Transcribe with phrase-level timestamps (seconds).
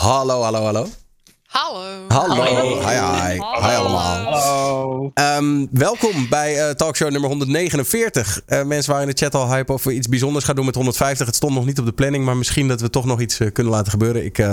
[0.00, 0.86] Hallo, hallo, hallo.
[1.46, 2.06] Hallo.
[2.08, 2.44] Hallo.
[2.44, 3.34] Hi, hi.
[3.34, 4.24] Hi allemaal.
[4.24, 5.10] Hallo.
[5.14, 8.40] Ehm, welkom bij eh, talkshow nummer 149.
[8.46, 10.74] Eh, mensen waren in de chat al hype of we iets bijzonders gaan doen met
[10.74, 11.26] 150.
[11.26, 13.52] Het stond nog niet op de planning, maar misschien dat we toch nog iets eh,
[13.52, 14.24] kunnen laten gebeuren.
[14.24, 14.46] Ik eh,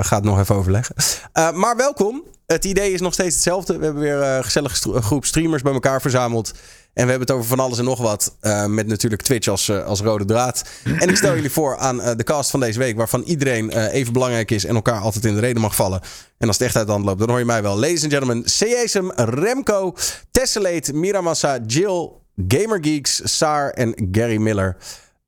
[0.00, 0.94] ga het nog even overleggen.
[1.32, 2.22] Eh, maar welkom.
[2.48, 3.78] Het idee is nog steeds hetzelfde.
[3.78, 6.52] We hebben weer eh, een gezellige groep streamers bij elkaar verzameld.
[6.98, 8.36] En we hebben het over van alles en nog wat.
[8.40, 10.70] eh, met natuurlijk Twitch als, eh, als rode draad.
[10.84, 12.96] En ik stel jullie voor aan eh, de cast van deze week.
[12.96, 16.00] Waarvan iedereen eh, even belangrijk is en elkaar altijd in de reden mag vallen.
[16.38, 17.74] En als het echt uit de hand loopt, dan hoor je mij wel.
[17.78, 19.94] Ladies and gentlemen, Seesem, Remco,
[20.30, 22.10] Tessellate, Miramassa, Jill,
[22.48, 24.76] Gamergeeks, Saar en Gary Miller.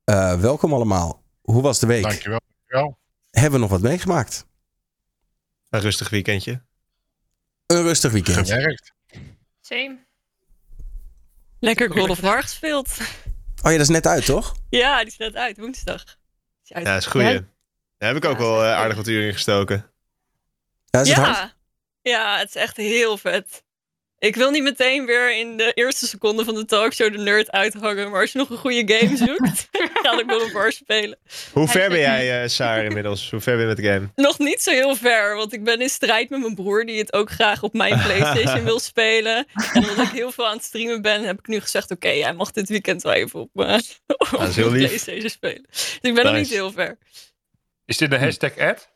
[0.03, 1.23] Eh, welkom allemaal.
[1.41, 2.03] Hoe was de week?
[2.03, 2.39] Dankjewel.
[2.47, 2.97] dankjewel.
[3.31, 4.45] Hebben we nog wat meegemaakt?
[5.69, 6.61] Een rustig weekendje.
[7.67, 8.49] Een rustig weekend.
[8.49, 8.91] Gewerkt.
[9.61, 9.97] Same.
[11.61, 12.97] Lekker God of War gespeeld.
[13.63, 14.55] Oh ja, dat is net uit, toch?
[14.69, 16.03] Ja, die is net uit, woensdag.
[16.63, 16.85] Is uit.
[16.85, 17.21] Ja, dat is goed.
[17.21, 17.31] Ja.
[17.97, 19.91] Daar heb ik ook Ja, wel eh, aardig wat uren in gestoken.
[20.85, 21.37] Ja, is het hard?
[21.37, 21.53] Ja.
[22.01, 23.63] ja, het is echt heel vet.
[24.21, 28.11] Ik wil niet meteen weer in de eerste seconde van de talkshow de nerd uithangen.
[28.11, 29.67] Maar als je nog een goede game zoekt,
[30.01, 31.17] ga dan God of War spelen.
[31.51, 33.31] Hoe ver ben jij, eh Saar, inmiddels?
[33.31, 34.09] Hoe ver ben je met de game?
[34.15, 37.13] Nog niet zo heel ver, want ik ben in strijd met mijn broer die het
[37.13, 39.45] ook graag op mijn PlayStation wil spelen.
[39.73, 42.33] En omdat ik heel veel aan het streamen ben, heb ik nu gezegd: Oké, jij
[42.33, 44.51] mag dit weekend wel even op, mijn op.
[44.53, 45.65] PlayStation spelen.
[45.69, 46.97] Dus ik ben nog niet heel ver.
[47.85, 48.91] Is dit de hashtag ad?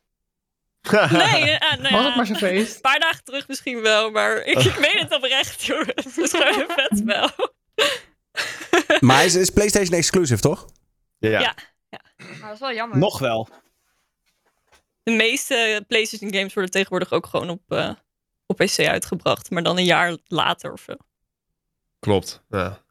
[0.91, 2.75] Nee, eh, nou Was ja, het maar zo'n feest?
[2.75, 5.93] Een paar dagen terug misschien wel, maar ik, ik weet het oprecht, jongens.
[6.15, 7.29] Het is gewoon een vet spel.
[8.99, 10.65] Maar is, is PlayStation exclusive, toch?
[11.19, 11.39] ja.
[11.39, 11.55] Ja.
[12.17, 12.97] Maar dat is wel jammer.
[12.97, 13.49] Nog wel.
[15.03, 17.91] De meeste PlayStation games worden tegenwoordig ook gewoon op, eh,
[18.45, 20.93] op PC uitgebracht, maar dan een jaar later of zo.
[21.99, 22.43] Klopt.
[22.49, 22.83] Ja.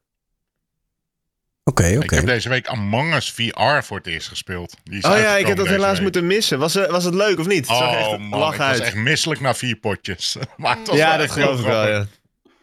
[1.69, 2.15] Oké, Ik oké.
[2.15, 4.75] heb deze week Among Us VR voor het eerst gespeeld.
[4.83, 6.01] Die is Oh ja, ik heb dat helaas week.
[6.01, 6.59] moeten missen.
[6.59, 7.57] Was, eh, was het leuk of niet?
[7.67, 8.77] Het zag Oh echt man, lach ik uit.
[8.77, 10.35] was echt misselijk na vier potjes.
[10.57, 12.05] maar het was ja, wel dat geloof ik wel, ja.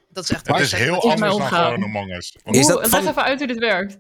[0.09, 2.36] Dat is echt Het is heel anders dan gewoon Among Us.
[2.44, 3.99] Is dat leg even uit hoe dit werkt.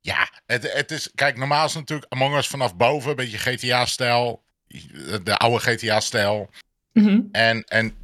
[0.00, 1.10] Ja, het, het is...
[1.14, 3.10] Kijk, normaal is natuurlijk Among Us vanaf boven.
[3.10, 4.42] Een beetje GTA-stijl.
[5.22, 6.50] De oude GTA-stijl.
[6.92, 7.20] Mhm.
[7.32, 7.94] En, en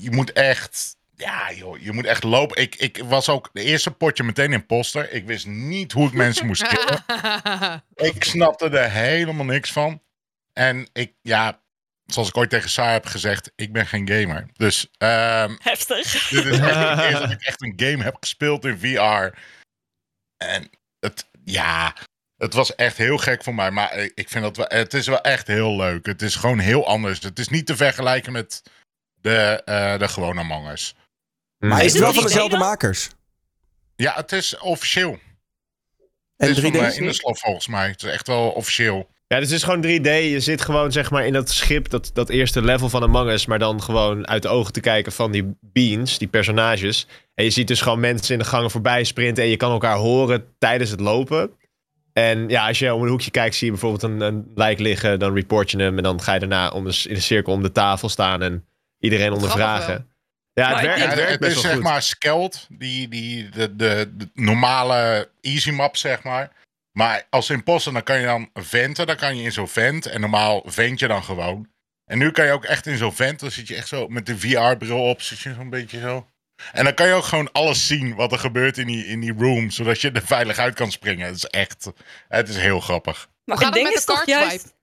[0.00, 0.95] je moet echt...
[1.16, 2.62] Ja, joh, je moet echt lopen.
[2.62, 5.12] Ik, ik was ook de eerste potje meteen imposter.
[5.12, 7.04] Ik wist niet hoe ik mensen moest killen.
[8.12, 10.02] Ik snapte er helemaal niks van.
[10.52, 11.60] En ik, ja,
[12.06, 14.46] zoals ik ooit tegen Saar heb gezegd, ik ben geen gamer.
[14.52, 16.28] Dus ehm, Heftig.
[16.28, 19.38] dit is echt de dat ik echt een game heb gespeeld in VR.
[20.36, 21.96] En het, ja,
[22.36, 23.70] het was echt heel gek voor mij.
[23.70, 26.06] Maar ik vind dat wel, het is wel echt heel leuk.
[26.06, 27.22] Het is gewoon heel anders.
[27.22, 28.62] Het is niet te vergelijken met
[29.20, 30.94] de, eh, de gewone Among Us.
[31.58, 33.10] Maar is Is het wel van 3D dezelfde makers?
[33.96, 35.18] Ja, het is officieel.
[36.36, 36.76] En het is 3D?
[36.76, 37.88] van uh, Inderslot volgens mij.
[37.88, 39.08] Het is echt wel officieel.
[39.28, 40.30] Ja, dus het is gewoon 3D.
[40.30, 43.46] Je zit gewoon zeg maar in dat schip, dat, dat eerste level van Among Us,
[43.46, 47.06] maar dan gewoon uit de ogen te kijken van die beans, die personages.
[47.34, 49.96] En je ziet dus gewoon mensen in de gangen voorbij sprinten en je kan elkaar
[49.96, 51.50] horen tijdens het lopen.
[52.12, 55.18] En ja, als je om een hoekje kijkt, zie je bijvoorbeeld een, een lijk liggen,
[55.18, 57.62] dan report je hem en dan ga je daarna om de, in een cirkel om
[57.62, 58.64] de tafel staan en
[58.98, 60.15] iedereen ondervragen.
[60.60, 61.82] Ja, het, werkt, het werkt het best is wel zeg goed.
[61.82, 66.50] maar Skeld, die, die, de, de, de normale easy map, zeg maar.
[66.92, 70.06] Maar als imposter, dan kan je dan venten, dan kan je in zo'n vent.
[70.06, 71.68] En normaal vent je dan gewoon.
[72.04, 74.26] En nu kan je ook echt in zo'n vent, dan zit je echt zo met
[74.26, 76.26] de VR-bril op, zit je zo'n beetje zo.
[76.72, 79.34] En dan kan je ook gewoon alles zien wat er gebeurt in die, in die
[79.38, 81.26] room, zodat je er veilig uit kan springen.
[81.26, 81.90] Het is echt,
[82.28, 83.28] het is heel grappig.
[83.44, 84.74] Maar Het gaat het ding met is de toch card juist...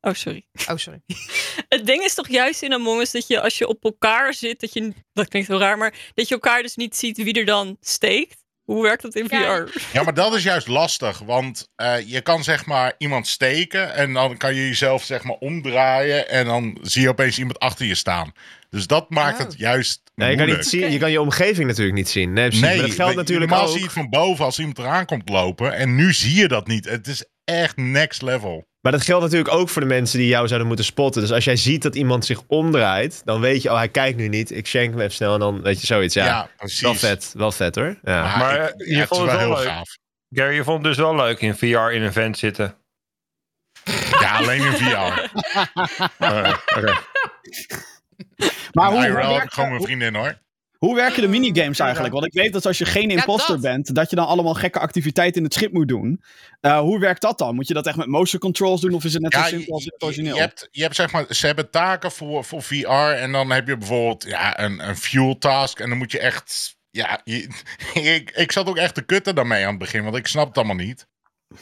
[0.00, 0.46] Oh, sorry.
[0.70, 1.00] Oh, sorry.
[1.68, 4.60] Het ding is toch juist in Among Us dat je als je op elkaar zit,
[4.60, 7.44] dat je, dat klinkt heel raar, maar dat je elkaar dus niet ziet wie er
[7.44, 8.46] dan steekt.
[8.64, 9.66] Hoe werkt dat in Ja.
[9.66, 9.78] VR?
[9.92, 11.18] Ja, maar dat is juist lastig.
[11.18, 13.94] Want eh, je kan zeg maar iemand steken.
[13.94, 16.28] En dan kan je jezelf zeg maar omdraaien.
[16.28, 18.32] En dan zie je opeens iemand achter je staan.
[18.70, 19.46] Dus dat maakt Oh.
[19.46, 20.02] het juist.
[20.14, 22.32] Nee, je, kan niet zien, je kan je omgeving natuurlijk niet zien.
[22.32, 22.66] Nee, precies.
[22.66, 23.72] maar dat geldt natuurlijk normaal ook.
[23.72, 25.72] zie je het van boven als iemand eraan komt lopen.
[25.74, 26.84] En nu zie je dat niet.
[26.84, 28.67] Het is echt next level.
[28.80, 31.20] Maar dat geldt natuurlijk ook voor de mensen die jou zouden moeten spotten.
[31.22, 34.28] Dus als jij ziet dat iemand zich omdraait, dan weet je, oh, hij kijkt nu
[34.28, 34.50] niet.
[34.50, 36.14] Ik shank hem even snel en dan weet je zoiets.
[36.14, 36.80] Ja, Ja, precies.
[36.80, 37.32] wel vet.
[37.36, 37.98] Wel vet hoor.
[38.02, 38.22] Ja.
[38.22, 39.68] Maar, Maar, ik- eh, je ja, het vond wel het heel wel leuk.
[39.68, 39.96] gaaf.
[40.30, 42.74] Gary, je vond het dus wel leuk in VR in een vent zitten.
[44.20, 44.86] Ja, alleen in VR.
[46.76, 46.98] Oké.
[48.72, 50.38] Maar hoe, IRL hoe, heb ik werkt- gewoon mijn vriendin hoor.
[50.78, 52.12] Hoe werken de minigames eigenlijk?
[52.14, 53.60] Want ik weet dat als je geen imposter dat.
[53.60, 56.22] bent, dat je dan allemaal gekke activiteiten in het schip moet doen.
[56.60, 57.54] Eh, hoe werkt dat dan?
[57.54, 59.84] Moet je dat echt met motion controls doen of is het net zo simpel als
[59.84, 60.34] het origineel?
[60.34, 63.68] je, hebt, je hebt zeg maar, ze hebben taken voor, voor VR en dan heb
[63.68, 67.48] je bijvoorbeeld ja, een, een fuel task en dan moet je echt, ja, je-
[68.14, 70.56] ik, ik zat ook echt te kutten daarmee aan het begin, want ik snap het
[70.56, 71.06] allemaal niet.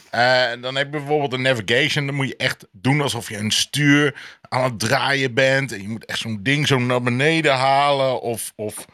[0.09, 2.05] Eh, dan heb je bijvoorbeeld een navigation.
[2.05, 5.71] Dan moet je echt doen alsof je een stuur aan het draaien bent.
[5.71, 8.21] En je moet echt zo'n ding zo naar beneden halen.
[8.21, 8.85] Of, of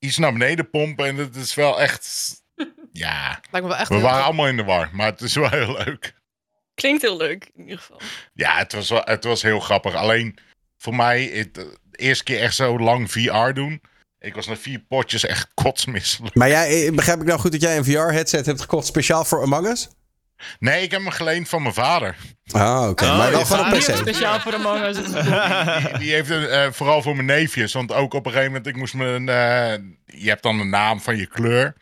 [0.00, 1.06] iets naar beneden pompen.
[1.06, 2.32] En dat is wel echt...
[2.92, 4.88] Ja, Lijkt me wel echt we waren allemaal in de war.
[4.92, 6.14] Maar het is wel heel leuk.
[6.74, 8.00] Klinkt heel leuk, in ieder geval.
[8.32, 9.94] Ja, het was, wel, het was heel grappig.
[9.94, 10.38] Alleen
[10.78, 13.80] voor mij, het, de eerste keer echt zo lang VR doen.
[14.18, 16.34] Ik was na vier potjes echt kotsmisselijk.
[16.34, 19.42] Maar jij, eh, begrijp ik nou goed dat jij een VR-headset hebt gekocht speciaal voor
[19.42, 19.88] Among Us?
[20.58, 22.16] Nee, ik heb hem geleend van mijn vader.
[22.50, 23.04] Ah, oké.
[23.04, 23.96] Oh, maar wel op vader PC.
[23.96, 24.96] Speciaal voor de manga's.
[24.96, 27.72] Die, die heeft een, eh, vooral voor mijn neefjes.
[27.72, 29.28] Want ook op een gegeven moment, ik moest mijn.
[29.28, 29.72] eh,
[30.06, 31.74] je hebt dan de naam van je kleur.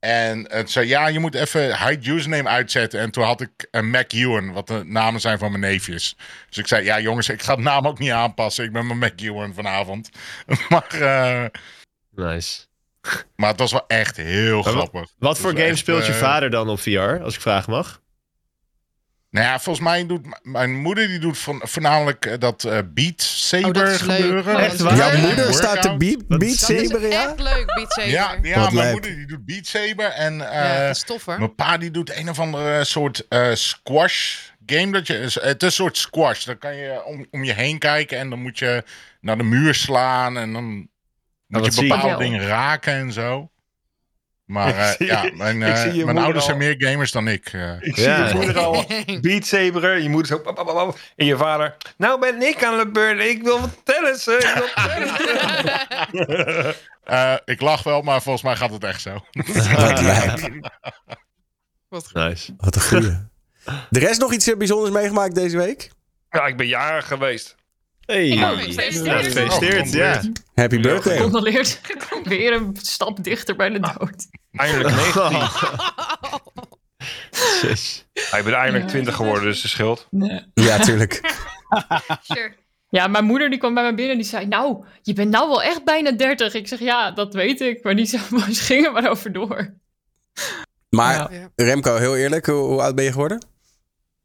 [0.00, 3.00] En het zei, ja, je moet even hide username uitzetten.
[3.00, 6.16] En toen had ik een Mac Ewan, wat de namen zijn van mijn neefjes.
[6.48, 8.64] Dus ik zei, ja jongens, ik ga de naam ook niet aanpassen.
[8.64, 10.08] Ik ben mijn Mac Ewan vanavond.
[10.68, 11.44] maar, eh,
[12.10, 12.60] Nice.
[13.36, 15.10] Maar het was wel echt heel Maar grappig.
[15.18, 18.02] Wat voor game echt, speelt je eh, vader dan op VR, als ik vragen mag?
[19.30, 23.22] Nou ja, volgens mij doet mijn moeder die doet van, voornamelijk eh, dat eh, Beat
[23.22, 24.54] Saber Oh, gebeuren.
[24.56, 24.96] Oh, Echt is waar?
[24.96, 27.22] Jouw moeder staat te beat, beat Dat is Saber, ja?
[27.28, 28.10] echt leuk, Beat Saber.
[28.10, 30.06] Ja, ja Wat mijn moeder die doet Beat Saber.
[30.10, 31.38] En Ja, eh, dat is tof hoor.
[31.38, 34.36] mijn pa die doet een of andere soort eh, squash
[34.66, 34.92] game.
[34.92, 36.44] Dat je, het is een soort squash.
[36.44, 38.84] Dan kan je om, om je heen kijken en dan moet je
[39.20, 40.36] naar de muur slaan.
[40.38, 40.88] En dan
[41.46, 43.48] moet wat je bepaalde dingen raken en zo.
[44.44, 46.42] Maar eh, ja, mijn, eh, mijn ouders al.
[46.46, 47.46] zijn meer gamers dan ik.
[47.52, 47.76] eh.
[47.80, 48.28] Ik Ja.
[48.28, 48.84] zie je moeder al
[49.20, 50.02] Beat Saberen.
[50.02, 50.94] Je moeder zo...
[51.16, 51.76] En je vader...
[51.96, 53.20] Nou ben ik aan de beurt.
[53.20, 54.38] Ik wil wat tennissen.
[54.38, 56.74] Ik wil tennissen.
[57.04, 59.18] Eh, ik lach wel, maar volgens mij gaat het echt zo.
[59.30, 60.70] Wat lijp.
[61.88, 62.14] Wat goed.
[62.14, 62.54] Nice.
[62.56, 63.16] Wat een goeie.
[63.90, 65.90] De rest nog iets bijzonders meegemaakt deze week?
[66.30, 67.54] ja, ik ben jarig geweest.
[68.06, 68.34] Hey.
[68.34, 69.24] Nou, gefeliciteerd.
[69.24, 70.22] gefeliciteerd, ja.
[70.54, 71.16] Happy birthday.
[71.16, 71.80] Gecondoleerd.
[72.24, 74.26] Weer een stap dichter bij de dood.
[74.52, 75.48] Eindelijk 19.
[77.30, 78.06] Jezus.
[78.12, 80.06] Ja, ik ben eindelijk 20 geworden, dus de schild.
[80.10, 80.42] Nee.
[80.54, 81.20] Ja, tuurlijk.
[82.22, 82.54] Sure.
[82.88, 84.46] Ja, mijn moeder die kwam bij me binnen en die zei...
[84.46, 86.54] Nou, je bent nou wel echt bijna 30.
[86.54, 87.82] Ik zeg, ja, dat weet ik.
[87.84, 88.22] Maar die zei,
[88.52, 89.74] ze gingen maar over door.
[90.90, 91.32] Maar.
[91.32, 91.50] Ja.
[91.56, 93.46] Remco, heel eerlijk, hoe, hoe oud ben je geworden?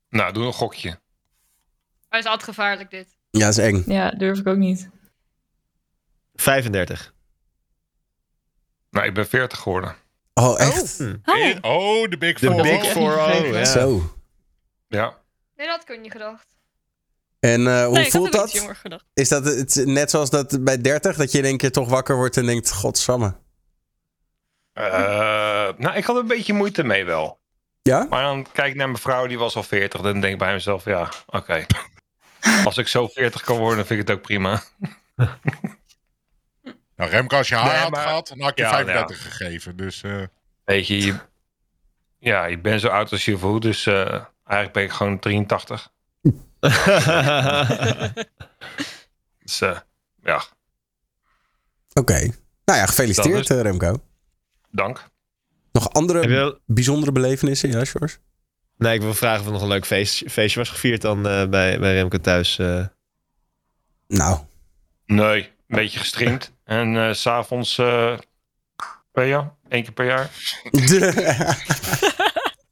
[0.10, 1.00] Nou, doe een gokje.
[2.10, 3.18] Hij is altijd gevaarlijk dit.
[3.32, 3.84] Ja, dat is eng.
[3.88, 4.90] Ja, durf ik ook niet.
[6.34, 7.14] 35.
[8.90, 9.96] Nou, ik ben 40 geworden.
[10.34, 11.00] Oh, echt?
[11.26, 12.62] Oh, Oh, de Big De Four.
[12.62, 13.66] Big Four, oh, ja.
[13.66, 14.16] Zo.
[14.88, 15.18] Ja.
[15.56, 16.48] Nee, dat kun je niet gedacht.
[17.40, 18.52] En eh, hoe nee, ik had voelt dat?
[18.52, 19.06] jonger gedacht.
[19.14, 22.16] Is dat het, net zoals dat bij 30, dat je in één keer toch wakker
[22.16, 23.36] wordt en denkt, godsamme.
[24.74, 24.84] Eh,
[25.78, 27.40] nou, ik had een beetje moeite mee wel.
[27.82, 28.06] Ja?
[28.10, 30.02] Maar dan kijk ik naar mijn vrouw, die was al 40.
[30.02, 31.66] Dan denk ik bij mezelf, ja, oké.
[32.66, 34.62] Als ik zo 40 kan worden, vind ik het ook prima.
[36.96, 39.22] Nou, Remco, als je haar Nee, had maar- gehad, dan had ik je Ja, 35
[39.24, 39.76] gegeven.
[39.76, 40.24] Dus eh,
[40.64, 41.16] Weet je, je-
[42.18, 43.62] ja, je bent zo oud als je voelt.
[43.62, 45.92] Dus eh, eigenlijk ben ik gewoon 83.
[49.44, 49.80] Dus eh,
[50.24, 50.44] ja,
[51.94, 52.20] Oké.
[52.66, 54.04] Nou ja, gefeliciteerd eh, Remco.
[54.72, 55.04] dank.
[55.72, 57.72] Nog andere bijzondere belevenissen?
[57.72, 58.20] Ja, Sjors?
[58.80, 61.48] Nee, ik wil vragen of er nog een leuk feest, feestje was gevierd dan eh,
[61.48, 62.60] bij, bij Remco thuis.
[62.60, 62.86] eh.
[64.08, 64.40] Nou,
[65.06, 66.52] Nee, een beetje gestreamd.
[66.64, 68.18] En eh, s s'avonds eh
[69.12, 70.30] per jaar, één keer per jaar.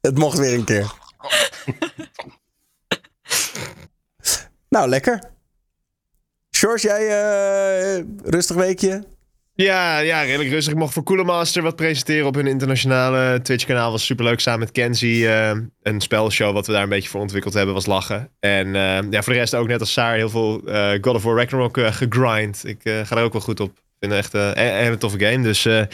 [0.00, 0.92] het mocht weer een keer.
[4.68, 5.20] nou, lekker.
[6.56, 7.06] Sjors, jij
[7.98, 9.04] eh, rustig weekje?
[9.62, 10.72] Ja, ja, redelijk rustig.
[10.72, 13.90] Ik mocht voor Cooler Master wat presenteren op hun internationale Twitch-kanaal.
[13.90, 14.40] Was superleuk.
[14.40, 15.28] Samen met Kenzie.
[15.28, 18.30] eh, een spelshow wat we daar een beetje voor ontwikkeld hebben was lachen.
[18.40, 21.22] En eh, ja, voor de rest ook net als Saar heel veel eh, God of
[21.22, 22.64] War Ragnarok gegrind.
[22.64, 23.70] Ik ga er ook wel goed op.
[23.70, 25.42] Ik vind het echt eh, een, toffe game.
[25.42, 25.88] Dus een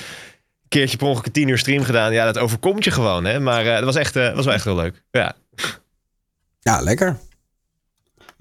[0.68, 2.12] keertje per ongeluk een tien uur stream gedaan.
[2.12, 3.24] Ja, dat overkomt je gewoon.
[3.24, 3.40] Hè?
[3.40, 5.02] Maar dat was, echt, was wel echt heel leuk.
[5.10, 5.34] Ja.
[6.60, 7.18] Ja, lekker.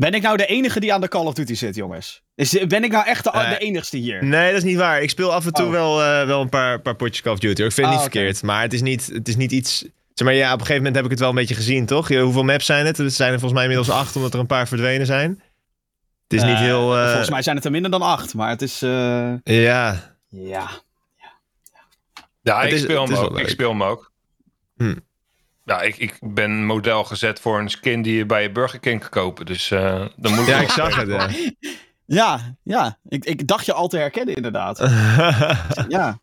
[0.04, 2.22] Ben ik nou de enige die aan de Call of Duty zit, jongens?
[2.36, 4.24] Is, ben ik nou echt de, de enigste hier?
[4.26, 5.02] Nee, dat is niet waar.
[5.02, 5.72] Ik speel af en toe Oh.
[5.72, 7.62] wel, eh, wel een paar, paar potjes Call of Duty.
[7.62, 7.70] hoor.
[7.70, 8.20] Ik vind het Ah, niet oké.
[8.20, 8.44] verkeerd.
[8.44, 9.86] Maar het is niet, het is niet iets...
[10.14, 12.10] Zeg maar, ja, op een gegeven moment heb ik het wel een beetje gezien, toch?
[12.10, 12.98] Je- Hoeveel maps zijn het?
[12.98, 15.30] Het zijn er volgens mij inmiddels acht, omdat er een paar verdwenen zijn.
[16.28, 16.96] Het is niet Eh, heel...
[16.98, 18.82] eh, Volgens mij zijn het er minder dan acht, maar het is...
[18.82, 18.90] eh,
[19.44, 20.16] Ja.
[20.30, 20.70] ja.
[22.42, 23.32] Ja, Het ik is- speel het hem is wel ook.
[23.38, 23.50] Ik leuk.
[23.50, 24.12] speel hem ook.
[24.78, 24.96] Hm.
[25.66, 29.00] Ja, ik, ik ben model gezet voor een skin die je bij je Burger King
[29.00, 29.46] kan kopen.
[29.46, 31.30] Dus eh dan moet Ja, ik zag het, ja.
[32.06, 32.98] Ja, ja.
[33.08, 34.80] Ik, ik dacht je al te herkennen, inderdaad.
[35.88, 36.22] Ja.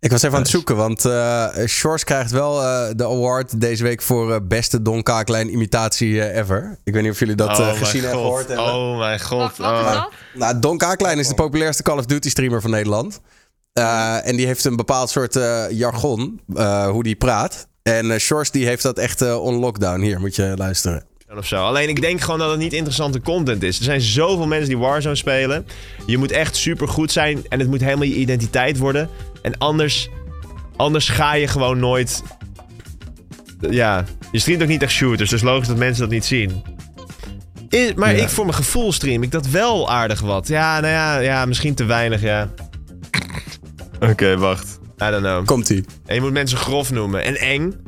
[0.00, 3.82] Ik was even aan het zoeken, want eh Shores krijgt wel eh, de award deze
[3.82, 6.78] week voor eh, beste Don Kaaklijn imitatie ever.
[6.84, 8.64] Ik weet niet of jullie dat Oh gezien hebben gehoord hebben.
[8.64, 9.56] Oh mijn Wat, god.
[9.56, 9.92] wat is oh.
[9.92, 10.10] dat?
[10.34, 13.20] Nou, Don Kaaklijn is de populairste Call of Duty streamer van Nederland.
[13.78, 17.68] Eh, en die heeft een bepaald soort eh, jargon, eh, hoe die praat.
[17.82, 20.00] En Shores die heeft dat echt on lockdown.
[20.00, 21.04] Hier, moet je luisteren.
[21.36, 21.64] Of zo.
[21.64, 23.78] Alleen ik denk gewoon dat het niet interessante content is.
[23.78, 25.66] Er zijn zoveel mensen die Warzone spelen.
[26.06, 29.08] Je moet echt super goed zijn en het moet helemaal je identiteit worden.
[29.42, 30.08] En anders,
[30.76, 32.22] anders ga je gewoon nooit.
[33.70, 36.62] Ja, je streamt ook niet echt shooters, dus logisch dat mensen dat niet zien.
[37.68, 38.22] Is- maar Ja.
[38.22, 40.48] ik voor mijn gevoel stream ik dat wel aardig wat.
[40.48, 42.48] Ja, nou ja, ja misschien te weinig, ja.
[44.00, 44.78] Oké, wacht.
[45.02, 45.46] I don't know.
[45.46, 45.84] Komt-ie.
[46.06, 47.22] En je moet mensen grof noemen.
[47.22, 47.84] En eng.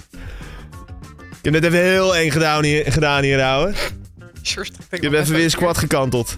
[1.39, 3.73] Ik heb net even heel eng gedaan hier, gedaan hier ouwe.
[4.91, 6.37] Ik heb even weer squad gekanteld.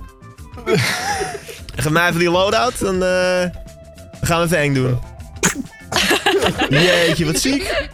[1.77, 4.99] Geef mij even die loadout, dan, eh, dan gaan we even eng doen.
[6.83, 7.91] Jeetje, wat ziek.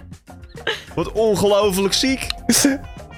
[0.95, 2.27] Wat ongelooflijk ziek.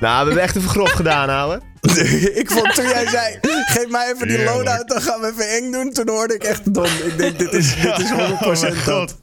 [0.01, 1.61] Nou, we hebben echt even grof gedaan, ouwe.
[2.43, 5.73] ik vond toen jij zei, geef mij even die loadout, dan gaan we even eng
[5.73, 5.93] doen.
[5.93, 6.85] Toen hoorde ik echt dom.
[6.85, 8.77] Ik denk, dit is, dit is 100% Oh dat.
[8.77, 9.17] god.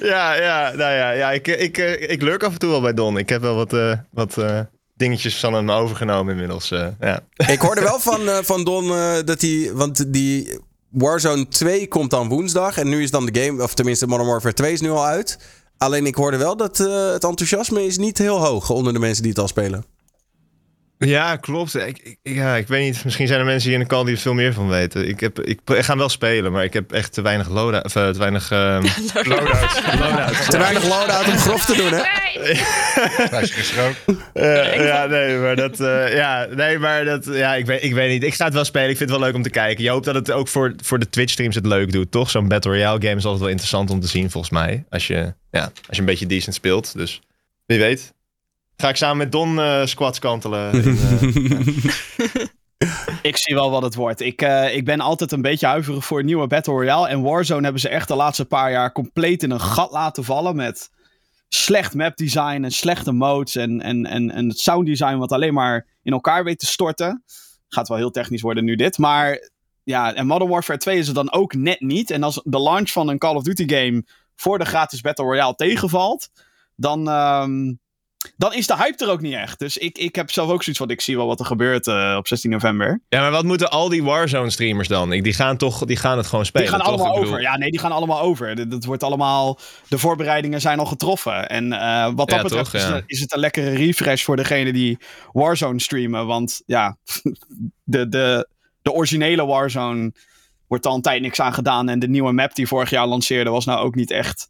[0.00, 2.94] Ja, ja, nou ja, ja ik, ik, eh, ik lurk af en toe wel bij
[2.94, 3.18] Don.
[3.18, 4.60] Ik heb wel wat, eh, wat eh,
[4.96, 6.70] dingetjes van hem overgenomen inmiddels.
[6.70, 7.20] eh, ja.
[7.46, 9.70] Ik hoorde wel van, eh, van Don eh, dat hij.
[9.74, 10.58] Want die
[10.90, 12.78] Warzone 2 komt dan woensdag.
[12.78, 13.62] En nu is dan de game.
[13.62, 15.38] Of tenminste, Modern Warfare 2 is nu al uit.
[15.78, 19.22] Alleen ik hoorde wel dat eh, het enthousiasme is niet heel hoog onder de mensen
[19.22, 19.84] die het al spelen.
[21.06, 21.74] Ja, klopt.
[21.76, 23.04] Ik, ik, ja, ik weet niet.
[23.04, 25.08] Misschien zijn er mensen hier in de call die er veel meer van weten.
[25.08, 27.84] Ik, heb, ik, ik ga wel spelen, maar ik heb echt te weinig loadout.
[27.84, 29.12] Of, eh, te weinig loadouts.
[29.98, 30.46] loadouts.
[30.50, 32.02] Te weinig loadout om grof te doen, hè?
[34.32, 35.80] Eh, ja, nee, maar dat.
[35.80, 37.24] eh, ja, nee, maar dat.
[37.24, 38.22] Ja, ik weet, ik weet niet.
[38.22, 38.90] Ik ga het wel spelen.
[38.90, 39.84] Ik vind het wel leuk om te kijken.
[39.84, 42.30] Je hoopt dat het ook voor, voor de Twitch-streams het leuk doet, toch?
[42.30, 44.84] Zo'n Battle Royale game is altijd wel interessant om te zien, volgens mij.
[44.88, 46.92] Als je, ja, als je een beetje decent speelt.
[46.96, 47.20] Dus
[47.66, 48.12] wie weet.
[48.80, 50.72] Ga ik samen met Don eh, squads kantelen.
[50.72, 52.44] in, eh,
[53.22, 54.20] Ik zie wel wat het wordt.
[54.20, 57.08] Ik, eh, ik ben altijd een beetje huiverig voor een nieuwe Battle Royale.
[57.08, 60.56] En Warzone hebben ze echt de laatste paar jaar compleet in een gat laten vallen.
[60.56, 60.90] Met
[61.48, 63.56] slecht mapdesign en slechte modes.
[63.56, 67.24] En, en, en, en het sounddesign wat alleen maar in elkaar weet te storten.
[67.68, 68.98] Gaat wel heel technisch worden nu dit.
[68.98, 69.50] Maar
[69.82, 72.10] ja, en Modern Warfare 2 is het dan ook net niet.
[72.10, 74.04] En als de launch van een Call of Duty game
[74.36, 76.28] voor de gratis Battle Royale tegenvalt.
[76.76, 77.72] Dan, ehm,
[78.36, 79.58] dan is de hype er ook niet echt.
[79.58, 82.14] Dus ik, ik heb zelf ook zoiets van, ik zie wel wat er gebeurt eh,
[82.18, 83.00] op 16 november.
[83.08, 85.12] Ja, maar wat moeten al die Warzone-streamers dan?
[85.12, 86.66] Ik- Die gaan, toch, die gaan het gewoon spelen.
[86.66, 86.94] Die gaan toch?
[86.94, 87.40] allemaal over.
[87.40, 88.54] Ja, nee, die gaan allemaal over.
[88.56, 89.58] Dat, dat wordt allemaal.
[89.88, 91.48] De voorbereidingen zijn al getroffen.
[91.48, 93.00] En eh, wat dat Ja, betreft toch, is, ja.
[93.06, 94.98] is het een lekkere refresh voor degene die
[95.32, 96.26] Warzone streamen.
[96.26, 96.96] Want ja,
[97.84, 98.48] de, de,
[98.82, 100.12] de originele Warzone
[100.68, 101.88] wordt al een tijd niks aan gedaan.
[101.88, 104.48] En de nieuwe map die vorig jaar lanceerde was nou ook niet echt.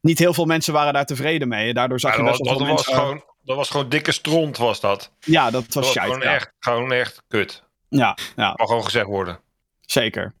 [0.00, 1.74] Niet heel veel mensen waren daar tevreden mee.
[1.74, 3.02] Daardoor zag Ja, je dat, best was, wel dat, veel was mensen.
[3.04, 5.12] gewoon, dat was gewoon dikke stront, was dat.
[5.20, 6.00] Ja, dat Dat was was shite.
[6.06, 6.34] gewoon, Ja.
[6.34, 7.64] echt, gewoon echt kut.
[7.88, 8.54] ja, ja.
[8.56, 9.40] Mag gewoon gezegd worden.
[9.80, 10.34] Zeker.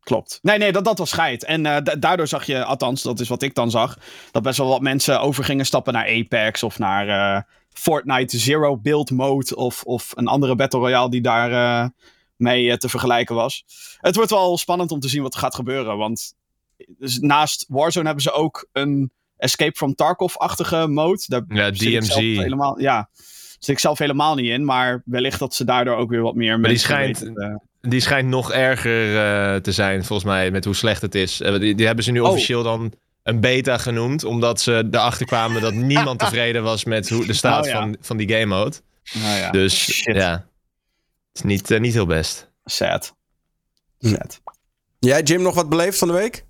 [0.00, 0.38] Klopt.
[0.42, 1.44] Nee, nee, dat, dat was scheid.
[1.44, 3.98] En eh, da- daardoor zag je, althans, dat is wat ik dan zag,
[4.30, 7.42] dat best wel wat mensen over gingen stappen naar Apex of naar eh,
[7.72, 11.88] Fortnite Zero Build Mode of, of een andere Battle Royale die daar eh,
[12.36, 13.64] mee te vergelijken was.
[14.00, 16.34] Het wordt wel spannend om te zien wat er gaat gebeuren, want
[16.98, 21.22] dus naast Warzone hebben ze ook een Escape from Tarkov-achtige mode.
[21.26, 22.36] Daar Ja, zit ik zelf DMZ.
[22.38, 23.08] helemaal, ja,
[23.58, 26.52] zit ik zelf helemaal niet in, maar wellicht dat ze daardoor ook weer wat meer
[26.52, 30.74] die mensen schijnt- weten Die schijnt nog erger eh, te zijn, volgens mij, met hoe
[30.74, 31.40] slecht het is.
[31.40, 32.28] Eh, die, die hebben ze nu Oh.
[32.28, 37.26] officieel dan een beta genoemd, omdat ze erachter kwamen dat niemand tevreden was met hoe
[37.26, 37.78] de staat Oh, ja.
[37.80, 38.76] van, van die game mode.
[39.12, 39.50] Nou ja.
[39.50, 40.14] Dus Shit.
[40.16, 40.44] ja, het
[41.32, 42.50] is niet, eh, niet heel best.
[42.64, 43.14] Sad.
[43.98, 44.08] Hm.
[44.08, 44.40] Sad.
[44.98, 46.44] Jij, Jim, nog wat beleefd van de week?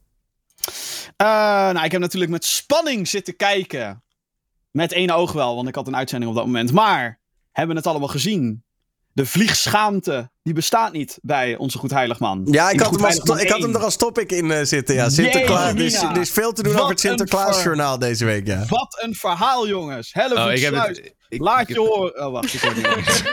[1.16, 1.26] Eh,
[1.72, 4.02] nou, ik heb natuurlijk met spanning zitten kijken.
[4.70, 6.72] Met één oog wel, want ik had een uitzending op dat moment.
[6.72, 7.20] Maar,
[7.52, 8.64] hebben we het allemaal gezien?
[9.12, 12.46] De vliegschaamte, die bestaat niet bij onze goed heiligman.
[12.50, 13.74] Ja, ik had, hem als, ik had hem 1.
[13.74, 14.94] er als topic in eh, zitten.
[14.94, 15.72] Ja, Sinterklaas.
[15.72, 18.64] Jeetje, Er is, er veel te doen Wat over het Sinterklaasjournaal deze week, ja.
[18.68, 20.12] Wat een verhaal, jongens.
[20.12, 22.26] Hellevoet Oh, ik heb het, ik, Laat ik je heb- horen.
[22.26, 22.84] Oh, wacht, ik hoor niet.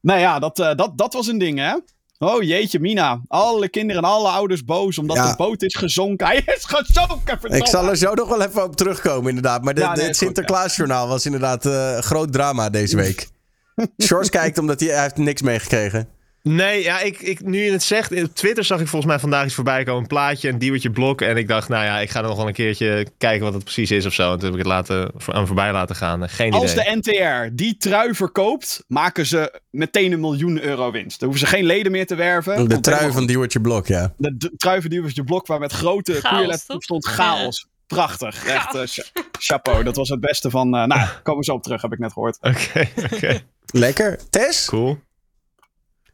[0.00, 1.74] nou ja, dat, eh, dat, dat was een ding, hè?
[2.18, 3.20] Oh jeetje, Mina.
[3.28, 5.30] Alle kinderen en alle ouders boos omdat Ja.
[5.30, 6.26] de boot is gezonken.
[6.36, 7.56] Hij is gezonken, verdomme.
[7.56, 9.62] Ik zal er zo nog wel even op terugkomen, inderdaad.
[9.64, 13.28] Maar de, Ja, nee, de- is het Sinterklaasjournaal was inderdaad een groot drama deze week.
[14.04, 16.08] Shores kijkt omdat hij, hij heeft niks meegekregen.
[16.48, 19.44] Nee, ja, ik, ik, nu je het zegt, op Twitter zag ik volgens mij vandaag
[19.44, 20.00] iets voorbij komen.
[20.00, 21.20] Een plaatje, een diewertje blok.
[21.20, 23.64] En ik dacht, nou ja, ik ga er nog wel een keertje kijken wat het
[23.64, 24.32] precies is of zo.
[24.32, 26.28] En toen heb ik het laten, voor- aan voorbij laten gaan.
[26.28, 26.84] Geen Als idee.
[26.84, 31.20] de NTR die trui verkoopt, maken ze meteen een miljoen euro winst.
[31.20, 32.68] Dan hoeven ze geen leden meer te werven.
[32.68, 34.12] De trui van Diewertje Blok, ja.
[34.16, 37.66] De trui van Diewertje Blok waar met grote koeienletters op stond chaos.
[37.86, 38.46] Prachtig.
[38.46, 39.02] Echt eh, cha-
[39.38, 39.84] chapeau.
[39.84, 40.74] Dat was het beste van...
[40.76, 42.38] eh, nou, komen we zo op terug, heb ik net gehoord.
[42.40, 43.40] Oké, oké.
[43.66, 44.18] Lekker.
[44.30, 44.66] Tess?
[44.68, 44.98] Cool.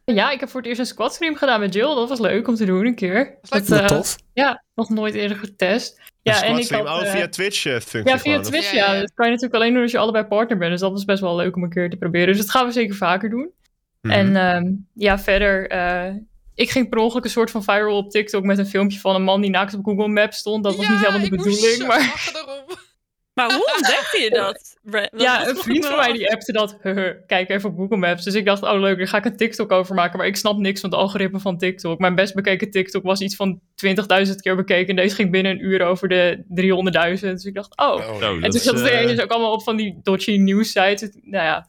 [0.04, 1.94] Ja, ik heb voor het eerst een squad stream gedaan met Jill.
[1.94, 3.38] Dat was leuk om te doen een keer.
[3.42, 4.16] Dat, Wat eh, tof.
[4.32, 6.00] Ja, nog nooit eerder getest.
[6.22, 8.72] Ja, Een en ik had, oh, eh, via Twitch eh, functie Ja, via gewoon, Twitch,
[8.72, 9.00] Ja.
[9.00, 10.70] Dat kan je natuurlijk alleen doen als je allebei partner bent.
[10.70, 12.26] Dus dat is best wel leuk om een keer te proberen.
[12.26, 13.50] Dus dat gaan we zeker vaker doen.
[14.00, 14.14] Mhm.
[14.14, 15.68] En ehm, ja, verder...
[15.68, 16.14] eh,
[16.54, 19.22] ik ging per ongeluk een soort van viral op TikTok met een filmpje van een
[19.22, 20.64] man die naakt op Google Maps stond.
[20.64, 22.32] Dat was niet helemaal de bedoeling, maar...
[23.34, 24.76] Maar hoe ontdekte je dat?
[25.16, 26.76] Ja, een vriend van mij die appte dat.
[26.82, 28.24] "Haha, Kijk even op Google Maps.
[28.24, 30.18] Dus ik dacht, oh leuk, daar ga ik een TikTok over maken.
[30.18, 31.98] Maar ik snap niks van het algoritme van TikTok.
[31.98, 34.88] Mijn best bekeken TikTok was iets van 20.000 keer bekeken.
[34.88, 36.44] En deze ging binnen een uur over de
[37.20, 37.32] 300.000.
[37.32, 37.86] Dus ik dacht, oh.
[37.86, 40.70] Oh, Oh, En toen zat het eh, ineens ook allemaal op van die dodgy news
[40.72, 41.08] sites.
[41.22, 41.66] Nou ja,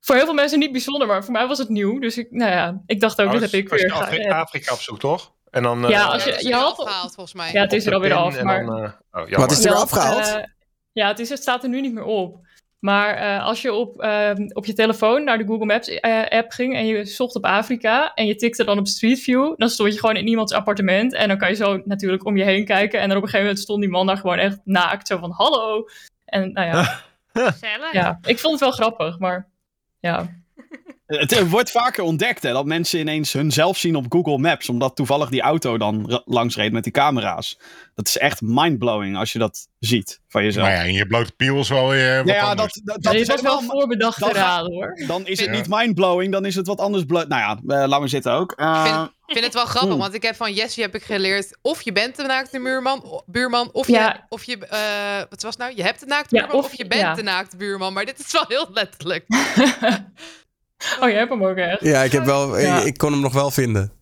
[0.00, 1.98] voor heel veel mensen niet bijzonder, maar voor mij was het nieuw.
[1.98, 3.96] Dus ik, nou ja, ik dacht ook, Oh, dit als- heb ik als je weer.
[3.96, 5.32] Afri- Ga- Afrika opzoekt, toch?
[5.50, 7.52] En dan, Ja, eh, als je- je weer had- afgehaald volgens mij.
[7.52, 8.42] Ja, het is op er alweer af.
[8.42, 8.82] Maar, dan, eh,
[9.22, 10.54] oh, is er Je afgehaald?
[10.96, 12.46] Ja, het, is, het staat er nu niet meer op.
[12.78, 16.50] Maar eh, als je op, ehm, op je telefoon naar de Google Maps eh, app
[16.50, 19.92] ging en je zocht op Afrika en je tikte dan op Street View, dan stond
[19.92, 23.00] je gewoon in iemands appartement en dan kan je zo natuurlijk om je heen kijken
[23.00, 25.30] en dan op een gegeven moment stond die man daar gewoon echt naakt, zo van
[25.30, 25.88] hallo.
[26.24, 26.82] En nou ja,
[27.32, 27.92] Gezellig.
[27.92, 29.48] ja ik vond het wel grappig, maar
[29.98, 30.44] ja.
[31.06, 34.68] Het, eh, wordt vaker ontdekt hè, dat mensen ineens hunzelf zien op Google Maps.
[34.68, 37.58] Omdat toevallig die auto dan langs reed met die camera's.
[37.94, 40.66] Dat is echt mindblowing als je dat ziet van jezelf.
[40.66, 43.60] Maar ja, in je blote piel is wel weer wat Ja, dat, dat, is wel
[43.62, 44.98] voorbedacht te raden hoor.
[45.06, 45.54] Dan is het Ja.
[45.56, 47.04] niet mindblowing, dan is het wat anders.
[47.06, 48.52] Nou ja, eh, laat maar zitten ook.
[48.52, 49.98] Eh, Ik vind, het wel grappig, Hmm.
[49.98, 51.58] want ik heb van Jessie heb ik geleerd...
[51.62, 54.06] of je bent de naakte buurman, buurman of Ja.
[54.12, 54.20] je...
[54.28, 55.72] Of je eh, wat was het nou?
[55.76, 57.14] Je hebt de naakte Ja, buurman of, of- je bent ja.
[57.14, 57.92] de naakte buurman.
[57.92, 59.24] Maar dit is wel heel letterlijk.
[61.02, 61.80] Oh, je hebt hem ook echt.
[61.80, 62.80] Ja, ik, heb wel, Ja.
[62.80, 63.92] ik kon hem nog wel vinden.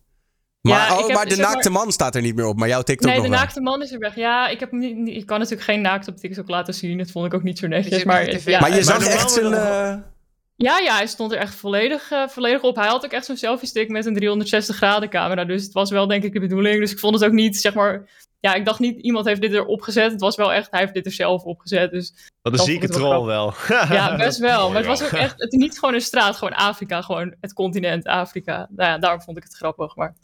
[0.61, 2.67] Maar, Ja, oh, heb- maar de maar- naakte man staat er niet meer op, maar
[2.67, 3.39] jouw TikTok Nee, nog de wel.
[3.39, 4.15] naakte man is er weg.
[4.15, 6.97] Ja, ik, heb niet, niet- ik kan natuurlijk geen naakt op TikTok laten zien.
[6.97, 8.03] Dat vond ik ook niet zo netjes.
[8.03, 9.49] Maar, ja, Maar je zag echt zijn...
[9.49, 9.97] wel- eh,
[10.55, 12.75] ja, ja, hij stond er echt volledig, eh, volledig op.
[12.75, 15.45] Hij had ook echt zo'n selfie stick met een 360 graden camera.
[15.45, 16.79] Dus het was wel denk ik de bedoeling.
[16.79, 18.09] Dus ik vond het ook niet, zeg maar...
[18.45, 20.11] Ja, ik dacht niet, iemand heeft dit erop gezet.
[20.11, 21.91] Het was wel echt, hij heeft dit er zelf opgezet.
[21.91, 23.53] Dus Wat een zieke wel troll wel.
[23.97, 24.59] ja, best wel.
[24.59, 27.01] mooi Maar het was ook echt, het is niet gewoon een straat, gewoon Afrika.
[27.01, 28.67] Gewoon het continent Afrika.
[28.75, 29.95] Nou ja, daarom vond ik het grappig.
[29.95, 30.15] Maar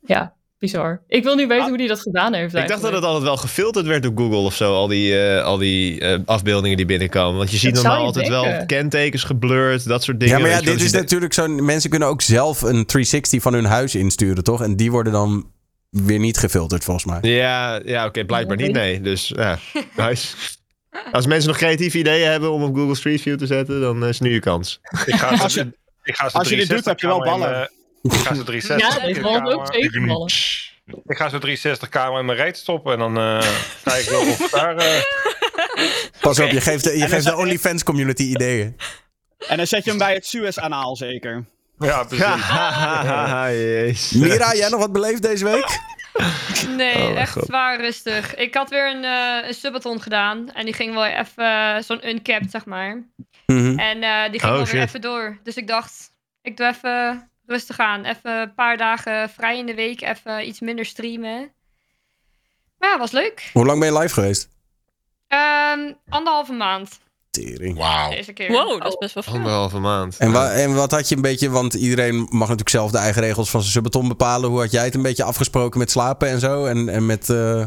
[0.00, 1.02] ja, bizar.
[1.06, 3.36] Ik wil nu weten hoe hij dat gedaan heeft Ik dacht dat het altijd wel
[3.36, 7.38] gefilterd werd door Google of zo, al die, eh, al die eh, afbeeldingen die binnenkomen.
[7.38, 10.36] Want je ziet Dat normaal altijd wel kentekens geblurred, dat soort dingen.
[10.36, 11.64] Ja, maar ja, dit Dus is natuurlijk zo'n...
[11.64, 14.62] Mensen kunnen ook zelf een 360 van hun huis insturen, toch?
[14.62, 15.52] En die worden dan
[16.02, 17.18] weer niet gefilterd, volgens mij.
[17.30, 19.00] Ja, ja oké, blijkbaar niet, nee.
[19.00, 19.58] Dus ja,
[19.96, 20.34] nice.
[21.12, 24.20] Als mensen nog creatieve ideeën hebben om op Google Street View te zetten, dan is
[24.20, 24.80] nu je kans.
[25.06, 27.18] Ik ga Als ze, je- ik ga ze als je dit doet, heb je wel
[27.20, 27.70] 360 ballen.
[28.02, 30.30] in Ik ga ze 360 Ja, ook zeker ballen.
[31.06, 33.48] Ik ga zo'n 360 kamer in mijn reet stoppen en dan eh
[33.84, 34.76] kijk ik wel of daar...
[34.76, 35.00] eh,
[36.20, 38.76] Pas op, je geeft de, je geeft de OnlyFans community ideeën.
[39.48, 41.44] En dan zet je hem bij het Suez-anaal zeker.
[41.84, 42.26] Ja, precies.
[43.72, 44.10] Jezus.
[44.10, 45.66] Mira, jij nog wat beleefd deze week?
[46.76, 47.44] Nee, Oh, echt god.
[47.44, 48.34] zwaar rustig.
[48.34, 50.50] Ik had weer een, eh een subathon gedaan.
[50.52, 53.02] En die ging wel even eh, zo'n uncapped, zeg maar.
[53.46, 53.78] Mhm.
[53.78, 55.38] En eh, die ging Oh, wel weer even door.
[55.42, 56.10] Dus ik dacht,
[56.42, 58.04] ik doe even rustig aan.
[58.04, 60.00] Even een paar dagen vrij in de week.
[60.02, 61.52] Even iets minder streamen.
[62.78, 63.50] Maar ja, was leuk.
[63.52, 64.48] Hoe lang ben je live geweest?
[65.28, 66.98] Ehm, anderhalve maand
[67.34, 67.76] Tering.
[67.78, 68.10] Wauw.
[68.10, 68.50] deze keer.
[68.52, 69.32] Wow, dat is best wel veel.
[69.34, 70.16] Anderhalve maand.
[70.18, 73.22] En, wa- en wat had je een beetje, want iedereen mag natuurlijk zelf de eigen
[73.22, 74.50] regels van zijn subathon bepalen.
[74.50, 76.64] Hoe had jij het een beetje afgesproken met slapen en zo?
[76.66, 77.30] En, en met.
[77.30, 77.64] eh,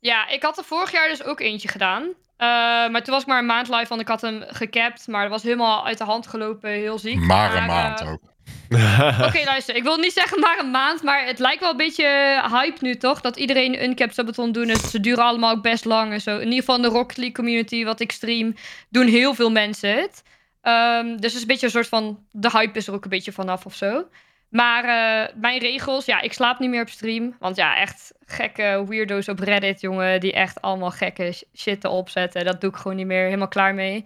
[0.00, 2.02] Ja, ik had er vorig jaar dus ook eentje gedaan.
[2.36, 2.48] Eh,
[2.88, 5.06] maar toen was ik maar een maand live, want ik had hem gecapt.
[5.06, 7.18] Maar dat was helemaal uit de hand gelopen, heel ziek.
[7.20, 8.20] Maar een eh, maand ook.
[9.26, 9.76] Oké, luister.
[9.76, 12.04] Ik wil niet zeggen maar een maand, maar het lijkt wel een beetje
[12.50, 13.20] hype nu, toch?
[13.20, 14.76] Dat iedereen een cap subathon doen.
[14.76, 16.36] Ze duren allemaal ook best lang en zo.
[16.36, 18.54] In ieder geval in de Rocket League community, wat ik stream,
[18.88, 20.22] doen heel veel mensen het.
[20.60, 22.18] Ehm, dus het is een beetje een soort van...
[22.30, 24.04] De hype is er ook een beetje vanaf of zo.
[24.48, 27.36] Maar eh, mijn regels, ja, ik slaap niet meer op stream.
[27.38, 30.20] Want ja, echt gekke weirdo's op Reddit, jongen.
[30.20, 32.44] Die echt allemaal gekke sh- shit erop zetten.
[32.44, 33.24] Dat doe ik gewoon niet meer.
[33.24, 34.04] Helemaal klaar mee.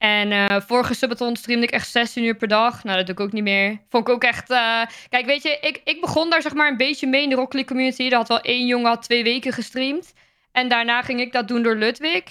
[0.00, 2.84] En eh, vorige subathon streamde ik echt 16 uur per dag.
[2.84, 3.80] Nou, dat doe ik ook niet meer.
[3.88, 4.50] Vond ik ook echt...
[4.50, 7.34] eh, Kijk, weet je, ik, ik begon daar zeg maar een beetje mee in de
[7.34, 8.02] Rocket community.
[8.08, 10.12] Er had wel één jongen had twee weken gestreamd.
[10.52, 12.22] En daarna ging ik dat doen door Ludwig.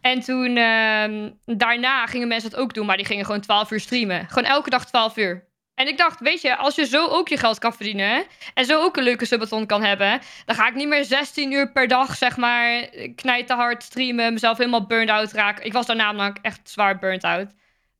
[0.00, 2.86] En toen, ehm, daarna gingen mensen dat ook doen.
[2.86, 4.26] Maar die gingen gewoon 12 uur streamen.
[4.28, 5.44] Gewoon elke dag 12 uur.
[5.76, 8.24] En ik dacht, weet je, als je zo ook je geld kan verdienen...
[8.54, 10.20] en zo ook een leuke subathon kan hebben...
[10.44, 12.88] dan ga ik niet meer 16 uur per dag, zeg maar...
[13.14, 15.64] knijten hard streamen, mezelf helemaal burned out raken.
[15.64, 17.50] Ik was daarna namelijk echt zwaar burned out.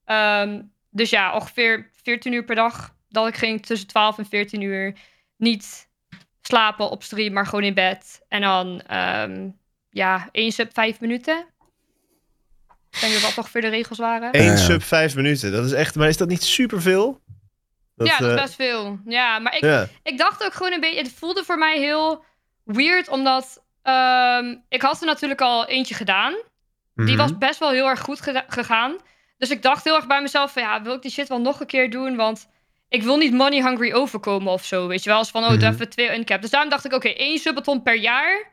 [0.04, 2.94] Ehm, dus ja, ongeveer 14 uur per dag...
[3.08, 4.94] dat ik ging tussen 12 en 14 uur...
[5.36, 5.88] niet
[6.42, 8.20] slapen op stream, maar gewoon in bed.
[8.28, 9.48] En dan, ehm,
[9.90, 11.46] ja, één sub, vijf minuten.
[12.90, 14.28] Ik denk dat dat ongeveer de regels waren.
[14.32, 15.52] Eén sub vijf minuten.
[15.52, 17.20] Dat is echt, maar is dat niet superveel?
[17.96, 18.98] Dat, ja, dat is eh, best veel.
[19.04, 19.62] Ja, maar ik,
[20.02, 20.98] ik dacht ook gewoon een beetje...
[21.02, 22.24] Het voelde voor mij heel
[22.64, 23.64] weird, omdat...
[23.82, 26.34] Ehm, ik had er natuurlijk al eentje gedaan.
[26.94, 27.16] Die Mhm.
[27.16, 28.96] was best wel heel erg goed gegaan.
[29.38, 31.60] Dus ik dacht heel erg bij mezelf van ja, wil ik die shit wel nog
[31.60, 32.16] een keer doen?
[32.16, 32.48] Want
[32.88, 35.18] ik wil niet money hungry overkomen of zo, weet je wel.
[35.18, 35.66] Als van, oh, doe Mhm.
[35.72, 36.40] even twee uncap.
[36.40, 38.50] Dus daarom dacht ik, oké, één subathon per jaar.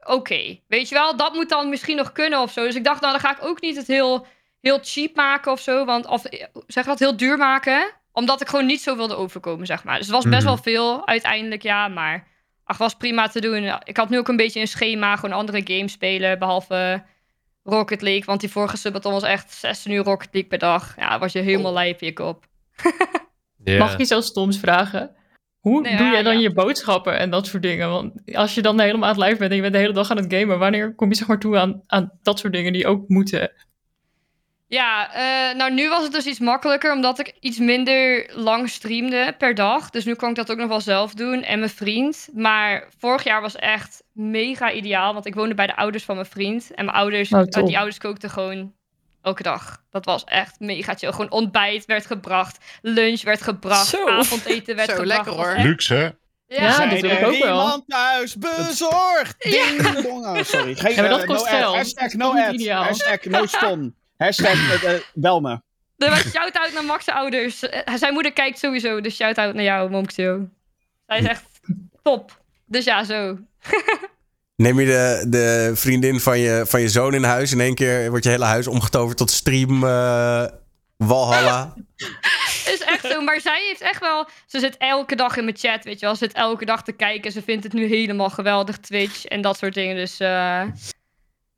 [0.00, 2.64] Oké, weet je wel, dat moet dan misschien nog kunnen of zo.
[2.64, 4.26] Dus ik dacht, nou, dan ga ik ook niet het heel,
[4.60, 5.84] heel cheap maken of zo.
[5.84, 7.90] Want, of eh, zeg dat, heel duur maken.
[8.16, 9.96] Omdat ik gewoon niet zo wilde overkomen, zeg maar.
[9.96, 10.44] Dus het was best Mhm.
[10.44, 11.88] wel veel uiteindelijk, ja.
[11.88, 12.26] Maar
[12.64, 13.72] ach, was prima te doen.
[13.84, 16.38] Ik had nu ook een beetje een schema, gewoon andere games spelen.
[16.38, 17.02] Behalve
[17.62, 18.24] Rocket League.
[18.24, 20.94] Want die vorige subathon was echt 16 uur Rocket League per dag.
[20.98, 22.44] Ja, was je helemaal lijp je kop.
[23.78, 25.14] Mag ik iets heel stoms vragen?
[25.60, 26.40] Hoe Nee, doe ja, jij dan ja.
[26.40, 27.90] je boodschappen en dat soort dingen?
[27.90, 30.10] Want als je dan helemaal aan het live bent en je bent de hele dag
[30.10, 32.86] aan het gamen, wanneer kom je zeg maar toe aan, aan dat soort dingen die
[32.86, 33.52] ook moeten?
[34.68, 39.34] Ja, eh, nou nu was het dus iets makkelijker omdat ik iets minder lang streamde
[39.38, 39.90] per dag.
[39.90, 42.28] Dus nu kon ik dat ook nog wel zelf doen en mijn vriend.
[42.34, 46.26] Maar vorig jaar was echt mega ideaal, want ik woonde bij de ouders van mijn
[46.26, 46.70] vriend.
[46.74, 48.72] En mijn ouders, Oh, eh, die ouders kookten gewoon
[49.22, 49.82] elke dag.
[49.90, 51.10] Dat was echt mega chill.
[51.10, 54.08] Gewoon ontbijt werd gebracht, lunch werd gebracht, Zo.
[54.08, 55.16] avondeten werd Zo, gebracht.
[55.16, 55.54] lekker, Dat was hoor.
[55.54, 56.18] echt- Luxe.
[56.48, 57.62] Ja, Ja, Zijn dat wil ik ook wel.
[57.62, 59.42] iemand thuis bezorgd?
[59.42, 60.26] Ding dong.
[60.26, 60.74] Oh, sorry.
[60.74, 61.76] Geen, Ja, maar dat eh, kost no geld.
[61.76, 62.66] Hashtag no ad.
[62.66, 63.94] Hashtag no ston.
[64.16, 65.60] Hashtag eh, bel me.
[65.96, 67.68] Er was shout-out naar Max' ouders.
[67.68, 70.48] Eh, Zijn moeder kijkt sowieso, dus shout-out naar jou, Momkzo.
[71.06, 71.44] Zij is echt
[72.02, 72.40] top.
[72.66, 73.38] Dus ja, zo.
[74.56, 77.52] Neem je de, de vriendin van je, van je zoon in huis.
[77.52, 80.44] In één keer wordt je hele huis omgetoverd tot stream eh,
[80.96, 81.74] Walhalla.
[82.72, 84.28] Is echt zo, maar zij heeft echt wel...
[84.46, 86.14] Ze zit elke dag in mijn chat, weet je wel.
[86.14, 87.32] Ze zit elke dag te kijken.
[87.32, 89.96] Ze vindt het nu helemaal geweldig, Twitch en dat soort dingen.
[89.96, 90.62] Dus eh,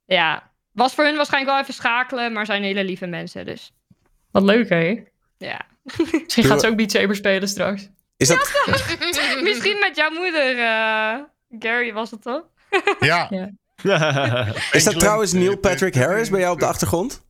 [0.04, 0.47] ja,
[0.78, 3.72] was voor hun waarschijnlijk wel even schakelen, maar zijn hele lieve mensen, dus
[4.30, 5.02] Wat leuk, hè?
[5.38, 5.60] ja.
[6.24, 7.88] Misschien gaat ze ook Beat Saber spelen straks.
[8.16, 8.62] Is dat,
[9.42, 11.18] Misschien met jouw moeder, eh,
[11.58, 12.42] Gary was het toch?
[13.00, 13.30] Ja.
[14.72, 17.26] is dat trouwens Neil Patrick Harris bij jou op de achtergrond?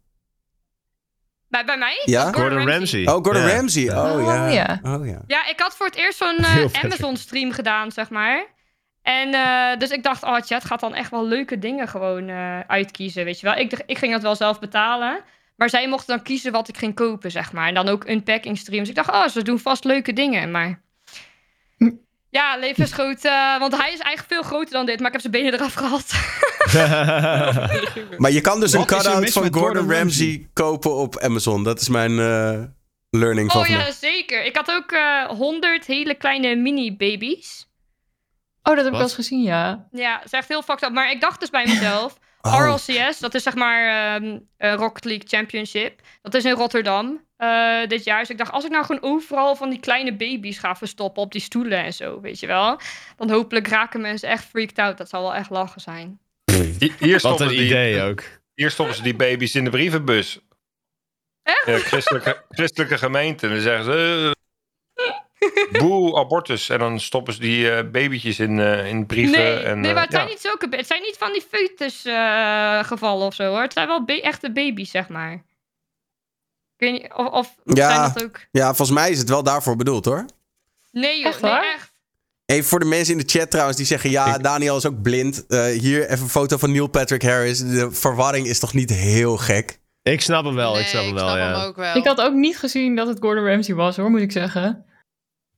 [1.48, 2.02] Bij, bij mij?
[2.04, 2.32] Ja?
[2.32, 3.06] Gordon Ramsay.
[3.06, 3.54] Oh, Gordon Ja.
[3.54, 3.88] Ramsay.
[3.88, 4.46] Oh, Oh, ja.
[4.48, 4.80] ja.
[4.82, 5.22] Oh, ja.
[5.26, 6.82] Ja, ik had voor het eerst zo'n eh.
[6.82, 8.46] Amazon-stream gedaan, zeg maar.
[9.02, 12.60] En eh, dus ik dacht, oh, chat gaat dan echt wel leuke dingen gewoon eh,
[12.60, 13.56] uitkiezen, weet je wel.
[13.56, 15.20] Ik, ik ging dat wel zelf betalen.
[15.56, 17.68] Maar zij mochten dan kiezen wat ik ging kopen, zeg maar.
[17.68, 18.88] En dan ook unpacking streams.
[18.88, 20.80] Ik dacht, oh, ze doen vast leuke dingen, maar...
[22.30, 23.24] Ja, levensgroot.
[23.24, 25.74] eh want hij is eigenlijk veel groter dan dit, maar ik heb zijn benen eraf
[25.74, 26.12] gehaald.
[28.18, 31.64] Maar je kan dus een Wat is cut-out van Gordon, Gordon Ramsay, kopen op Amazon.
[31.64, 32.62] Dat is mijn eh,
[33.10, 34.44] learning van Oh ja, zeker.
[34.44, 37.67] Ik had ook eh 100 hele kleine mini-babies.
[38.68, 39.86] Oh, dat heb ik wel eens gezien, ja.
[39.90, 40.92] Ja, dat is echt heel fucked up.
[40.92, 42.18] Maar ik dacht dus bij mezelf...
[42.42, 42.58] Oh.
[42.60, 46.00] RLCS, dat is zeg maar ehm, eh, Rocket League Championship.
[46.22, 48.18] Dat is in Rotterdam eh, dit jaar.
[48.20, 51.32] Dus ik dacht, als ik nou gewoon overal van die kleine baby's ga verstoppen op
[51.32, 52.80] die stoelen en zo, weet je wel.
[53.16, 54.98] Dan hopelijk raken mensen echt freaked out.
[54.98, 56.18] Dat zal wel echt lachen zijn.
[56.78, 58.22] Hi- Hier Wat een die, idee ook.
[58.54, 60.38] hier stoppen ze die baby's in de brievenbus.
[61.42, 61.66] Echt?
[61.66, 63.46] Ja, christelijke, christelijke gemeente.
[63.46, 64.36] En dan zeggen ze...
[65.80, 66.68] boe, abortus.
[66.68, 69.38] En dan stoppen ze die eh, babytjes in, eh, in brieven.
[69.38, 70.30] Nee, en, nee, eh, maar het zijn ja.
[70.30, 70.66] niet zulke...
[70.70, 73.62] Het zijn niet van die foetus eh, gevallen of zo, hoor.
[73.62, 75.32] Het zijn wel ba- echte baby's, zeg maar.
[75.32, 75.40] Ik
[76.76, 77.88] weet niet, of, of Ja.
[77.94, 78.40] zijn dat ook...
[78.50, 80.24] Ja, volgens mij is het wel daarvoor bedoeld hoor.
[80.92, 81.92] Nee, joh, Echt nee, echt.
[82.46, 84.10] Even voor de mensen in de chat trouwens die zeggen...
[84.10, 85.46] ja, Daniel is ook blind.
[85.46, 87.58] Eh, hier even een foto van Neil Patrick Harris.
[87.58, 89.78] De verwarring is toch niet heel gek?
[90.02, 91.64] Ik snap hem wel, Nee, ik snap hem wel, ja.
[91.64, 91.96] ook wel.
[91.96, 94.84] Ik had ook niet gezien dat het Gordon Ramsay was, hoor, moet ik zeggen.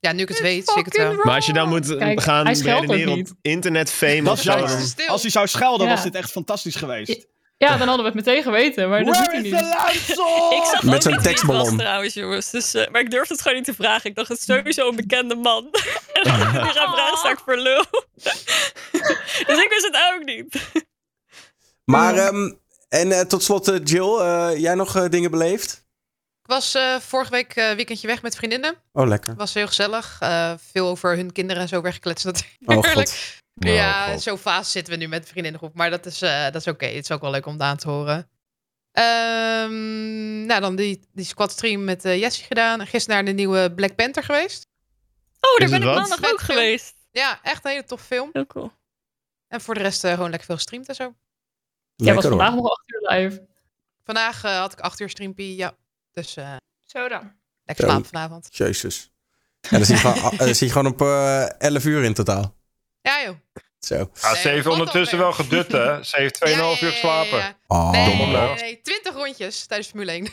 [0.01, 1.15] Ja, nu ik het weet, zie ik het wel.
[1.15, 3.31] Maar als je dan moet Kijk, gaan hij redeneren niet.
[3.31, 4.53] op internetfame Dat of zo...
[5.07, 5.93] Als hij zou schelden, Ja.
[5.93, 7.27] was dit echt fantastisch geweest.
[7.57, 10.59] Ja, dan hadden we het meteen geweten, maar dat doet Where hij is niet.
[10.61, 11.77] Ik zag Met zo'n tekstballon.
[11.77, 12.51] trouwens, jongens.
[12.51, 14.11] Dus, eh, maar ik durfde het gewoon niet te vragen.
[14.11, 15.65] Ik dacht, het is sowieso een bekende man.
[16.13, 17.85] en dan die gaan vragen, sta ik voor lul.
[19.47, 20.57] dus ik wist het ook niet.
[21.85, 22.53] Maar, ehm,
[22.89, 25.85] en eh, tot slot eh, Jill, eh, jij nog eh, dingen beleefd?
[26.51, 28.75] Was eh, vorige week eh, weekendje weg met vriendinnen.
[28.93, 29.35] Oh, lekker.
[29.35, 30.17] was heel gezellig.
[30.21, 32.33] Eh, veel over hun kinderen en zo weggekletst Oh,
[32.67, 33.09] natuurlijk.
[33.09, 33.39] god.
[33.55, 34.23] ja, Oh, God.
[34.23, 35.75] zo'n fase zitten we nu met de vriendinnengroep.
[35.75, 36.87] Maar dat is, eh, dat is oké.
[36.87, 38.31] Het is ook wel leuk om daar aan te horen.
[38.93, 42.87] Ehm, nou, dan die, die squad stream met eh Jessie gedaan.
[42.87, 44.67] Gisteren naar de nieuwe Black Panther geweest.
[45.41, 45.97] Oh, daar Is ben ik wat?
[45.97, 46.59] maandag ook film.
[46.59, 46.95] geweest.
[47.11, 48.31] Ja, echt een hele tof film.
[48.33, 48.73] Heel cool.
[49.49, 51.15] En voor de rest eh, gewoon lekker veel gestreamd en zo.
[51.97, 53.47] Jij was Lekker, vandaag nog acht uur live.
[54.05, 55.57] Vandaag had ik acht uur streampie.
[55.57, 55.75] Ja,
[56.13, 57.33] dus eh, Zo dan.
[57.65, 58.49] lekker slapen vanavond.
[58.51, 59.11] Jezus.
[59.61, 62.15] En dan zie je gewoon, eh, dan zie je gewoon op eh 11 uur in
[62.15, 62.57] totaal.
[63.01, 63.37] Ja joh.
[63.79, 64.11] Zo.
[64.23, 66.03] Ja, ze heeft ondertussen wel gedut, hè?
[66.05, 67.39] Ze heeft 2,5 Ja, ja, uur ja, ja, geslapen.
[67.39, 67.57] ja.
[67.67, 67.91] Oh.
[67.91, 70.29] Nee, Domme nee, nee, nee, 20 rondjes tijdens Formule 1.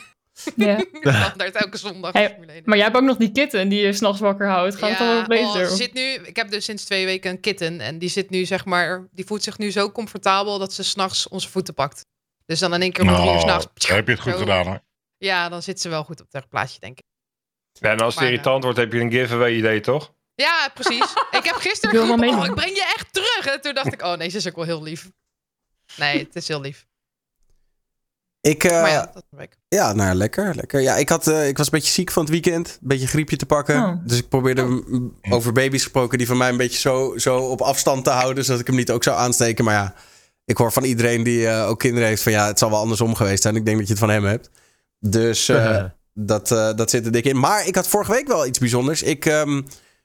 [0.56, 0.78] Ja.
[1.20, 2.12] Standaard elke zondag.
[2.12, 2.62] Hey, Formule 1.
[2.64, 4.76] Maar jij hebt ook nog die kitten die je s'nachts wakker houdt.
[4.76, 5.68] Gaat het dan wel oh, beter?
[5.68, 7.80] ze zit nu, ik heb dus sinds twee weken een kitten.
[7.80, 11.28] En die zit nu, zeg maar, die voelt zich nu zo comfortabel dat ze s'nachts
[11.28, 12.04] onze voeten pakt.
[12.46, 13.86] Dus dan in één keer om drie uur Nou, s'nachts.
[13.86, 14.38] daar heb je het goed zo.
[14.38, 14.80] gedaan hoor.
[15.18, 17.04] Ja, dan zit ze wel goed op het plaatsje, denk ik.
[17.72, 20.12] Ja, en als het Maar, irritant wordt, heb je een giveaway idee, toch?
[20.34, 21.12] Ja, precies.
[21.38, 23.46] ik heb gisteren Ik geroepen, oh, ik breng je echt terug.
[23.54, 25.10] En toen dacht ik, oh nee, ze is ook wel heel lief.
[25.96, 26.86] Nee, het is heel lief.
[28.40, 29.12] Ik, eh, maar ja,
[29.68, 30.54] ja, nou lekker.
[30.54, 30.80] lekker.
[30.80, 32.68] Ja, ik, had, eh, ik was een beetje ziek van het weekend.
[32.68, 33.76] Een beetje griepje te pakken.
[33.84, 33.92] Oh.
[34.04, 37.60] Dus ik probeerde m- over baby's gesproken die van mij een beetje zo, zo op
[37.60, 38.44] afstand te houden.
[38.44, 39.64] Zodat ik hem niet ook zou aansteken.
[39.64, 39.94] Maar ja,
[40.44, 43.14] ik hoor van iedereen die eh, ook kinderen heeft van ja, het zal wel andersom
[43.14, 43.56] geweest zijn.
[43.56, 44.50] Ik denk dat je het van hem hebt.
[45.00, 45.84] Dus eh,
[46.14, 47.38] dat, eh, dat zit er dik in.
[47.38, 49.02] Maar ik had vorige week wel iets bijzonders.
[49.02, 49.62] Ik ehm,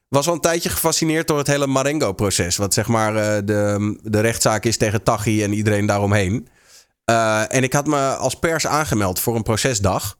[0.08, 2.56] was al een tijdje gefascineerd door het hele Marengo-proces.
[2.56, 6.48] Wat zeg maar eh, de, de rechtszaak is tegen Taghi en iedereen daaromheen.
[7.04, 10.18] Eh, en ik had me als pers aangemeld voor een procesdag.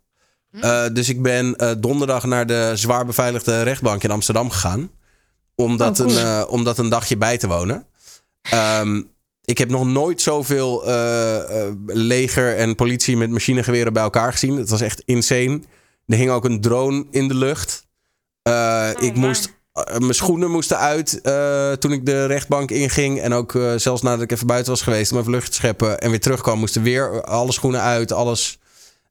[0.61, 4.91] Eh, dus ik ben eh, donderdag naar de zwaar beveiligde rechtbank in Amsterdam gegaan.
[5.55, 6.19] Om dat, Oh, cool.
[6.19, 7.87] een, om dat een dagje bij te wonen.
[8.43, 9.03] Ehm,
[9.45, 14.57] ik heb nog nooit zoveel eh, eh, leger en politie met machinegeweren bij elkaar gezien.
[14.57, 15.61] Het was echt insane.
[16.07, 17.87] Er hing ook een drone in de lucht.
[18.43, 19.17] Eh, ik waar?
[19.17, 19.53] moest,
[19.99, 23.21] mijn schoenen moesten uit eh, toen ik de rechtbank inging.
[23.21, 25.99] En ook zelfs nadat ik even buiten was geweest om even lucht te scheppen.
[25.99, 28.59] En weer terugkwam, moesten weer alle schoenen uit, alles.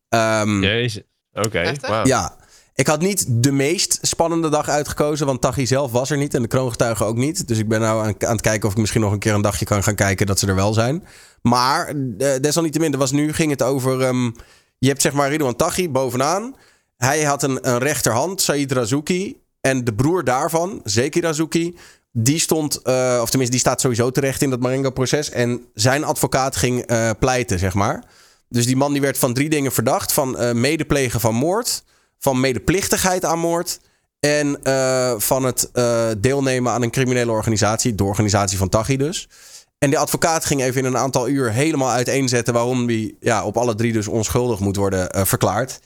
[0.09, 1.03] Ehm, Jezus.
[1.33, 2.05] Oké, wauw.
[2.05, 2.35] ja,
[2.75, 6.41] ik had niet de meest spannende dag uitgekozen, want Taghi zelf was er niet en
[6.41, 7.47] de kroongetuigen ook niet.
[7.47, 9.41] Dus ik ben nou aan, aan het kijken of ik misschien nog een keer een
[9.41, 11.03] dagje kan gaan kijken dat ze er wel zijn.
[11.41, 11.95] Maar eh,
[12.41, 14.31] desalniettemin, er was nu ging het over, ehm,
[14.77, 16.55] je hebt zeg maar Ridwan Taghi bovenaan.
[16.97, 19.41] Hij had een, een rechterhand, Said Razouki.
[19.61, 21.77] En de broer daarvan, Zeki Razouki,
[22.11, 25.29] die stond, eh, of tenminste die staat sowieso terecht in dat Marengo-proces.
[25.29, 28.03] En zijn advocaat ging eh, pleiten, zeg maar.
[28.49, 30.13] Dus die man die werd van drie dingen verdacht.
[30.13, 31.83] Van medeplegen van moord,
[32.23, 33.79] van medeplichtigheid aan moord...
[34.19, 37.95] en eh, van het eh, deelnemen aan een criminele organisatie.
[37.95, 39.29] De organisatie van Taghi dus.
[39.77, 42.53] En de advocaat ging even in een aantal uur helemaal uiteenzetten...
[42.53, 45.79] waarom die ja, op alle drie dus onschuldig moet worden eh, verklaard.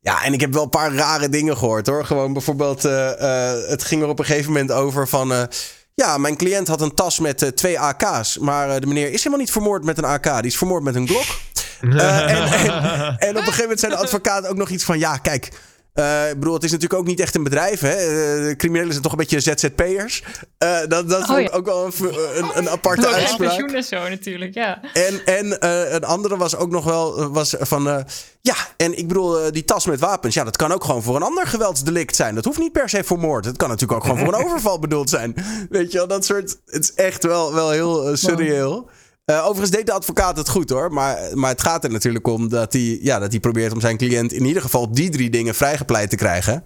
[0.00, 2.04] Ja, en ik heb wel een paar rare dingen gehoord hoor.
[2.04, 5.48] Gewoon bijvoorbeeld, het ging er op een gegeven moment over van...
[5.94, 8.38] ja, mijn cliënt had een tas met twee AK's.
[8.38, 10.24] Maar de meneer is helemaal niet vermoord met een AK.
[10.24, 11.26] Die is vermoord met een Glock.
[11.80, 14.98] En, en, en op een gegeven moment zei de advocaat ook nog iets van...
[14.98, 15.50] Ja, kijk,
[15.98, 17.80] eh, ik bedoel, het is natuurlijk ook niet echt een bedrijf.
[17.80, 17.92] Hè?
[17.94, 20.22] Eh, de criminelen zijn toch een beetje ZZP'ers.
[20.58, 21.56] Eh dat dat Oh, vond ik ja.
[21.56, 21.92] ook wel een,
[22.36, 23.48] een, een aparte geen uitspraak.
[23.48, 24.80] pensioen en zo natuurlijk, ja.
[24.92, 27.88] En, en eh, een andere was ook nog wel was van...
[27.88, 27.96] eh,
[28.40, 30.34] ja, en ik bedoel, die tas met wapens...
[30.34, 32.34] ja, dat kan ook gewoon voor een ander geweldsdelict zijn.
[32.34, 33.44] Dat hoeft niet per se voor moord.
[33.44, 35.34] Het kan natuurlijk ook gewoon voor een overval bedoeld zijn.
[35.70, 36.58] Weet je wel, dat soort...
[36.66, 38.88] Het is echt wel, wel heel surreëel.
[39.28, 40.92] Eh, overigens deed de advocaat het goed hoor.
[40.92, 43.96] Maar, maar het gaat er natuurlijk om dat hij, ja, dat hij probeert om zijn
[43.96, 44.32] cliënt...
[44.32, 46.64] in ieder geval die drie dingen vrijgepleit te krijgen.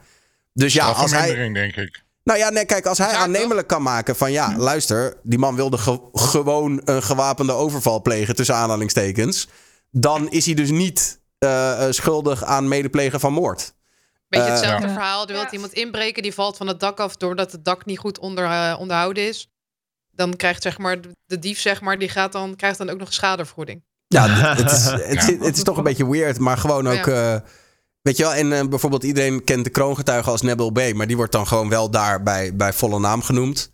[0.53, 1.53] Dus ja, als hij...
[1.53, 2.03] Denk ik.
[2.25, 5.79] Nou ja, nee, kijk, als hij aannemelijk kan maken van ja, luister, die man wilde
[5.79, 9.49] ge- gewoon een gewapende overval plegen tussen aanhalingstekens,
[9.91, 13.75] dan is hij dus niet eh, eh, schuldig aan medeplegen van moord.
[14.29, 15.27] Beetje hetzelfde verhaal.
[15.27, 15.51] Er wil Ja.
[15.51, 19.29] iemand inbreken, die valt van het dak af doordat het dak niet goed onder, onderhouden
[19.29, 19.52] is.
[20.15, 23.13] Dan krijgt zeg maar de, dief, zeg maar, die gaat dan, krijgt dan ook nog
[23.13, 23.83] schadevergoeding.
[24.07, 25.21] Ja, het, het is, het, Ja.
[25.21, 27.07] zit- het is toch een beetje weird, maar gewoon ook.
[27.07, 27.37] eh,
[28.03, 31.17] weet je wel, en eh, bijvoorbeeld iedereen kent de kroongetuige als Nebel B, maar die
[31.17, 33.71] wordt dan gewoon wel daar bij, bij volle naam genoemd.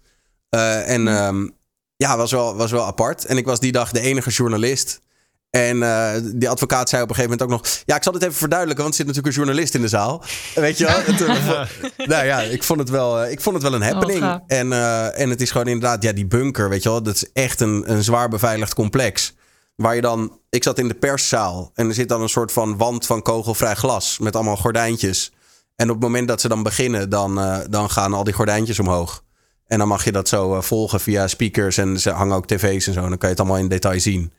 [0.49, 1.49] Eh, en ehm,
[1.97, 3.25] ja, was wel, was wel apart.
[3.25, 5.01] En ik was die dag de enige journalist.
[5.51, 7.83] En eh, die advocaat zei op een gegeven moment ook nog...
[7.85, 10.25] Ja, ik zal het even verduidelijken, want er zit natuurlijk een journalist in de zaal.
[10.55, 11.01] Weet je wel?
[11.15, 14.43] Het, eh, nou ja, ik vond het wel, eh, ik vond het wel een happening.
[14.47, 14.73] en,
[15.15, 17.03] en het is gewoon inderdaad, ja, die bunker, weet je wel...
[17.03, 19.35] Dat is echt een, een zwaar beveiligd complex.
[19.75, 20.41] Waar je dan...
[20.51, 23.75] Ik zat in de perszaal en er zit dan een soort van wand van kogelvrij
[23.75, 24.19] glas...
[24.19, 25.33] met allemaal gordijntjes.
[25.77, 29.23] En op het moment dat ze dan beginnen, dan, dan gaan al die gordijntjes omhoog.
[29.67, 32.93] En dan mag je dat zo volgen via speakers en ze hangen ook tv's en
[32.93, 33.01] zo.
[33.01, 34.33] Dan kan je het allemaal in detail zien.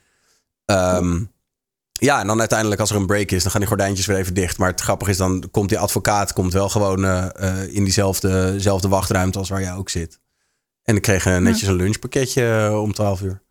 [0.70, 1.24] Ehm,
[1.92, 4.34] ja, en dan uiteindelijk als er een break is, dan gaan die gordijntjes weer even
[4.34, 4.58] dicht.
[4.58, 8.60] Maar het grappige is, dan komt die advocaat komt wel gewoon eh, eh, in diezelfde
[8.60, 10.20] zelfde wachtruimte als waar jij ook zit.
[10.84, 13.42] En ik kreeg eh, netjes een lunchpakketje om 12 uur.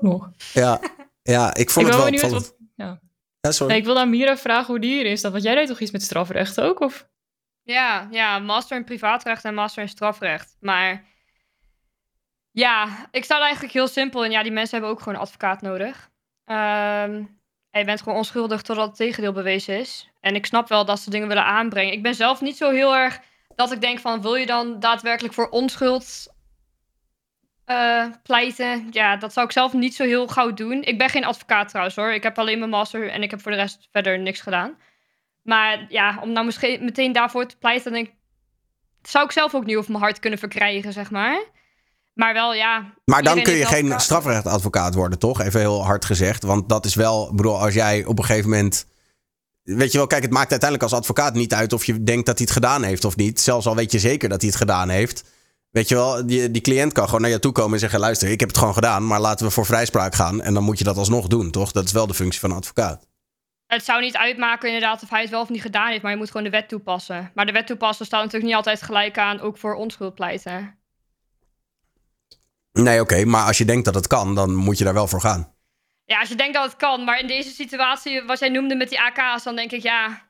[0.00, 0.30] Nog.
[0.52, 0.80] Ja,
[1.22, 2.54] ja ik vond ik het wel benieuwd opvallend.
[2.58, 2.86] wat...
[2.86, 3.00] Ja.
[3.40, 3.72] Ja, sorry.
[3.72, 5.22] Nee, ik wil aan Mira vragen hoe die hierin is.
[5.22, 6.80] Want jij deed toch iets met strafrecht ook?
[6.80, 7.08] Of?
[7.62, 10.56] Ja, ja, master in privaatrecht en master in strafrecht.
[10.60, 11.04] Maar
[12.50, 14.30] ja, ik sta er eigenlijk heel simpel in.
[14.30, 16.10] Ja, die mensen hebben ook gewoon een advocaat nodig.
[16.46, 17.38] En
[17.70, 20.10] je bent gewoon onschuldig totdat het tegendeel bewezen is.
[20.20, 21.92] En ik snap wel dat ze dingen willen aanbrengen.
[21.92, 23.20] Ik ben zelf niet zo heel erg
[23.54, 24.22] dat ik denk van...
[24.22, 26.34] wil je dan daadwerkelijk voor onschuld
[27.64, 28.88] eh, pleiten?
[28.90, 30.82] Ja, dat zou ik zelf niet zo heel gauw doen.
[30.82, 32.12] Ik ben geen advocaat trouwens hoor.
[32.12, 34.78] Ik heb alleen mijn master en ik heb voor de rest verder niks gedaan.
[35.42, 38.14] Maar ja, om nou misschien meteen daarvoor te pleiten, denk ik,
[39.02, 41.44] zou ik zelf ook niet over mijn hart kunnen verkrijgen, zeg maar.
[42.16, 42.92] Maar wel, ja.
[43.04, 45.40] Maar dan kun je geen strafrechtadvocaat worden, toch?
[45.40, 46.42] Even heel hard gezegd.
[46.42, 48.86] Want dat is wel, ik bedoel, als jij op een gegeven moment.
[49.62, 52.38] Weet je wel, kijk, het maakt uiteindelijk als advocaat niet uit of je denkt dat
[52.38, 53.40] hij het gedaan heeft of niet.
[53.40, 55.24] Zelfs al weet je zeker dat hij het gedaan heeft.
[55.70, 58.28] Weet je wel, die, die cliënt kan gewoon naar je toe komen en zeggen: luister,
[58.28, 60.42] ik heb het gewoon gedaan, maar laten we voor vrijspraak gaan.
[60.42, 61.72] En dan moet je dat alsnog doen, toch?
[61.72, 63.06] Dat is wel de functie van een advocaat.
[63.66, 66.16] Het zou niet uitmaken inderdaad of hij het wel of niet gedaan heeft, maar je
[66.16, 67.30] moet gewoon de wet toepassen.
[67.34, 70.78] Maar de wet toepassen staat natuurlijk niet altijd gelijk aan, ook voor onschuld pleiten.
[72.82, 75.20] Nee, oké, maar als je denkt dat het kan, dan moet je daar wel voor
[75.20, 75.54] gaan.
[76.04, 78.88] Ja, als je denkt dat het kan, maar in deze situatie, wat jij noemde met
[78.88, 80.26] die AK's, dan denk ik ja,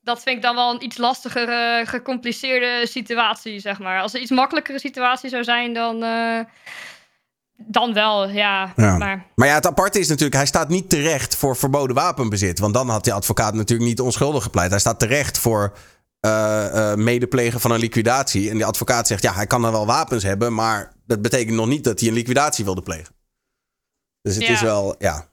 [0.00, 4.00] dat vind ik dan wel een iets lastiger, eh, gecompliceerde situatie, zeg maar.
[4.00, 6.40] Als er iets makkelijkere situatie zou zijn, dan, eh,
[7.56, 8.72] dan wel, ja.
[8.76, 8.96] Ja.
[8.96, 12.58] Maar Maar ja, het aparte is natuurlijk, hij staat niet terecht voor verboden wapenbezit.
[12.58, 14.70] Want dan had die advocaat natuurlijk niet onschuldig gepleit.
[14.70, 15.76] Hij staat terecht voor
[16.20, 18.50] eh, medeplegen van een liquidatie.
[18.50, 21.66] En die advocaat zegt, ja, hij kan er wel wapens hebben, maar dat betekent nog
[21.66, 23.14] niet dat hij een liquidatie wilde plegen.
[24.22, 24.52] Dus het Ja.
[24.52, 25.28] is wel, ja.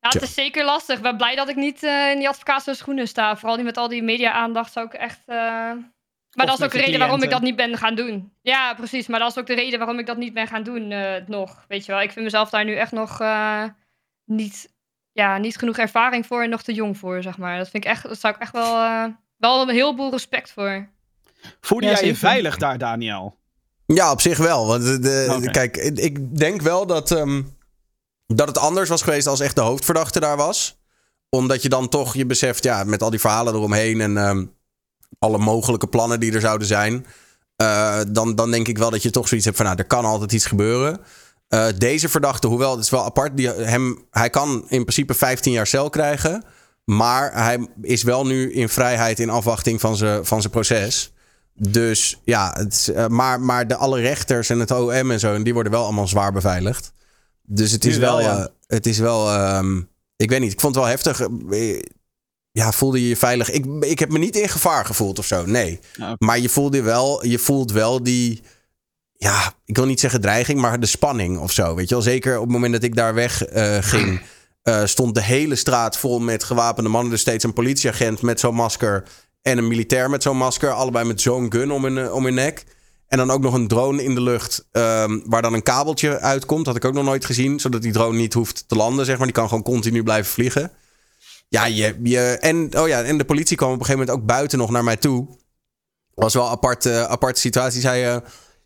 [0.00, 0.20] ja, Tja.
[0.20, 0.96] het is zeker lastig.
[0.96, 3.36] Ik ben blij dat ik niet eh, in die advocaat zijn schoenen sta.
[3.36, 5.20] Vooral niet met al die media-aandacht zou ik echt...
[5.26, 8.32] eh, Maar dat is ook de reden waarom ik dat niet ben gaan doen.
[8.42, 9.06] Ja, precies.
[9.06, 11.64] Maar dat is ook de reden waarom ik dat niet ben gaan doen eh, nog.
[11.68, 13.64] Weet je wel, ik vind mezelf daar nu echt nog eh,
[14.24, 14.72] niet,
[15.12, 17.58] ja, niet genoeg ervaring voor en nog te jong voor, zeg maar.
[17.58, 19.04] Dat vind ik echt, dat zou ik echt wel, eh,
[19.36, 20.88] wel een heleboel respect voor.
[21.60, 23.37] Voelde Ja, jij je veilig daar, Daniel?
[23.94, 24.66] Ja, op zich wel.
[24.66, 27.42] Want de, de- kijk, ik- denk wel dat, ehm,
[28.26, 30.78] dat het anders was geweest als echt de hoofdverdachte daar was.
[31.28, 34.44] Omdat je dan toch je beseft, ja, met al die verhalen eromheen en ehm,
[35.18, 37.06] alle mogelijke plannen die er zouden zijn.
[37.56, 40.04] eh, dan, dan denk ik wel dat je toch zoiets hebt van, nou, er kan
[40.04, 41.00] altijd iets gebeuren.
[41.48, 45.52] Eh, deze verdachte, hoewel het is wel apart, die, hem, hij kan in principe 15
[45.52, 46.44] jaar cel krijgen.
[46.84, 51.12] Maar hij is wel nu in vrijheid in afwachting van zijn van zijn proces.
[51.60, 55.42] Dus ja, het, eh, maar, maar de, alle rechters en het OM en zo, en
[55.42, 56.92] die worden wel allemaal zwaar beveiligd.
[57.42, 58.38] Dus het is Nu wel, wel, ja.
[58.38, 59.80] eh, het is wel, ehm,
[60.16, 61.28] ik weet niet, ik vond het wel heftig.
[62.52, 63.50] Ja, voelde je je veilig?
[63.50, 65.80] Ik, ik heb me niet in gevaar gevoeld of zo, nee.
[65.92, 68.42] Ja, Maar je voelde wel, je voelt wel die,
[69.12, 71.74] ja, ik wil niet zeggen dreiging, maar de spanning of zo.
[71.74, 74.20] Weet je wel, zeker op het moment dat ik daar weg eh, ging,
[74.84, 77.10] stond de hele straat vol met gewapende mannen.
[77.10, 79.04] Dus steeds een politieagent met zo'n masker
[79.42, 80.70] en een militair met zo'n masker.
[80.70, 82.64] Allebei met zo'n gun om hun, eh, om hun nek.
[83.08, 86.64] En dan ook nog een drone in de lucht ehm, waar dan een kabeltje uitkomt.
[86.64, 87.60] Dat had ik ook nog nooit gezien.
[87.60, 89.26] Zodat die drone niet hoeft te landen, zeg maar.
[89.26, 90.72] Die kan gewoon continu blijven vliegen.
[91.48, 94.28] Ja, je, je, en, oh ja, en de politie kwam op een gegeven moment ook
[94.28, 95.26] buiten nog naar mij toe.
[96.14, 97.80] Was wel een aparte, aparte situatie.
[97.80, 98.16] Zei eh,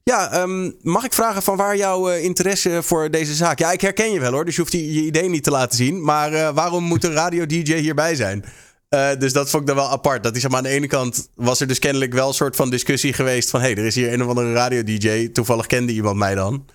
[0.05, 3.59] ja, ehm, mag ik vragen van waar jouw eh, interesse voor deze zaak?
[3.59, 5.77] Ja, ik herken je wel hoor, dus je hoeft je, je idee niet te laten
[5.77, 6.05] zien.
[6.05, 8.45] Maar eh, waarom moet een radio-dj hierbij zijn?
[8.93, 10.23] Eh, dus dat vond ik dan wel apart.
[10.23, 12.71] Dat is maar aan de ene kant was er dus kennelijk wel een soort van
[12.71, 13.61] discussie geweest van...
[13.61, 15.29] hé, hey, er is hier een of andere radio-dj.
[15.29, 16.67] Toevallig kende iemand mij dan.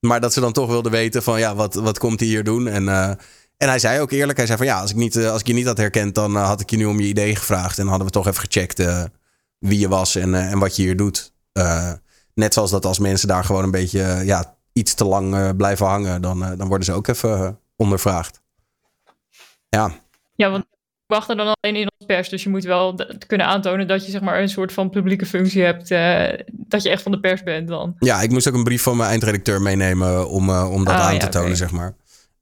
[0.00, 2.68] Maar dat ze dan toch wilden weten van ja, wat, wat komt hij hier doen?
[2.68, 3.08] En, eh,
[3.56, 5.46] en hij zei ook eerlijk, hij zei van ja, als ik, niet, eh, als ik
[5.46, 6.14] je niet had herkend...
[6.14, 7.78] dan had ik je nu om je idee gevraagd.
[7.78, 8.82] En hadden we toch even gecheckt
[9.58, 11.32] wie je was en, en wat je hier doet.
[12.34, 16.22] Net zoals dat als mensen daar gewoon een beetje ja, iets te lang blijven hangen...
[16.22, 18.40] Dan, dan worden ze ook even ondervraagd.
[19.68, 19.90] Ja,
[20.34, 20.64] Ja, want
[21.06, 22.28] wachten dan alleen in als pers.
[22.28, 25.62] Dus je moet wel kunnen aantonen dat je zeg maar een soort van publieke functie
[25.62, 25.90] hebt.
[25.90, 27.94] eh, dat je echt van de pers bent dan.
[27.98, 31.00] Ja, ik moest ook een brief van mijn eindredacteur meenemen om, eh, om dat Ah,
[31.06, 31.94] aan ja, te tonen, zeg maar.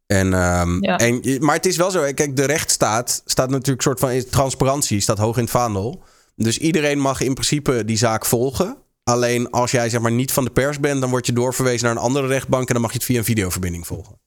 [0.07, 0.96] En, ehm, Ja.
[0.98, 5.18] en, maar het is wel zo, kijk, de rechtsstaat staat natuurlijk soort van transparantie, staat
[5.18, 6.03] hoog in het vaandel.
[6.37, 8.77] Dus iedereen mag in principe die zaak volgen.
[9.05, 11.96] Alleen als jij zeg maar niet van de pers bent, dan word je doorverwezen naar
[11.96, 14.18] een andere rechtbank en dan mag je het via een videoverbinding volgen.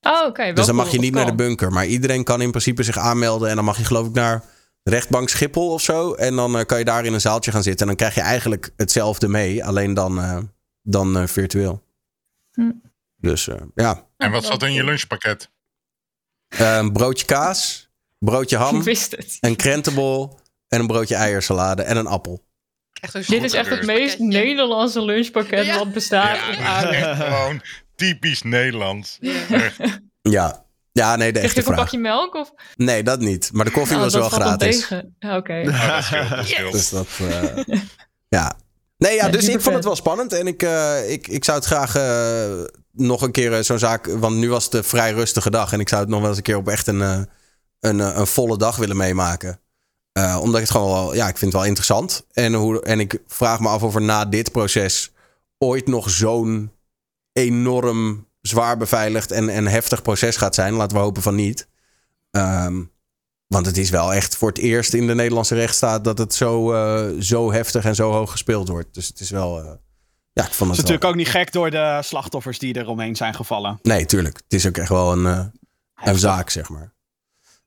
[0.00, 0.52] Oh, oké.
[0.52, 1.72] dus dan mag je niet naar de bunker.
[1.72, 4.44] Maar iedereen kan in principe zich aanmelden en dan mag je geloof ik naar
[4.82, 6.12] rechtbank Schiphol of zo.
[6.12, 8.20] En dan eh, kan je daar in een zaaltje gaan zitten en dan krijg je
[8.20, 10.38] eigenlijk hetzelfde mee, alleen dan, eh,
[10.82, 11.82] dan eh, virtueel.
[12.52, 12.70] Hm.
[13.16, 15.50] Dus eh, ja, En wat zat in je lunchpakket?
[16.48, 19.36] Een broodje kaas, broodje ham, Ik wist het.
[19.40, 22.44] een krentenbol en een broodje eiersalade en een appel.
[23.00, 24.18] Echt een Dit is echt het meest.
[24.18, 25.78] Nederlandse lunchpakket Ja.
[25.78, 26.96] wat bestaat Ja, op dat is aarde.
[26.96, 27.60] echt gewoon
[27.96, 29.18] typisch Nederlands.
[29.20, 29.32] Ja.
[29.50, 29.76] Echt.
[30.22, 31.76] Ja, ja nee, de Krijg je echte ook een vraag.
[31.76, 32.34] bakje melk?
[32.34, 32.52] Of?
[32.76, 33.50] Nee, dat niet.
[33.52, 34.92] Maar de koffie Nou, was dat wel gratis.
[35.20, 35.62] Oké.
[35.66, 36.72] Oh, dat scheelt, dat scheelt.
[36.72, 37.78] Dus dat, eh,
[38.28, 38.56] ja.
[38.98, 40.32] Nee, ja, dus ik vond het wel spannend.
[40.32, 44.06] En ik, eh, ik, ik zou het graag eh, nog een keer zo'n zaak...
[44.06, 45.72] Want nu was het een vrij rustige dag.
[45.72, 47.20] En ik zou het nog wel eens een keer op echt een, eh,
[47.80, 49.60] een, een volle dag willen meemaken.
[50.12, 51.14] Eh, omdat ik het gewoon wel...
[51.14, 52.26] Ja, ik vind het wel interessant.
[52.32, 55.12] En, hoe, en ik vraag me af of er na dit proces...
[55.58, 56.70] ooit nog zo'n
[57.36, 60.72] enorm zwaar beveiligd en, en heftig proces gaat zijn.
[60.74, 61.68] Laten we hopen van niet.
[62.30, 62.82] Ehm,
[63.46, 66.72] Want het is wel echt voor het eerst in de Nederlandse rechtsstaat dat het zo,
[66.72, 68.94] eh, zo heftig en zo hoog gespeeld wordt.
[68.94, 69.58] Dus het is wel.
[69.58, 69.64] eh,
[70.32, 70.76] ja, ik vond Het is het wel.
[70.76, 73.78] natuurlijk ook niet gek door de slachtoffers die er omheen zijn gevallen.
[73.82, 74.36] Nee, tuurlijk.
[74.36, 75.44] Het is ook echt wel een, eh,
[76.10, 76.94] een zaak, zeg maar.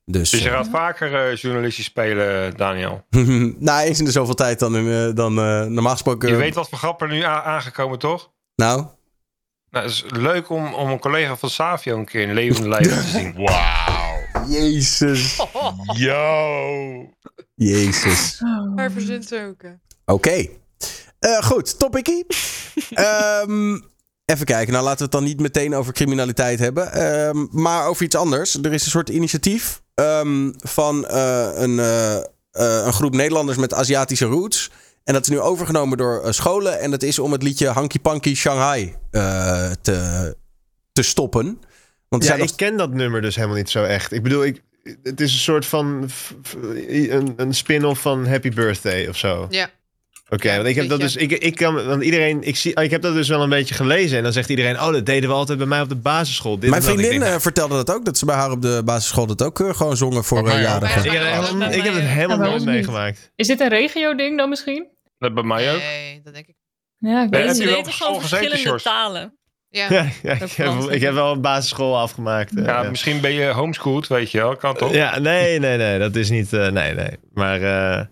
[0.06, 3.06] Dus, Dus je gaat vaker eh, journalistisch spelen, Daniel.
[3.60, 6.30] nou, eens in de zoveel tijd dan, in, dan eh, normaal gesproken.
[6.30, 8.32] Je weet wat voor grappen er nu aangekomen, toch?
[8.56, 8.86] Nou,
[9.72, 12.98] Nou, het is leuk om, om een collega van Savio een keer in levende lijven
[13.02, 13.34] te zien.
[13.36, 14.18] Wauw.
[14.48, 15.42] Jezus.
[15.94, 17.10] Yo.
[17.56, 18.42] Jezus.
[18.76, 19.72] Hij verzint ze ook.
[20.06, 20.46] Oké.
[21.20, 22.26] Eh, goed, topickie.
[22.90, 23.80] Ehm,
[24.26, 24.74] even kijken.
[24.74, 26.92] Nou, laten we het dan niet meteen over criminaliteit hebben.
[26.92, 28.56] Ehm, maar over iets anders.
[28.56, 32.18] Er is een soort initiatief ehm, van eh, een, eh,
[32.86, 34.72] een groep Nederlanders met Aziatische roots.
[35.10, 36.80] En dat is nu overgenomen door eh, scholen.
[36.80, 40.36] En dat is om het liedje Hanky Panky Shanghai eh, te,
[40.94, 41.60] te stoppen.
[42.10, 44.12] Want Ja, nog ik ken dat nummer dus helemaal niet zo echt.
[44.12, 44.62] Ik bedoel, ik,
[45.04, 46.56] het is een soort van f- f-
[46.88, 49.48] een, een spin-off van Happy Birthday of zo.
[49.50, 49.70] Ja.
[50.30, 53.02] Oké, want ik heb dat dus, ik, ik kan, want iedereen, ik zie, ik heb
[53.02, 55.58] dat dus wel een beetje gelezen en dan zegt iedereen, oh, dat deden we altijd
[55.58, 56.60] bij mij op de basisschool.
[56.60, 56.92] Dit Mijn dat.
[56.92, 58.06] Vriendin denk, eh, vertelde dat ook.
[58.06, 60.48] Dat ze bij haar op de basisschool dat ook gewoon zongen voor ook.
[60.50, 61.06] jarigen.
[61.06, 61.12] ik,
[61.84, 63.32] heb het helemaal- nooit meegemaakt.
[63.36, 64.88] Is dit een regio-ding dan misschien?
[65.20, 65.80] Dat bij mij ook.
[65.80, 66.56] Nee, dat denk ik.
[66.98, 69.38] Ja, ik Nee, weet wel weten gewoon verschillende talen.
[69.70, 69.88] Ja.
[69.92, 72.58] Ja, ja, ik, heb, ik heb wel een basisschool afgemaakt.
[72.58, 72.90] eh, Ja, ja.
[72.90, 74.56] misschien ben je homeschooled, weet je wel.
[74.56, 74.94] Kan toch?
[74.94, 77.18] Ja, nee, nee, nee, dat is niet, eh, nee, nee.
[77.34, 78.08] Maar, eh, Ik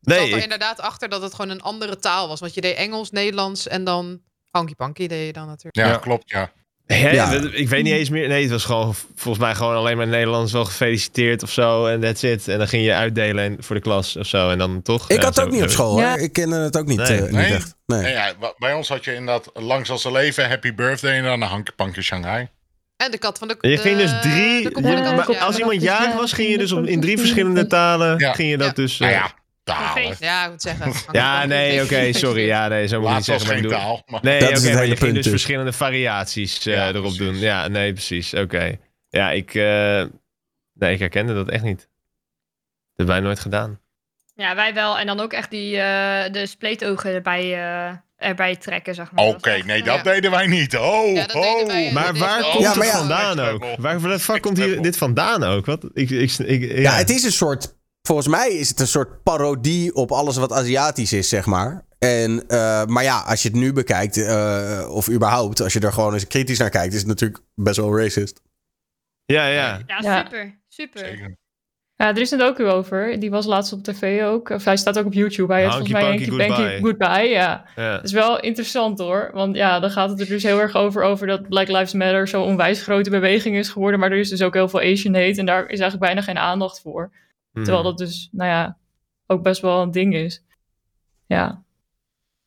[0.00, 2.40] nee, zat er ik- inderdaad achter dat het gewoon een andere taal was.
[2.40, 4.20] Want je deed Engels, Nederlands en dan
[4.50, 5.76] Hanky Panky deed je dan natuurlijk.
[5.76, 5.96] Ja, Ja.
[5.98, 6.52] klopt, ja.
[6.86, 7.30] Hè, Ja.
[7.38, 8.28] dat- Ik weet niet eens meer.
[8.28, 11.86] Nee, het was gewoon volgens mij gewoon alleen maar Nederlands wel gefeliciteerd of zo.
[11.86, 12.48] En that's it.
[12.48, 14.50] En dan ging je uitdelen en- voor de klas of zo.
[14.50, 15.10] En dan toch.
[15.10, 15.98] Ik ja, had het ook niet op school.
[16.00, 16.16] Ja.
[16.16, 17.16] Ik kende het ook niet, Nee.
[17.16, 17.52] eh, niet Nee.
[17.54, 17.74] echt.
[17.86, 18.02] Nee.
[18.02, 21.42] Nee, ja, bij ons had je inderdaad langs als een leven Happy Birthday en dan
[21.42, 22.48] een Panky Shanghai.
[22.96, 23.56] En de kat van de...
[23.60, 24.62] Je ging dus de- drie.
[24.62, 24.80] de
[25.26, 28.18] de als iemand jarig ja, was, ging je dus op, in drie verschillende talen.
[28.18, 28.32] Ja.
[28.32, 28.72] Ging je dat Ja.
[28.72, 28.98] dus.
[28.98, 29.12] Nou
[29.64, 29.92] ja, talen.
[30.06, 30.20] feest.
[30.20, 30.92] Ja, ik moet zeggen.
[31.12, 32.46] Ja, nee, oké, sorry.
[32.46, 33.46] Ja, nee, zo moet je niet zeggen.
[33.46, 34.02] Maar geen ik taal.
[34.06, 34.20] Maar...
[34.22, 35.32] Nee, Dat is het hele je ging punt dus dus.
[35.32, 37.18] verschillende variaties eh, Ja, erop precies.
[37.18, 37.38] doen.
[37.38, 38.34] Ja, nee, precies.
[38.34, 38.76] Oké.
[39.08, 39.54] Ja, ik.
[39.54, 40.04] eh,
[40.74, 41.78] nee, ik herkende dat echt niet.
[41.78, 41.86] Dat
[43.06, 43.80] hebben wij nooit gedaan.
[44.36, 44.98] Ja, wij wel.
[44.98, 47.94] En dan ook echt die, eh, de spleetogen erbij, eh,
[48.28, 49.24] erbij trekken, zeg maar.
[49.24, 50.76] Oké, nee, dat deden wij niet.
[50.76, 51.66] Oh, Ja, oh.
[51.66, 52.92] wij, Maar dit waar komt Ja, het maar ja.
[52.98, 53.64] vandaan ook?
[53.78, 55.66] Waar fuck komt hier dit vandaan ook?
[55.66, 55.84] Wat?
[55.92, 56.80] Ik, ik, ik, ja.
[56.80, 57.74] Ja, het is een soort.
[58.08, 61.84] Volgens mij is het een soort parodie op alles wat Aziatisch is, zeg maar.
[61.98, 65.92] En, eh, maar ja, als je het nu bekijkt, eh, of überhaupt, als je er
[65.92, 68.40] gewoon eens kritisch naar kijkt, is het natuurlijk best wel racist.
[69.24, 69.80] ja, ja.
[69.86, 70.60] Ja, super.
[70.68, 71.06] Super.
[71.06, 71.36] Zeker.
[71.96, 73.20] Ja, er is een docu over.
[73.20, 74.48] Die was laatst op tv ook.
[74.48, 75.52] Of hij staat ook op YouTube.
[75.52, 76.80] Hij Hanky volgens mij Hanky Panky Goodbye.
[76.80, 77.28] Goodbye.
[77.28, 77.64] Ja.
[77.76, 77.94] ja.
[77.94, 79.30] Dat is wel interessant hoor.
[79.32, 82.28] Want ja, dan gaat het er dus heel erg over, over dat Black Lives Matter
[82.28, 84.00] zo'n onwijs grote beweging is geworden.
[84.00, 85.38] Maar er is dus ook heel veel Asian hate.
[85.38, 87.10] En daar is eigenlijk bijna geen aandacht voor.
[87.54, 87.62] Hmm.
[87.64, 88.76] Terwijl dat dus, nou ja,
[89.26, 90.42] ook best wel een ding is.
[91.26, 91.62] Ja.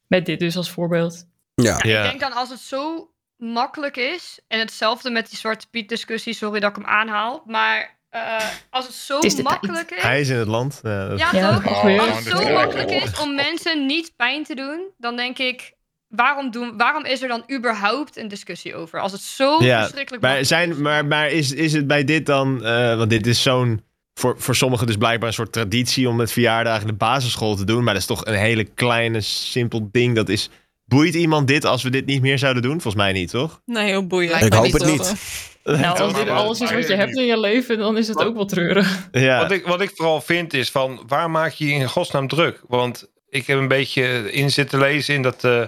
[0.07, 1.27] Met dit dus als voorbeeld.
[1.55, 1.79] Ja.
[1.83, 2.03] Ja.
[2.03, 4.39] Ik denk dan als het zo makkelijk is.
[4.47, 6.33] En hetzelfde met die Zwarte Piet discussie.
[6.33, 7.43] Sorry dat ik hem aanhaal.
[7.45, 10.01] Maar eh, als het zo Het is de makkelijk is.
[10.01, 10.79] Hij is in het land.
[10.83, 11.83] Ja, dat- Ja, Ja, toch?
[11.83, 11.99] Oh.
[11.99, 15.73] Als het zo is makkelijk is om mensen niet pijn te doen, dan denk ik,
[16.07, 18.99] waarom, doen, waarom is er dan überhaupt een discussie over?
[18.99, 20.77] Als het zo Ja, verschrikkelijk Maar, zijn, is.
[20.77, 22.65] maar, maar is, is het bij dit dan...
[22.65, 23.85] eh, want dit is zo'n...
[24.17, 27.63] Voor, voor sommigen dus blijkbaar een soort traditie om met verjaardagen in de basisschool te
[27.65, 27.83] doen.
[27.83, 30.15] Maar dat is toch een hele kleine, simpel ding.
[30.15, 30.49] Dat is...
[30.85, 32.71] Boeit iemand dit als we dit niet meer zouden doen?
[32.81, 33.61] Volgens mij niet, toch?
[33.65, 34.31] Nee, heel boeiend.
[34.31, 35.13] Lijkt Ik hoop niet het niet.
[35.63, 38.35] Nou, als dit alles is wat je hebt in je leven, dan is het ook
[38.35, 39.07] wel treurig.
[39.11, 39.39] Ja.
[39.39, 42.61] Wat, ik, wat ik vooral vind is van, waar maak je je in godsnaam druk?
[42.67, 45.63] Want ik heb een beetje in zitten lezen in dat, eh,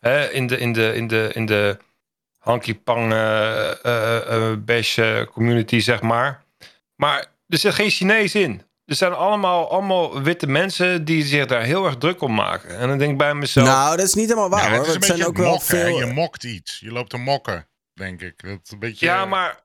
[0.00, 1.76] hè, in de, in de, in de, in de
[2.38, 6.44] hanky pang eh, bash eh, community, zeg maar.
[6.96, 8.62] Maar er zit geen Chinees in.
[8.84, 12.78] Er zijn allemaal, allemaal witte mensen die zich daar heel erg druk om maken.
[12.78, 14.78] En dan denk ik bij mezelf, Nou, dat is niet helemaal waar Ja, hoor.
[14.78, 15.60] het is een Het zijn beetje ook wel hè.
[15.60, 15.98] veel.
[15.98, 16.78] Je mokt iets.
[16.80, 18.42] Je loopt te mokken, denk ik.
[18.42, 19.06] Dat is een beetje...
[19.06, 19.60] Ja, maar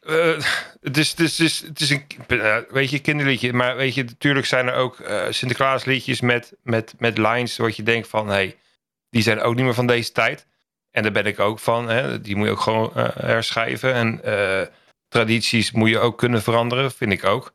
[0.00, 0.42] eh,
[0.80, 3.52] het, is, het, is, het, is, het is een eh, weet je, kinderliedje.
[3.52, 7.82] Maar weet je, natuurlijk zijn er ook eh Sinterklaasliedjes met, met, met lines wat je
[7.82, 8.28] denkt van...
[8.28, 8.56] Hey,
[9.10, 10.46] die zijn ook niet meer van deze tijd.
[10.90, 11.88] En daar ben ik ook van.
[11.88, 12.20] Hè.
[12.20, 13.92] Die moet je ook gewoon herschrijven.
[13.94, 14.66] En eh,
[15.08, 17.52] tradities moet je ook kunnen veranderen, vind ik ook.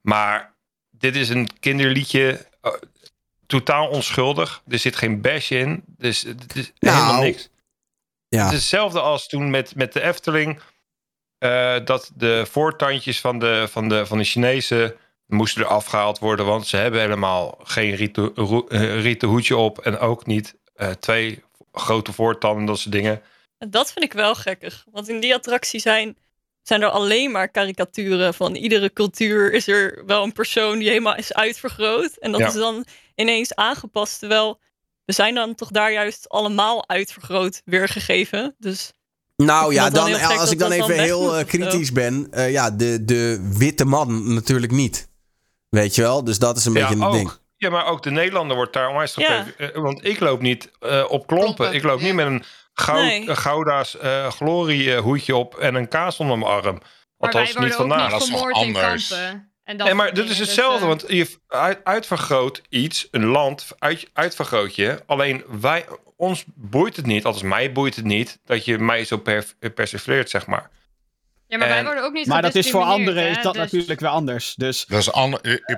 [0.00, 0.54] Maar
[0.90, 2.46] dit is een kinderliedje...
[2.60, 2.72] eh,
[3.46, 4.62] totaal onschuldig.
[4.68, 5.82] Er zit geen bash in.
[5.86, 7.48] Dus het is Nou, helemaal niks.
[8.28, 8.42] Ja.
[8.44, 10.60] Het is hetzelfde als toen met, met de Efteling.
[11.38, 16.46] eh, dat de voortandjes van de, van, de, van de Chinezen moesten er afgehaald worden.
[16.46, 19.78] Want ze hebben helemaal geen rieten, eh, rieten hoedje op.
[19.78, 21.42] En ook niet eh, twee
[21.72, 23.22] grote voortanden, dat soort dingen.
[23.58, 24.84] Dat vind ik wel gekkig.
[24.90, 26.16] Want in die attractie zijn
[26.64, 31.16] zijn er alleen maar karikaturen van iedere cultuur is er wel een persoon die helemaal
[31.16, 32.16] is uitvergroot.
[32.18, 32.46] En dat Ja.
[32.46, 32.84] is dan
[33.14, 34.18] ineens aangepast.
[34.18, 34.60] Terwijl
[35.04, 38.54] we zijn dan toch daar juist allemaal uitvergroot weergegeven.
[38.58, 38.92] Dus
[39.36, 41.58] Nou ja, dan, als ik dan even dan heel eh, moet of zo.
[41.58, 42.26] kritisch ben.
[42.30, 45.08] eh, ja, de, de witte man natuurlijk niet.
[45.68, 46.24] Weet je wel?
[46.24, 47.12] Dus dat is een Ja, beetje het ook.
[47.14, 47.32] ding.
[47.56, 49.42] Ja, maar ook de Nederlander wordt daar onwijs Ja.
[49.42, 49.74] gegeven.
[49.74, 50.70] Eh, Want ik loop niet
[51.08, 51.26] op klompen.
[51.26, 52.44] Klompen, Ik loop niet met een,
[52.74, 53.28] goud, Nee.
[53.28, 56.80] een Gouda's eh glorie eh, hoedje op en een kaas onder mijn arm.
[57.18, 58.10] Althans, niet vandaag.
[58.10, 59.14] dat is in anders?
[59.64, 60.28] En dat Nee, maar dit is.
[60.28, 65.02] Dus, hetzelfde, eh, want je uit, uitvergroot iets, een land, uit, uitvergroot je.
[65.06, 69.16] Alleen wij, ons boeit het niet, althans mij boeit het niet, dat je mij zo
[69.16, 70.70] per, persifleert, zeg maar.
[71.46, 73.62] Ja, maar wij en- worden ook niet Maar dat is voor anderen is dat dus-
[73.72, 74.54] natuurlijk weer anders.
[74.54, 75.10] Dus Dat is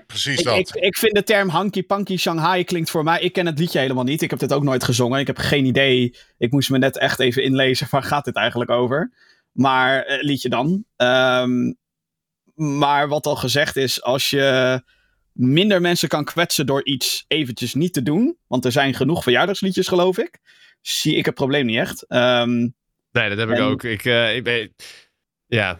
[0.06, 0.56] precies ik, dat.
[0.58, 3.20] ik, ik vind de term Hanky Panky Shanghai klinkt voor mij.
[3.20, 4.22] Ik ken het liedje helemaal niet.
[4.22, 5.20] Ik heb dit ook nooit gezongen.
[5.20, 6.16] Ik heb geen idee.
[6.38, 7.86] Ik moest me net echt even inlezen.
[7.90, 9.12] Waar gaat dit eigenlijk over?
[9.52, 10.84] Maar eh, liedje dan.
[10.96, 11.72] Ehm,
[12.54, 14.82] maar wat al gezegd is, als je
[15.32, 18.36] minder mensen kan kwetsen door iets eventjes niet te doen.
[18.46, 20.38] Want er zijn genoeg verjaardagsliedjes, geloof ik.
[20.80, 22.02] Zie ik het probleem niet echt.
[22.06, 22.68] Ehm,
[23.12, 23.82] Nee, dat heb ik ook.
[23.82, 24.74] Ik, eh, ik ben,
[25.46, 25.78] ja,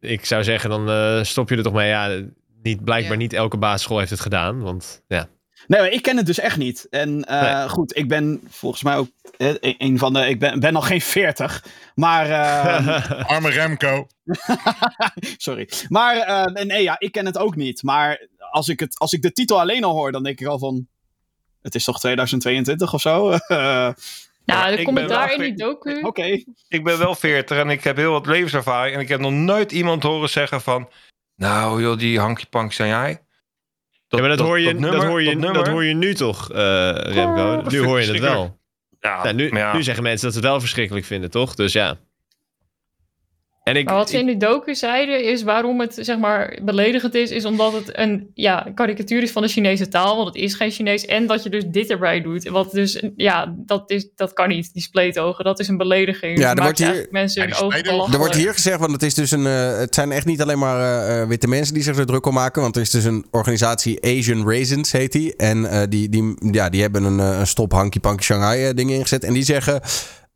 [0.00, 1.88] ik zou zeggen, dan eh, stop je er toch mee.
[1.88, 2.22] Ja,
[2.62, 3.18] niet, blijkbaar Ja.
[3.18, 4.60] niet elke basisschool heeft het gedaan.
[4.62, 5.28] Want ja,
[5.66, 6.86] Nee, maar ik ken het dus echt niet.
[6.90, 7.68] En eh, Nee.
[7.68, 10.28] goed, ik ben volgens mij ook eh, een- van de.
[10.28, 11.64] Ik ben, ben nog geen 40.
[11.94, 12.26] Maar.
[12.30, 14.06] eh, Arme Remco.
[15.36, 15.68] sorry.
[15.88, 17.82] Maar eh, nee, ja, ik ken het ook niet.
[17.82, 20.58] Maar als ik, het, als ik de titel alleen al hoor, dan denk ik al
[20.58, 20.86] van.
[21.62, 23.30] Het is toch 2022 of zo?
[24.44, 26.00] Nou, ik de commentaar wel in die docu.
[26.02, 26.42] Oké.
[26.68, 28.94] Ik ben wel 40 en ik heb heel wat levenservaring.
[28.94, 30.88] En ik heb nog nooit iemand horen zeggen van...
[31.36, 33.22] Nou joh, die hanky pank zijn jij.
[34.08, 36.90] ja, maar dat, hoor je, dat, nummer- hoor je, dat, hoor je nu toch, eh,
[36.92, 37.30] Remco?
[37.56, 38.58] Oh, dat nu hoor je het wel.
[39.00, 39.74] Ja, Nou, nu, ja.
[39.74, 41.54] nu zeggen mensen dat ze het wel verschrikkelijk vinden, toch?
[41.54, 41.96] Dus ja.
[43.64, 47.14] En ik, Maar wat ze in die docu zeiden is waarom het zeg maar beledigend
[47.14, 50.54] is, is omdat het een ja, karikatuur is van de Chinese taal, want het is
[50.54, 52.48] geen Chinees, en dat je dus dit erbij doet.
[52.48, 56.38] Wat dus, ja, dat, is, dat kan niet, die spleetogen, dat is een belediging.
[56.38, 59.14] Ja, er wordt hier- mensen Ja, hun ogen Er wordt hier gezegd, want het, is
[59.14, 61.96] dus een, eh, het zijn echt niet alleen maar eh, eh, witte mensen die zich
[61.98, 62.62] er druk om maken.
[62.62, 65.36] Want er is dus een organisatie, Asian Raisins heet die.
[65.36, 69.24] En eh, die, die, ja, die hebben een, een stop Hanky Panky Shanghai ding ingezet.
[69.24, 69.80] En die zeggen...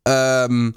[0.01, 0.71] ehm,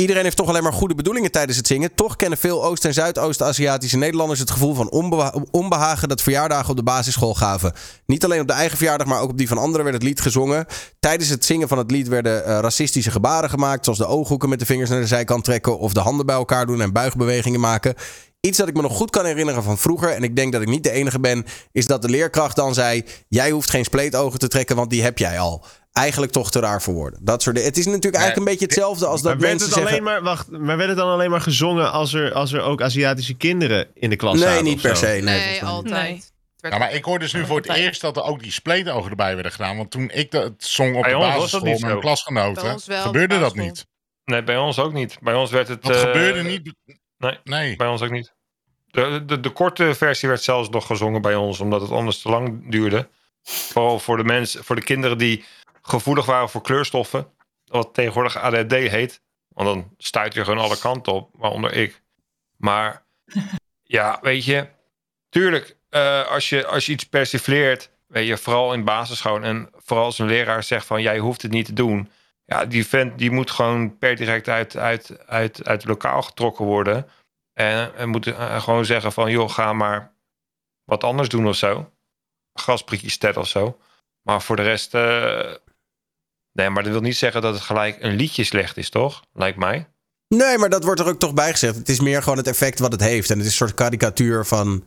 [0.00, 1.94] Iedereen heeft toch alleen maar goede bedoelingen tijdens het zingen.
[1.94, 6.76] Toch kennen veel Oost- en Zuidoost-Aziatische Nederlanders het gevoel van onbeha- onbehagen dat verjaardagen op
[6.76, 7.72] de basisschool gaven.
[8.06, 10.20] Niet alleen op de eigen verjaardag, maar ook op die van anderen werd het lied
[10.20, 10.66] gezongen.
[11.00, 14.58] Tijdens het zingen van het lied werden eh, racistische gebaren gemaakt, zoals de ooghoeken met
[14.58, 17.94] de vingers naar de zijkant trekken of de handen bij elkaar doen en buigbewegingen maken.
[18.40, 20.68] Iets dat ik me nog goed kan herinneren van vroeger, en ik denk dat ik
[20.68, 24.48] niet de enige ben, is dat de leerkracht dan zei: Jij hoeft geen spleetogen te
[24.48, 25.64] trekken, want die heb jij al.
[25.98, 27.20] Eigenlijk toch te raar voor woorden.
[27.22, 27.70] Dat soort dingen.
[27.70, 30.04] Het is natuurlijk eigenlijk een beetje hetzelfde als dat maar, werd mensen het zeggen.
[30.04, 32.82] alleen maar, wacht, maar werd het dan alleen maar gezongen als er, als er ook
[32.82, 34.64] Aziatische kinderen in de klas Nee, zaten?
[34.64, 35.04] niet of per zo?
[35.06, 35.10] se.
[35.12, 35.62] Nee, Nee, niet.
[35.62, 36.32] altijd.
[36.60, 36.72] Nee.
[36.72, 39.34] Ja, maar ik hoor dus nu voor het eerst dat er ook die spleetogen erbij
[39.34, 39.76] werden gedaan.
[39.76, 43.86] Want toen ik dat zong op de basisschool niet met klasgenoten, gebeurde de dat niet.
[44.24, 45.18] Nee, bij ons ook niet.
[45.20, 45.82] Bij ons werd het...
[45.82, 46.74] Dat eh, gebeurde niet.
[47.18, 47.38] nee.
[47.44, 47.76] Nee.
[47.76, 48.32] Bij ons ook niet.
[48.86, 52.28] De, de, de korte versie werd zelfs nog gezongen bij ons, omdat het anders te
[52.28, 53.08] lang duurde.
[53.42, 55.44] Vooral voor de mensen, voor de kinderen die
[55.88, 57.32] gevoelig waren voor kleurstoffen.
[57.64, 59.20] Wat tegenwoordig ADD heet.
[59.48, 62.02] Want dan stuit je gewoon alle kanten op, waaronder ik.
[62.56, 63.06] Maar
[63.82, 64.68] ja, weet je,
[65.28, 70.04] tuurlijk, eh, als, je, als je iets persifleert, weet je, vooral in basisschool en vooral
[70.04, 72.10] als een leraar zegt van jij hoeft het niet te doen.
[72.44, 76.64] Ja, die vent die moet gewoon per direct uit, uit, uit, uit het lokaal getrokken
[76.64, 77.08] worden.
[77.52, 80.14] En, moet eh, gewoon zeggen van joh, ga maar
[80.84, 81.92] wat anders doen of zo.
[82.52, 83.78] Gasprietjes stet of zo.
[84.22, 84.94] Maar voor de rest.
[84.94, 85.54] eh,
[86.58, 89.22] nee, maar dat wil niet zeggen dat het gelijk een liedje slecht is, toch?
[89.32, 89.86] Lijkt mij.
[90.28, 91.74] Nee, maar dat wordt er ook toch bij gezegd.
[91.74, 93.30] Het is meer gewoon het effect wat het heeft.
[93.30, 94.84] En het is een soort karikatuur van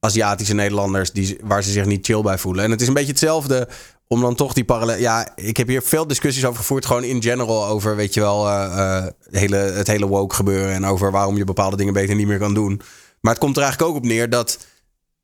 [0.00, 2.64] Aziatische Nederlanders die, waar ze zich niet chill bij voelen.
[2.64, 3.68] En het is een beetje hetzelfde
[4.06, 4.98] om dan toch die parallel...
[4.98, 6.86] Ja, ik heb hier veel discussies over gevoerd.
[6.86, 10.74] Gewoon in general over, weet je wel, eh, eh, hele, het hele woke gebeuren.
[10.74, 12.80] En over waarom je bepaalde dingen beter niet meer kan doen.
[13.20, 14.58] Maar het komt er eigenlijk ook op neer dat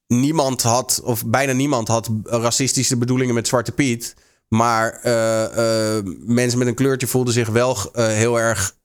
[0.06, 4.14] niemand had, of bijna niemand had racistische bedoelingen met Zwarte Piet.
[4.48, 8.76] Maar eh, eh, mensen met een kleurtje voelden zich wel eh, heel erg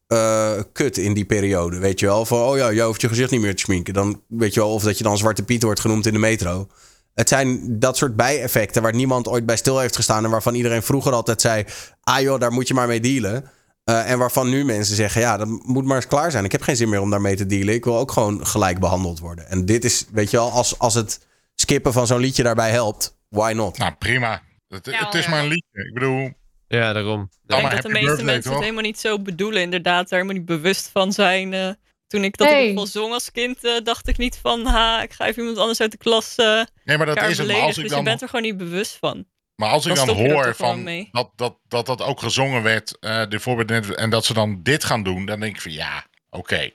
[0.72, 1.78] kut in die periode.
[1.78, 2.26] Weet je wel?
[2.26, 3.94] Van, oh ja, jij hoeft je gezicht niet meer te schminken.
[3.94, 6.68] Dan weet je wel, of dat je dan Zwarte Piet wordt genoemd in de metro.
[7.14, 10.24] Het zijn dat soort bijeffecten waar niemand ooit bij stil heeft gestaan.
[10.24, 11.66] En waarvan iedereen vroeger altijd zei:
[12.04, 13.50] ah joh, daar moet je maar mee dealen.
[13.84, 16.46] En waarvan nu mensen zeggen: ja, dat moet maar eens klaar zijn.
[16.46, 17.74] Ik heb geen zin meer om daarmee te dealen.
[17.74, 19.50] Ik wil ook gewoon gelijk behandeld worden.
[19.50, 21.20] En dit is, weet je wel, als, als het
[21.56, 23.78] skippen van zo'n liedje daarbij helpt, why not?
[23.78, 24.42] Nou, prima.
[24.70, 25.30] Het, Ja, het is ja.
[25.30, 25.86] maar een liedje.
[25.88, 26.34] Ik bedoel,
[26.68, 27.22] Ja, daarom.
[27.22, 30.10] Ik denk maar dat de meeste birthday, mensen het helemaal niet zo bedoelen, inderdaad.
[30.10, 31.54] Daar helemaal niet bewust van zijn.
[31.54, 31.70] eh,
[32.08, 32.56] Toen ik dat Hey.
[32.62, 34.66] in ieder geval zong als kind, eh, dacht ik niet van...
[34.66, 37.48] Ha, ik ga even iemand anders uit de klas eh Nee, maar dat is het.
[37.48, 39.26] Maar als ik Dus je bent er gewoon niet bewust van.
[39.56, 43.40] maar als ik dan hoor van dat, dat, dat dat ook gezongen werd, eh de
[43.40, 46.70] voorbeeld en dat ze dan dit gaan doen, dan denk ik van ja, oké.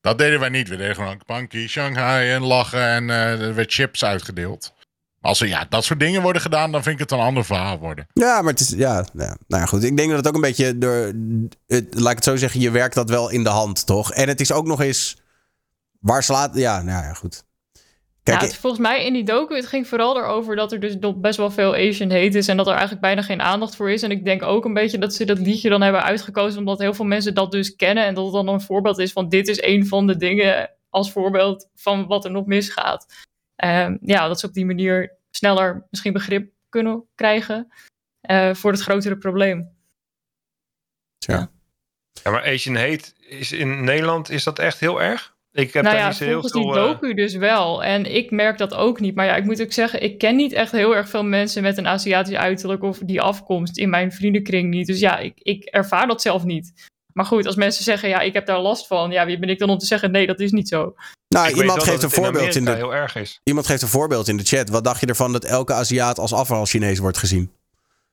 [0.00, 0.68] Dat deden wij niet.
[0.68, 4.74] We deden gewoon Punky, Shanghai en lachen en eh, er werd chips uitgedeeld.
[5.26, 7.78] Als er ja, dat soort dingen worden gedaan, dan vind ik het een ander verhaal
[7.78, 8.06] worden.
[8.12, 8.68] Ja, maar het is.
[8.68, 9.84] Ja, nou ja, nou ja, goed.
[9.84, 11.12] Ik denk dat het ook een beetje door.
[11.66, 14.12] Het, laat ik het zo zeggen, je werkt dat wel in de hand, toch?
[14.12, 15.16] En het is ook nog eens.
[16.00, 16.56] Waar slaat.
[16.56, 17.44] Ja, nou ja, goed.
[18.22, 20.96] Kijk, ja, het, volgens mij in die docu, het ging vooral erover dat er dus
[21.00, 23.90] nog best wel veel Asian hate is en dat er eigenlijk bijna geen aandacht voor
[23.90, 24.02] is.
[24.02, 26.94] En ik denk ook een beetje dat ze dat liedje dan hebben uitgekozen omdat heel
[26.94, 29.62] veel mensen dat dus kennen en dat het dan een voorbeeld is van dit is
[29.62, 33.06] een van de dingen als voorbeeld van wat er nog misgaat.
[33.56, 37.72] Ehm, ja, dat ze op die manier sneller misschien begrip kunnen krijgen
[38.20, 39.74] eh, voor het grotere probleem.
[41.18, 41.50] Tja.
[42.22, 45.36] Ja, maar Asian hate is in Nederland is dat echt heel erg?
[45.52, 46.76] Ik heb nou daar ja, niet zo heel volgens die veel...
[46.76, 47.84] eh, docu dus wel.
[47.84, 49.14] En ik merk dat ook niet.
[49.14, 51.78] Maar ja, ik moet ook zeggen, ik ken niet echt heel erg veel mensen met
[51.78, 54.86] een Aziatisch uiterlijk of die afkomst in mijn vriendenkring niet.
[54.86, 56.90] Dus ja, ik, ik ervaar dat zelf niet.
[57.16, 59.10] Maar goed, als mensen zeggen, ja, ik heb daar last van.
[59.10, 60.94] Ja, wie ben ik dan om te zeggen, nee, dat is niet zo.
[61.28, 62.70] nou, ik iemand geeft een in voorbeeld in de.
[62.74, 63.40] heel erg is.
[63.44, 64.68] Iemand geeft een voorbeeld in de chat.
[64.68, 67.50] Wat dacht je ervan dat elke Aziat als afval-Chinees wordt gezien?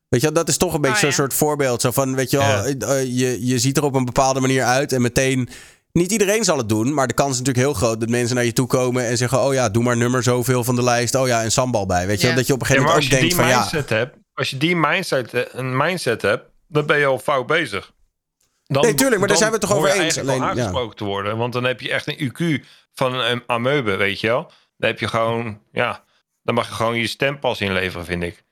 [0.10, 1.16] Weet je, wel, dat is toch een beetje Oh, zo'n ja.
[1.16, 1.82] soort voorbeeld.
[1.82, 2.64] Zo van, weet je wel, Ja.
[2.64, 5.50] eh, eh, je, je ziet er op een bepaalde manier uit en meteen...
[5.92, 8.46] Niet iedereen zal het doen, maar de kans is natuurlijk heel groot dat mensen naar
[8.46, 11.16] je toe komen en zeggen: Oh ja, doe maar nummer zoveel van de lijst.
[11.16, 12.08] Oh ja, en sambal bij.
[12.08, 12.36] Weet je, Ja.
[12.36, 13.60] dat je op een gegeven moment als ook je denkt: die van ja.
[13.60, 17.48] mindset hebt, als je die mindset, eh, een mindset hebt, dan ben je al fout
[17.48, 17.92] bezig.
[18.74, 20.20] Dan, Nee, tuurlijk, maar daar zijn we het toch over eens.
[20.20, 20.50] Alleen, ja.
[20.50, 24.28] aangesproken te worden, want dan heb je echt een IQ van een amoebe, weet je
[24.28, 24.52] wel.
[24.78, 26.04] Dan heb je gewoon, ja,
[26.44, 28.44] dan mag je gewoon je stempas inleveren, vind ik.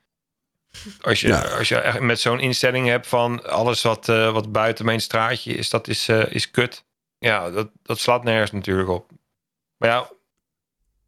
[1.01, 1.41] Als je, Ja.
[1.41, 5.53] als je echt met zo'n instelling hebt van alles wat, eh, wat buiten mijn straatje
[5.53, 6.83] is, dat is, eh, is kut.
[7.19, 9.09] Ja, dat, dat slaat nergens natuurlijk op.
[9.77, 10.09] Maar ja,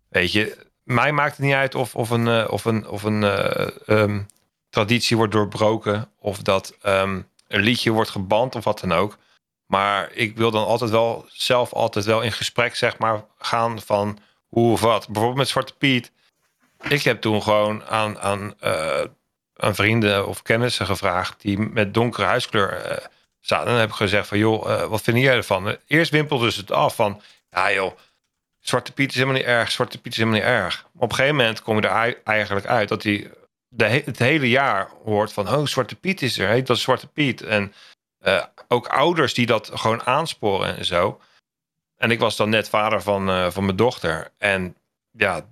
[0.10, 3.24] weet je, mij maakt het niet uit of, of een, eh, of een, of een
[3.24, 4.22] eh, ehm,
[4.70, 7.22] traditie wordt doorbroken of dat ehm,
[7.54, 9.18] een liedje wordt geband of wat dan ook.
[9.66, 14.20] Maar ik wil dan altijd wel zelf altijd wel in gesprek zeg maar gaan van
[14.48, 15.06] hoe of wat.
[15.06, 16.12] Bijvoorbeeld met Zwarte Piet.
[16.90, 19.04] Ik heb toen gewoon aan, aan, eh,
[19.56, 23.06] aan vrienden of kennissen gevraagd die met donkere huiskleur eh,
[23.40, 23.66] zaten.
[23.66, 25.78] En dan heb ik gezegd van joh, eh, wat vind jij ervan?
[25.88, 27.98] Eerst wimpelde ze het af van ja joh,
[28.60, 30.86] Zwarte Piet is helemaal niet erg, Zwarte Piet is helemaal niet erg.
[30.96, 33.32] Op een gegeven moment kom je er ei- eigenlijk uit dat hij
[33.78, 37.42] het hele jaar hoort van oh Zwarte Piet is er, heet dat Zwarte Piet.
[37.42, 37.74] En
[38.20, 41.22] eh, ook ouders die dat gewoon aansporen en zo.
[41.96, 44.32] En ik was dan net vader van, eh, van mijn dochter.
[44.38, 44.76] En
[45.12, 45.48] ja,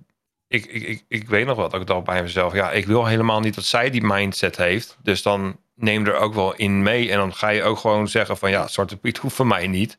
[0.46, 1.74] ik, ik, ik, ik weet nog wat.
[1.74, 4.96] Ik dacht bij mezelf, ja, ik wil helemaal niet dat zij die mindset heeft.
[5.02, 7.10] Dus dan neem er ook wel in mee.
[7.10, 9.98] En dan ga je ook gewoon zeggen van ja, Zwarte Piet hoeft voor mij niet.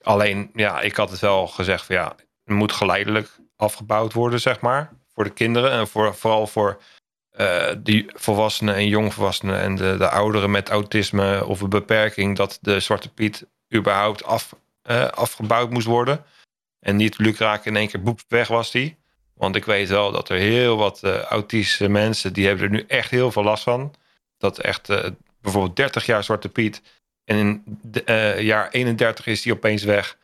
[0.00, 2.14] Alleen, ja, ik had het wel gezegd van ja,
[2.44, 4.92] het moet geleidelijk afgebouwd worden, zeg maar.
[5.14, 6.80] Voor de kinderen en voor, vooral voor
[7.38, 12.58] eh, die volwassenen en jongvolwassenen en de, de ouderen met autisme of een beperking, dat
[12.60, 16.24] de Zwarte Piet überhaupt af, eh, afgebouwd moest worden.
[16.80, 18.96] En niet lukraak in één keer boep weg was die.
[19.34, 22.84] Want ik weet wel dat er heel wat eh, autistische mensen, die hebben er nu
[22.88, 23.94] echt heel veel last van.
[24.38, 24.86] Dat echt
[25.40, 26.82] bijvoorbeeld 30 jaar Zwarte Piet
[27.24, 27.78] en in
[28.44, 30.16] jaar 31 is die opeens weg.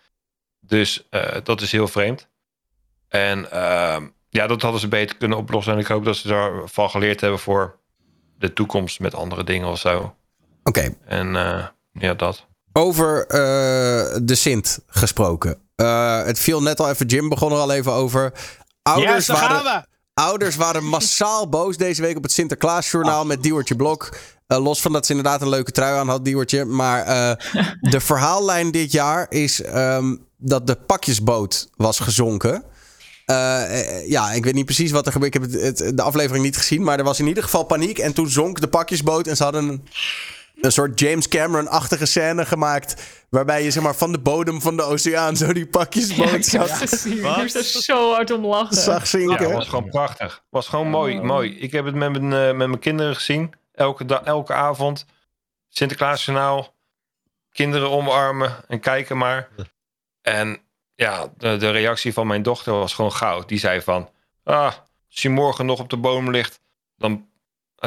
[0.61, 1.07] Dus
[1.43, 2.29] dat is heel vreemd.
[3.09, 4.07] En ehm,
[4.37, 5.73] ja, dat hadden ze beter kunnen oplossen.
[5.73, 7.77] En ik hoop dat ze daarvan geleerd hebben voor
[8.39, 10.15] de toekomst met andere dingen of zo.
[10.63, 12.47] Oké, En eh, ja, dat.
[12.73, 13.39] over eh,
[14.23, 15.59] de Sint gesproken.
[15.77, 18.33] Eh, het viel net al even, Jim begon er al even over.
[18.83, 19.87] Ouders Yes, daar waren, gaan we!
[20.15, 24.17] Ouders waren massaal boos deze week op het Sinterklaasjournaal met Diewertje Blok.
[24.47, 26.65] Eh, los van dat ze inderdaad een leuke trui aan had, Diewertje.
[26.65, 27.33] Maar eh,
[27.93, 32.65] de verhaallijn dit jaar is ehm, dat de pakjesboot was gezonken.
[33.25, 35.37] Eh, eh, ja, ik weet niet precies wat er gebeurde.
[35.39, 36.83] Ik heb het, het- de aflevering niet gezien.
[36.83, 37.99] Maar er was in ieder geval paniek.
[37.99, 39.27] En toen zonk de pakjesboot.
[39.27, 39.85] En ze hadden een,
[40.61, 43.03] een soort James Cameron-achtige scène gemaakt.
[43.29, 46.79] Waarbij je zeg maar, van de bodem van de oceaan zo die pakjesboot Ja, zag.
[46.79, 47.05] Wat?
[47.05, 48.77] Ik moest er zo hard om lachen.
[48.77, 49.45] zag Ja, zinken.
[49.45, 50.43] het was gewoon prachtig.
[50.51, 51.25] was gewoon mooi, Oh.
[51.25, 51.59] mooi.
[51.59, 53.53] Ik heb het met mijn, eh, met mijn kinderen gezien.
[53.75, 55.07] Elke, elke avond.
[55.69, 56.75] Sinterklaasjournaal.
[57.53, 59.49] Kinderen omarmen en kijken maar.
[60.23, 60.59] En
[60.95, 63.49] ja, de, de reactie van mijn dochter was gewoon goud.
[63.49, 64.11] Die zei van...
[64.45, 64.73] Ah,
[65.11, 66.61] als je morgen nog op de boom ligt...
[66.97, 67.29] dan,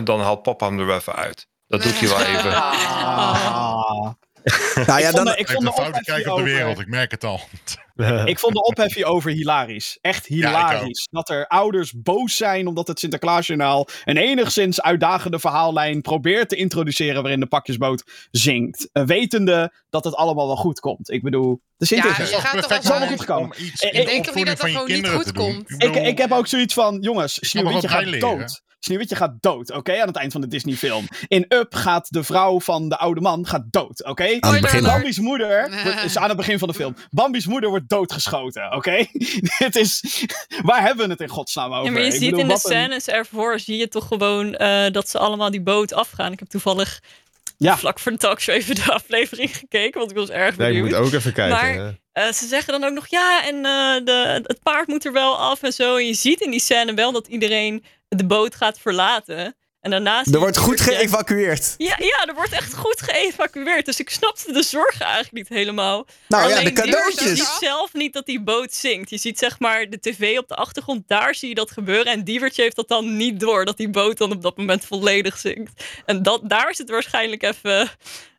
[0.04, 1.48] dan haalt papa hem er even uit.
[1.68, 2.54] Dat doet hij wel even.
[2.56, 4.12] Ah.
[4.86, 6.44] Nou ja, ik vond, dan, de- ik vond een de foute ophef kijk op de
[6.44, 7.42] wereld, ik merk het al.
[8.26, 9.98] Ik vond de ophef hierover hilarisch.
[10.02, 11.08] Echt hilarisch.
[11.12, 17.22] dat er ouders boos zijn omdat het Sinterklaasjournaal een enigszins uitdagende verhaallijn probeert te introduceren
[17.22, 18.90] waarin de pakjesboot zingt.
[18.92, 21.12] Eh, wetende dat het allemaal wel goed komt.
[21.12, 22.42] Ik bedoel, de Sint Ja, is je er.
[22.42, 23.56] gaat toch Het is allemaal goed gekomen.
[23.64, 25.70] Iets Ik denk niet dat je gewoon niet goed komt?
[25.70, 28.62] Ik Ik, bedoel, ik heb ook zoiets van, jongens, Sneeuwwitje gaat dood.
[28.80, 30.02] Sneeuwwitje gaat dood, oké?
[30.02, 31.08] Aan het eind van de Disney-film.
[31.28, 34.38] In Up gaat de vrouw van de oude man gaat dood, oké?
[34.40, 34.92] Aan het begin al.
[34.92, 36.96] Bambi's moeder wordt- is aan het begin van de film.
[37.10, 39.06] Bambi's moeder wordt doodgeschoten, oké?
[39.60, 40.24] Dit is...
[40.62, 41.86] Waar hebben we het in godsnaam over?
[41.86, 44.56] Ja, maar je Ik ziet bedoel, in de een- scènes ervoor, zie je toch gewoon
[44.56, 46.32] eh, dat ze allemaal die boot afgaan.
[46.32, 47.00] Ik heb toevallig
[47.58, 47.78] Ja.
[47.78, 51.00] vlak voor de talkshow even de aflevering gekeken, want ik was erg Nee, ik benieuwd.
[51.00, 51.76] moet ook even kijken.
[51.78, 51.96] Maar-.
[52.12, 55.38] Eh, ze zeggen dan ook nog ja, en eh, de, het paard moet er wel
[55.38, 55.96] af en zo.
[55.96, 59.56] En je ziet in die scène wel dat iedereen de boot gaat verlaten.
[59.88, 61.74] En daarna zie Er je wordt goed geëvacueerd.
[61.78, 63.86] Ja, ja, er wordt echt goed geëvacueerd.
[63.86, 66.06] Dus ik snapte de zorgen eigenlijk niet helemaal.
[66.28, 67.38] Nou ja, Alleen de Diewertje cadeautjes.
[67.38, 69.10] ziet zelf niet dat die boot zinkt.
[69.10, 72.06] Je ziet zeg maar de tv op de achtergrond, daar zie je dat gebeuren.
[72.12, 75.38] En Diewertje heeft dat dan niet door, dat die boot dan op dat moment volledig
[75.38, 75.84] zinkt.
[76.06, 77.90] En dat, daar is het waarschijnlijk even,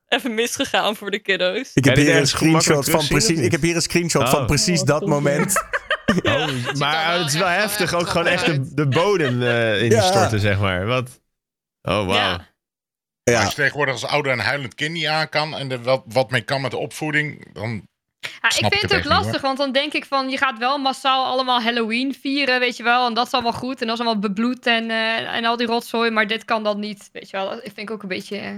[0.09, 1.71] even misgegaan voor de kiddo's.
[1.75, 3.39] Ik heb je hier een screenshot van precies.
[3.39, 4.31] Ik heb hier een screenshot Oh.
[4.31, 5.09] van precies Oh, dat tof.
[5.09, 5.53] moment.
[6.23, 7.95] Oh, maar het is wel heftig.
[7.95, 10.87] Ook gewoon echt de, de bodem eh instorten, zeg maar.
[10.87, 11.21] Wat?
[11.89, 12.39] Oh, wauw.
[13.23, 13.41] Ja.
[13.41, 16.31] Als je tegenwoordig als ouder een huilend kind niet aan kan en er wat, wat
[16.31, 17.71] mee kan met de opvoeding, dan
[18.21, 20.39] Ja, ik Snap vind ik het ook niet, lastig, want dan denk ik van je
[20.39, 23.07] gaat wel massaal allemaal Halloween vieren, weet je wel.
[23.07, 25.67] En dat is allemaal goed en dat is allemaal bebloed en, eh, en al die
[25.67, 27.49] rotzooi, maar dit kan dan niet, weet je wel.
[27.49, 28.57] Dat vind ik ook een beetje, eh,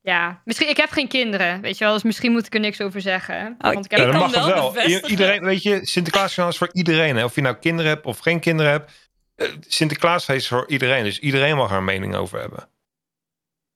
[0.00, 0.40] ja.
[0.44, 3.00] Misschien, ik heb geen kinderen, weet je wel, dus misschien moet ik er niks over
[3.00, 3.54] zeggen.
[3.58, 4.86] Want ik heb Ja, dat kan mag wel.
[4.86, 7.16] Iedereen, weet je, Sinterklaasjournaal is voor iedereen.
[7.16, 7.24] Hè?
[7.24, 8.92] Of je nou kinderen hebt of geen kinderen hebt.
[9.36, 11.04] Eh, Sinterklaasfeest is voor iedereen.
[11.04, 12.68] Dus iedereen mag er een mening over hebben.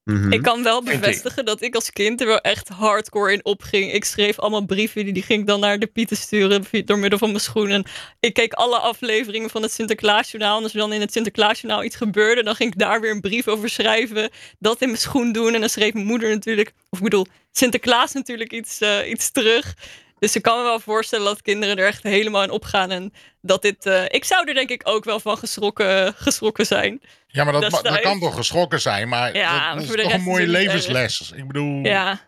[0.05, 0.33] Mhm.
[0.33, 3.93] Ik kan wel bevestigen dat ik als kind er wel echt hardcore in opging.
[3.93, 6.99] Ik schreef allemaal brieven, die, die ging ik dan naar de Pieten sturen via- door
[6.99, 7.85] middel van mijn schoenen.
[8.21, 10.57] Ik keek alle afleveringen van het Sinterklaasjournaal.
[10.57, 13.21] En als er dan in het Sinterklaasjournaal iets gebeurde, dan ging ik daar weer een
[13.21, 14.31] brief over schrijven.
[14.59, 15.55] Dat in mijn schoen doen.
[15.55, 19.75] En dan schreef mijn moeder natuurlijk, of ik bedoel, Sinterklaas natuurlijk iets, eh, iets terug.
[20.21, 22.91] Dus ik kan me wel voorstellen dat kinderen er echt helemaal in opgaan.
[22.91, 23.87] En dat dit.
[23.87, 27.01] eh, ik zou er denk ik ook wel van geschrokken, geschrokken zijn.
[27.27, 30.13] Ja, maar dat, Dat kan toch geschrokken zijn, maar Ja, dat, is voor de toch
[30.13, 31.33] een mooie levensles.
[31.37, 32.21] Ik bedoel, Ja.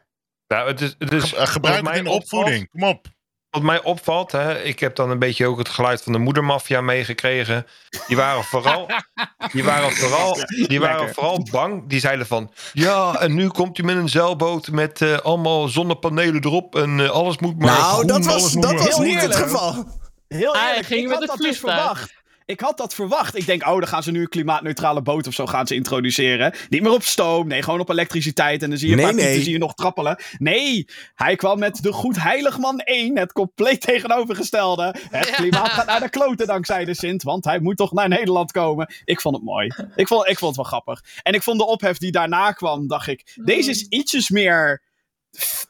[0.49, 2.71] Nou, het is, het is, ge- gebruik het in de opvoeding.
[2.71, 3.07] Kom op.
[3.53, 6.81] Wat mij opvalt, hè, ik heb dan een beetje ook het geluid van de moedermafia
[6.81, 7.67] meegekregen.
[8.07, 8.87] Die waren vooral,
[9.53, 10.37] die waren vooral,
[10.67, 11.15] die waren Lekker.
[11.15, 11.83] vooral bang.
[11.89, 16.45] Die zeiden van, ja, en nu komt hij met een zeilboot met eh, allemaal zonnepanelen
[16.45, 19.23] erop en eh, alles moet maar Nou, groen, dat was, dat was Heel niet het
[19.23, 19.41] eerlijk.
[19.51, 19.85] geval.
[20.29, 22.13] Heel Ah, hij eerlijk, ging ik met had het dat dus verwacht.
[22.45, 23.37] Ik had dat verwacht.
[23.37, 26.55] Ik denk, oh, dan gaan ze nu een klimaatneutrale boot of zo gaan ze introduceren.
[26.69, 28.63] Niet meer op stoom, nee, gewoon op elektriciteit.
[28.63, 29.15] En dan zie je Nee, nee.
[29.15, 30.23] pieten zie je nog trappelen.
[30.39, 34.95] Nee, hij kwam met de Goed Heiligman 1, het compleet tegenovergestelde.
[35.11, 35.35] Het Ja.
[35.35, 38.95] klimaat gaat naar de kloten dankzij de Sint, want hij moet toch naar Nederland komen.
[39.05, 39.67] Ik vond het mooi.
[39.97, 41.05] Ik vond, ik vond het wel grappig.
[41.23, 44.83] En ik vond de ophef die daarna kwam, dacht ik, deze is ietsjes meer,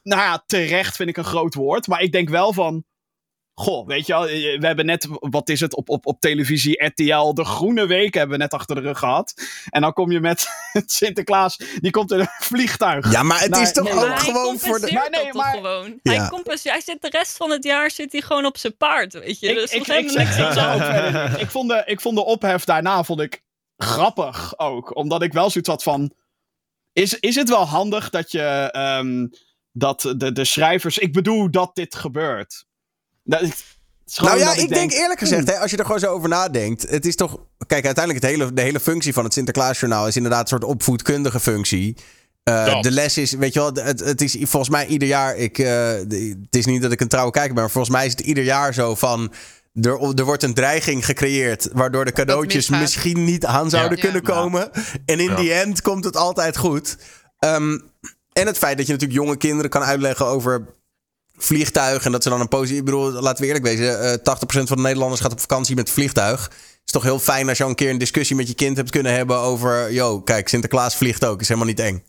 [0.03, 1.87] nou ja, terecht vind ik een groot woord.
[1.87, 2.83] Maar ik denk wel van,
[3.55, 6.83] Goh, weet je wel, eh, we hebben net, wat is het, op, op, op televisie
[6.85, 9.33] RTL, de Groene Week hebben we net achter de rug gehad.
[9.69, 10.47] En dan kom je met
[10.85, 13.11] Sinterklaas, die komt in een vliegtuig.
[13.11, 14.87] Ja, maar het Nou, is toch nee, Maar ook gewoon voor de...
[14.87, 15.99] compenseert Nee, maar- gewoon.
[16.03, 16.13] Ja.
[16.13, 19.13] Hij, compenseert, hij zit de rest van het jaar zit hij gewoon op zijn paard,
[19.13, 19.47] weet je.
[19.47, 22.63] ik, dus ik, er ik, zeg- ik ook ik, vond de, ik vond de ophef
[22.63, 23.43] daarna vond ik
[23.77, 24.95] grappig ook.
[24.95, 26.13] Omdat ik wel zoiets had van,
[26.93, 29.27] is, is het wel handig dat je, ehm,
[29.71, 32.65] dat de, de schrijvers, ik bedoel dat dit gebeurt.
[33.23, 33.49] Dat, het
[34.07, 36.29] is gewoon Nou ja, ik denk eerlijk gezegd, hè, als je er gewoon zo over
[36.29, 36.89] nadenkt.
[36.89, 37.37] Het is toch.
[37.67, 41.39] Kijk, uiteindelijk het hele, de hele functie van het Sinterklaasjournaal is inderdaad een soort opvoedkundige
[41.39, 41.97] functie.
[42.43, 45.35] Eh, de les is, weet je wel, het, het is volgens mij ieder jaar.
[45.35, 48.05] Ik, eh, de- het is niet dat ik een trouwe kijker ben, maar volgens mij
[48.05, 49.33] is het ieder jaar zo van.
[49.81, 54.03] Er, er wordt een dreiging gecreëerd waardoor de cadeautjes misschien niet aan zouden Ja.
[54.03, 54.33] kunnen Ja.
[54.33, 54.69] komen.
[55.05, 55.35] En in Ja.
[55.35, 56.97] die end komt het altijd goed.
[57.39, 57.77] Ehm,
[58.33, 60.65] en het feit dat je natuurlijk jonge kinderen kan uitleggen over
[61.37, 62.05] vliegtuig.
[62.05, 62.77] En dat ze dan een positie.
[62.77, 64.01] Ik bedoel, laten we eerlijk wezen.
[64.01, 66.51] eh 80% van de Nederlanders gaat op vakantie met vliegtuig.
[66.85, 68.89] is toch heel fijn als je al een keer een discussie met je kind hebt
[68.91, 69.91] kunnen hebben over.
[69.91, 71.41] Yo, kijk, Sinterklaas vliegt ook.
[71.41, 72.03] Is helemaal niet eng.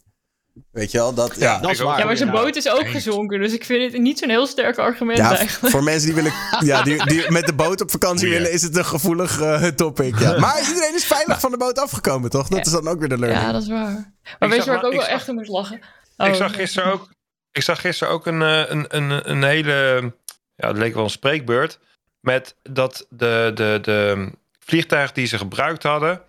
[0.71, 1.15] Weet je wel?
[1.15, 1.59] Dat, ja.
[1.59, 1.99] dat is ik waar.
[1.99, 3.41] Ja, maar zijn boot is ook gezonken.
[3.41, 5.73] Dus ik vind het niet zo'n heel sterk argument Ja, eigenlijk.
[5.73, 6.33] voor mensen die willen.
[6.61, 10.19] Ja, die, die met de boot op vakantie willen, is het een gevoelig eh, topic.
[10.19, 10.39] Ja.
[10.41, 12.49] Maar iedereen is veilig van de boot afgekomen, toch?
[12.49, 13.43] Dat is dan ook weer de learning.
[13.47, 14.13] Ja, dat is waar.
[14.39, 15.77] Maar weet zag je waar ik ook ik wel zag- echt om moest lachen?
[15.77, 17.09] ik Oh, zag gisteren ook,
[17.55, 20.13] ik zag gisteren ook een, eh, een, een, een hele,
[20.55, 21.79] ja, het leek wel een spreekbeurt,
[22.21, 26.23] met dat de, de, de vliegtuig die ze gebruikt hadden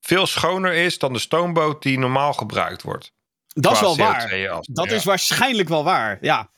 [0.00, 3.12] veel schoner is dan de stoomboot die normaal gebruikt wordt.
[3.46, 4.30] Dat is wel waar.
[4.30, 4.76] CO2 -afstand.
[4.76, 4.94] Dat Ja.
[4.96, 6.50] is waarschijnlijk wel waar, ja.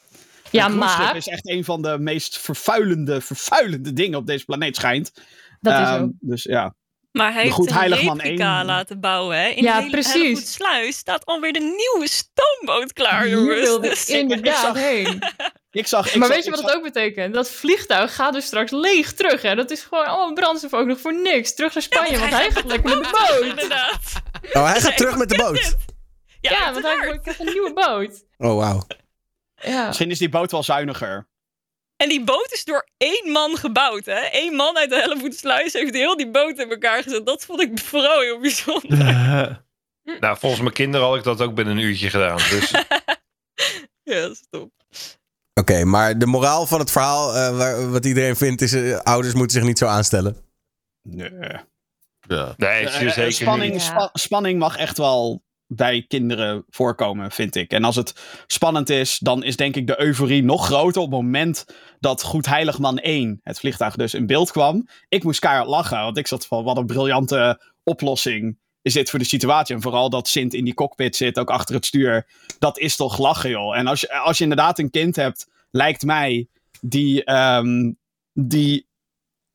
[0.51, 5.13] Ja, maar is echt een van de meest vervuilende, vervuilende dingen op deze planeet schijnt.
[5.61, 6.11] dat is Ehm, ook.
[6.21, 6.75] Dus ja.
[7.13, 8.67] Maar hij De Goed heeft een replica één.
[8.67, 9.37] laten bouwen.
[9.39, 9.49] Hè?
[9.49, 10.53] In Ja, hele, precies.
[10.53, 13.81] sluis staat alweer de nieuwe stoomboot klaar, jongens.
[13.81, 15.19] Dus ik inderdaad zag- heen.
[15.71, 17.35] Ik zag, ik Maar zag- weet je ik wat het ook betekent?
[17.35, 19.43] Dat vliegtuig gaat dus straks leeg terug.
[19.43, 19.55] Hè?
[19.55, 21.55] Dat is gewoon allemaal brandstof ook nog voor niks.
[21.55, 23.49] Terug naar Spanje, want hij gaat lekker met de boot.
[23.51, 24.01] Inderdaad.
[24.53, 25.77] Oh, hij gaat terug met de boot.
[26.41, 28.25] Ja, Ja, want hij krijgt een nieuwe boot.
[28.39, 28.87] Oh, wauw.
[29.55, 29.87] Ja.
[29.87, 31.29] Misschien is die boot wel zuiniger.
[32.03, 34.29] En die boot is door één man gebouwd, hè?
[34.33, 37.27] Eén man uit de Hellevoetsluis heeft heel die boot in elkaar gezet.
[37.27, 38.97] Dat vond ik vooral heel bijzonder.
[40.21, 42.37] Nou, volgens mijn kinderen had ik dat ook binnen een uurtje gedaan.
[42.37, 42.71] Dus
[44.03, 44.71] Ja, dat is top.
[45.55, 49.35] Oké, maar de moraal van het verhaal, eh, waar, wat iedereen vindt, is eh, ouders
[49.35, 50.37] moeten zich niet zo aanstellen.
[51.03, 51.31] Nee.
[52.21, 52.55] ja.
[52.57, 53.83] nee, zeer eh, zeker spanning, niet.
[53.83, 53.89] Ja.
[53.89, 57.71] spa- spanning mag echt wel bij kinderen voorkomen, vind ik.
[57.71, 58.15] En als het
[58.47, 61.67] spannend is, dan is denk ik de euforie nog groter op het moment
[62.01, 64.89] dat Goed Heiligman 1, het vliegtuig dus, in beeld kwam.
[65.09, 69.19] Ik moest keihard lachen, want ik zat van, wat een briljante oplossing is dit voor
[69.19, 69.75] de situatie.
[69.75, 72.27] En vooral dat Sint in die cockpit zit, ook achter het stuur.
[72.59, 73.77] Dat is toch lachen, joh.
[73.77, 76.49] En als je, als je inderdaad een kind hebt, lijkt mij,
[76.81, 77.93] die, ehm,
[78.33, 78.87] die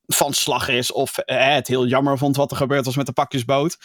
[0.05, 3.13] van slag is of eh, het heel jammer vond wat er gebeurd was met de
[3.13, 3.77] pakjesboot.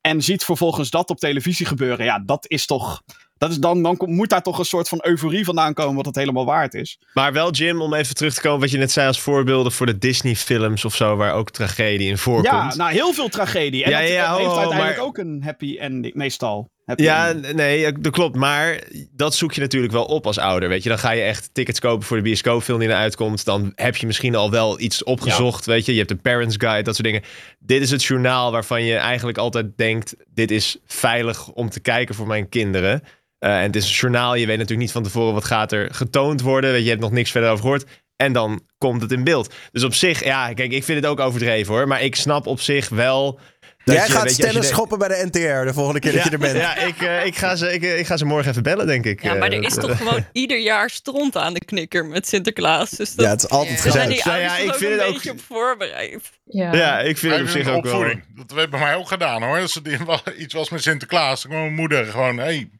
[0.00, 2.04] En ziet vervolgens dat op televisie gebeuren.
[2.04, 3.02] Ja, dat is toch.
[3.38, 6.16] Dat is dan, dan moet daar toch een soort van euforie vandaan komen wat het
[6.16, 6.98] helemaal waard is.
[7.12, 9.86] Maar wel, Jim, om even terug te komen wat je net zei als voorbeelden voor
[9.86, 12.46] de Disney-films of zo, waar ook tragedie in voorkomt.
[12.46, 13.84] Ja, nou heel veel tragedie.
[13.84, 16.14] En Ja, dat, ja, dat ho, heeft ho, uiteindelijk maar- ook een happy ending.
[16.14, 16.70] Meestal.
[16.84, 18.36] Happy Ja, nee, dat klopt.
[18.36, 20.68] Maar dat zoek je natuurlijk wel op als ouder.
[20.68, 23.44] Weet je, dan ga je echt tickets kopen voor de bioscoopfilm die eruit komt.
[23.44, 25.66] Dan heb je misschien al wel iets opgezocht.
[25.66, 27.22] Weet je, je hebt de Parents Guide, dat soort dingen.
[27.58, 32.14] Dit is het journaal waarvan je eigenlijk altijd denkt: dit is veilig om te kijken
[32.14, 33.02] voor mijn kinderen.
[33.38, 34.34] Eh, en het is een journaal.
[34.34, 36.70] Je weet natuurlijk niet van tevoren wat gaat er getoond worden.
[36.70, 37.84] Weet je, je hebt nog niks verder over gehoord.
[38.16, 39.54] En dan komt het in beeld.
[39.72, 41.88] Dus op zich, ja, kijk, ik vind het ook overdreven hoor.
[41.88, 43.40] Maar ik snap op zich wel.
[43.84, 46.38] dat Jij je, gaat denkt- schoppen bij de NTR de volgende keer dat je er
[46.38, 46.56] bent.
[46.56, 49.04] ja, ik, eh, ik, ga ze, ik, eh, ik ga ze morgen even bellen, denk
[49.04, 49.22] ik.
[49.22, 52.90] Ja, maar er is toch gewoon ieder jaar stront aan de knikker met Sinterklaas.
[52.90, 53.82] Dus dat, Ja, het is altijd Ja.
[53.82, 54.08] gezellig.
[54.14, 56.30] die Nou ja, ik vind ook het een ook- beetje op voorbereid.
[56.44, 56.72] Ja.
[56.74, 57.92] Ja, ik vind het op zich ook wel...
[57.94, 58.24] opvoeding.
[58.36, 59.58] Dat werd bij mij ook gedaan hoor.
[59.60, 59.80] Als
[60.24, 62.70] er iets was met Sinterklaas, dan kwam mijn moeder gewoon, hey,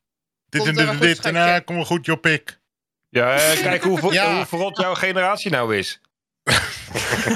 [0.48, 1.20] dit en dit en dit.
[1.24, 2.58] En uh, kom maar goed, joh, pik.
[3.08, 4.34] Ja, eh, kijk hoe, Ja.
[4.36, 6.00] hoe verrot jouw generatie nou is.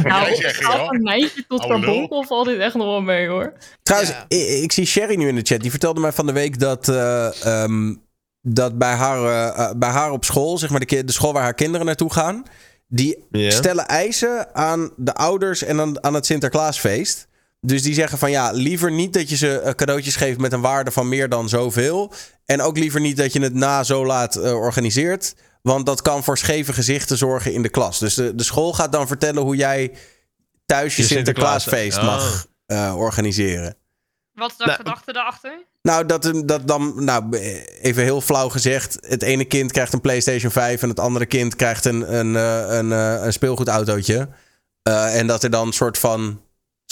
[0.02, 0.86] Nou, joh.
[0.88, 1.84] een meisje tot Oude lul.
[1.88, 3.52] carbonkel valt dit echt nog wel mee hoor.
[3.82, 4.24] Trouwens, Ja.
[4.28, 5.60] ik, ik zie Sherry nu in de chat.
[5.60, 7.94] Die vertelde mij van de week dat, eh, ehm,
[8.40, 11.32] dat bij, haar, eh, eh, bij haar op school, zeg maar de, ki- de school
[11.32, 12.42] waar haar kinderen naartoe gaan,
[12.88, 13.50] die Ja.
[13.50, 17.28] stellen eisen aan de ouders en aan, aan het Sinterklaasfeest.
[17.66, 20.60] Dus die zeggen van ja, liever niet dat je ze eh, cadeautjes geeft met een
[20.60, 22.12] waarde van meer dan zoveel.
[22.44, 25.34] En ook liever niet dat je het na zo laat eh, organiseert.
[25.62, 27.98] Want dat kan voor scheve gezichten zorgen in de klas.
[27.98, 29.92] Dus de, de school gaat dan vertellen hoe jij
[30.66, 32.04] thuis je, Je Sinterklaas- Sinterklaasfeest Oh.
[32.04, 33.74] mag eh, organiseren.
[34.32, 35.64] Wat is de Nou, gedachte daarachter?
[35.82, 37.36] Nou, dat, een- dat dan, nou,
[37.82, 38.98] even heel flauw gezegd.
[39.00, 42.76] Het ene kind krijgt een PlayStation 5 en het andere kind krijgt een, een, eh,
[42.78, 44.28] een, eh, een speelgoedautootje.
[44.82, 46.40] Eh, en dat er dan een soort van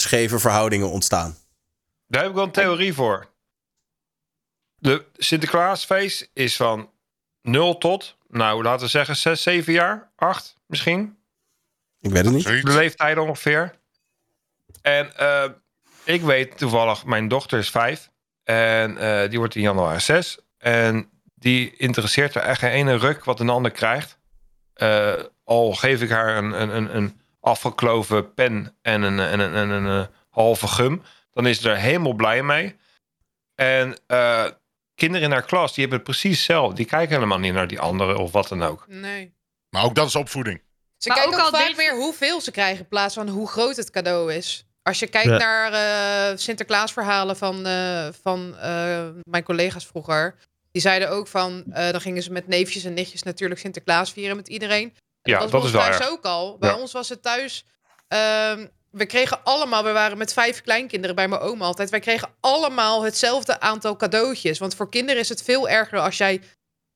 [0.01, 1.37] scheve verhoudingen ontstaan.
[2.07, 3.29] Daar heb ik wel een theorie voor.
[4.75, 6.89] De Sinterklaasfeest is van
[7.41, 11.17] 0 tot, nou laten we zeggen 6, 7 jaar, 8 misschien.
[11.99, 12.43] Ik weet het niet.
[12.43, 13.79] De leeftijd ongeveer.
[14.81, 15.49] En eh,
[16.03, 18.11] ik weet toevallig, mijn dochter is 5
[18.43, 20.37] en eh, die wordt in januari 6.
[20.57, 24.19] En die interesseert er echt geen ene ruk wat een ander krijgt.
[24.73, 29.53] Eh, al geef ik haar een, een, een, een afgekloven pen en een, en een,
[29.53, 32.75] en een, eh, halve gum, dan is ze er helemaal blij mee.
[33.55, 34.45] En eh,
[34.95, 36.75] kinderen in haar klas, die hebben het precies hetzelfde.
[36.75, 38.85] Die kijken helemaal niet naar die anderen of wat dan ook.
[38.87, 39.33] Nee.
[39.69, 40.61] Maar ook dat is opvoeding.
[40.97, 43.27] Ze Maar kijken ook ook, al vaak deze- meer hoeveel ze krijgen in plaats van
[43.27, 44.65] hoe groot het cadeau is.
[44.83, 45.37] Als je kijkt Ja.
[45.37, 50.35] naar eh Sinterklaasverhalen van, eh, van eh, mijn collega's vroeger.
[50.71, 54.35] Die zeiden ook van, eh, dan gingen ze met neefjes en nichtjes natuurlijk Sinterklaas vieren
[54.35, 54.93] met iedereen.
[55.23, 56.57] Ja, dat bij is thuis ook al.
[56.57, 56.77] Bij Ja.
[56.77, 57.65] ons was het thuis.
[58.07, 61.89] ehm, we kregen allemaal, we waren met vijf kleinkinderen bij mijn oma altijd.
[61.89, 64.59] Wij kregen allemaal hetzelfde aantal cadeautjes.
[64.59, 66.41] Want voor kinderen is het veel erger als jij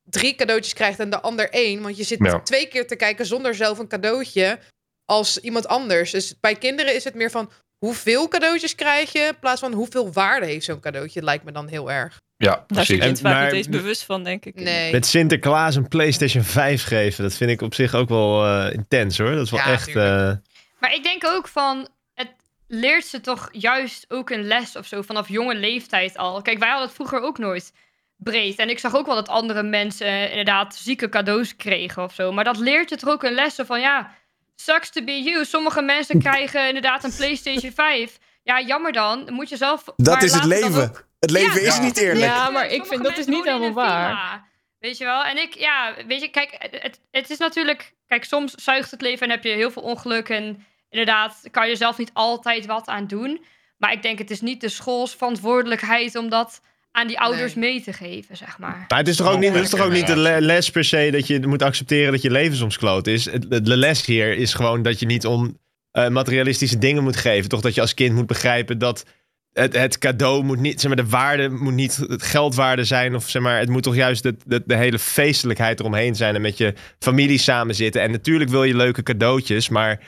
[0.04, 1.82] drie cadeautjes krijgt en de ander één.
[1.82, 2.40] Want je zit Ja.
[2.42, 4.60] twee keer te kijken zonder zelf een cadeautje
[5.06, 6.12] als iemand anders.
[6.12, 10.12] Dus bij kinderen is het meer van hoeveel cadeautjes krijg je in plaats van hoeveel
[10.14, 11.24] waarde heeft zo'n cadeautje.
[11.24, 12.20] Lijkt me dan heel erg.
[12.38, 12.88] Ja, Daar is precies.
[12.96, 14.56] je kind En- vaak niet eens bewust van, denk ik.
[14.56, 14.92] Nee.
[14.92, 19.18] Met Sinterklaas een PlayStation 5 geven, dat vind ik op zich ook wel eh, intens
[19.18, 19.32] hoor.
[19.32, 19.88] Dat is wel Ja, echt.
[19.88, 20.32] eh,
[20.80, 22.32] Maar ik denk ook van, het
[22.68, 26.42] leert ze toch juist ook een les of zo vanaf jonge leeftijd al.
[26.42, 27.72] Kijk, wij hadden het vroeger ook nooit.
[28.18, 28.58] breed.
[28.60, 32.32] En ik zag ook wel dat andere mensen inderdaad zieke cadeaus kregen of zo.
[32.32, 34.16] Maar dat leert je toch ook een lessen van ja,
[34.56, 35.46] sucks to be you.
[35.46, 38.18] Sommige mensen krijgen inderdaad een PlayStation 5.
[38.44, 39.26] Ja, jammer dan.
[39.26, 39.84] Dan moet je zelf.
[39.96, 40.84] Dat is het leven.
[40.84, 42.26] ook- Het leven Ja, is niet eerlijk.
[42.26, 44.08] Ja, maar ik Sommige vind dat is niet helemaal waar.
[44.10, 44.46] villa.
[44.80, 45.24] Weet je wel?
[45.24, 47.94] En ik, ja, weet je, kijk, het, het is natuurlijk.
[48.08, 50.30] Kijk, soms zuigt het leven en heb je heel veel ongeluk.
[50.30, 53.46] En inderdaad, kan je zelf niet altijd wat aan doen.
[53.78, 56.62] Maar ik denk, het is niet de schools verantwoordelijkheid om dat
[56.96, 58.86] aan die ouders mee te geven, zeg maar.
[58.88, 60.84] Maar het is toch ook niet, het is toch ook niet de le- les per
[60.84, 63.24] se dat je moet accepteren dat je leven soms kloot is.
[63.24, 65.60] De, les hier is gewoon dat je niet om
[65.92, 67.50] eh, materialistische dingen moet geven.
[67.50, 69.06] Toch dat je als kind moet begrijpen dat
[69.54, 73.16] het, het cadeau moet niet, zeg maar, de waarde moet niet het geldwaarde zijn.
[73.16, 76.36] Of zeg maar, het moet toch juist de, de, de hele feestelijkheid eromheen zijn.
[76.36, 78.02] En met je familie samen zitten.
[78.02, 80.00] En natuurlijk wil je leuke cadeautjes, maar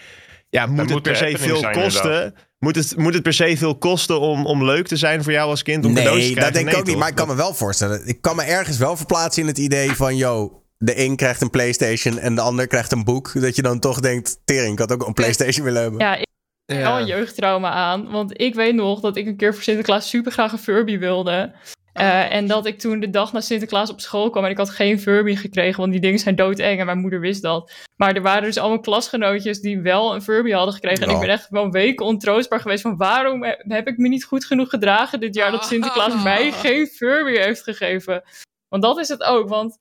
[0.49, 2.35] ja, moet het per se veel kosten?
[2.60, 5.49] Moet het, moet het per se veel kosten om, om leuk te zijn voor jou
[5.49, 5.86] als kind?
[5.86, 6.36] Om te Nee, krijgen?
[6.36, 6.97] dat denk ik Nee, ook niet.
[6.97, 8.08] Maar ik kan me wel voorstellen.
[8.08, 10.16] Ik kan me ergens wel verplaatsen in het idee van...
[10.16, 13.41] Yo, de een krijgt een PlayStation en de ander krijgt een boek.
[13.41, 14.39] Dat je dan toch denkt...
[14.45, 15.99] Tering, ik had ook een PlayStation willen hebben.
[15.99, 16.26] Ja, ik
[16.66, 18.12] heb wel een jeugdtrauma aan.
[18.12, 21.53] Want ik weet nog dat ik een keer voor Sinterklaas super graag een Furby wilde.
[21.98, 24.70] Eh, en dat ik toen de dag na Sinterklaas op school kwam en ik had
[24.70, 27.72] geen Furby gekregen, want die dingen zijn doodeng en mijn moeder wist dat.
[27.95, 31.04] Maar er waren dus allemaal klasgenootjes die wel een Furby hadden gekregen.
[31.04, 34.24] En ik ben echt wel weken ontroostbaar geweest van waarom he- heb ik me niet
[34.24, 38.24] goed genoeg gedragen dit jaar dat Sinterklaas mij geen Furby heeft gegeven.
[38.70, 39.78] Want dat is het ook, want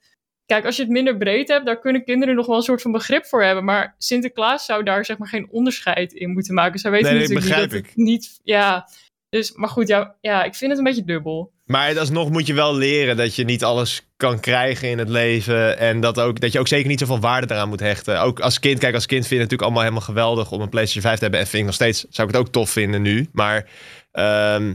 [0.47, 2.93] kijk, als je het minder breed hebt, daar kunnen kinderen nog wel een soort van
[2.93, 3.65] begrip voor hebben.
[3.65, 6.79] Maar Sinterklaas zou daar zeg maar geen onderscheid in moeten maken.
[6.79, 8.89] Zij weten Nee, nee, natuurlijk niet dat begrijp het niet, ja...
[9.37, 11.53] Dus, maar goed, ja, ja, ik vind het een beetje dubbel.
[11.65, 15.79] Maar alsnog moet je wel leren dat je niet alles kan krijgen in het leven.
[15.79, 18.21] En dat, ook, dat je ook zeker niet zoveel waarde eraan moet hechten.
[18.21, 20.69] Ook als kind, kijk, als kind vind je het natuurlijk allemaal helemaal geweldig om een
[20.69, 21.41] PlayStation 5 te hebben.
[21.41, 23.29] En vind ik nog steeds, zou ik het ook tof vinden nu.
[23.33, 23.71] Maar
[24.13, 24.75] ehm,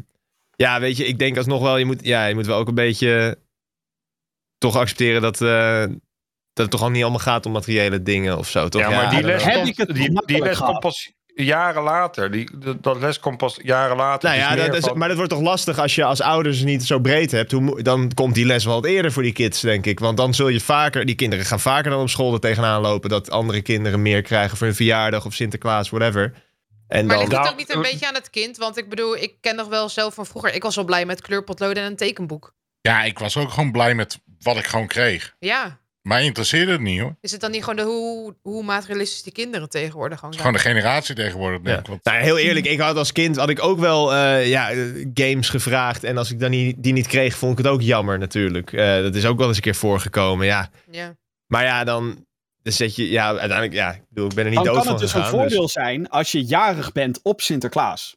[0.55, 2.75] ja, weet je, ik denk alsnog wel, je moet, ja, je moet wel ook een
[2.75, 3.37] beetje
[4.57, 5.79] toch accepteren dat, eh,
[6.53, 8.67] dat het toch al niet allemaal gaat om materiële dingen of zo.
[8.67, 8.81] Toch?
[8.81, 10.79] Ja, maar die les, komt, die, die makkelijk les komt gehad?
[10.79, 12.31] pas jaren later.
[12.31, 12.49] Die,
[12.81, 14.29] dat, les komt pas jaren later.
[14.29, 16.83] Nou ja, dat is, van- maar dat wordt toch lastig als je als ouders niet
[16.85, 17.51] zo breed hebt.
[17.51, 19.99] Hoe, dan komt die les wel wat eerder voor die kids, denk ik.
[19.99, 23.09] Want dan zul je vaker, die kinderen gaan vaker dan op school er tegenaan lopen.
[23.09, 26.33] Dat andere kinderen meer krijgen voor hun verjaardag of Sinterklaas, whatever.
[26.87, 28.57] En Maar dan, ligt het Nou, ook niet een beetje aan het kind?
[28.57, 30.53] Want ik bedoel, ik ken nog wel zelf van vroeger.
[30.53, 32.53] Ik was wel blij met kleurpotloden en een tekenboek.
[32.81, 35.35] Ja, ik was ook gewoon blij met wat ik gewoon kreeg.
[35.39, 35.79] Ja.
[36.01, 37.15] Mij interesseerde het niet hoor.
[37.21, 40.53] Is het dan niet gewoon de, hoe, hoe materialistisch die kinderen tegenwoordig gewoon is zijn?
[40.55, 41.87] gewoon de generatie tegenwoordig, denk ik.
[41.87, 44.71] Want- nou, heel eerlijk, ik had als kind had ik ook wel eh, ja,
[45.13, 46.03] games gevraagd.
[46.03, 48.73] En als ik dan niet, die niet kreeg, vond ik het ook jammer natuurlijk.
[48.73, 50.69] Eh, dat is ook wel eens een keer voorgekomen, ja.
[50.91, 51.15] Ja.
[51.47, 52.25] Maar ja, dan,
[52.63, 54.83] dan zet je, ja, uiteindelijk, ja, ik, bedoel, ik ben er niet Dan dood kan
[54.83, 55.33] van het dus gegaan.
[55.33, 58.15] een voordeel zijn als je jarig bent op Sinterklaas.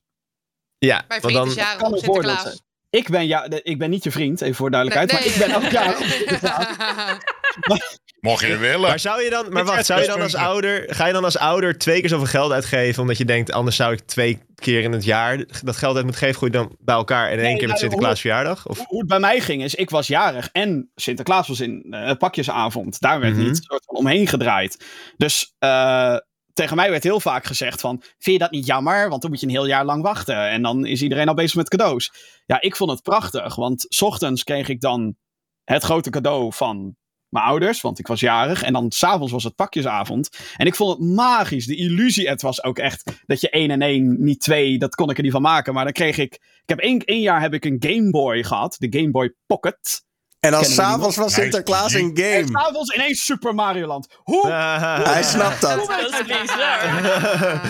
[0.78, 2.42] ja, Mijn vriend dan, is jarig kan op Sinterklaas.
[2.42, 2.58] zijn.
[2.90, 5.12] Ik ben, ja, ik ben niet je vriend, even voor duidelijkheid.
[5.12, 6.66] Nee, maar ik ben ook jarig op Sinterklaas.
[8.20, 8.80] Mocht je willen.
[8.88, 10.48] Maar zou je dan, maar wacht, zou je dan als puntje.
[10.48, 13.76] ouder, ga je dan als ouder twee keer zoveel geld uitgeven, omdat je denkt, anders
[13.76, 16.76] zou ik twee keer in het jaar dat geld uit moeten geven, gooi je dan
[16.80, 18.66] bij elkaar en in één Nee, keer met nou, Sinterklaas verjaardag?
[18.68, 18.76] Of?
[18.76, 22.16] Hoe hoe het bij mij ging is, ik was jarig en Sinterklaas was in eh,
[22.16, 23.00] pakjesavond.
[23.00, 23.44] Daar werd Mhm.
[23.44, 24.84] niet soort van omheen gedraaid.
[25.16, 26.16] Dus eh,
[26.52, 29.08] tegen mij werd heel vaak gezegd van, vind je dat niet jammer?
[29.08, 30.48] Want dan moet je een heel jaar lang wachten.
[30.48, 32.12] En dan is iedereen al bezig met cadeaus.
[32.46, 35.16] Ja, ik vond het prachtig, want 's ochtends kreeg ik dan
[35.64, 36.96] het grote cadeau van
[37.34, 38.62] mijn ouders, want ik was jarig.
[38.62, 40.28] En dan s'avonds was het pakjesavond.
[40.56, 41.66] En ik vond het magisch.
[41.66, 45.10] De illusie, het was ook echt dat je één en één, niet twee, dat kon
[45.10, 45.74] ik er niet van maken.
[45.74, 48.76] Maar dan kreeg ik, ik heb één, één jaar heb ik een Game Boy gehad,
[48.78, 50.02] de Game Boy Pocket.
[50.40, 52.46] En dan s'avonds was Sinterklaas een En game.
[52.52, 54.06] s'avonds ineens Super Mario Land.
[54.22, 54.46] Hoe?
[55.12, 55.86] Hij snapt dat.
[55.86, 57.60] Dat is bizar.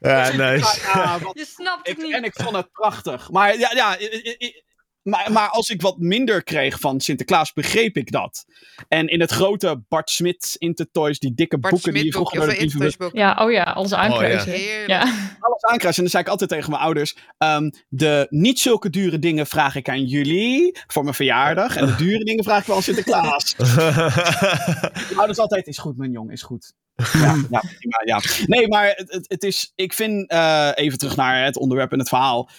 [0.00, 0.80] ja, nice.
[0.94, 2.14] Ja, Je snapt het ik, niet.
[2.14, 3.30] en ik vond het prachtig.
[3.30, 4.62] Maar ja, ja i- i- i-
[5.02, 8.44] maar, maar als ik wat minder kreeg van Sinterklaas, begreep ik dat.
[8.88, 12.48] En in het grote Bart Smit Intertoys, die dikke Bart boeken die je vroeger door
[12.56, 13.10] de.
[13.12, 14.52] Ja, oh ja, alles aankruisen.
[14.52, 14.88] Heerlijk.
[14.88, 15.00] ja.
[15.38, 16.04] alles aankruisen.
[16.04, 19.74] En dan zei ik altijd tegen mijn ouders: ehm, de niet zulke dure dingen vraag
[19.74, 21.76] ik aan jullie voor mijn verjaardag.
[21.76, 23.54] En de dure dingen vraag ik wel aan Sinterklaas.
[25.08, 26.72] Mijn ouders altijd: is goed, mijn jong, is goed.
[26.96, 28.20] Ja, ja, prima, ja.
[28.46, 31.98] Nee, maar het, het, het is, ik vind, eh, even terug naar het onderwerp en
[31.98, 32.50] het verhaal.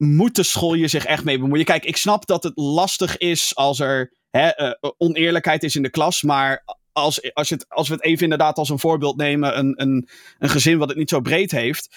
[0.00, 1.64] Moet de school je zich echt mee bemoeien?
[1.64, 5.90] Kijk, ik snap dat het lastig is als er hè, eh, oneerlijkheid is in de
[5.90, 6.22] klas.
[6.22, 9.74] Maar als, als, je het, als we het even inderdaad als een voorbeeld nemen, een,
[9.76, 11.96] een, een gezin wat het niet zo breed heeft.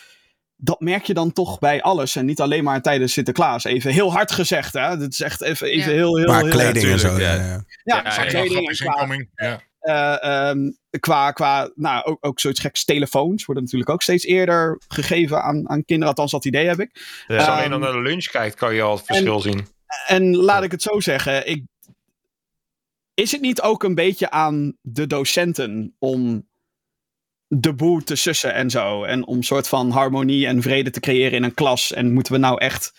[0.55, 2.15] Dat merk je dan toch bij alles.
[2.15, 3.63] En niet alleen maar tijdens Sinterklaas.
[3.63, 4.97] Even heel hard gezegd, hè?
[4.97, 5.97] Dat is echt even, even Ja.
[5.97, 7.19] heel, heel, Maar heel kleding en zo.
[7.19, 7.43] Ja, ja.
[7.43, 7.63] ja.
[7.83, 9.27] Ja, Ja, ja.
[9.35, 9.61] Ja.
[9.83, 12.85] Ehm, qua, qua nou, ook, ook zoiets geks.
[12.85, 16.09] Telefoons worden natuurlijk ook steeds eerder gegeven aan, aan kinderen.
[16.09, 16.89] Althans, dat idee heb ik.
[16.93, 19.67] Als je Ehm, alleen al naar de lunch kijkt, kan je al het verschil zien.
[20.07, 21.49] En laat ik het zo zeggen.
[21.49, 21.63] Ik
[23.13, 26.47] is het niet ook een beetje aan de docenten om
[27.47, 29.03] de boel te sussen en zo?
[29.03, 31.93] En om een soort van harmonie en vrede te creëren in een klas?
[31.93, 32.93] En moeten we nou echt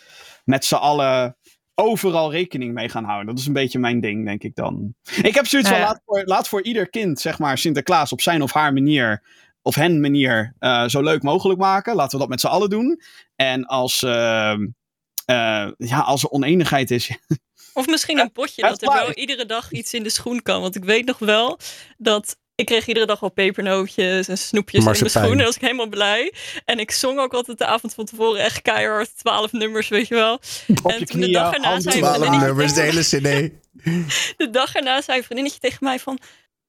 [0.44, 1.36] met z'n allen
[1.74, 3.26] overal rekening mee gaan houden?
[3.26, 4.94] Dat is een beetje mijn ding, denk ik dan.
[5.22, 8.20] Ik heb zoiets Nou van, laat voor, laat voor ieder kind, zeg maar, Sinterklaas op
[8.20, 9.22] zijn of haar manier...
[9.66, 11.94] Of hen manier eh, zo leuk mogelijk maken.
[11.94, 13.00] Laten we dat met z'n allen doen.
[13.36, 14.66] En als, ehm,
[15.24, 17.10] eh, ja, als er oneenigheid is,
[17.74, 20.60] Of misschien een potje Ja, dat er wel iedere dag iets in de schoen kan.
[20.60, 21.58] Want ik weet nog wel
[21.96, 25.38] dat ik kreeg iedere dag wel pepernootjes en snoepjes in mijn schoen.
[25.38, 26.32] En was ik helemaal blij.
[26.64, 29.18] En ik zong ook altijd de avond van tevoren echt keihard.
[29.18, 30.40] Twaalf nummers, weet je wel.
[30.82, 33.52] op En je toen de dag erna zei Twaalf nummers, de hele cd.
[34.36, 36.18] de dag erna zei een vriendinnetje tegen mij van...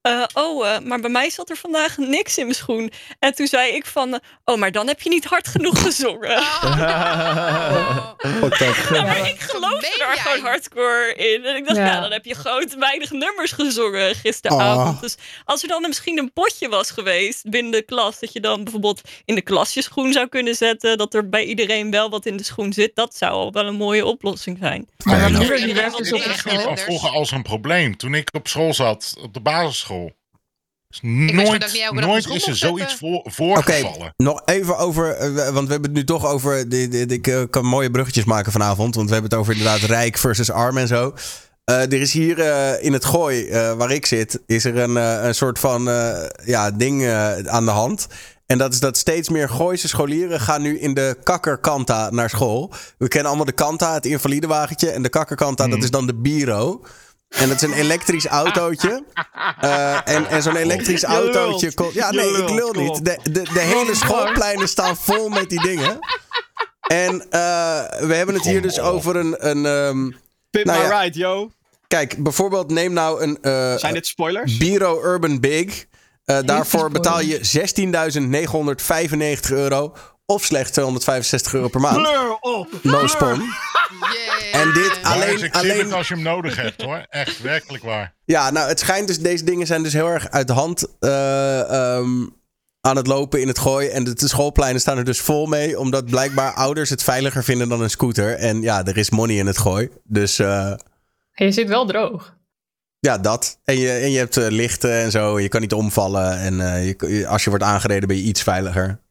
[0.06, 2.90] eh, oh, eh, maar bij mij zat er vandaag niks in mijn schoen.
[3.18, 4.14] En toen zei ik van...
[4.14, 6.36] eh, oh, maar dan heb je niet hard genoeg gezongen.
[6.38, 6.64] Oh.
[8.90, 10.16] Ja, maar ik ben daar jij.
[10.16, 11.44] gewoon hardcore in.
[11.44, 12.00] En ik dacht, ja, Ja.
[12.00, 14.94] dan heb je gewoon te weinig nummers gezongen gisteravond.
[14.96, 15.00] Oh.
[15.00, 18.18] Dus als er dan misschien een potje was geweest binnen de klas...
[18.20, 20.98] dat je dan bijvoorbeeld in de klas je schoen zou kunnen zetten...
[20.98, 22.94] dat er bij iedereen wel wat in de schoen zit...
[22.94, 24.88] dat zou al wel een mooie oplossing zijn.
[25.04, 26.24] Werkt dus want
[26.66, 27.10] op ik- school.
[27.10, 27.96] als een probleem.
[27.96, 29.95] Toen ik op school zat, op de basisschool.
[31.02, 31.48] Nooit
[32.06, 34.12] nooit is er zoiets voor, voorgevallen.
[34.16, 36.68] Nog even over, eh, want we hebben het nu toch over.
[36.68, 38.94] de- de- de- Ik eh, kan mooie bruggetjes maken vanavond.
[38.94, 41.14] Want we hebben het over inderdaad rijk versus arm en zo.
[41.64, 44.96] Eh, er is hier eh, in het gooi, eh, waar ik zit, is er een,
[44.96, 48.06] eh, een soort van eh, ja, ding eh, aan de hand.
[48.46, 52.72] En dat is dat steeds meer Gooise scholieren gaan nu in de kakkerkanta naar school.
[52.98, 54.90] We kennen allemaal de kanta, het invalidewagentje.
[54.90, 56.82] En de kakkerkanta, dat is dan de biro.
[57.38, 59.02] En dat is een elektrisch autootje.
[59.60, 61.72] Eh, en en zo'n elektrisch Je autootje...
[61.92, 63.04] ja, nee, ik lul niet.
[63.04, 65.98] De, de, de hele schoolpleinen staan vol met die dingen.
[66.86, 67.38] En eh,
[67.98, 69.48] we hebben het hier dus over een...
[69.48, 70.10] een ehm,
[70.50, 71.00] Pimp Nou my ja.
[71.02, 71.50] ride, yo.
[71.88, 73.38] kijk, bijvoorbeeld neem nou een...
[73.42, 74.56] eh, Zijn dit spoilers?
[74.56, 75.86] Biro Urban Big.
[76.24, 77.40] Eh, daarvoor betaal je
[79.48, 79.92] 16.995 euro.
[80.26, 81.96] Of slechts 265 euro per maand.
[81.96, 82.68] Blur op.
[82.82, 83.42] No spon.
[84.52, 87.06] En dit alleen- ik alleen- het als je hem nodig hebt hoor.
[87.08, 88.14] Echt, werkelijk waar.
[88.24, 89.18] Ja, nou, het schijnt dus...
[89.18, 92.26] Deze dingen zijn dus heel erg uit de hand eh, ehm,
[92.80, 93.88] aan het lopen in het gooi.
[93.88, 95.78] En de, de schoolpleinen staan er dus vol mee.
[95.78, 98.34] Omdat blijkbaar ouders het veiliger vinden dan een scooter.
[98.34, 99.88] En ja, er is money in het gooi.
[100.04, 100.72] Dus eh,
[101.32, 102.36] Je zit wel droog.
[102.98, 103.58] ja, dat.
[103.64, 105.40] En je, en je hebt eh, lichten en zo.
[105.40, 106.38] Je kan niet omvallen.
[106.38, 109.04] En eh, je- als je wordt aangereden ben je iets veiliger.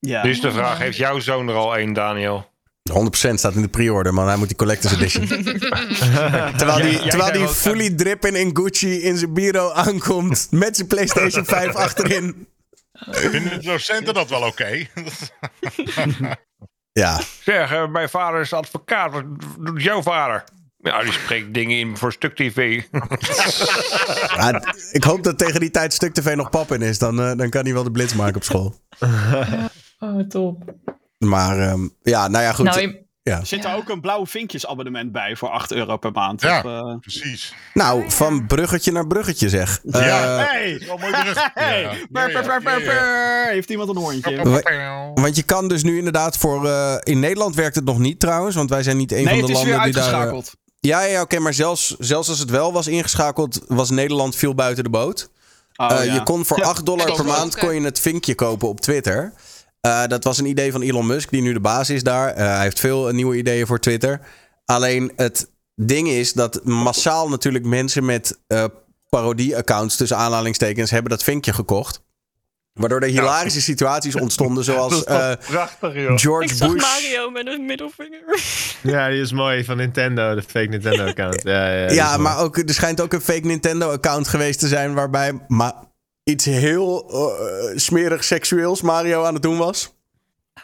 [0.00, 0.22] Ja.
[0.22, 2.48] Dus de vraag, heeft jouw zoon er al één, Daniel?
[2.92, 4.26] 100% staat in de pre-order, man.
[4.26, 5.26] Hij moet die Collector's Edition.
[6.58, 10.48] terwijl die, terwijl die fully dripping in Gucci in zijn bureau aankomt.
[10.50, 12.48] Met zijn PlayStation 5 achterin.
[13.10, 14.86] Vinden de docenten dat wel oké?
[16.92, 19.12] Ja, Zeg, eh, mijn vader is advocaat.
[19.12, 19.24] Wat
[19.60, 20.44] doet jouw vader?
[20.76, 22.56] Ja, die spreekt dingen in voor stuk tv.
[24.36, 26.98] Ja, ik hoop dat tegen die tijd Stuk TV nog pap in is.
[26.98, 28.74] Dan, eh, dan kan hij wel de blitz maken op school.
[30.00, 30.62] Oh, top.
[31.18, 32.64] Maar ehm, ja, nou ja, goed.
[32.64, 36.40] Nou, je- Er zit er ook een blauwe vinkjesabonnement bij voor 8 euro per maand.
[36.42, 36.58] Ja.
[36.58, 37.54] Of, eh, Precies.
[37.74, 39.80] Nou, van bruggetje naar bruggetje zeg.
[39.90, 40.36] Eh, Ja.
[40.36, 40.82] Hey!
[40.86, 41.50] Wel mooi bericht.
[41.54, 41.80] Hey!
[41.80, 43.50] Ja.
[43.52, 44.42] Heeft iemand een hoorntje?
[44.44, 46.66] Wa- Want je kan dus nu inderdaad voor...
[46.66, 48.54] eh, in Nederland werkt het nog niet trouwens.
[48.56, 50.02] Want wij zijn niet een Nee, van het de is landen die daar...
[50.02, 50.54] eh, uitgeschakeld.
[50.80, 51.38] Ja, ja oké.
[51.38, 53.60] maar zelfs, zelfs als het wel was ingeschakeld...
[53.66, 55.30] was Nederland veel buiten de boot.
[55.76, 56.12] Oh, Eh, ja.
[56.12, 58.80] Je kon voor Ja, 8 dollar per is maand kon je het vinkje kopen op
[58.80, 59.32] Twitter.
[59.80, 62.28] Eh, dat was een idee van Elon Musk, die nu de baas is daar.
[62.28, 64.20] Eh, hij heeft veel nieuwe ideeën voor Twitter.
[64.64, 68.64] Alleen het ding is dat massaal natuurlijk mensen met eh,
[69.08, 69.96] parodie-accounts...
[69.96, 72.02] tussen aanhalingstekens hebben dat vinkje gekocht.
[72.72, 76.18] Waardoor er hilarische situaties ontstonden zoals eh, prachtig, joh.
[76.18, 76.82] George Ik zag Bush...
[76.82, 78.20] Mario met een middelvinger.
[78.82, 81.42] Ja, die is mooi van Nintendo, de fake Nintendo account.
[81.42, 84.94] Ja, ja, Ja, maar ook, er schijnt ook een fake Nintendo-account geweest te zijn...
[84.94, 85.89] waarbij ma
[86.30, 89.94] iets heel eh, smerig seksueels Mario aan het doen was.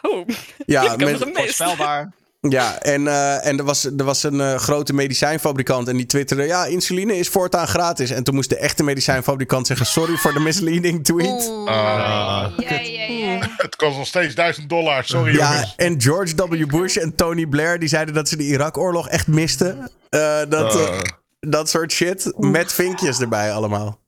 [0.01, 0.27] Oh,
[0.65, 1.29] Ja, met-.
[1.33, 2.11] Voorspelbaar.
[2.49, 6.43] Ja, en, eh, en er was, er was een eh, grote medicijnfabrikant en die twitterde...
[6.43, 8.09] ja, insuline is voortaan gratis.
[8.09, 9.85] En toen moest de echte medicijnfabrikant zeggen...
[9.85, 11.47] sorry voor de misleading tweet.
[11.49, 11.69] Oeh.
[11.71, 12.51] Ah.
[12.57, 13.49] Ja, ja, ja.
[13.57, 15.03] Het kost nog steeds 1000 dollar.
[15.05, 15.73] Sorry Ja, jongens.
[15.75, 16.65] en George W.
[16.67, 17.79] Bush en Tony Blair...
[17.79, 19.89] die zeiden dat ze de Irak-oorlog echt misten.
[20.09, 20.99] Eh, dat, Oh.
[21.39, 22.33] dat soort shit.
[22.37, 23.99] Met vinkjes erbij allemaal.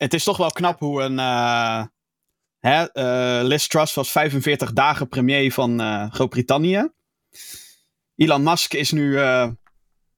[0.00, 1.18] Het is toch wel knap hoe een...
[1.18, 1.84] eh
[2.58, 6.88] hè, eh, Liz Truss was 45 dagen premier van eh, Groot-Brittannië.
[8.16, 9.18] Elon Musk is nu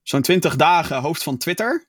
[0.01, 1.87] zo'n 20 dagen hoofd van Twitter.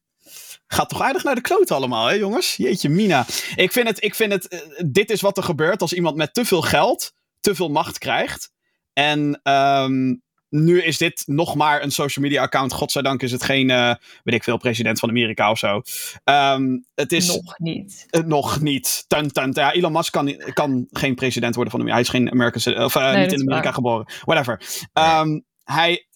[0.66, 2.56] Gaat toch aardig naar de kloot allemaal, hè jongens?
[2.56, 3.26] Jeetje mina.
[3.54, 6.44] Ik vind het, ik vind het dit is wat er gebeurt als iemand met te
[6.44, 8.52] veel geld te veel macht krijgt.
[8.92, 10.14] En ehm,
[10.54, 12.72] nu is dit nog maar een social media account.
[12.72, 15.82] Godzijdank is het geen, eh, weet ik veel, president van Amerika of zo.
[16.24, 18.06] Ehm, het is Nog niet.
[18.10, 19.04] eh, nog niet.
[19.08, 19.50] Tun, tun.
[19.52, 22.02] Ja, Elon Musk kan, kan geen president worden van Amerika.
[22.02, 23.72] Hij is geen American of eh, Nee, niet in Amerika waar.
[23.74, 24.06] geboren.
[24.24, 24.60] Whatever.
[24.92, 26.06] Ehm, hij,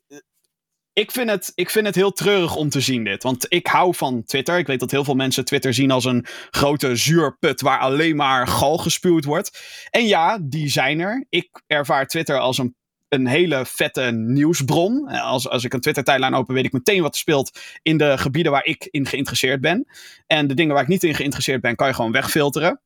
[0.93, 3.23] ik, vind het, ik vind het heel treurig om te zien dit.
[3.23, 4.59] Want ik hou van Twitter.
[4.59, 8.47] Ik weet dat heel veel mensen Twitter zien als een grote zuurput waar alleen maar
[8.49, 9.59] gal gespuwd wordt.
[9.91, 11.27] En ja, die zijn er.
[11.29, 12.77] Ik ervaar Twitter als een
[13.09, 15.09] een hele vette nieuwsbron.
[15.09, 18.53] Als, als ik een Twitter-tijdlijn open, weet ik meteen wat er speelt in de gebieden
[18.53, 19.87] waar ik in geïnteresseerd ben.
[20.27, 22.81] En de dingen waar ik niet in geïnteresseerd ben, kan je gewoon wegfilteren.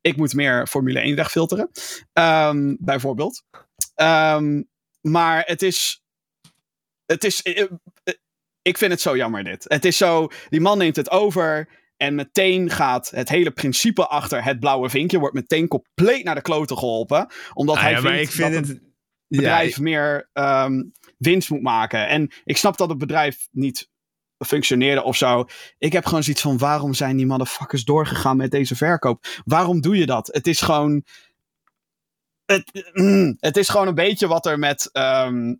[0.00, 1.70] Ik moet meer Formule 1 wegfilteren,
[2.12, 3.42] Ehm, bijvoorbeeld.
[3.94, 4.62] Ehm,
[5.00, 6.02] maar het is.
[7.06, 7.42] Het is.
[7.42, 8.14] eh, eh,
[8.62, 9.64] Ik vind het zo jammer, dit.
[9.68, 10.28] Het is zo.
[10.48, 11.68] Die man neemt het over.
[11.96, 15.18] En meteen gaat het hele principe achter het blauwe vinkje.
[15.18, 17.26] wordt meteen compleet naar de kloten geholpen.
[17.54, 18.80] Omdat Ah hij ja, maar vindt ik vind dat het...
[19.30, 20.82] bedrijf Ja, meer ehm,
[21.18, 22.08] winst moet maken.
[22.08, 23.88] En ik snap dat het bedrijf niet
[24.38, 25.44] functioneerde of zo.
[25.78, 29.26] Ik heb gewoon zoiets van: waarom zijn die motherfuckers doorgegaan met deze verkoop?
[29.44, 30.26] Waarom doe je dat?
[30.26, 31.04] Het is gewoon.
[32.44, 34.88] Het, mm, het is gewoon een beetje wat er met.
[34.92, 35.54] ehm,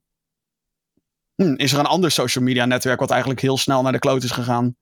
[1.34, 4.22] hm, is er een ander social media netwerk wat eigenlijk heel snel naar de kloot
[4.22, 4.76] is gegaan?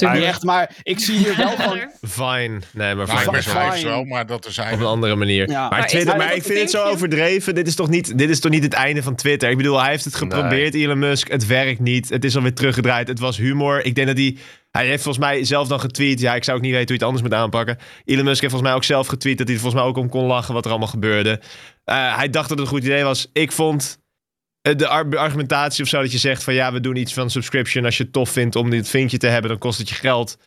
[0.00, 1.78] Natuurlijk Niet echt, maar ik zie hier wel van.
[2.08, 2.58] Fine.
[2.72, 4.04] Nee, maar Vine is wel fine.
[4.04, 4.74] maar dat er zijn.
[4.74, 5.50] op een andere manier.
[5.50, 5.60] Ja.
[5.60, 7.54] Maar, Maar is Twitter, maar ik vind het zo overdreven.
[7.54, 9.50] Dit is, toch niet, dit is toch niet het einde van Twitter?
[9.50, 11.30] Ik bedoel, hij heeft het geprobeerd, Elon Musk.
[11.30, 12.08] Het werkt niet.
[12.08, 13.08] Het is alweer teruggedraaid.
[13.08, 13.84] Het was humor.
[13.84, 14.36] Ik denk dat hij...
[14.70, 16.20] Hij heeft volgens mij zelf dan getweet.
[16.20, 17.78] Ja, ik zou ook niet weten hoe je het anders moet aanpakken.
[18.04, 20.08] Elon Musk heeft volgens mij ook zelf getweet dat hij er volgens mij ook om
[20.08, 21.40] kon lachen wat er allemaal gebeurde.
[21.84, 23.30] Eh, hij dacht dat het een goed idee was.
[23.32, 23.98] Ik vond
[24.74, 27.84] de ar- argumentatie of zo dat je zegt van ja, we doen iets van subscription.
[27.84, 30.38] Als je het tof vindt om dit vinkje te hebben, dan kost het je geld.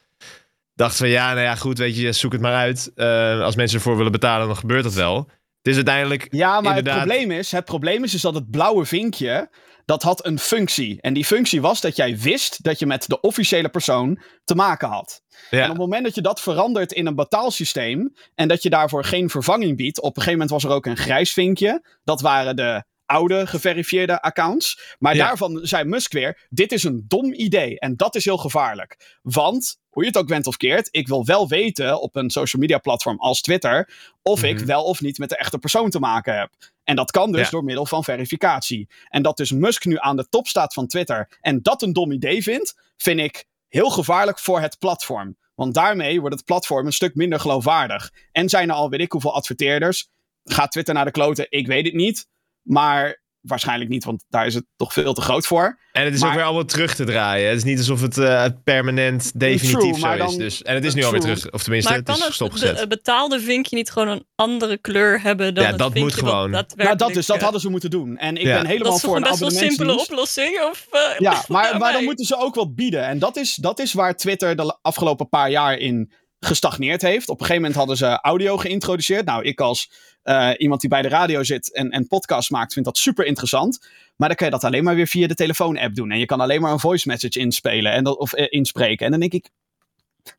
[0.76, 2.92] Dacht van ja, nou ja, goed, weet je, zoek het maar uit.
[2.96, 5.18] Eh, als mensen ervoor willen betalen, dan gebeurt dat wel.
[5.62, 6.96] Het is uiteindelijk Ja, maar Inderdaad.
[7.00, 9.50] het probleem is, het probleem is, is dat het blauwe vinkje,
[9.86, 11.02] dat had een functie.
[11.02, 14.90] En die functie was dat jij wist dat je met de officiële persoon te maken
[14.90, 15.22] had.
[15.50, 15.58] Ja.
[15.58, 19.04] En op het moment dat je dat verandert in een betaalsysteem en dat je daarvoor
[19.04, 21.84] geen vervanging biedt, op een gegeven moment was er ook een grijs vinkje.
[22.04, 24.96] Dat waren de oude geverifieerde accounts.
[25.00, 25.28] Maar Ja.
[25.28, 29.18] daarvan zei Musk weer, dit is een dom idee en dat is heel gevaarlijk.
[29.22, 32.62] Want, hoe je het ook went of keert, ik wil wel weten op een social
[32.62, 33.90] media platform als Twitter
[34.22, 34.66] of ik Mhm.
[34.66, 36.50] wel of niet met de echte persoon te maken heb.
[36.84, 37.50] En dat kan dus Ja.
[37.50, 38.90] door middel van verificatie.
[39.10, 42.12] En dat dus Musk nu aan de top staat van Twitter en dat een dom
[42.12, 45.38] idee vindt, vind ik heel gevaarlijk voor het platform.
[45.56, 48.12] Want daarmee wordt het platform een stuk minder geloofwaardig.
[48.32, 50.10] En zijn er al weet ik hoeveel adverteerders.
[50.44, 51.46] Gaat Twitter naar de kloten?
[51.50, 52.28] Ik weet het niet.
[52.70, 55.80] Maar waarschijnlijk niet, want daar is het toch veel te groot voor.
[55.92, 57.48] En het is Maar- ook weer allemaal terug te draaien.
[57.48, 60.36] Het is niet alsof het eh, permanent definitief True, zo maar is.
[60.36, 61.52] Dus, en het is nu alweer terug.
[61.52, 62.80] Of tenminste, Maar het kan is stopgezet.
[62.80, 66.52] be- betaalde vinkje niet gewoon een andere kleur hebben dan Ja, het dat moet gewoon.
[66.52, 68.18] daadwerkelijk, Nou, dat dus, dat hadden ze moeten doen.
[68.18, 68.56] En ik Ja.
[68.58, 70.62] ben helemaal Dat is toch voor een een best wel simpele oplossing?
[70.72, 73.04] Of, eh, Ja, maar, maar dan moeten ze ook wat bieden.
[73.06, 77.30] En dat is, dat is waar Twitter de afgelopen paar jaar in gestagneerd heeft.
[77.30, 79.26] Op een gegeven moment hadden ze audio geïntroduceerd.
[79.26, 79.92] Nou, ik als
[80.22, 83.90] eh, iemand die bij de radio zit en, en podcast maakt, vind dat super interessant.
[84.16, 86.12] Maar dan kan je dat alleen maar weer via de telefoon-app doen.
[86.12, 89.06] En je kan alleen maar een voice message inspelen en dat, of eh, inspreken.
[89.06, 89.50] En dan denk ik,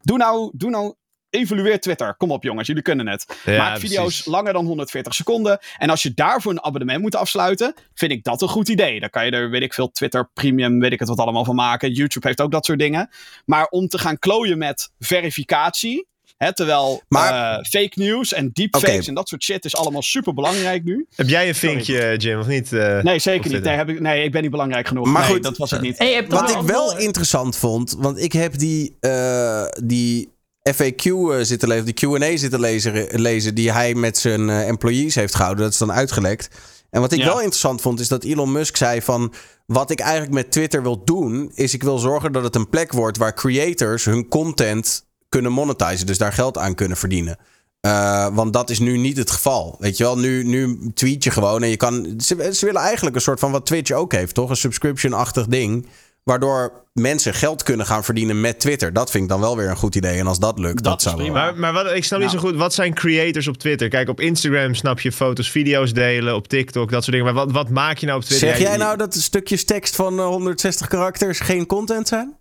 [0.01, 0.95] doe nou, doe nou,
[1.31, 2.15] evalueer Twitter.
[2.17, 3.41] Kom op jongens, jullie kunnen het.
[3.45, 4.25] Ja, Maak video's precies.
[4.25, 5.59] langer dan 140 seconden.
[5.79, 9.01] En als je daarvoor een abonnement moet afsluiten, vind ik dat een goed idee.
[9.01, 11.55] Dan kan je er, weet ik veel, Twitter Premium, weet ik het wat allemaal van
[11.55, 11.93] maken.
[11.93, 13.09] YouTube heeft ook dat soort dingen.
[13.45, 16.09] Maar om te gaan klooien met verificatie.
[16.45, 20.35] Hè, terwijl Maar- eh, fake news en deepfakes en dat soort shit is allemaal super
[20.35, 21.07] belangrijk nu.
[21.15, 22.73] Heb jij een vinkje, Jim, of niet?
[22.73, 23.03] eh?
[23.03, 23.63] Nee, zeker niet.
[23.63, 25.07] Nee, heb ik, nee, ik ben niet belangrijk genoeg.
[25.07, 25.99] Maar nee, goed, dat was het niet.
[25.99, 30.29] Hey, Wat ik wel interessant vond, want ik heb die, eh, die
[30.75, 31.03] FAQ
[31.41, 35.65] zitten lezen, die Q&A zitten lezen, lezen die hij met zijn eh, employees heeft gehouden.
[35.65, 36.49] Dat is dan uitgelekt.
[36.91, 37.25] En wat ik Ja.
[37.25, 39.33] wel interessant vond, is dat Elon Musk zei van...
[39.67, 42.93] wat ik eigenlijk met Twitter wil doen, is ik wil zorgen dat het een plek
[42.93, 43.17] wordt...
[43.17, 47.39] waar creators hun content kunnen monetizen, dus daar geld aan kunnen verdienen.
[47.81, 49.77] Eh, want dat is nu niet het geval.
[49.79, 52.15] Weet je wel, nu, nu tweet je gewoon en je kan.
[52.19, 54.51] Ze, ze willen eigenlijk een soort van wat Twitch ook heeft, toch?
[54.51, 55.87] Een subscription-achtig ding.
[56.23, 58.93] Waardoor mensen geld kunnen gaan verdienen met Twitter.
[58.93, 60.19] Dat vind ik dan wel weer een goed idee.
[60.19, 61.25] En als dat lukt, dat, zou wel.
[61.25, 61.41] prima.
[61.45, 63.89] Maar, maar wat, ik snap niet zo goed, wat zijn creators op Twitter?
[63.89, 67.35] Kijk, op Instagram snap je foto's, video's delen, op TikTok, dat soort dingen.
[67.35, 68.49] Maar wat, wat maak je nou op Twitter?
[68.49, 72.37] Zeg jij nou dat stukjes tekst van eh, 160 karakters geen content zijn?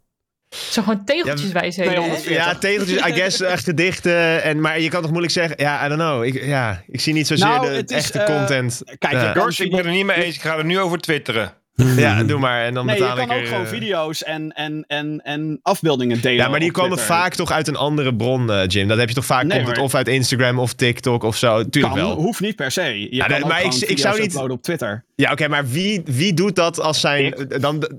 [0.49, 1.59] Zo gewoon tegeltjes Ja?
[1.59, 2.30] 240.
[2.30, 4.43] Ja, tegeltjes, I guess, echt gedichten.
[4.43, 6.23] En, maar je kan toch moeilijk zeggen, ja, I don't know.
[6.23, 8.81] Ik, ja, ik zie niet zozeer Nou, de is, echte eh, content.
[8.97, 9.34] Kijk, Ja.
[9.34, 10.35] Gors, ik ben het er niet mee eens.
[10.35, 11.53] Ik ga er nu over twitteren.
[11.95, 12.65] Ja, doe maar.
[12.65, 15.59] En dan Nee, je kan ik ook er, gewoon eh, video's en, en, en, en
[15.61, 16.38] afbeeldingen delen.
[16.38, 17.15] Ja, maar die komen Twitter.
[17.15, 18.88] vaak toch uit een andere bron, eh, Jim.
[18.88, 21.69] Dat heb je toch vaak, Nee, komt het of uit Instagram of TikTok of zo.
[21.69, 22.15] Tuurlijk Kan, wel.
[22.15, 22.81] hoeft niet per se.
[22.81, 25.05] Je Ja, kan nee, ook maar ik- ik zou niet- uploaden op Twitter.
[25.15, 27.34] Ja, oké, maar wie, wie doet dat als zijn...
[27.59, 27.89] Dan,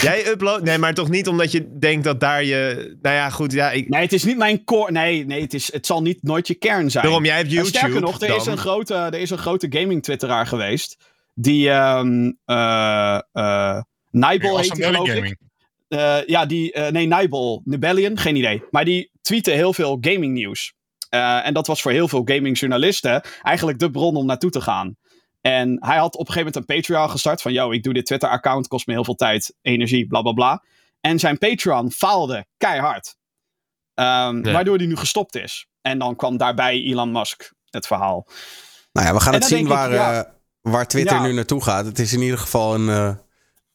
[0.00, 0.62] jij upload...
[0.62, 2.94] Nee, maar toch niet omdat je denkt dat daar je...
[3.02, 4.92] Nou ja, goed, ja, ik, Nee, het is niet mijn core.
[4.92, 7.04] Nee, nee het, is, het zal niet nooit je kern zijn.
[7.04, 7.78] daarom, jij hebt En YouTube.
[7.78, 10.96] Sterker nog, er is, een grote, er is een grote gaming-twitteraar geweest.
[11.34, 11.70] Die.
[11.70, 13.80] ehm eh eh
[14.10, 15.14] Nibel heet Awesome die, geloof ik.
[15.14, 15.38] Gaming.
[15.88, 16.72] Eh, ja, die.
[16.72, 17.62] eh, nee, Nibel.
[17.64, 18.62] Nibellion, geen idee.
[18.70, 20.74] Maar die tweette heel veel gaming nieuws.
[21.08, 24.96] Eh, en dat was voor heel veel gamingjournalisten eigenlijk de bron om naartoe te gaan.
[25.46, 27.42] En hij had op een gegeven moment een Patreon gestart.
[27.42, 30.62] Van, yo, ik doe dit Twitter-account, kost me heel veel tijd, energie, bla bla bla.
[31.00, 33.16] En zijn Patreon faalde keihard.
[33.94, 34.52] Ehm, Ja.
[34.52, 35.66] Waardoor hij nu gestopt is.
[35.82, 38.26] En dan kwam daarbij Elon Musk het verhaal.
[38.92, 40.18] Nou ja, we gaan het zien ik, waar, ja.
[40.24, 40.30] eh,
[40.60, 41.22] waar Twitter Ja.
[41.22, 41.84] nu naartoe gaat.
[41.86, 43.14] Het is in ieder geval een, eh,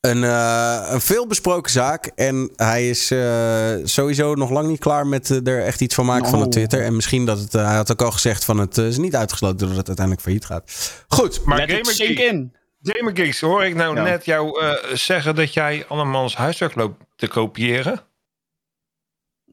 [0.01, 2.05] een, eh, een veelbesproken zaak.
[2.15, 6.05] En hij is eh, sowieso nog lang niet klaar met eh, er echt iets van
[6.05, 6.51] maken van het Oh.
[6.53, 6.83] Twitter.
[6.83, 9.77] En misschien dat het, hij had ook al gezegd van het is niet uitgesloten dat
[9.77, 10.93] het uiteindelijk failliet gaat.
[11.07, 12.53] Goed, Maar Gamer in.
[12.81, 14.03] Gamer Geeks, hoor ik nou Ja.
[14.03, 18.01] net jou eh, zeggen dat jij andermans huiswerk loopt te kopiëren?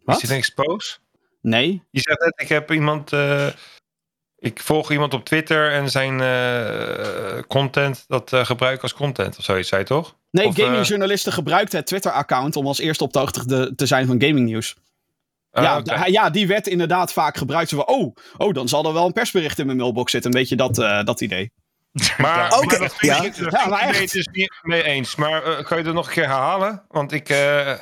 [0.05, 0.15] Wat?
[0.15, 0.97] Is dit een expose?
[1.43, 1.83] Nee.
[1.91, 3.11] Je zegt net, ik heb iemand...
[4.39, 9.39] ik volg iemand op Twitter en zijn eh, content, dat eh, gebruik ik als content
[9.39, 10.17] of zoiets, zei je toch?
[10.31, 14.07] Nee, eh, gamingjournalisten gebruikten het Twitter-account om als eerste op de hoogte te, te zijn
[14.07, 14.77] van gamingnieuws.
[15.51, 17.69] Ah, ja, ja, die werd inderdaad vaak gebruikt.
[17.69, 20.33] Zo van, oh, oh, dan zal er wel een persbericht in mijn mailbox zitten.
[20.33, 21.53] Een beetje dat, eh, dat idee.
[22.19, 23.23] Maar, dat ja.
[23.23, 24.01] ik, Ja, maar echt.
[24.01, 25.17] het dus niet mee eens.
[25.17, 26.85] Maar kan je dat nog een keer herhalen?
[26.89, 27.73] Want ik, eh,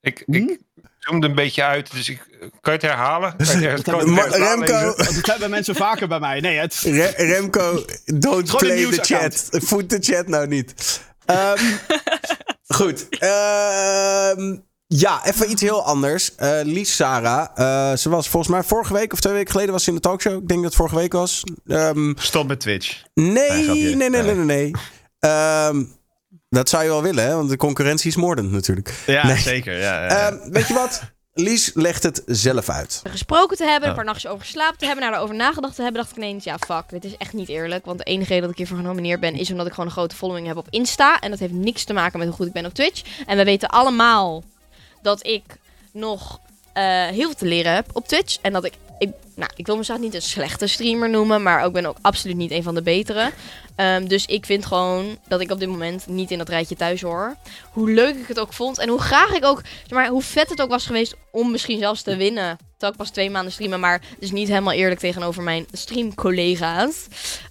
[0.00, 0.34] ik, Hm?
[0.34, 0.60] ik
[1.10, 3.36] zoomde een beetje uit, dus ik, kan je het herhalen?
[3.36, 4.36] Kan je het ergens- kan je het Ma- ergens
[4.70, 4.94] Remco?
[4.96, 6.40] Dat hebben mensen vaker bij mij.
[6.40, 9.48] Nee, het, Re- Remco, don't play the chat.
[9.50, 11.00] Voed de chat nou niet.
[11.24, 11.58] Ehm,
[12.78, 13.06] goed.
[13.08, 14.56] Ehm,
[14.86, 16.34] ja, even iets heel anders.
[16.34, 19.82] Eh Lies Sarah, eh, ze was volgens mij vorige week of twee weken geleden was
[19.84, 20.32] ze in de talkshow.
[20.42, 21.42] Ik denk dat het vorige week was.
[21.66, 23.02] Ehm, Stop met Twitch.
[23.14, 24.34] nee, nee, nee, nee, Nee.
[24.34, 24.44] nee.
[25.20, 25.95] nee.
[26.56, 27.34] Dat zou je wel willen, hè?
[27.34, 28.94] Want de concurrentie is moordend natuurlijk.
[29.06, 29.36] Ja, Nee.
[29.38, 29.78] zeker.
[29.78, 30.30] Ja, ja, ja.
[30.30, 31.02] Ehm, weet je wat?
[31.32, 33.02] Lies legt het zelf uit.
[33.10, 36.00] gesproken te hebben, een paar nachtjes over geslapen te hebben, naar erover nagedacht te hebben,
[36.00, 37.84] dacht ik ineens, ja, fuck, dit is echt niet eerlijk.
[37.84, 40.16] Want de enige reden dat ik hiervoor genomineerd ben, is omdat ik gewoon een grote
[40.16, 41.20] following heb op Insta.
[41.20, 43.02] En dat heeft niks te maken met hoe goed ik ben op Twitch.
[43.26, 44.42] En we weten allemaal
[45.02, 45.42] dat ik
[45.92, 46.40] nog
[46.72, 48.36] eh, heel veel te leren heb op Twitch.
[48.42, 51.72] En dat ik, ik, nou, ik wil mezelf niet een slechte streamer noemen, maar ook
[51.72, 53.30] ben ook absoluut niet een van de betere.
[53.76, 57.00] Ehm, dus ik vind gewoon dat ik op dit moment niet in dat rijtje thuis
[57.00, 57.36] hoor.
[57.72, 60.50] Hoe leuk ik het ook vond en hoe graag ik ook, zeg maar, hoe vet
[60.50, 62.56] het ook was geweest om misschien zelfs te winnen.
[62.70, 67.06] Terwijl ik pas twee maanden streamen, maar het is niet helemaal eerlijk tegenover mijn streamcollega's.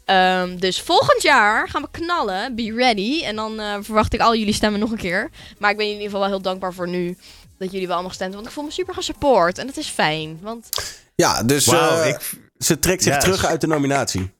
[0.06, 3.23] Ehm, dus volgend jaar gaan we knallen, be ready.
[3.23, 5.30] En dan eh, verwacht ik al jullie stemmen nog een keer.
[5.60, 7.18] Maar ik ben in ieder geval wel heel dankbaar voor nu.
[7.57, 8.35] Dat jullie wel allemaal gestemd hebben.
[8.35, 9.57] Want ik voel me super gesupport.
[9.57, 10.39] En dat is fijn.
[10.41, 10.69] Want
[11.15, 14.34] Ja, dus eh, ik, ze trekt zich terug uit de nominatie.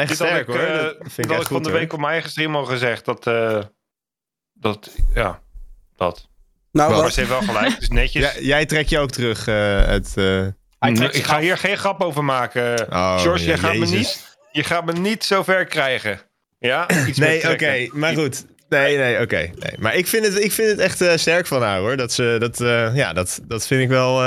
[0.00, 0.62] Echt sterk ik, hoor.
[0.64, 1.78] eh, Dat vind ik had echt ik van de hoor.
[1.78, 3.04] week op mijn eigen stream al gezegd.
[3.04, 3.58] Dat, eh,
[4.52, 5.40] dat ja,
[5.96, 6.28] dat.
[6.72, 8.24] Nou, Maar wat- ze heeft wel gelijk, het is netjes.
[8.34, 10.12] Ja, jij trekt je ook terug eh uit...
[10.16, 10.46] eh,
[10.80, 11.40] Nee, ik ga af.
[11.40, 12.86] hier geen grap over maken.
[12.90, 16.20] Oh, George, ja, je, gaat me niet, je gaat me niet zo ver krijgen.
[16.58, 16.86] Ja?
[17.06, 18.44] Iets Nee, oké, maar goed.
[18.68, 19.36] Nee, nee, oké.
[19.36, 19.72] nee.
[19.78, 21.96] Maar ik vind, het, ik vind het echt sterk van haar hoor.
[21.96, 24.22] Dat, ze, dat, eh, ja, dat, dat vind ik wel.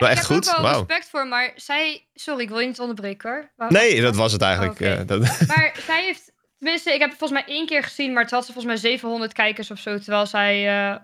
[0.00, 0.48] Eh, Ja, Wel ik echt heb goed?
[0.48, 0.84] ook wel Wauw.
[0.86, 2.06] respect voor, maar zij...
[2.14, 3.50] Sorry, ik wil je niet onderbreken hoor.
[3.56, 4.72] Waarom- Nee, dat was het eigenlijk.
[4.80, 4.90] Oké.
[4.92, 5.18] eh, dat,
[5.56, 6.32] Maar zij heeft...
[6.58, 8.90] Tenminste, ik heb het volgens mij één keer gezien, maar het had ze volgens mij
[8.90, 10.96] 700 kijkers of zo, terwijl zij eh,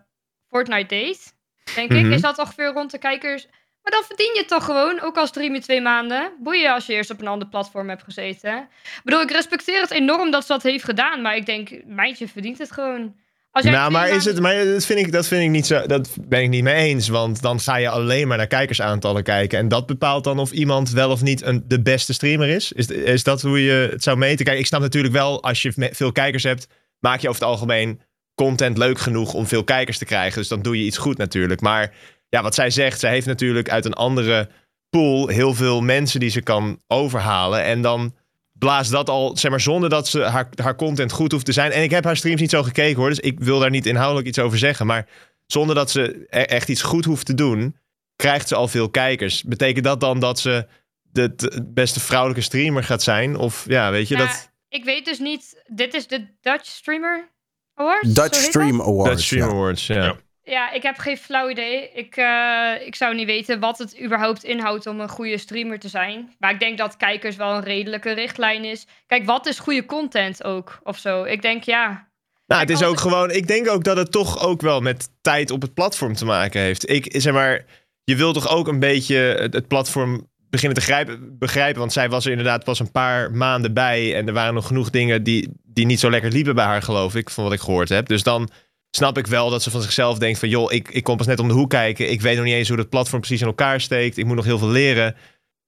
[0.48, 1.34] Fortnite deed.
[1.74, 2.06] Denk Mhm.
[2.06, 2.12] ik.
[2.14, 3.46] Is dat ongeveer rond de kijkers?
[3.82, 6.32] Maar dan verdien je het toch gewoon, ook al stream je twee maanden.
[6.38, 8.58] Boeien als je eerst op een ander platform hebt gezeten.
[8.58, 12.28] Ik bedoel, ik respecteer het enorm dat ze dat heeft gedaan, maar ik denk, meidje
[12.28, 13.16] verdient het gewoon.
[13.56, 15.86] Als jij nou, maar, is het, maar dat, vind ik, dat vind ik niet zo.
[15.86, 17.08] Dat ben ik niet mee eens.
[17.08, 19.58] Want dan ga je alleen maar naar kijkersaantallen kijken.
[19.58, 22.72] En dat bepaalt dan of iemand wel of niet een, de beste streamer is.
[22.72, 22.86] is.
[22.86, 24.44] Is dat hoe je het zou meten?
[24.44, 26.66] Kijk, ik snap natuurlijk wel, als je veel kijkers hebt,
[27.00, 28.00] maak je over het algemeen
[28.34, 30.38] content leuk genoeg om veel kijkers te krijgen.
[30.38, 31.60] Dus dan doe je iets goed natuurlijk.
[31.60, 31.94] Maar
[32.28, 34.48] ja, wat zij zegt, zij heeft natuurlijk uit een andere
[34.90, 37.62] pool heel veel mensen die ze kan overhalen.
[37.62, 38.14] En dan
[38.58, 41.72] blaast dat al, zeg maar, zonder dat ze haar, haar content goed hoeft te zijn.
[41.72, 44.26] En ik heb haar streams niet zo gekeken hoor, dus ik wil daar niet inhoudelijk
[44.26, 44.86] iets over zeggen.
[44.86, 45.08] Maar
[45.46, 47.76] zonder dat ze e- echt iets goed hoeft te doen,
[48.16, 49.42] krijgt ze al veel kijkers.
[49.42, 50.66] Betekent dat dan dat ze
[51.02, 53.36] de, de beste vrouwelijke streamer gaat zijn?
[53.36, 54.50] Of ja, weet je Nou, dat?
[54.68, 57.32] Ik weet dus niet, dit is de Dutch Streamer
[57.74, 58.12] Awards?
[58.12, 58.80] Dutch Stream?
[58.80, 59.10] Awards.
[59.10, 59.54] Dutch Stream ja.
[59.54, 60.04] Awards, ja.
[60.04, 60.16] Ja.
[60.48, 61.90] Ja, ik heb geen flauw idee.
[61.94, 65.88] Ik, eh, ik zou niet weten wat het überhaupt inhoudt om een goede streamer te
[65.88, 66.34] zijn.
[66.38, 68.86] Maar ik denk dat kijkers wel een redelijke richtlijn is.
[69.06, 71.24] Kijk, wat is goede content ook of zo?
[71.24, 72.08] Ik denk ja.
[72.46, 73.30] Nou, het is ook gewoon.
[73.30, 76.60] Ik denk ook dat het toch ook wel met tijd op het platform te maken
[76.60, 76.90] heeft.
[76.90, 77.64] Ik zeg maar,
[78.04, 81.80] je wil toch ook een beetje het, het platform beginnen te grijpen, begrijpen.
[81.80, 84.14] Want zij was er inderdaad pas een paar maanden bij.
[84.14, 87.14] En er waren nog genoeg dingen die, die niet zo lekker liepen bij haar, geloof
[87.14, 88.08] ik, van wat ik gehoord heb.
[88.08, 88.50] Dus dan
[88.96, 91.38] snap ik wel dat ze van zichzelf denkt: van joh, ik, ik kom pas net
[91.38, 92.10] om de hoek kijken.
[92.10, 94.16] Ik weet nog niet eens hoe dat platform precies in elkaar steekt.
[94.16, 95.16] Ik moet nog heel veel leren.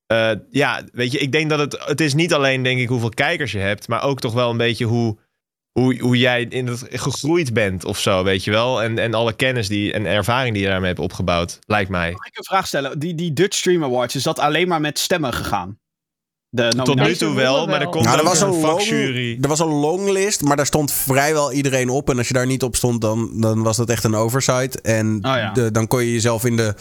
[0.06, 3.08] Eh, ja, weet je, ik denk dat het, het is niet alleen, denk ik, hoeveel
[3.08, 5.18] kijkers je hebt, maar ook toch wel een beetje hoe,
[5.72, 8.82] hoe, hoe jij in het gegroeid bent of zo, weet je wel.
[8.82, 12.10] En, en alle kennis die, en ervaring die je daarmee hebt opgebouwd, lijkt mij.
[12.10, 12.98] Mag ik een vraag stellen?
[12.98, 15.78] Die, die Dutch Stream Awards, is dat alleen maar met stemmen gegaan?
[16.50, 17.18] De Tot nu nominaties?
[17.18, 19.38] toe wel, maar er komt Nou, er was, een vakjury.
[19.40, 22.10] er was een longlist, maar daar stond vrijwel iedereen op.
[22.10, 24.80] En als je daar niet op stond, dan, dan was dat echt een oversight.
[24.80, 25.52] En Oh ja.
[25.52, 26.74] de, dan kon je jezelf in de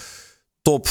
[0.61, 0.87] top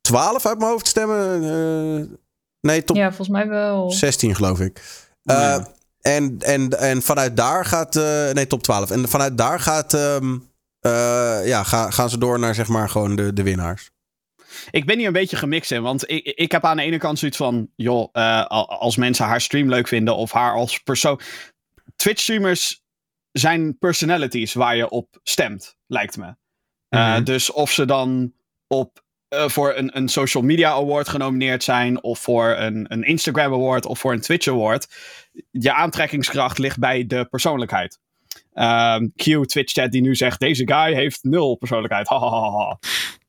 [0.00, 1.42] 12 uit mijn hoofd stemmen.
[1.42, 2.16] Eh,
[2.60, 3.90] nee, top Ja, volgens mij wel.
[3.90, 4.82] 16 geloof ik.
[5.24, 5.68] Eh, Ja.
[6.00, 7.96] en, en, en vanuit daar gaat...
[7.96, 8.90] eh, nee, top 12.
[8.90, 9.94] En vanuit daar gaat...
[9.94, 10.36] ehm,
[10.80, 13.90] eh, ja, ga, gaan ze door naar zeg maar gewoon de, de winnaars.
[14.70, 17.18] Ik ben hier een beetje gemixt in, want ik, ik heb aan de ene kant
[17.18, 21.20] zoiets van, joh, eh, al- als mensen haar stream leuk vinden of haar als persoon.
[21.96, 22.82] Twitch-streamers
[23.32, 26.34] zijn personalities waar je op stemt, lijkt me.
[26.88, 27.24] Eh, Mhm.
[27.24, 28.32] Dus of ze dan
[28.66, 33.52] op, eh, voor een, een social media award genomineerd zijn, of voor een, een Instagram
[33.52, 34.86] award, of voor een Twitch award.
[35.50, 37.98] Je aantrekkingskracht ligt bij de persoonlijkheid.
[38.52, 42.08] Ehm, Q, Twitch chat die nu zegt, deze guy heeft nul persoonlijkheid.
[42.08, 42.78] Ha, ha, ha,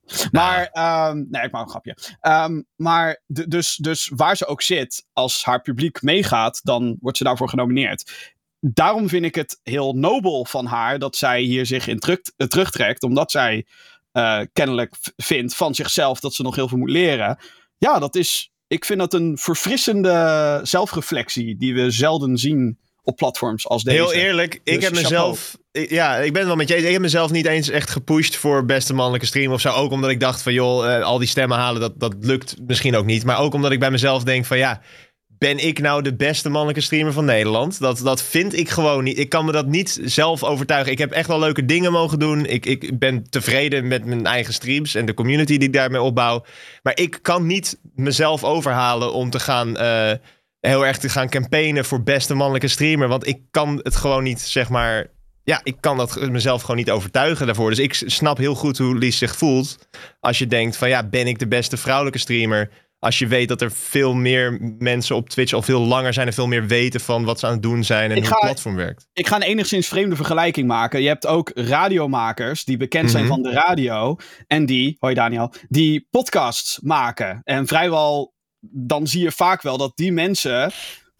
[0.10, 0.30] ha.
[0.31, 1.98] Maar, ehm, nee, ik maak een grapje.
[2.19, 7.23] Ehm, maar dus, dus waar ze ook zit, als haar publiek meegaat, dan wordt ze
[7.23, 8.34] daarvoor genomineerd.
[8.60, 13.03] Daarom vind ik het heel nobel van haar dat zij hier zich in eh, terugtrekt,
[13.03, 13.65] omdat zij
[14.11, 17.38] eh, kennelijk vindt van zichzelf dat ze nog heel veel moet leren.
[17.77, 22.80] Ja, dat is, ik vind dat een verfrissende zelfreflectie die we zelden zien
[23.10, 23.98] op platforms als deze.
[23.98, 25.57] Heel eerlijk, ik Dus heb mezelf.
[25.72, 26.84] ik- Ja, ik ben wel met je eens.
[26.86, 29.69] Ik heb mezelf niet eens echt gepusht voor beste mannelijke stream of zo.
[29.72, 32.95] Ook omdat ik dacht van joh, eh, al die stemmen halen, dat, dat lukt misschien
[32.95, 33.23] ook niet.
[33.23, 34.81] Maar ook omdat ik bij mezelf denk van ja,
[35.27, 37.80] ben ik nou de beste mannelijke streamer van Nederland?
[37.80, 39.18] Dat, dat vind ik gewoon niet.
[39.19, 40.91] Ik kan me dat niet zelf overtuigen.
[40.91, 42.45] Ik heb echt wel leuke dingen mogen doen.
[42.45, 46.45] Ik, ik ben tevreden met mijn eigen streams en de community die ik daarmee opbouw.
[46.84, 49.77] Maar ik kan niet mezelf overhalen om te gaan.
[49.77, 50.11] eh,
[50.60, 53.07] heel erg te gaan campaignen voor beste mannelijke streamer.
[53.07, 55.07] Want ik kan het gewoon niet, zeg maar.
[55.44, 57.69] Ja, ik kan dat mezelf gewoon niet overtuigen daarvoor.
[57.69, 59.77] Dus ik snap heel goed hoe Lies zich voelt.
[60.19, 62.69] Als je denkt van ja, ben ik de beste vrouwelijke streamer?
[62.99, 66.34] Als je weet dat er veel meer mensen op Twitch al veel langer zijn en
[66.34, 68.76] veel meer weten van wat ze aan het doen zijn en Ik hoe het platform
[68.76, 69.07] werkt.
[69.14, 71.02] ik ga een enigszins vreemde vergelijking maken.
[71.02, 73.34] Je hebt ook radiomakers die bekend zijn Mhm.
[73.34, 74.15] van de radio.
[74.48, 77.41] En die, hoi Daniel, die podcasts maken.
[77.44, 80.72] En vrijwel, dan zie je vaak wel dat die mensen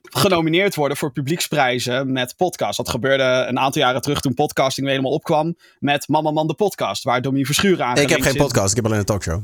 [0.02, 2.78] genomineerd worden voor publieksprijzen met podcasts.
[2.78, 5.56] Dat gebeurde een aantal jaren terug toen podcasting weer helemaal opkwam.
[5.80, 8.42] Met Mama Man de podcast, waar Domien Verschuren aan ik heb geen zit.
[8.42, 9.42] podcast, ik heb alleen een talkshow.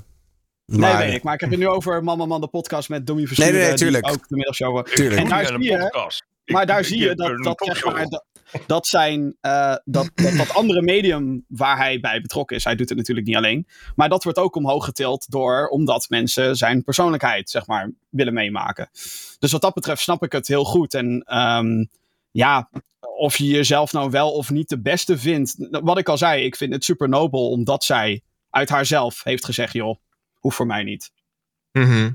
[0.65, 1.23] Nee, Maar- weet ik.
[1.23, 3.53] Maar ik heb het nu over Mama Man de podcast met Domien Verschuren.
[3.53, 4.09] nee, nee, die tuurlijk.
[4.09, 4.85] ook de middagshow.
[4.85, 5.21] Tuurlijk.
[5.21, 6.23] En daar zie je, podcast.
[6.45, 8.25] Maar daar zie je dat, dat, zeg maar, dat,
[8.65, 12.63] dat zijn eh, dat, dat, dat andere medium waar hij bij betrokken is.
[12.63, 13.67] Hij doet het natuurlijk niet alleen.
[13.95, 18.89] Maar dat wordt ook omhoog getild door omdat mensen zijn persoonlijkheid, zeg maar, willen meemaken.
[19.39, 20.93] Dus wat dat betreft snap ik het heel goed.
[20.93, 21.85] En ehm,
[22.31, 22.69] ja,
[23.17, 25.55] of je jezelf nou wel of niet de beste vindt.
[25.69, 29.73] Wat ik al zei, ik vind het super nobel omdat zij uit haarzelf heeft gezegd,
[29.73, 29.95] joh,
[30.39, 31.11] hoeft voor mij niet.
[31.71, 32.11] Mhm.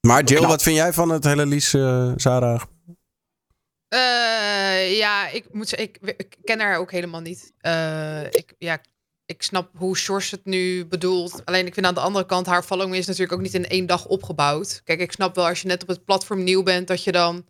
[0.00, 0.50] Maar Jill, Knap.
[0.50, 2.62] wat vind jij van het hele Lies eh Sarah?
[3.88, 7.52] Eh, ja, ik moet zeggen, ik, ik ken haar ook helemaal niet.
[7.58, 8.80] Eh, ik, ja,
[9.26, 11.42] ik snap hoe Sjors het nu bedoelt.
[11.44, 13.86] Alleen ik vind aan de andere kant, haar following is natuurlijk ook niet in één
[13.86, 14.80] dag opgebouwd.
[14.84, 17.46] Kijk, ik snap wel als je net op het platform nieuw bent, dat je dan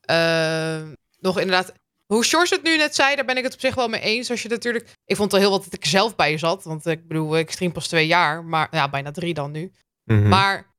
[0.00, 0.82] eh,
[1.20, 1.72] nog inderdaad...
[2.06, 4.30] Hoe Sjors het nu net zei, daar ben ik het op zich wel mee eens.
[4.30, 4.88] Als je natuurlijk...
[5.04, 6.64] Ik vond het al heel wat dat ik zelf bij zat.
[6.64, 8.44] Want ik bedoel, ik stream pas twee jaar.
[8.44, 9.72] Maar ja, bijna drie dan nu.
[10.04, 10.28] Mhm.
[10.28, 10.70] Maar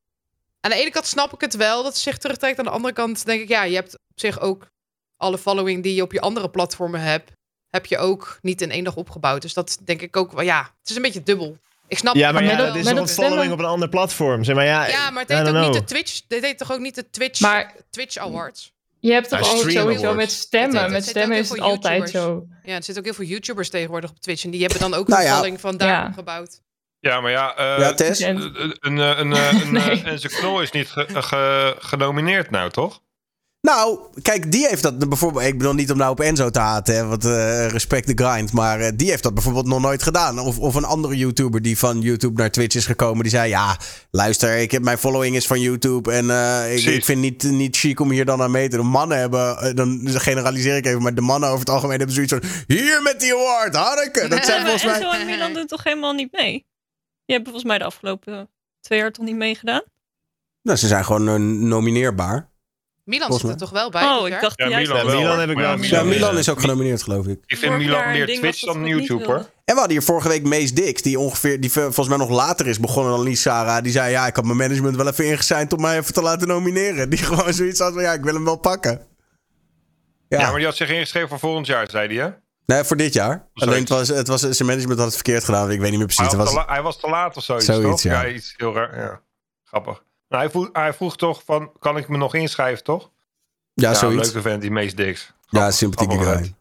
[0.59, 2.59] aan de ene kant snap ik het wel dat ze zich terugtrekt.
[2.59, 4.68] Aan de andere kant denk ik, ja, je hebt op zich ook
[5.22, 7.31] alle following die je op je andere platformen hebt,
[7.69, 9.41] heb je ook niet in één dag opgebouwd.
[9.41, 11.57] Dus dat denk ik ook wel, ja, het is een beetje dubbel.
[11.88, 13.89] Ik snap Ja, maar het ja, dat is nog een following stemmen- op een ander
[13.89, 14.43] platform.
[14.43, 16.22] Zeg maar ja, Ja, maar het don't ook niet de Twitch.
[16.27, 18.73] Dit heet toch ook niet de Twitch, Maar- Twitch Awards?
[18.99, 19.80] Je hebt toch Ja, ook sowieso
[20.10, 20.15] Awards.
[20.15, 20.81] met stemmen.
[20.81, 22.45] het Met zit stemmen is het altijd zo.
[22.64, 24.43] Ja, er zitten ook heel veel YouTubers tegenwoordig op Twitch.
[24.43, 25.34] En die hebben dan ook Nou een ja.
[25.34, 26.06] following van daar Ja.
[26.07, 26.61] opgebouwd.
[26.99, 28.19] Ja, maar ja, eh, Ja, Tess?
[28.19, 29.31] een, een, een, een,
[29.61, 29.81] een, Nee.
[30.03, 33.02] eh, Enzo Knol is niet ge- ge- genomineerd nou, toch?
[33.61, 35.45] Nou, kijk, die heeft dat bijvoorbeeld.
[35.45, 38.51] Ik bedoel niet om nou op Enzo te haten, hè, want eh, respect de grind.
[38.51, 40.39] Maar eh, die heeft dat bijvoorbeeld nog nooit gedaan.
[40.39, 43.21] Of, of een andere YouTuber die van YouTube naar Twitch is gekomen.
[43.21, 43.77] Die zei: Ja,
[44.11, 46.11] luister, ik heb, mijn following is van YouTube.
[46.11, 48.88] En eh, ik, ik vind niet, niet chic om hier dan aan mee te doen.
[48.88, 52.43] Mannen hebben, dan generaliseer ik even, maar de mannen over het algemeen hebben zoiets van:
[52.67, 54.27] Hier met die award, Hanneke.
[54.27, 54.93] Dat zijn volgens mij.
[54.93, 56.51] Enzo en Milan doen toch helemaal niet mee?
[57.25, 59.83] Die hebben volgens mij de afgelopen twee jaar toch niet meegedaan?
[60.61, 62.51] Nou, ze zijn gewoon nomineerbaar.
[63.03, 64.03] Milan Volgens zit er toch wel bij?
[64.03, 65.14] Oh, ik dacht Ja, Milan Ja.
[65.19, 65.84] Milan heb ik wel ja.
[65.88, 67.40] Ja, Milan is- ook genomineerd, geloof ik.
[67.45, 69.36] Ik vind Milan meer Twitch dan YouTube hoor.
[69.36, 72.68] En we hadden hier vorige week Mees Dix, die ongeveer, die volgens mij nog later
[72.68, 73.84] is begonnen dan Lies Sarah.
[73.84, 76.48] Die zei, ja, ik had mijn management wel even ingezeind om mij even te laten
[76.48, 77.10] nomineren.
[77.14, 79.02] Die gewoon zoiets had van, ja, ik wil hem wel pakken.
[80.28, 80.48] Ja, Ja.
[80.49, 82.32] maar die had zich ingeschreven voor volgend jaar, zei hij hè?
[82.76, 83.49] nee, voor dit jaar.
[83.53, 83.61] Zoiets.
[83.61, 85.72] Alleen het was, het was, zijn management had het verkeerd gedaan.
[85.72, 86.28] Ik weet niet meer precies.
[86.32, 88.11] Hij Het was, was, te la- hij was te laat of zoiets, Zoiets, toch?
[88.11, 88.28] ja.
[88.28, 88.98] iets heel raar.
[88.99, 89.22] Ja.
[89.64, 90.03] Grappig.
[90.32, 93.12] Nou, hij, vroeg, hij vroeg toch van, kan ik me nog inschrijven, toch?
[93.74, 94.26] ja, zoiets.
[94.26, 95.34] leuke vent, die Mees Dix.
[95.45, 96.56] Ja, sympathieke guy.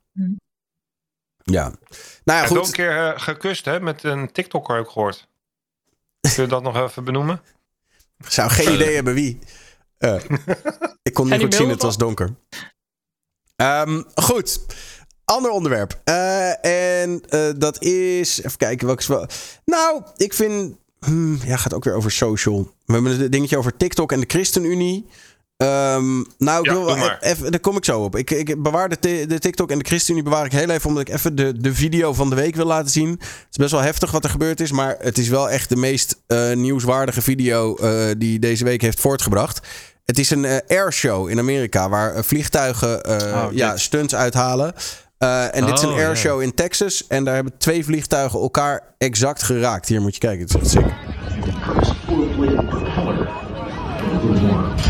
[1.42, 1.62] Ja.
[1.62, 1.78] Nou
[2.24, 2.74] ja, heeft ook een goed.
[2.74, 3.80] keer eh, gekust, hè?
[3.80, 5.28] Met een TikToker heb ik gehoord.
[6.20, 7.42] Kun je dat nog even benoemen?
[8.18, 9.38] Ik zou geen idee hebben wie.
[9.98, 10.14] Eh,
[11.02, 12.34] ik kon niet goed zien, het was donker.
[13.56, 14.60] Ehm, goed.
[15.24, 16.00] Ander onderwerp.
[16.04, 16.64] Eh,
[17.00, 18.42] en eh, dat is.
[18.42, 19.28] Even kijken welke.
[19.64, 20.76] Nou, ik vind.
[21.00, 22.72] Hmm, ja, gaat ook weer over social.
[22.84, 25.06] We hebben een dingetje over TikTok en de ChristenUnie.
[25.56, 28.16] Ehm, nou, ik Ja, wil even, daar kom ik zo op.
[28.16, 31.14] Ik, ik bewaar de, de TikTok en de ChristenUnie bewaar ik heel even omdat ik
[31.14, 33.10] even de, de video van de week wil laten zien.
[33.10, 35.76] Het is best wel heftig wat er gebeurd is, maar het is wel echt de
[35.76, 39.60] meest eh, nieuwswaardige video eh, die deze week heeft voortgebracht.
[40.04, 44.74] Het is een eh, airshow in Amerika waar vliegtuigen Oh, ja, stunts uithalen.
[45.20, 48.82] Eh, en dit is een Oh, airshow in Texas en daar hebben twee vliegtuigen elkaar
[48.98, 49.88] exact geraakt.
[49.88, 50.92] Hier moet je kijken, het is echt sick.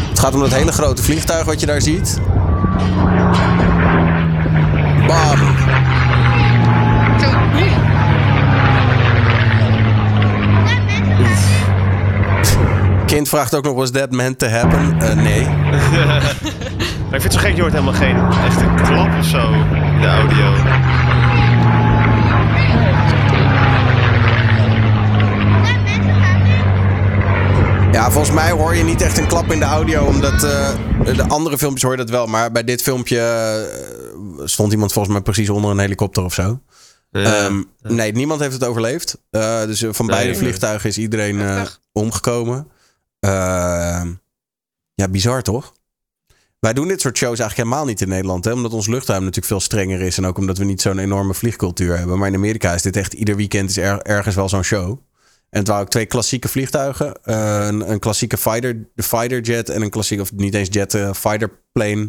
[0.09, 2.21] Het gaat om dat hele grote vliegtuig wat je daar ziet.
[5.07, 5.57] Bam!
[13.07, 15.01] Kind vraagt ook nog, was that meant to happen?
[15.01, 15.47] Eh, nee.
[17.11, 20.01] Maar ik vind het zo gek, je hoort helemaal geen echte klap of zo in
[20.01, 20.53] de audio.
[27.93, 30.75] Ja, volgens mij hoor je niet echt een klap in de audio, omdat eh,
[31.17, 32.27] de andere filmpjes hoor je dat wel.
[32.27, 36.61] Maar bij dit filmpje eh, stond iemand volgens mij precies onder een helikopter of zo.
[37.11, 37.45] Ja.
[37.45, 39.19] Ehm, nee, niemand heeft het overleefd.
[39.31, 40.17] Eh, dus van Nee.
[40.17, 41.63] beide vliegtuigen is iedereen eh,
[41.93, 42.69] omgekomen.
[43.21, 44.09] Ehm,
[44.95, 45.73] ja, bizar toch?
[46.61, 48.45] Wij doen dit soort shows eigenlijk helemaal niet in Nederland.
[48.45, 48.53] Hè?
[48.53, 50.19] Omdat ons luchtruim natuurlijk veel strenger is.
[50.19, 52.19] En ook omdat we niet zo'n enorme vliegcultuur hebben.
[52.19, 54.89] Maar in Amerika is dit echt ieder weekend is er, ergens wel zo'n show.
[55.51, 57.15] En het waren ook twee klassieke vliegtuigen.
[57.23, 59.69] Eh, een, een klassieke fighter, de fighter jet.
[59.69, 62.09] En een klassieke, of niet eens jet, eh, fighter plane.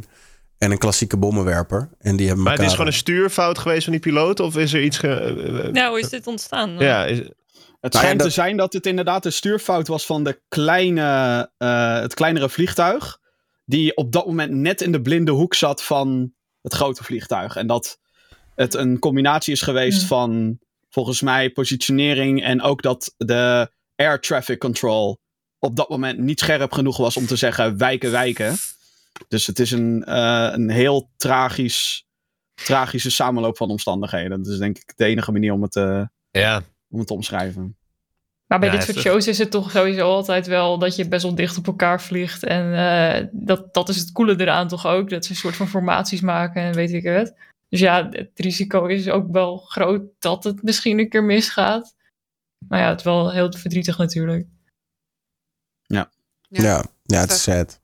[0.58, 1.90] En een klassieke bommenwerper.
[2.00, 4.40] En die hebben Maar het is gewoon een stuurfout geweest van die piloot?
[4.40, 4.98] Of is er iets...
[4.98, 5.72] Ge...
[5.74, 6.76] eh, hoe is dit ontstaan?
[6.80, 7.18] ja, is...
[7.18, 7.34] Het Nou
[7.80, 12.00] ja, schijnt dat- te zijn dat het inderdaad een stuurfout was van de kleine, eh,
[12.00, 13.20] het kleinere vliegtuig.
[13.72, 17.56] Die op dat moment net in de blinde hoek zat van het grote vliegtuig.
[17.56, 18.00] En dat
[18.56, 20.08] het een combinatie is geweest Hmm.
[20.08, 22.44] van volgens mij positionering.
[22.44, 25.20] En ook dat de air traffic control
[25.60, 28.56] op dat moment niet scherp genoeg was om te zeggen wijken, wijken.
[29.28, 32.06] Dus het is een, eh, een heel tragisch,
[32.54, 34.44] tragische samenloop van omstandigheden.
[34.44, 36.62] Dat is denk ik de enige manier om het, eh, ja.
[36.90, 37.78] om het te omschrijven.
[38.52, 41.24] Maar bij Ja, dit soort shows is het toch sowieso altijd wel dat je best
[41.24, 42.44] wel dicht op elkaar vliegt.
[42.44, 45.10] En eh, dat, dat is het coole eraan toch ook.
[45.10, 47.36] Dat ze een soort van formaties maken en weet ik het.
[47.70, 51.96] Dus ja, het risico is ook wel groot dat het misschien een keer misgaat.
[52.68, 54.48] Maar ja, het is wel heel verdrietig natuurlijk.
[56.48, 57.80] Ja, ja, het is sad.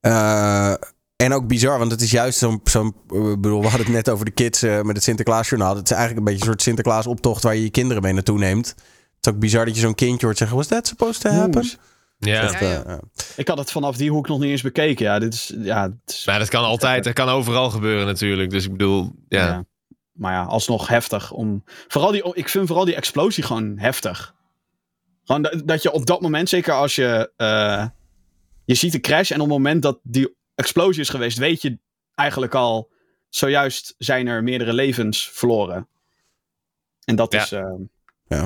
[0.00, 0.74] Eh,
[1.16, 2.60] en ook bizar, want het is juist zo'n...
[2.64, 5.76] zo'n eh, ik bedoel, we hadden het net over de kids eh, met het Sinterklaasjournaal.
[5.76, 8.74] Het is eigenlijk een beetje een soort Sinterklaas-optocht waar je je kinderen mee naartoe neemt.
[9.20, 10.56] Het is ook bizar dat je zo'n kindje hoort zeggen...
[10.56, 11.62] Was that supposed to happen?
[11.62, 11.72] Oeh.
[12.18, 12.42] Ja.
[12.42, 12.82] Echt, Ja, ja.
[12.84, 13.00] eh, ja.
[13.36, 15.04] Ik had het vanaf die hoek nog niet eens bekeken.
[15.04, 15.54] Ja, dit is.
[15.58, 18.50] Ja, het is Maar dat kan altijd, dat kan overal gebeuren natuurlijk.
[18.50, 19.46] Dus ik bedoel, ja.
[19.46, 19.64] ja.
[20.12, 21.30] Maar ja, alsnog heftig.
[21.32, 24.34] Om, vooral die, ik vind vooral die explosie gewoon heftig.
[25.24, 27.32] Gewoon dat, dat je op dat moment, zeker als je.
[27.36, 27.86] eh,
[28.64, 31.78] je ziet de crash en op het moment dat die explosie is geweest, weet je
[32.14, 32.90] eigenlijk al.
[33.28, 35.88] Zojuist zijn er meerdere levens verloren.
[37.04, 37.42] En dat Ja.
[37.42, 37.52] is.
[37.52, 37.64] eh,
[38.28, 38.42] Eh,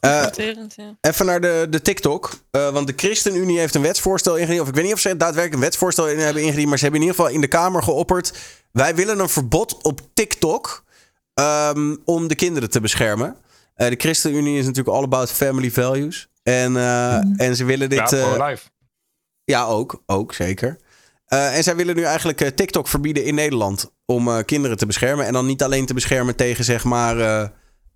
[0.00, 0.96] Confronterend, ja.
[1.00, 2.30] Even naar de, de TikTok.
[2.50, 4.60] Eh, want de ChristenUnie heeft een wetsvoorstel ingediend.
[4.62, 6.68] Of ik weet niet of ze daadwerkelijk een wetsvoorstel in hebben ingediend.
[6.68, 8.32] Maar ze hebben in ieder geval in de Kamer geopperd.
[8.72, 10.84] Wij willen een verbod op TikTok.
[11.34, 13.36] ehm, om de kinderen te beschermen.
[13.74, 16.28] Eh, de ChristenUnie is natuurlijk all about family values.
[16.42, 18.10] En, eh, en ze willen dit.
[18.10, 18.62] ja, eh, voor live.
[19.44, 20.02] ja, ook.
[20.06, 20.78] Ook, zeker.
[21.26, 24.86] Eh, en zij willen nu eigenlijk eh, TikTok verbieden in Nederland om eh, kinderen te
[24.86, 25.26] beschermen.
[25.26, 27.50] En dan niet alleen te beschermen tegen zeg maar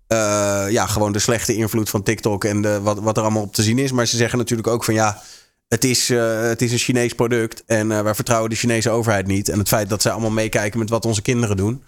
[0.07, 3.53] eh, ja, gewoon de slechte invloed van TikTok en de, wat, wat er allemaal op
[3.53, 3.91] te zien is.
[3.91, 5.21] Maar ze zeggen natuurlijk ook van ja,
[5.67, 9.27] het is, eh, het is een Chinees product en eh, wij vertrouwen de Chinese overheid
[9.27, 9.49] niet.
[9.49, 11.83] En het feit dat zij allemaal meekijken met wat onze kinderen doen.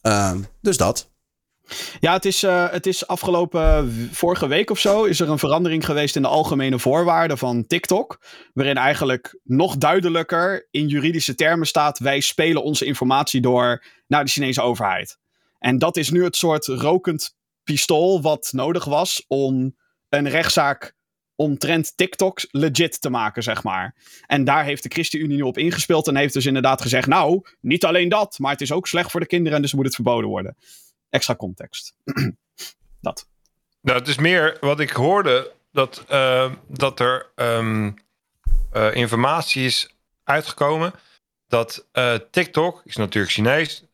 [0.00, 1.10] Eh, dus dat.
[2.00, 6.16] Ja, het is, het is afgelopen vorige week of zo is er een verandering geweest
[6.16, 8.20] in de algemene voorwaarden van TikTok.
[8.54, 14.30] Waarin eigenlijk nog duidelijker in juridische termen staat: wij spelen onze informatie door naar de
[14.30, 15.18] Chinese overheid.
[15.58, 17.36] En dat is nu het soort rokend
[17.72, 19.76] pistool wat nodig was om
[20.08, 20.96] een rechtszaak
[21.34, 23.94] omtrent TikTok legit te maken, zeg maar.
[24.26, 27.84] En daar heeft de ChristenUnie nu op ingespeeld en heeft dus inderdaad gezegd: nou, niet
[27.84, 30.30] alleen dat, maar het is ook slecht voor de kinderen en dus moet het verboden
[30.30, 30.56] worden
[31.10, 31.94] extra context.
[33.00, 33.28] dat.
[33.80, 37.90] Nou, het is meer wat ik hoorde dat, eh, dat er ehm,
[38.72, 40.92] eh, informatie is uitgekomen
[41.46, 43.84] dat eh, TikTok is natuurlijk Chinees.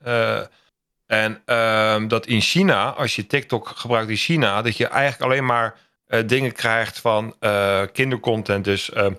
[1.06, 5.46] En ehm, dat in China, als je TikTok gebruikt in China, dat je eigenlijk alleen
[5.46, 5.74] maar
[6.06, 8.64] eh, dingen krijgt van eh, kindercontent.
[8.64, 9.12] Dus ehm,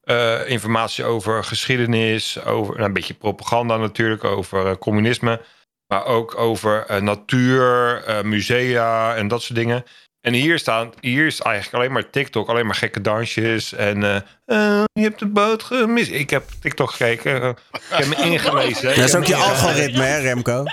[0.00, 5.40] eh, informatie over geschiedenis, over nou, een beetje propaganda natuurlijk, over eh, communisme.
[5.86, 9.84] Maar ook over eh, natuur, eh, musea en dat soort dingen.
[10.20, 13.72] En hier, staan, hier is eigenlijk alleen maar TikTok, alleen maar gekke dansjes.
[13.72, 16.10] En eh, eh, je hebt de boot gemist.
[16.10, 17.56] Ik heb TikTok gekeken.
[17.72, 18.96] ik heb me ingelezen.
[18.96, 20.64] Dat is ook je algoritme, hè, Remco?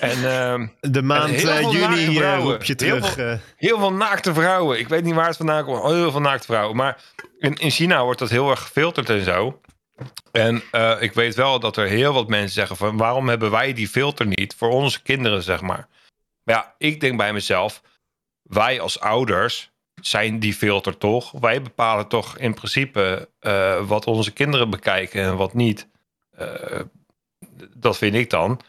[0.00, 3.12] En, ehm, De maand heel eh, juni eh, roep je Heel terug.
[3.12, 3.38] veel- eh.
[3.56, 4.78] Heel veel naakte vrouwen.
[4.78, 5.82] Ik weet niet waar het vandaan komt.
[5.84, 6.76] Heel veel naakte vrouwen.
[6.76, 7.02] Maar
[7.38, 9.60] in, in China wordt dat heel erg gefilterd en zo.
[10.32, 12.96] En eh, ik weet wel dat er heel wat mensen zeggen van...
[12.96, 15.88] waarom hebben wij die filter niet voor onze kinderen, zeg maar.
[16.42, 17.82] Maar ja, ik denk bij mezelf...
[18.42, 19.70] wij als ouders
[20.02, 21.30] zijn die filter toch.
[21.30, 25.88] Wij bepalen toch in principe eh, wat onze kinderen bekijken en wat niet.
[26.36, 26.80] Eh,
[27.76, 28.60] dat vind ik dan.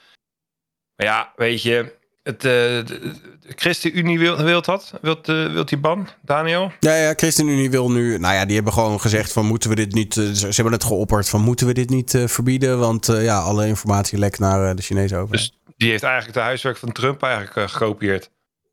[0.96, 3.14] Maar ja, weet je, het, eh, de,
[3.56, 4.94] ChristenUnie wil, wil dat?
[5.02, 6.72] Wilt, eh, wilt die ban, Daniel?
[6.80, 8.18] Ja, ja, ChristenUnie wil nu...
[8.18, 10.18] Nou ja, die hebben gewoon gezegd van moeten we dit niet...
[10.18, 12.80] eh, ze hebben het geopperd van moeten we dit niet eh, verbieden?
[12.80, 15.52] Want eh, ja, alle informatie lekt naar eh, de Chinese overheid.
[15.66, 18.30] Dus die heeft eigenlijk de huiswerk van Trump eigenlijk gekopieerd.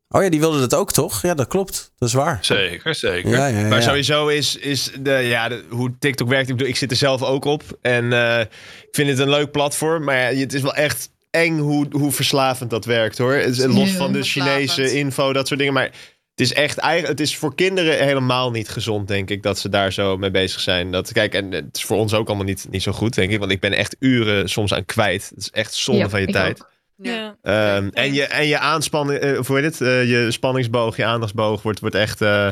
[0.09, 1.21] Oh ja, die wilde dat ook toch?
[1.21, 1.91] Ja, dat klopt.
[1.97, 2.37] Dat is waar.
[2.41, 3.29] Zeker, zeker.
[3.29, 3.67] Ja, ja, ja.
[3.67, 6.49] Maar sowieso is, is de, ja, de, hoe TikTok werkt.
[6.49, 7.63] Ik bedoel, ik zit er zelf ook op.
[7.81, 10.03] En eh, ik vind het een leuk platform.
[10.03, 13.33] Maar ja, het is wel echt eng hoe, hoe verslavend dat werkt hoor.
[13.33, 14.23] Het is is Los van de.
[14.23, 15.73] Chinese info, dat soort dingen.
[15.73, 15.91] Maar
[16.35, 19.69] het is echt eigen, het is voor kinderen helemaal niet gezond, denk ik, dat ze
[19.69, 20.91] daar zo mee bezig zijn.
[20.91, 23.39] Dat, kijk, en het is voor ons ook allemaal niet, niet zo goed, denk ik.
[23.39, 25.29] Want ik ben echt uren soms aan kwijt.
[25.29, 26.61] Het is echt zonde Ja, van je tijd.
[26.61, 26.71] ook.
[26.97, 27.35] Ja.
[27.41, 29.81] Ehm, en, je, en je aanspanning, eh hoe heet het?
[29.81, 32.49] Eh, je spanningsboog, je aandachtsboog wordt, wordt echt, eh,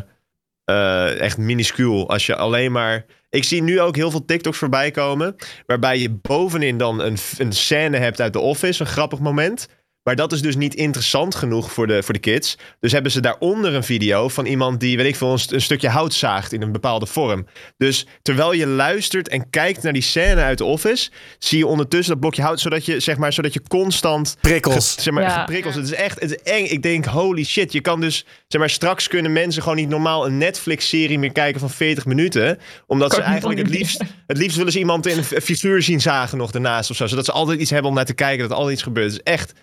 [0.72, 2.10] eh, echt minuscuul.
[2.10, 3.06] Als je alleen maar.
[3.30, 5.35] Ik zie nu ook heel veel TikToks voorbij komen.
[5.65, 9.68] Waarbij je bovenin dan een, een scène hebt uit The Office, een grappig moment.
[10.03, 12.57] Maar dat is dus niet interessant genoeg voor de, voor de kids.
[12.80, 15.61] Dus hebben ze daaronder een video van iemand die, weet ik veel, een, st- een
[15.61, 17.45] stukje hout zaagt in een bepaalde vorm.
[17.78, 21.10] Dus terwijl je luistert en kijkt naar die scène uit The Office,
[21.40, 24.94] zie je ondertussen dat blokje hout, zodat je, zeg maar, zodat je constant Prikkels.
[24.94, 25.40] Ge- zeg maar, Ja.
[25.40, 25.76] geprikkeld.
[25.76, 26.65] Het is echt het is eng.
[26.65, 27.72] Ik denk, holy shit.
[27.72, 31.60] Je kan dus, zeg maar, straks kunnen mensen gewoon niet normaal een Netflix-serie meer kijken
[31.60, 32.60] van 40 minuten.
[32.88, 36.02] Omdat Kan ze eigenlijk het liefst, het liefst willen ze iemand in een figuur zien
[36.02, 37.07] zagen nog daarnaast of zo.
[37.07, 39.11] Zodat ze altijd iets hebben om naar te kijken, dat er altijd iets gebeurt.
[39.11, 39.53] Het is echt,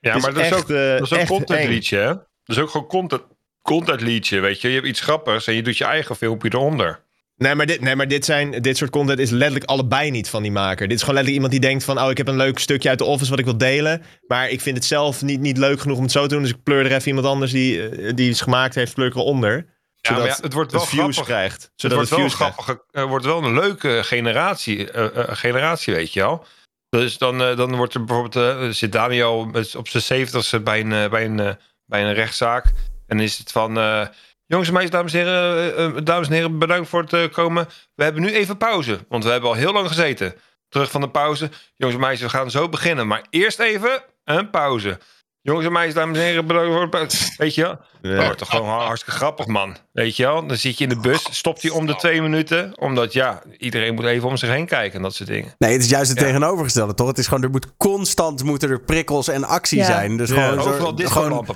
[0.00, 1.68] Ja, maar dat is ook, eh, dat is ook echt content eng.
[1.68, 2.06] liedje, hè?
[2.06, 3.22] Dat is ook gewoon content,
[3.62, 4.68] content liedje, weet je.
[4.68, 7.04] Je hebt iets grappigs en je doet je eigen filmpje eronder.
[7.36, 10.42] Nee, maar, dit, nee, maar dit, zijn, dit soort content is letterlijk allebei niet van
[10.42, 10.88] die maker.
[10.88, 12.00] Dit is gewoon letterlijk iemand die denkt van...
[12.00, 14.02] oh, ik heb een leuk stukje uit de office wat ik wil delen.
[14.26, 16.42] Maar ik vind het zelf niet, niet leuk genoeg om het zo te doen.
[16.42, 18.94] Dus ik pleur er even iemand anders die, eh, die iets gemaakt heeft...
[18.94, 19.54] pleur ik eronder.
[19.54, 19.64] Ja,
[20.00, 21.24] Zodat maar ja, het wordt wel het views grappig.
[21.24, 21.62] krijgt.
[21.62, 22.62] Het Zodat wordt het, wel, views krijgt.
[22.62, 26.44] grappig, het wordt wel een leuke generatie, eh, eh, generatie weet je wel.
[27.00, 30.92] Dus dan, eh, dan wordt er bijvoorbeeld, eh, zit Daniel op zijn zeventigste bij een,
[30.92, 31.56] eh, bij, een,
[31.86, 32.72] bij een rechtszaak.
[33.06, 33.74] En is het van,
[34.46, 37.68] jongens en meisjes, dames en heren, dames en heren, bedankt voor het komen.
[37.94, 40.34] We hebben nu even pauze, want we hebben al heel lang gezeten.
[40.68, 41.50] Terug van de pauze.
[41.74, 43.06] Jongens en meisjes, we gaan zo beginnen.
[43.06, 44.98] Maar eerst even een pauze.
[45.46, 47.32] Jongens en meisjes, dames en heren, bedankt voor het.
[47.36, 47.78] Weet je wel?
[48.02, 49.76] Dat wordt toch gewoon hartstikke grappig, man.
[49.92, 50.46] Weet je wel?
[50.46, 52.78] Dan zit je in de bus, stopt hij om de twee minuten.
[52.80, 55.54] Omdat, ja, iedereen moet even om zich heen kijken en dat soort dingen.
[55.58, 56.24] Nee, het is juist het Ja.
[56.26, 57.06] tegenovergestelde, toch?
[57.08, 59.84] Het is gewoon, er moet constant moeten er prikkels en actie Ja.
[59.84, 60.16] zijn.
[60.16, 60.34] Dus Ja.
[60.48, 60.72] gewoon, zo-
[61.06, 61.46] gewoon,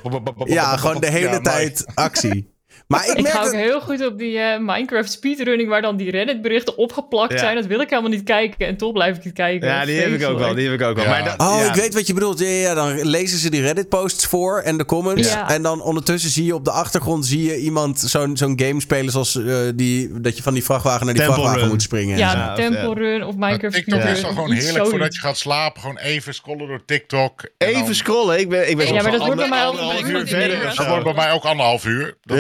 [0.45, 2.49] ja, gewoon de hele tijd actie.
[2.91, 3.55] Maar ik Ik merk ga ook dat...
[3.55, 7.39] heel goed op die eh, Minecraft speedrunning waar dan die Reddit berichten opgeplakt Ja.
[7.39, 7.55] zijn.
[7.55, 9.69] Dat wil ik helemaal niet kijken en toch blijf ik het kijken.
[9.69, 10.55] Ja, die heb ik ook wel.
[10.55, 11.05] Die heb ik ook wel.
[11.05, 11.11] Ja.
[11.11, 11.69] Maar dat- Oh, ja.
[11.69, 12.39] ik weet wat je bedoelt.
[12.39, 15.33] Ja, ja, dan lezen ze die Reddit-posts voor en de comments.
[15.33, 15.51] Ja.
[15.51, 19.13] En dan ondertussen zie je op de achtergrond zie je iemand zo'n zo'n game spelen
[19.13, 21.71] zoals eh, die, dat je van die vrachtwagen naar die Temple vrachtwagen Run.
[21.75, 22.19] moet springen.
[22.19, 25.81] Ja, Temple Run of Maar Minecraft TikTok is dan gewoon heerlijk voordat je gaat slapen.
[25.81, 27.43] Gewoon even scrollen door TikTok.
[27.59, 28.39] en Even dan- scrollen.
[28.39, 30.87] Ik ben, ik ben Ja, maar dat wordt bij mij al anderhalf een uur Dat
[30.89, 32.17] wordt bij mij ook anderhalf uur.
[32.25, 32.39] Dat,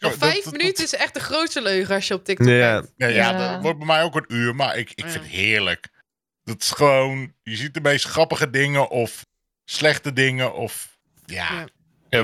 [0.00, 0.10] Nog.
[0.16, 2.72] Dat- vijf dat- minuten is echt de grootste leugen als je op TikTok Ja.
[2.80, 2.92] kijkt.
[2.96, 3.52] Ja, ja, Ja.
[3.52, 5.10] dat wordt bij mij ook een uur, maar ik, ik Ja.
[5.10, 5.88] vind het heerlijk.
[6.44, 9.26] Dat is gewoon, je ziet de meest grappige dingen of
[9.64, 11.64] slechte dingen of ja.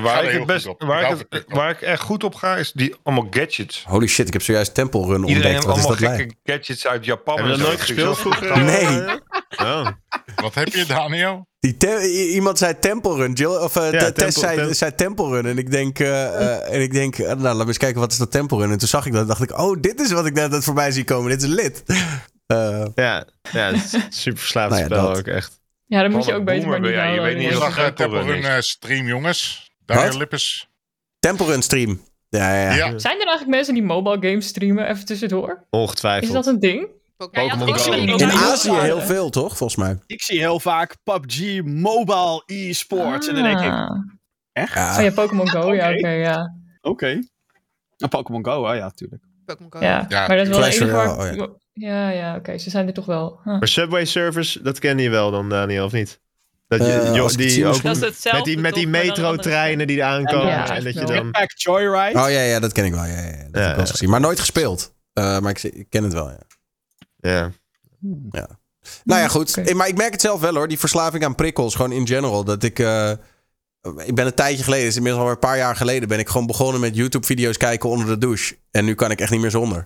[0.01, 2.95] Waar, ik het best, waar, Ik het- waar ik echt goed op ga, is die
[3.03, 3.83] allemaal gadgets.
[3.87, 5.53] Holy shit, ik heb zojuist Temple Run Iedereen ontdekt.
[5.53, 6.57] heeft Wat is allemaal dat gekke lijp?
[6.59, 7.35] gadgets uit Japan.
[7.35, 8.63] Heb je dat nooit gespeeld vroeger?
[8.63, 9.19] Nee.
[9.57, 9.87] Oh.
[10.35, 11.47] Wat heb je, Daniel?
[11.59, 13.33] Die te- i- iemand zei Temple Run.
[13.33, 15.45] Jill, of eh, Ja, Tess zei, Tem- zei Temple Run.
[15.45, 18.17] En ik denk, eh, eh, en ik denk nou, laten we eens kijken wat is
[18.17, 18.71] dat Temple Run.
[18.71, 20.91] En toen zag ik dat en dacht ik, oh, dit is wat ik net voorbij
[20.91, 21.29] zie komen.
[21.29, 21.83] Dit is lid.
[22.45, 25.17] Eh, Ja, ja, het is een super verslaafd Nou ja, spel dat.
[25.17, 25.61] ook echt.
[25.85, 27.57] Ja, dan moet je ook beter maar niet jij, je weet niet Ja.
[27.57, 28.45] wat zag Temple Temple Run Run is.
[28.47, 29.71] eh, stream, jongens.
[29.85, 30.15] Wat?
[30.15, 30.69] Lippes.
[31.19, 32.01] Temple Run stream.
[32.29, 32.75] Ja, ja, ja.
[32.75, 32.99] Ja.
[32.99, 35.49] Zijn er eigenlijk mensen die mobile games streamen even tussendoor?
[35.49, 36.33] Is Ongetwijfeld.
[36.33, 36.87] dat een ding?
[37.17, 37.91] Pokémon Ja, Go.
[37.93, 39.57] In Azië heel veel, toch?
[39.57, 39.97] Volgens mij.
[40.07, 43.27] Ik zie heel vaak PUBG Mobile e-sports.
[43.27, 43.89] En dan denk ik, Ah.
[44.53, 44.73] echt?
[44.73, 44.97] Ja.
[44.97, 45.97] Oh ja, Pokémon Go, ja, Oké.
[45.97, 46.55] oké, ja.
[46.81, 47.07] Oké.
[47.97, 48.73] Nou, Pokémon Go, hè?
[48.73, 49.23] ja, tuurlijk.
[49.45, 49.79] Pokémon Go.
[49.79, 50.05] ja.
[50.09, 51.47] Ja, maar dat is wel Clash een enige Royale, waar...
[51.47, 53.39] oh Ja, ja, oké, ze zijn er toch wel.
[53.43, 53.59] Huh.
[53.59, 56.19] Maar Subway Service, dat ken je wel dan, Daniel, of niet?
[56.67, 57.81] Dat je, Eh, joh, die ook.
[57.81, 57.99] Dat
[58.33, 60.47] met die, met die metro-treinen die eraan komen.
[60.47, 61.33] Ja, en dat je dan...
[61.55, 62.19] Joyride.
[62.19, 63.05] Oh ja, ja, dat ken ik wel.
[63.05, 63.31] Ja, ja, ja.
[63.31, 64.09] Dat heb ik wel eens gezien.
[64.09, 64.93] Maar nooit gespeeld.
[65.13, 66.37] Eh, maar ik, ik ken het wel, ja.
[67.31, 67.51] Ja.
[69.03, 69.73] Nou ja, goed.
[69.73, 70.67] Maar ik merk het zelf wel hoor.
[70.67, 72.43] Die verslaving aan prikkels, gewoon in general.
[72.43, 72.79] Dat ik.
[72.79, 73.11] eh,
[74.05, 76.47] ik ben een tijdje geleden, is inmiddels al een paar jaar geleden, ben ik gewoon
[76.47, 78.55] begonnen met YouTube-video's kijken onder de douche.
[78.71, 79.81] En nu kan ik echt niet meer zonder.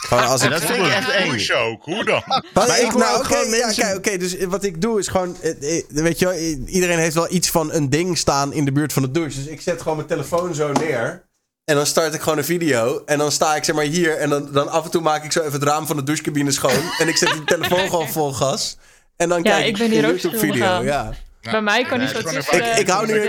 [0.00, 0.50] Gewoon als ik.
[0.50, 1.32] dat vind ik echt eng.
[1.34, 1.84] Is ook?
[1.84, 2.22] Hoe dan?
[2.28, 4.98] Maar Maar ik, nou, ook oké, gewoon ja, mensen- kijk, oké, dus wat ik doe
[4.98, 6.34] is gewoon, eh, eh, weet je wel,
[6.66, 9.38] iedereen heeft wel iets van een ding staan in de buurt van de douche.
[9.42, 11.28] Dus ik zet gewoon mijn telefoon zo neer.
[11.70, 13.02] En dan start ik gewoon een video.
[13.06, 14.16] En dan sta ik zeg maar hier.
[14.16, 16.50] En dan, dan af en toe maak ik zo even het raam van de douchecabine
[16.50, 16.90] schoon.
[16.98, 18.76] en ik zet die telefoon gewoon vol gas.
[19.16, 20.64] En dan Ja, kijk ik ben hier een YouTube-video.
[20.64, 22.56] schuldig Bij mij kan die zo tussen...
[22.70, 23.22] Ik- ik hou nu-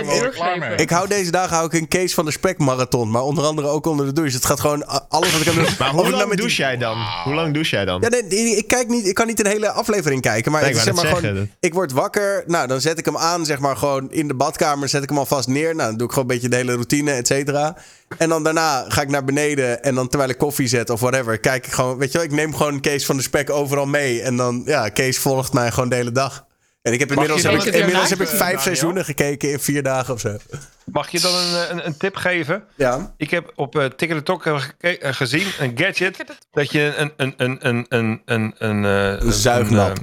[0.76, 3.10] ik- hou deze dagen hou ik een case van de spekmarathon.
[3.10, 4.36] Maar onder andere ook onder de douche.
[4.36, 5.66] Het gaat gewoon alles wat ik kan doen.
[5.78, 6.96] Maar hoe lang die- douche jij dan?
[7.24, 8.00] Hoe lang douche jij dan?
[8.00, 10.52] Ja, nee, ik, kijk niet, ik kan niet een hele aflevering kijken.
[10.52, 12.42] Maar, Nee, ik zeg maar gewoon, ik word wakker.
[12.46, 14.88] Nou, dan zet ik hem aan, zeg maar gewoon in de badkamer.
[14.88, 15.74] Zet ik hem alvast neer.
[15.74, 17.76] Nou, dan doe ik gewoon een beetje de hele routine, et cetera.
[18.18, 19.82] En dan daarna ga ik naar beneden.
[19.82, 21.98] En dan terwijl ik koffie zet of whatever, kijk ik gewoon.
[21.98, 24.22] Weet je wel, ik neem gewoon Kees van de Spek overal mee.
[24.22, 26.44] En dan, ja, Kees volgt mij gewoon de hele dag.
[26.82, 30.14] En ik heb inmiddels, heb ik, inmiddels heb ik vijf seizoenen gekeken in vier dagen
[30.14, 30.36] of zo.
[30.84, 32.64] Mag je dan een, een, een tip geven?
[32.74, 33.14] Ja.
[33.16, 34.60] Ik heb op uh, TikTok eh,
[35.00, 39.96] gezien een gadget dat je een een een een een een een, eh, Een zuignap.
[39.96, 40.02] eh,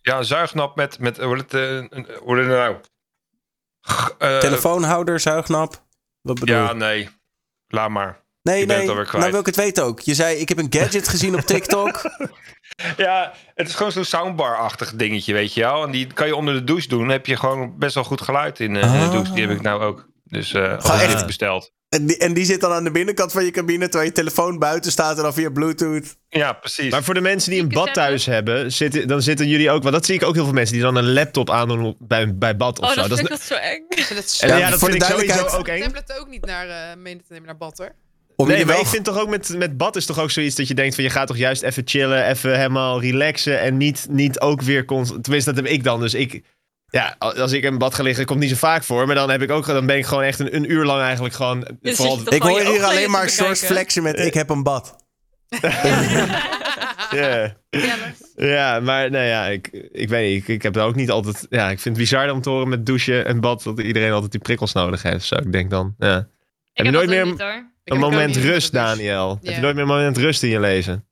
[0.00, 2.76] ja, een zuignap met met hoe heet het, eh, een- hoe heet het nou?
[4.18, 5.82] Eh, Telefoonhouder, zuignap.
[6.20, 6.74] Wat bedoel Ja, je?
[6.74, 7.08] nee.
[7.68, 8.22] Laat maar.
[8.44, 8.90] Nee, je nee.
[8.90, 9.12] het.
[9.12, 10.00] Nou wil ik het weten ook.
[10.00, 12.02] Je zei, ik heb een gadget gezien op TikTok.
[12.96, 15.82] Ja, het is gewoon zo'n soundbar-achtig dingetje, weet je wel.
[15.84, 16.98] En die kan je onder de douche doen.
[16.98, 19.12] Dan heb je gewoon best wel goed geluid in, eh, in de Ah.
[19.12, 19.32] douche.
[19.32, 20.08] Die heb ik nou ook.
[20.24, 21.26] Dus eh al echt?
[21.26, 21.72] besteld.
[21.88, 24.58] En die, en die zit dan aan de binnenkant van je cabine, terwijl je telefoon
[24.58, 26.16] buiten staat en dan via Bluetooth.
[26.28, 26.90] Ja, precies.
[26.90, 29.82] Maar voor de mensen die een bad thuis hebben, zitten, dan zitten jullie ook...
[29.82, 32.56] Want dat zie ik ook heel veel mensen die dan een laptop aandoen bij, bij
[32.56, 33.00] bad of Oh, zo.
[33.00, 33.84] dat Dat is, ik dat zo eng.
[33.88, 35.82] Ik vind het en ja, dat voor vind de ik sowieso ook eng.
[35.82, 37.94] tablet ook niet naar, eh te nemen naar bad hoor.
[38.36, 40.30] Om Nee, je maar wel- ik vind toch ook met, met bad is toch ook
[40.30, 43.76] zoiets dat je denkt van je gaat toch juist even chillen, even helemaal relaxen en
[43.76, 45.22] niet, niet ook weer constant.
[45.22, 46.00] Tenminste, dat heb ik dan.
[46.00, 46.42] Dus ik,
[46.88, 49.06] ja, als ik in bad ga liggen, komt niet zo vaak voor.
[49.06, 51.34] Maar dan heb ik ook, dan ben ik gewoon echt een, een uur lang eigenlijk
[51.34, 51.68] gewoon.
[51.80, 53.56] Dus vooral, Ik Gewoon hoor hier alleen maar bekijken.
[53.56, 54.96] flexen met ik heb een bad.
[57.10, 57.56] ja.
[58.36, 60.42] ja, maar nou ja, ik, ik weet niet.
[60.42, 61.46] Ik, ik heb er ook niet altijd.
[61.50, 64.30] Ja, ik vind het bizar om te horen met douchen en bad dat iedereen altijd
[64.32, 65.24] die prikkels nodig heeft.
[65.24, 65.94] Zo, ik denk dan.
[65.98, 66.16] Ja.
[66.18, 66.26] Ik
[66.72, 67.72] je heb nooit meer- niet, hoor.
[67.84, 68.72] Ik Een moment rust.
[68.72, 69.38] Daniel.
[69.42, 71.04] Heb je nooit meer een moment rust in je leven?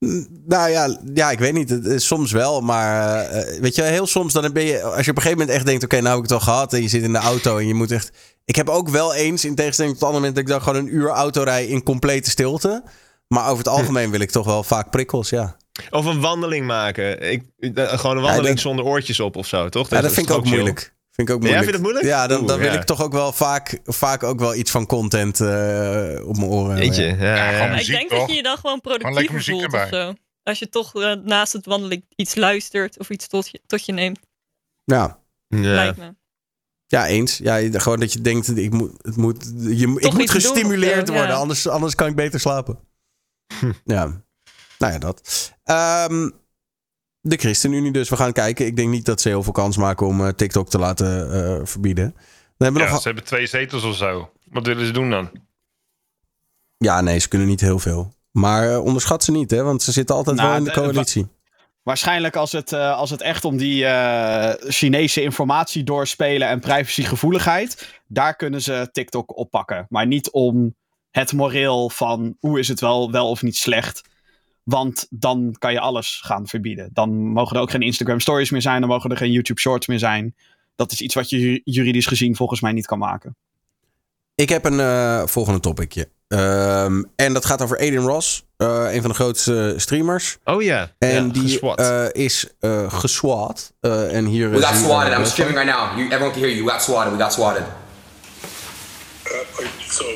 [0.47, 1.79] Nou ja, ja, ik weet niet.
[2.03, 5.23] Soms wel, maar eh, weet je, heel soms dan ben je, als je op een
[5.23, 7.13] gegeven moment echt denkt, oké, nou heb ik het al gehad en je zit in
[7.13, 8.11] de auto en je moet echt.
[8.45, 10.95] Ik heb ook wel eens, in tegenstelling tot andere moment, dat ik dan gewoon een
[10.95, 12.83] uur auto rij in complete stilte.
[13.29, 15.57] Maar over het algemeen wil ik toch wel vaak prikkels, ja.
[15.91, 17.31] Of een wandeling maken.
[17.31, 19.91] Ik, eh, gewoon een wandeling dat- zonder oortjes op of zo, toch?
[19.91, 20.53] Ja, dat vind ik ook chill.
[20.55, 20.95] moeilijk.
[21.27, 21.65] Vind ik ook Ja, moeilijk.
[21.65, 22.05] vind je dat moeilijk?
[22.05, 22.81] Ja, dan, dan Oeh, wil ja.
[22.81, 25.49] ik toch ook wel vaak, vaak ook wel iets van content eh,
[26.29, 26.67] op mijn oren.
[26.71, 27.51] hebben, Jeetje, ja.
[27.51, 28.19] ja, ik denk toch?
[28.19, 29.83] dat je je dan gewoon productiever voelt erbij.
[29.83, 30.13] of zo.
[30.43, 33.93] Als je toch eh, naast het wandelen iets luistert of iets tot je, tot je
[33.93, 34.19] neemt,
[34.85, 35.19] Ja.
[35.49, 35.59] Ja.
[35.75, 36.15] lijkt me.
[36.87, 37.39] Ja, eens.
[37.39, 41.09] Ja, je- gewoon dat je denkt, ik moet, het moet, je, ik moet doen gestimuleerd
[41.09, 41.33] worden, ja.
[41.35, 42.79] anders, anders kan ik beter slapen.
[43.85, 44.23] Ja,
[44.79, 45.51] nou ja, dat.
[45.65, 46.31] Ehm,
[47.23, 48.09] de ChristenUnie dus.
[48.09, 48.67] We gaan kijken.
[48.67, 51.61] Ik denk niet dat ze heel veel kans maken om eh, TikTok te laten eh,
[51.67, 52.11] verbieden.
[52.15, 52.23] Dan
[52.57, 53.01] hebben we Ja, nog...
[53.03, 54.31] ze hebben twee zetels of zo.
[54.51, 55.31] Wat willen ze doen dan?
[56.77, 58.13] Ja, nee, ze kunnen niet heel veel.
[58.31, 59.63] Maar eh, onderschat ze niet, hè?
[59.63, 61.27] Want ze zitten altijd Nou, wel in de de- coalitie.
[61.83, 68.01] Waarschijnlijk als het, eh, als het echt om die eh, Chinese informatie doorspelen en privacygevoeligheid,
[68.07, 69.87] daar kunnen ze TikTok oppakken.
[69.89, 70.75] Maar niet om
[71.11, 74.03] het moreel van hoe is het wel, wel of niet slecht.
[74.63, 76.91] Want dan kan je alles gaan verbieden.
[76.93, 79.87] Dan mogen er ook geen Instagram stories meer zijn, dan mogen er geen YouTube shorts
[79.87, 80.35] meer zijn.
[80.77, 83.37] Dat is iets wat je ju- juridisch gezien volgens mij niet kan maken.
[84.35, 86.09] Ik heb een eh, volgende topicje.
[86.29, 90.39] Ehm, en dat gaat over Aiden Ross, eh, een van de grootste streamers.
[90.45, 90.91] Oh ja.
[90.99, 91.81] En die geswat.
[91.81, 93.73] eh, is eh geswat.
[93.81, 95.19] Eh, en hier We got swatted.
[95.19, 95.99] I'm streaming right now.
[95.99, 96.65] You, everyone can hear you.
[96.65, 97.13] We got swatted.
[97.13, 97.63] We got swatted.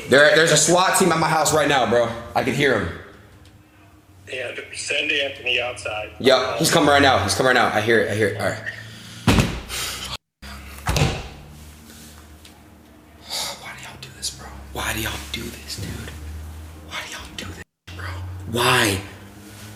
[0.09, 2.07] There, there's a SWAT team at my house right now, bro.
[2.35, 2.87] I can hear him.
[4.31, 6.11] Yeah, send Anthony outside.
[6.19, 7.23] Yep, he's coming right now.
[7.23, 7.73] He's coming right now.
[7.73, 8.11] I hear it.
[8.11, 8.41] I hear it.
[8.41, 8.59] All right.
[13.61, 14.47] Why do y'all do this, bro?
[14.73, 16.11] Why do y'all do this, dude?
[16.89, 17.63] Why do y'all do this,
[17.95, 18.05] bro?
[18.51, 18.99] Why?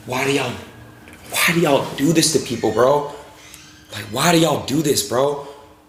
[0.05, 0.51] Why do y'all?
[1.29, 3.13] Why do y'all do this to people, bro?
[3.93, 5.47] Like, why do y'all do this, bro?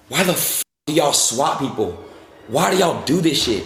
[0.08, 1.92] Why the f- do y'all swat people?
[2.46, 3.64] Why do y'all do this shit?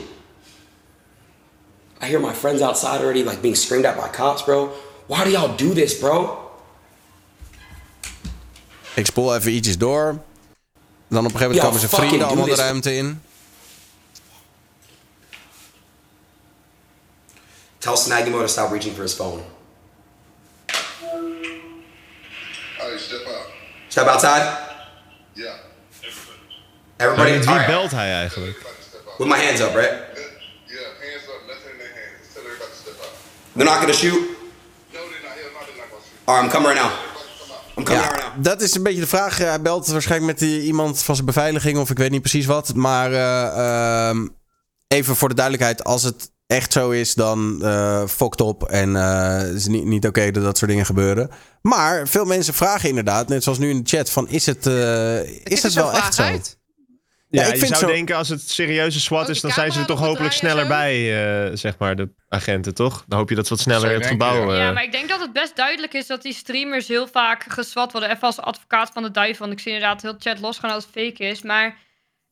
[2.00, 4.72] I hear my friends outside already, like being screamed at by cops, bro.
[5.06, 6.50] Why do y'all do this, bro?
[8.94, 10.18] Ik spoel even ietsjes door.
[11.08, 13.22] Dan op een gegeven moment Ja, komen zijn fucking vrienden do allemaal de ruimte in.
[17.78, 19.42] Tell Snaggy to stop reaching for his phone.
[22.76, 23.46] Hey, step out.
[23.88, 24.58] Step outside.
[25.32, 25.54] Yeah.
[26.96, 27.66] Everybody, Met all wie right.
[27.66, 28.58] belt hij eigenlijk?
[29.18, 29.92] With my hands up, right?
[30.66, 32.32] Yeah, hands up, nothing in their hands.
[32.34, 33.12] Tell everybody to step out.
[33.54, 34.35] They're not gonna shoot.
[36.26, 36.90] Right now.
[37.78, 38.44] I'm coming Ja, right now.
[38.44, 39.38] dat is een beetje de vraag.
[39.38, 42.74] Hij belt waarschijnlijk met die, iemand van zijn beveiliging of ik weet niet precies wat.
[42.74, 44.26] Maar eh, ehm,
[44.88, 48.64] even voor de duidelijkheid, als het echt zo is, dan eh fokt op.
[48.68, 51.30] En eh, het is niet, niet oké dat dat soort dingen gebeuren.
[51.62, 55.20] Maar veel mensen vragen inderdaad, net zoals nu in de chat, van is het, eh,
[55.44, 56.38] is het wel echt zo?
[57.28, 59.72] Ja, ik je vind zou zo- denken als het serieuze SWAT Oh, is, dan zijn
[59.72, 60.94] ze er toch hopelijk sneller bij,
[61.46, 63.04] eh, zeg maar, de agenten, toch?
[63.06, 64.46] Dan hoop je dat ze wat sneller je het gebouw...
[64.52, 64.58] ja.
[64.58, 67.44] eh, Ja, maar ik denk dat het best duidelijk is dat die streamers heel vaak
[67.48, 68.10] geswat worden.
[68.10, 69.38] Even als advocaat van de duivel.
[69.46, 71.42] Want ik zie inderdaad heel chat losgaan als het fake is.
[71.42, 71.76] Maar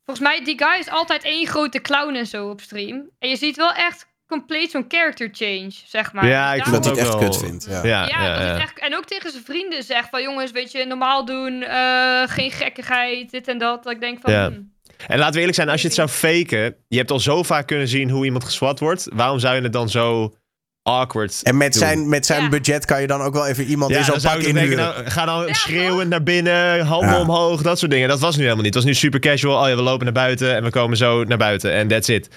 [0.05, 3.09] volgens mij, die guy is altijd één grote clown en zo op stream.
[3.19, 6.27] En je ziet wel echt compleet zo'n character change, zeg maar.
[6.27, 7.65] Ja, ik Daarom- Dat hij het echt wel- kut vindt.
[7.71, 7.83] Ja.
[7.85, 11.25] Ja, Ja, ja, echt, en ook tegen zijn vrienden zegt van jongens, weet je, normaal
[11.25, 13.83] doen, eh, geen gekkigheid, dit en dat.
[13.85, 14.47] Dat ik denk van, Ja.
[14.49, 14.73] hmm,
[15.07, 17.67] En laten we eerlijk zijn, als je het zou faken, je hebt al zo vaak
[17.67, 19.07] kunnen zien hoe iemand geswat wordt.
[19.13, 20.35] Waarom zou je het dan zo
[20.83, 21.83] awkward En met doen?
[21.83, 22.49] zijn, met zijn Ja.
[22.49, 24.55] budget kan je dan ook wel even iemand Ja, in zo'n dan zou pak ik
[24.55, 24.95] denken, inhuren.
[24.95, 27.21] nou, ga dan Ja, schreeuwend naar binnen, handen Ja.
[27.21, 28.09] omhoog, dat soort dingen.
[28.09, 28.75] Dat was nu helemaal niet.
[28.75, 29.63] Het was nu super casual.
[29.63, 31.73] Oh ja, we lopen naar buiten en we komen zo naar buiten.
[31.73, 32.29] En that's it.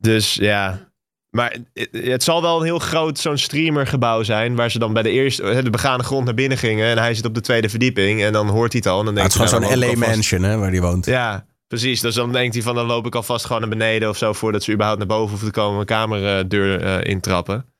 [0.00, 0.88] Dus ja.
[1.36, 1.56] Maar
[1.90, 4.54] het, zal wel een heel groot zo'n streamergebouw zijn.
[4.56, 6.86] Waar ze dan bij de eerste, de begane grond naar binnen gingen.
[6.86, 8.22] En hij zit op de tweede verdieping.
[8.22, 8.98] En dan hoort hij het al.
[8.98, 10.50] En dan denkt het is gewoon hij, zo'n nou, dan LA loop ik alvast- mansion
[10.50, 11.06] hè, waar hij woont.
[11.06, 12.00] Ja, precies.
[12.00, 14.32] Dus dan denkt hij van dan loop ik alvast gewoon naar beneden of zo.
[14.32, 15.74] Voordat ze überhaupt naar boven hoeven te komen.
[15.74, 17.72] Mijn kamerdeur eh intrappen.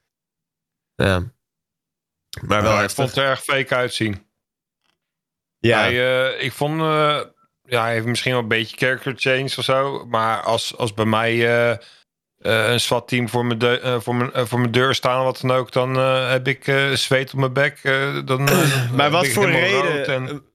[0.94, 1.22] Ja.
[2.46, 4.24] Maar wel Ja, ik vond het er erg fake uitzien.
[5.58, 5.78] Ja.
[5.78, 7.20] Hij, eh, ik vond, eh,
[7.62, 10.06] ja, hij heeft misschien wel een beetje character change of zo.
[10.06, 11.34] Maar als, als bij mij
[12.46, 15.38] eh, een SWAT-team voor, mijn de- eh, voor, mijn, eh, voor mijn deur staan, wat
[15.42, 17.78] dan ook, dan eh, heb ik eh, zweet op mijn bek.
[17.82, 17.92] eh,
[18.24, 18.48] dan,
[18.94, 20.04] Maar wat voor reden,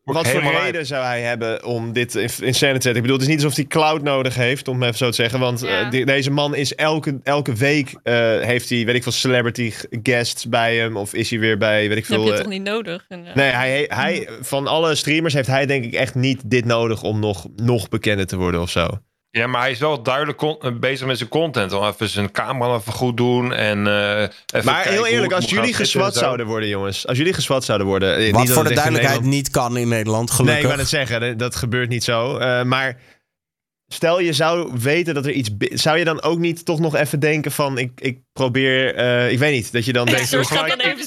[0.03, 2.95] wat voor reden zou hij hebben om dit in, in scène te zetten?
[2.95, 5.15] Ik bedoel, het is niet alsof hij cloud nodig heeft, om het even zo te
[5.15, 5.39] zeggen.
[5.39, 5.89] Want Ja.
[5.89, 9.71] die- deze man is elke, elke week, eh, heeft hij, weet ik veel, celebrity
[10.03, 10.97] guests bij hem.
[10.97, 12.35] Of is hij weer bij, weet ik Dat heb veel...
[12.35, 13.05] je toch niet nodig?
[13.07, 17.03] En, Nee, hij, hij, van alle streamers heeft hij denk ik echt niet dit nodig
[17.03, 18.87] om nog, nog bekender te worden of zo.
[19.31, 21.71] Ja, maar hij is wel duidelijk eh, bezig met zijn content.
[21.71, 23.53] Al even zijn camera even goed doen.
[23.53, 26.19] En, eh, even Maar heel eerlijk, het als jullie geswat zo.
[26.19, 27.07] zouden worden, jongens.
[27.07, 28.15] Als jullie geswat zouden worden.
[28.17, 30.59] eh, niet Wat voor de het duidelijkheid Nederland- niet kan in Nederland, Nee, gelukkig.
[30.61, 32.37] ik wou net zeggen, dat- gebeurt niet zo.
[32.37, 32.97] Eh, maar
[33.87, 35.49] stel je zou weten dat er iets...
[35.59, 37.77] Zou je dan ook niet toch nog even denken van...
[37.77, 38.95] Ik, ik probeer...
[38.95, 40.27] eh, ik weet niet, dat je dan denkt...
[40.27, 40.99] Zo ik, ga, dan even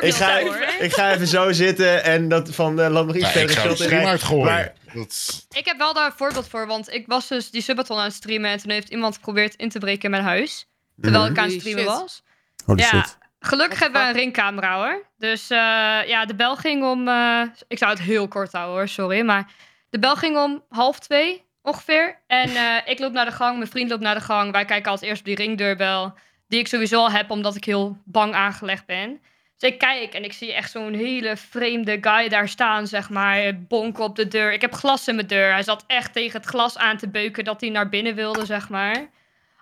[0.00, 0.38] ik, ga,
[0.80, 2.74] ik ga even zo zitten en dat van...
[2.74, 4.44] laat nog iets Ja, de uitgooien.
[4.44, 7.98] Maar- Dat Ik heb wel daar een voorbeeld voor, want ik was dus die subathon
[7.98, 10.66] aan het streamen en toen heeft iemand geprobeerd in te breken in mijn huis.
[11.00, 11.92] Terwijl ik aan het streamen shit.
[11.92, 12.22] was.
[12.64, 13.18] Holy ja, shit.
[13.40, 15.06] gelukkig hebben we een ringcamera hoor.
[15.18, 15.58] Dus eh,
[16.06, 19.24] ja, de bel ging om, eh, ik zou het heel kort houden hoor, sorry.
[19.24, 19.52] Maar
[19.90, 22.20] de bel ging om half twee ongeveer.
[22.26, 24.52] En eh, ik loop naar de gang, mijn vriend loopt naar de gang.
[24.52, 26.14] Wij kijken als eerst op die ringdeurbel,
[26.48, 29.20] die ik sowieso al heb, omdat ik heel bang aangelegd ben.
[29.58, 33.60] Dus ik kijk en ik zie echt zo'n hele vreemde guy daar staan, zeg maar,
[33.62, 34.52] bonken op de deur.
[34.52, 35.50] Ik heb glas in mijn deur.
[35.52, 38.68] Hij zat echt tegen het glas aan te beuken dat hij naar binnen wilde, zeg
[38.68, 39.10] maar.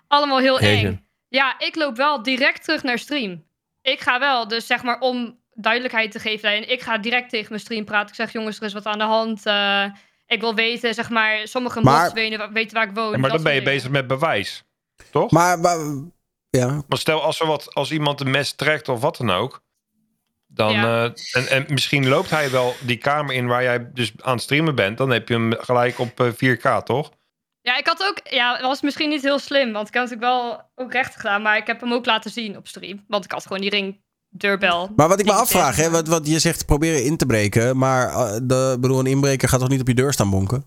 [0.07, 0.87] Allemaal heel Jeetje.
[0.87, 1.05] eng.
[1.27, 3.43] Ja, ik loop wel direct terug naar stream.
[3.81, 6.49] Ik ga wel, dus zeg maar om duidelijkheid te geven.
[6.49, 8.09] En ik ga direct tegen mijn stream praten.
[8.09, 9.45] Ik zeg, jongens, er is wat aan de hand.
[9.45, 9.85] Eh,
[10.27, 13.11] ik wil weten, zeg maar, sommige Maar- mods weten, weten waar ik woon.
[13.11, 13.73] Ja, maar dan ben je dingen.
[13.75, 14.63] bezig met bewijs.
[15.11, 15.31] Toch?
[15.31, 15.77] Maar, maar
[16.49, 16.81] ja.
[16.87, 19.63] Maar stel als, er wat, als iemand een mes trekt of wat dan ook.
[20.55, 21.03] Dan, Ja.
[21.05, 21.11] eh,
[21.41, 24.75] en, en misschien loopt hij wel die kamer in waar jij dus aan het streamen
[24.75, 24.97] bent.
[24.97, 27.11] Dan heb je hem gelijk op eh, 4K, toch?
[27.61, 30.31] Ja, ik had ook, ja, dat was misschien niet heel slim, want ik had natuurlijk
[30.31, 33.31] wel ook recht gedaan, maar ik heb hem ook laten zien op stream, want ik
[33.31, 34.91] had gewoon die ring deurbel.
[34.95, 38.07] Maar wat ik me afvraag, hè, wat, wat je zegt proberen in te breken, maar
[38.09, 40.65] eh, de, bedoel, een inbreker gaat toch niet op je deur staan bonken?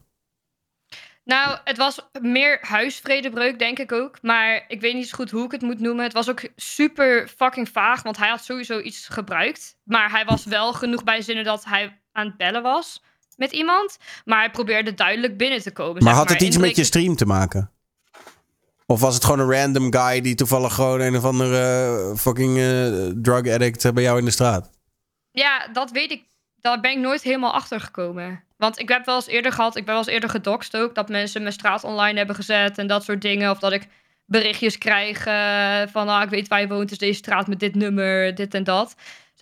[1.28, 4.18] Nou, het was meer huisvredebreuk, denk ik ook.
[4.22, 6.04] Maar ik weet niet zo goed hoe ik het moet noemen.
[6.04, 9.76] Het was ook super fucking vaag, want hij had sowieso iets gebruikt.
[9.84, 13.02] Maar hij was wel genoeg bij zinnen dat hij aan het bellen was
[13.36, 13.98] met iemand.
[14.24, 16.04] Maar hij probeerde duidelijk binnen te komen.
[16.04, 17.70] Maar zeg had het iets met je stream te maken?
[18.86, 23.22] Of was het gewoon een random guy die toevallig gewoon een of andere fucking eh,
[23.22, 24.70] drug addict eh, bij jou in de straat?
[25.30, 26.24] Ja, dat weet ik.
[26.60, 28.44] Daar ben ik nooit helemaal achter gekomen.
[28.56, 31.08] Want ik heb wel eens eerder gehad, ik ben wel eens eerder gedoxt ook, dat
[31.08, 33.50] mensen mijn straat online hebben gezet en dat soort dingen.
[33.50, 33.86] Of dat ik
[34.26, 37.74] berichtjes krijg eh, van, ah, ik weet waar je woont, dus deze straat met dit
[37.74, 38.94] nummer, dit en dat.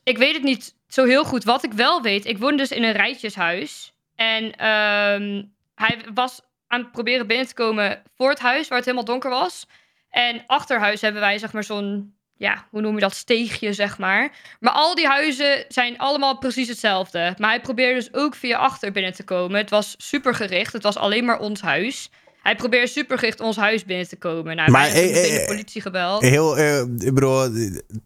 [0.02, 1.44] Ik weet het niet zo heel goed.
[1.44, 3.92] Wat ik wel weet, ik woon dus in een rijtjeshuis.
[4.14, 5.42] En ehm,
[5.74, 9.30] hij was aan het proberen binnen te komen voor het huis, waar het helemaal donker
[9.30, 9.66] was.
[10.10, 13.98] En achter huis hebben wij, zeg maar, zo'n, ja, hoe noem je dat, steegje, zeg
[13.98, 14.30] maar.
[14.60, 17.34] Maar al die huizen zijn allemaal precies hetzelfde.
[17.38, 19.58] Maar hij probeerde dus ook via achter binnen te komen.
[19.58, 20.72] Het was super gericht.
[20.72, 22.10] Het was alleen maar ons huis.
[22.42, 24.56] Hij probeerde super gericht ons huis binnen te komen.
[24.56, 26.22] Nou, Maar, eh, eh, de politie gebeld.
[26.22, 27.48] Heel, eh, ik bedoel,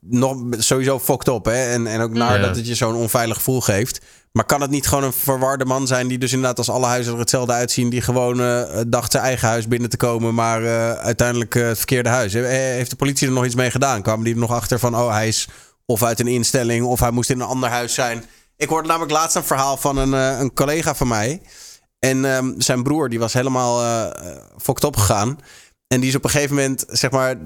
[0.01, 1.73] nog sowieso fucked op, hè?
[1.73, 2.47] En, en ook naar Ja.
[2.47, 4.05] dat het je zo'n onveilig gevoel geeft.
[4.33, 7.13] Maar kan het niet gewoon een verwarde man zijn die dus inderdaad als alle huizen
[7.13, 10.93] er hetzelfde uitzien, die gewoon eh, dacht zijn eigen huis binnen te komen, maar eh,
[10.93, 12.33] uiteindelijk eh, het verkeerde huis?
[12.33, 14.03] Heeft de politie er nog iets mee gedaan?
[14.03, 15.49] Kwamen die er nog achter van, oh, hij is
[15.87, 18.25] of uit een instelling of hij moest in een ander huis zijn?
[18.57, 21.43] Ik hoorde namelijk laatst een verhaal van een, een collega van mij.
[21.99, 24.13] En ehm, zijn broer, die was helemaal
[24.59, 25.39] fokt opgegaan.
[25.87, 27.37] En die is op een gegeven moment, zeg maar,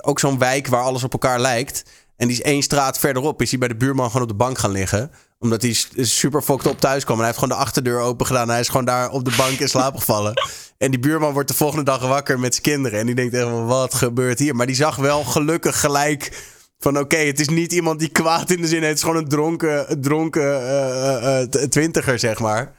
[0.00, 1.84] ook zo'n wijk waar alles op elkaar lijkt.
[2.16, 4.58] En die is één straat verderop, is hij bij de buurman gewoon op de bank
[4.58, 5.10] gaan liggen.
[5.42, 7.16] Omdat hij super fokt op thuis kwam.
[7.16, 8.48] En hij heeft gewoon de achterdeur open gedaan.
[8.48, 10.32] Hij is gewoon daar op de bank in slaap gevallen.
[10.78, 12.98] En die buurman wordt de volgende dag wakker met zijn kinderen.
[12.98, 14.56] En die denkt echt van, wat gebeurt hier?
[14.56, 16.44] Maar die zag wel gelukkig gelijk
[16.78, 18.88] van, oké, het is niet iemand die kwaad in de zin heeft.
[18.88, 22.74] Het is gewoon een dronken, dronken eh, eh, eh, twintiger, zeg maar.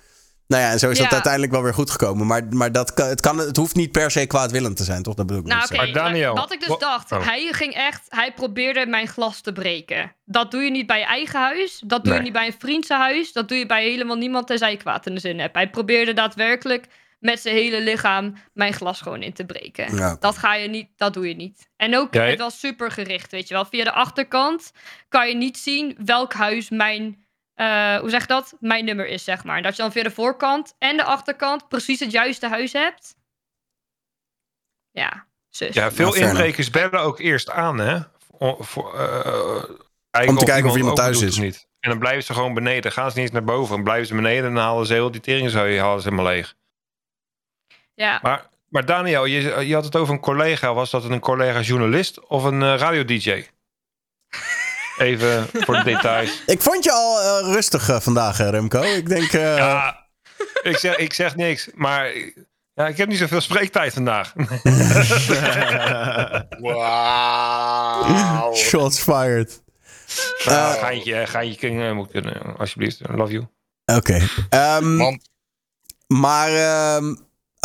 [0.51, 1.11] Nou ja, en zo is dat Ja.
[1.13, 2.27] uiteindelijk wel weer goed gekomen.
[2.27, 5.13] Maar, maar dat kan, het, kan, het hoeft niet per se kwaadwillend te zijn, toch?
[5.13, 7.25] Dat bedoel ik Nou, Daniel, Wat ik dus dacht, oh.
[7.25, 10.15] hij ging echt, hij probeerde mijn glas te breken.
[10.25, 11.81] Dat doe je niet bij je eigen huis.
[11.85, 13.31] Dat doe je niet bij een vriend zijn huis.
[13.33, 15.55] Dat doe je bij helemaal niemand tenzij je kwaad in de zin hebt.
[15.55, 16.85] Hij probeerde daadwerkelijk
[17.19, 19.95] met zijn hele lichaam mijn glas gewoon in te breken.
[19.95, 20.17] Ja.
[20.19, 21.69] Dat ga je niet, dat doe je niet.
[21.77, 23.65] En ook, Jij- het was super gericht, weet je wel.
[23.65, 24.71] Via de achterkant
[25.09, 27.20] kan je niet zien welk huis mijn,
[27.61, 28.55] eh, hoe zeg je dat?
[28.59, 29.57] Mijn nummer is, zeg maar.
[29.57, 33.15] En dat je dan via de voorkant en de achterkant precies het juiste huis hebt.
[34.91, 35.73] Ja, zus.
[35.73, 37.99] Ja, veel inbrekers bellen ook eerst aan, hè?
[38.37, 41.37] Voor, voor, eh, Om te kijken of iemand thuis is.
[41.37, 41.67] of Niet.
[41.79, 42.91] En dan blijven ze gewoon beneden.
[42.91, 43.75] Gaan ze niet eens naar boven.
[43.75, 46.55] Dan blijven ze beneden en dan halen ze heel die teringzooi halen ze helemaal leeg.
[47.93, 48.19] Ja.
[48.21, 50.73] Maar, maar Daniel, je, je had het over een collega.
[50.73, 53.45] Was dat een collega journalist of een eh, radio-dj?
[55.01, 56.43] Even voor de details.
[56.45, 58.81] Ik vond je al eh, rustig eh, vandaag, eh, Remco.
[58.81, 59.31] Ik denk...
[59.33, 60.05] eh, Ja,
[60.63, 62.11] ik zeg, ik zeg niks, maar
[62.73, 64.33] ja, ik heb niet zoveel spreektijd vandaag.
[66.61, 68.55] Wauw.
[68.55, 69.61] Shots fired.
[70.47, 72.99] Uh, Eh, geintje, hè, geintje King, eh, moet kunnen, alsjeblieft.
[73.09, 73.47] Love you.
[73.97, 74.19] Oké.
[74.49, 75.19] Ehm, Man,
[76.07, 77.15] maar, ehm,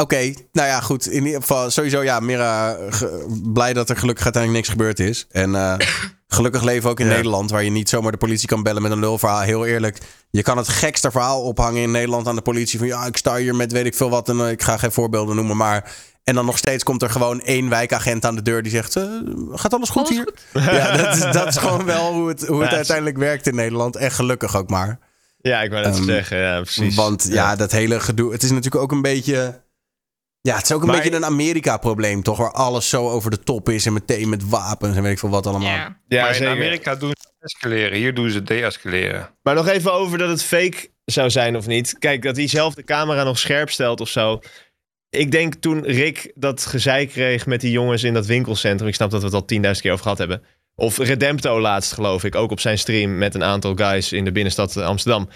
[0.02, 0.32] oké.
[0.52, 1.06] Nou ja, goed.
[1.10, 5.27] In ieder geval, sowieso, ja, Mira, ge- blij dat er gelukkig uiteindelijk niks gebeurd is.
[5.31, 5.74] En eh,
[6.36, 7.12] gelukkig leven we ook in Ja.
[7.14, 9.40] Nederland, waar je niet zomaar de politie kan bellen met een lulverhaal.
[9.40, 9.98] Heel eerlijk,
[10.31, 12.78] je kan het gekste verhaal ophangen in Nederland aan de politie.
[12.78, 14.28] Van ja, ik sta hier met weet ik veel wat.
[14.28, 15.93] En eh, ik ga geen voorbeelden noemen, maar...
[16.24, 18.97] En dan nog steeds komt er gewoon één wijkagent aan de deur die zegt...
[18.97, 19.02] eh,
[19.52, 20.16] gaat alles goed Alles
[20.52, 20.62] hier?
[20.74, 23.55] Ja, dat is, dat is gewoon wel hoe het, hoe het Ja, uiteindelijk werkt in
[23.55, 23.97] Nederland.
[23.97, 24.98] En gelukkig ook maar.
[25.40, 26.39] Ja, ik wou net Ehm, zeggen.
[26.39, 26.94] Ja, precies.
[26.94, 27.56] Want ja.
[27.56, 28.32] dat hele gedoe.
[28.32, 29.60] Het is natuurlijk ook een beetje.
[30.47, 32.39] Ja, het is ook een Maar- beetje een Amerika-probleem, toch?
[32.39, 35.28] Waar alles zo over de top is en meteen met wapens en weet ik veel
[35.28, 35.68] wat allemaal.
[35.68, 35.98] Ja.
[36.09, 36.52] Ja, maar in zeker.
[36.52, 37.98] Amerika doen ze escaleren.
[37.98, 39.31] Hier doen ze deescaleren.
[39.43, 41.98] Maar nog even over dat het fake zou zijn of niet.
[41.98, 44.40] Kijk, dat hij zelf de camera nog scherp stelt of zo.
[45.10, 48.89] ik denk toen Rick dat gezeik kreeg met die jongens in dat winkelcentrum.
[48.89, 50.43] Ik snap dat we het al 10.000 keer over gehad hebben.
[50.74, 52.35] Of Redempto laatst, geloof ik.
[52.35, 55.28] Ook op zijn stream met een aantal guys in de binnenstad Amsterdam.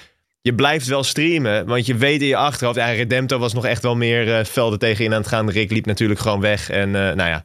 [0.43, 2.79] Je blijft wel streamen, want je weet in je achterhoofd...
[2.79, 5.51] Ja, Redempto was nog echt wel meer eh, velden tegenin aan het gaan.
[5.51, 6.71] Rick liep natuurlijk gewoon weg.
[6.71, 7.45] En eh, nou ja.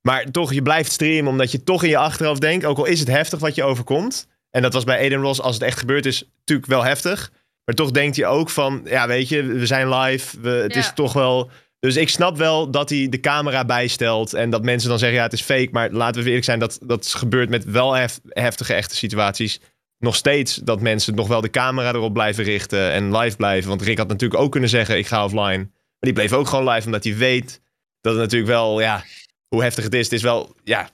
[0.00, 2.64] Maar toch, je blijft streamen omdat je toch in je achterhoofd denkt...
[2.64, 4.28] ook al is het heftig wat je overkomt...
[4.50, 7.30] en dat was bij Eden Ross, als het echt gebeurd is, natuurlijk wel heftig...
[7.64, 8.80] maar toch denkt je ook van...
[8.84, 11.50] ja, weet je, we zijn live, we, het is toch wel...
[11.78, 14.34] Dus ik snap wel dat hij de camera bijstelt...
[14.34, 15.68] en dat mensen dan zeggen, ja, het is fake...
[15.72, 19.60] maar laten we eerlijk zijn, dat, dat gebeurt met wel hef- heftige, echte situaties
[20.02, 23.68] nog steeds dat mensen nog wel de camera erop blijven richten en live blijven.
[23.68, 25.58] Want Rick had natuurlijk ook kunnen zeggen, ik ga offline.
[25.58, 27.60] Maar die bleef ook gewoon live, omdat hij weet
[28.00, 29.04] dat het natuurlijk wel, ja,
[29.48, 30.04] hoe heftig het is.
[30.04, 30.90] Het is wel, ja,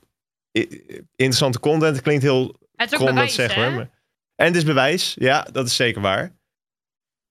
[1.17, 1.95] interessante content.
[1.95, 3.91] Het klinkt heel Het is ook krom dat bewijs, zeggen
[4.35, 6.37] En het is bewijs, ja, dat is zeker waar.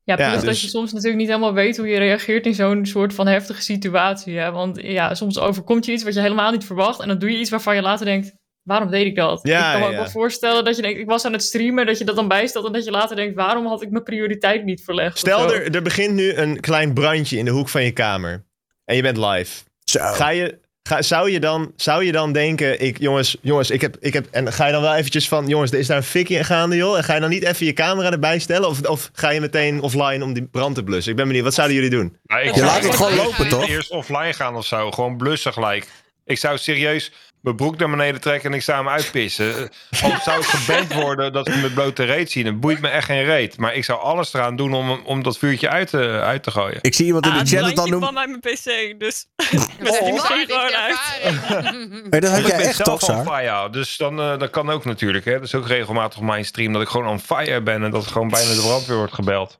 [0.04, 2.56] Ja, plus Ja, dat dus- je soms natuurlijk niet helemaal weet hoe je reageert in
[2.56, 4.38] zo'n soort van heftige situatie.
[4.38, 4.52] Hè?
[4.52, 7.00] Want ja, soms overkomt je iets wat je helemaal niet verwacht.
[7.00, 8.36] En dan doe je iets waarvan je later denkt,
[8.68, 9.40] waarom deed ik dat?
[9.44, 11.86] Ja, ik kan me ook wel voorstellen dat je denkt, ik was aan het streamen,
[11.86, 12.66] dat je dat dan bijstelt.
[12.66, 15.18] En dat je later denkt, waarom had ik mijn prioriteit niet verlegd?
[15.18, 15.56] Stel, zo.
[15.56, 18.46] er, er begint nu een klein brandje in de hoek van je kamer.
[18.86, 19.64] En je bent live.
[19.86, 23.98] Ga je, ga, zou, je dan, zou je dan denken, ik, jongens, jongens, ik heb,
[24.00, 24.28] ik heb...
[24.32, 26.98] En ga je dan wel eventjes van, jongens, er is daar een fikje gaande, joh.
[26.98, 28.70] En ga je dan niet even je camera erbij stellen?
[28.70, 31.12] Of, of ga je meteen offline om die brand te blussen?
[31.12, 32.18] Ik ben benieuwd, wat zouden jullie doen?
[32.24, 33.68] Nou, ik Je laat het gewoon lopen, toch?
[33.68, 34.92] Eerst offline gaan of zo.
[34.92, 35.88] Gewoon blussen gelijk.
[36.26, 37.12] Ik zou serieus
[37.48, 39.56] mijn broek naar beneden trekken en ik zou hem uitpissen.
[39.56, 42.46] Eh, Of zou ik geband worden dat ze met blote reet zien.
[42.46, 43.58] Het boeit me echt geen reet.
[43.58, 46.78] Maar ik zou alles eraan doen om, om dat vuurtje uit te, uit te gooien.
[46.82, 48.10] Ik zie iemand in Ah, de het chat het dan noemen.
[48.10, 49.26] kwam uit mijn pc, dus
[49.56, 50.98] Oh, met die misschien heeft gewoon uit.
[52.10, 54.86] Hey, dat ik jij echt zelf toch, on fire, dus dan, eh, dat kan ook
[54.86, 55.26] natuurlijk.
[55.26, 55.34] Hè.
[55.34, 58.08] Dat is ook regelmatig op mijn stream dat ik gewoon on fire ben en dat
[58.08, 59.60] gewoon bijna de brandweer wordt gebeld.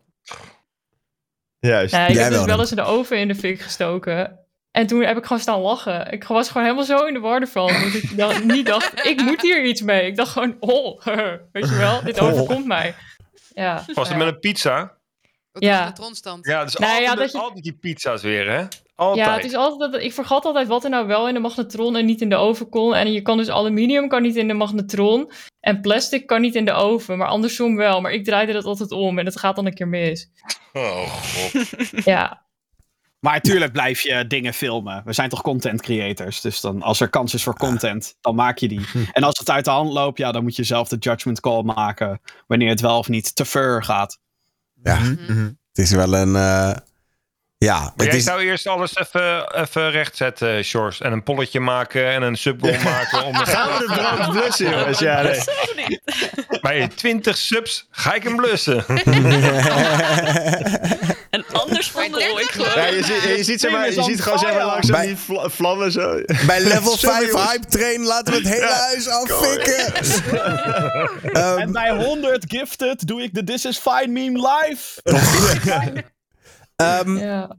[1.60, 1.94] Juist.
[1.94, 2.60] Ja, ik Jij heb dus wel dan.
[2.60, 4.40] eens in de oven in de fik gestoken.
[4.78, 6.12] En toen heb ik gewoon staan lachen.
[6.12, 7.68] Ik was gewoon helemaal zo in de war ervan.
[7.68, 10.06] Dat ik dan niet dacht, ik moet hier iets mee.
[10.08, 11.02] Ik dacht gewoon, oh,
[11.52, 12.28] weet je wel, dit Oh.
[12.32, 12.96] overkomt mij.
[13.54, 14.24] Ja, Was het ja.
[14.24, 14.96] met een pizza?
[15.52, 15.82] Wat Ja.
[15.82, 16.46] is de tronstand?
[16.46, 18.66] Ja, dus Nou ja, altijd, dat je- altijd die pizza's weer, hè?
[18.96, 19.28] Altijd.
[19.28, 21.96] Ja, het is altijd dat ik vergat altijd wat er nou wel in de magnetron
[21.96, 22.96] en niet in de oven kon.
[22.96, 26.66] En je kan dus aluminium kan niet in de magnetron en plastic kan niet in
[26.66, 28.02] de oven, maar andersom wel.
[28.02, 30.30] Maar ik draaide dat altijd om en het gaat dan een keer mis.
[30.74, 32.06] Oh, god.
[32.06, 32.46] Ja,
[33.20, 35.02] Maar tuurlijk blijf je dingen filmen.
[35.06, 36.42] We zijn toch content creators.
[36.42, 38.86] Dus dan, als er kans is voor content, dan maak je die.
[39.12, 41.64] En als het uit de hand loopt, ja, dan moet je zelf de judgment call
[41.64, 42.22] maken.
[42.48, 44.20] Wanneer het wel of niet te ver gaat.
[44.84, 45.46] Ja, Mhm.
[45.46, 46.36] het is wel een...
[46.36, 46.76] eh,
[47.60, 48.24] ja, Maar jij is...
[48.24, 51.02] zou eerst alles even, even rechtzetten, Shores.
[51.02, 53.26] En een polletje maken en een subgoal maken.
[53.26, 55.00] Om Gaan we de brand blussen, jongens?
[55.00, 56.00] Ja, nee.
[56.62, 58.86] Bij 20 subs ga ik hem blussen.
[61.78, 61.94] Anders.
[62.76, 65.18] Ja, je, ziet, je ziet, zeg maar, je ziet on gewoon zeg maar, Bij- die
[65.18, 66.22] vla- vlammen zo.
[66.48, 67.52] Bij level Sorry, 5 jongens.
[67.52, 69.94] hype train laten we het hele huis affikken.
[71.34, 75.02] Ehm, En bij 100 gifted doe ik de This is Fine meme live.
[76.76, 77.56] ehm, ja.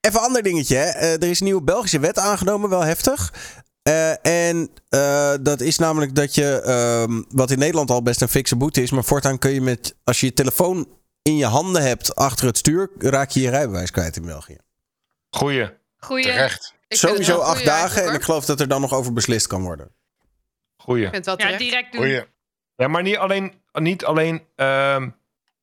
[0.00, 0.76] Even een ander dingetje.
[0.76, 0.84] Hè.
[0.90, 3.32] Eh, er is een nieuwe Belgische wet aangenomen, wel heftig.
[3.82, 8.28] Eh, en eh, dat is namelijk dat je, ehm, wat in Nederland al best een
[8.28, 10.86] fikse boete is, maar voortaan kun je met, als je je telefoon
[11.24, 14.56] in je handen hebt achter het stuur, raak je je rijbewijs kwijt in België.
[15.30, 15.70] Goeie.
[15.96, 16.24] Goeie.
[16.24, 16.74] Terecht.
[16.88, 19.62] Ik Sowieso acht goeie dagen en ik geloof dat er dan nog over beslist kan
[19.62, 19.92] worden.
[20.76, 21.04] Goeie.
[21.04, 22.00] Ik vind het wel Ja, direct doen.
[22.00, 22.24] Goeie.
[22.76, 25.08] Ja, maar niet alleen, niet alleen ehm,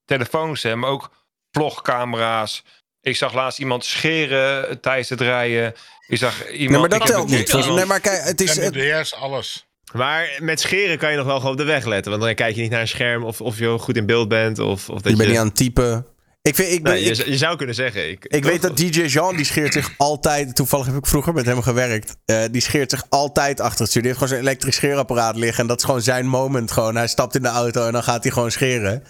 [0.06, 1.12] telefoons, hè, maar ook
[1.52, 2.64] vlogcamera's.
[3.02, 5.74] Ik zag laatst iemand scheren tijdens het rijden.
[6.08, 6.70] Ik zag iemand...
[6.70, 7.54] Nee, maar dat telt niet.
[7.54, 8.58] Nee, maar kijk, het is...
[8.58, 9.71] En de DS, alles.
[9.94, 12.12] Maar met scheren kan je nog wel gewoon op de weg letten.
[12.12, 14.60] Want dan kijk je niet naar een scherm of, of je goed in beeld bent.
[14.60, 15.16] Of, of dat je je...
[15.16, 16.06] bent niet aan het typen.
[16.42, 18.10] Ik, vind, ik, ben, je, ik, z- je zou kunnen zeggen.
[18.10, 20.56] Ik, ik weet dat DJ Jean, die scheert zich altijd...
[20.56, 22.16] Toevallig heb ik vroeger met hem gewerkt.
[22.26, 24.02] eh, die scheert zich altijd achter het stuur.
[24.02, 25.62] Die heeft gewoon zo'n elektrisch scheerapparaat liggen.
[25.62, 26.72] En dat is gewoon zijn moment.
[26.72, 26.96] Gewoon.
[26.96, 29.04] Hij stapt in de auto en dan gaat hij gewoon scheren.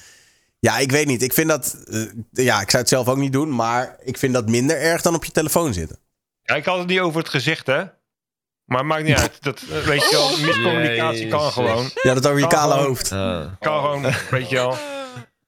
[0.59, 1.21] Ja, ik weet niet.
[1.21, 1.77] Ik vind dat...
[1.91, 2.01] eh,
[2.31, 3.55] ja, ik zou het zelf ook niet doen.
[3.55, 5.97] Maar ik vind dat minder erg dan op je telefoon zitten.
[6.43, 7.83] Ja, ik had het niet over het gezicht, hè.
[8.71, 9.37] Maar maakt niet uit.
[9.43, 11.89] Dat, eh, weet je wel, miscommunicatie kan gewoon.
[12.01, 12.85] Ja, dat over je Kan kale gewoon.
[12.87, 13.09] hoofd.
[13.59, 14.77] Kan gewoon, weet je wel.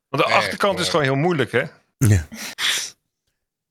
[0.10, 1.64] Want de Echt, achterkant is gewoon heel moeilijk, hè.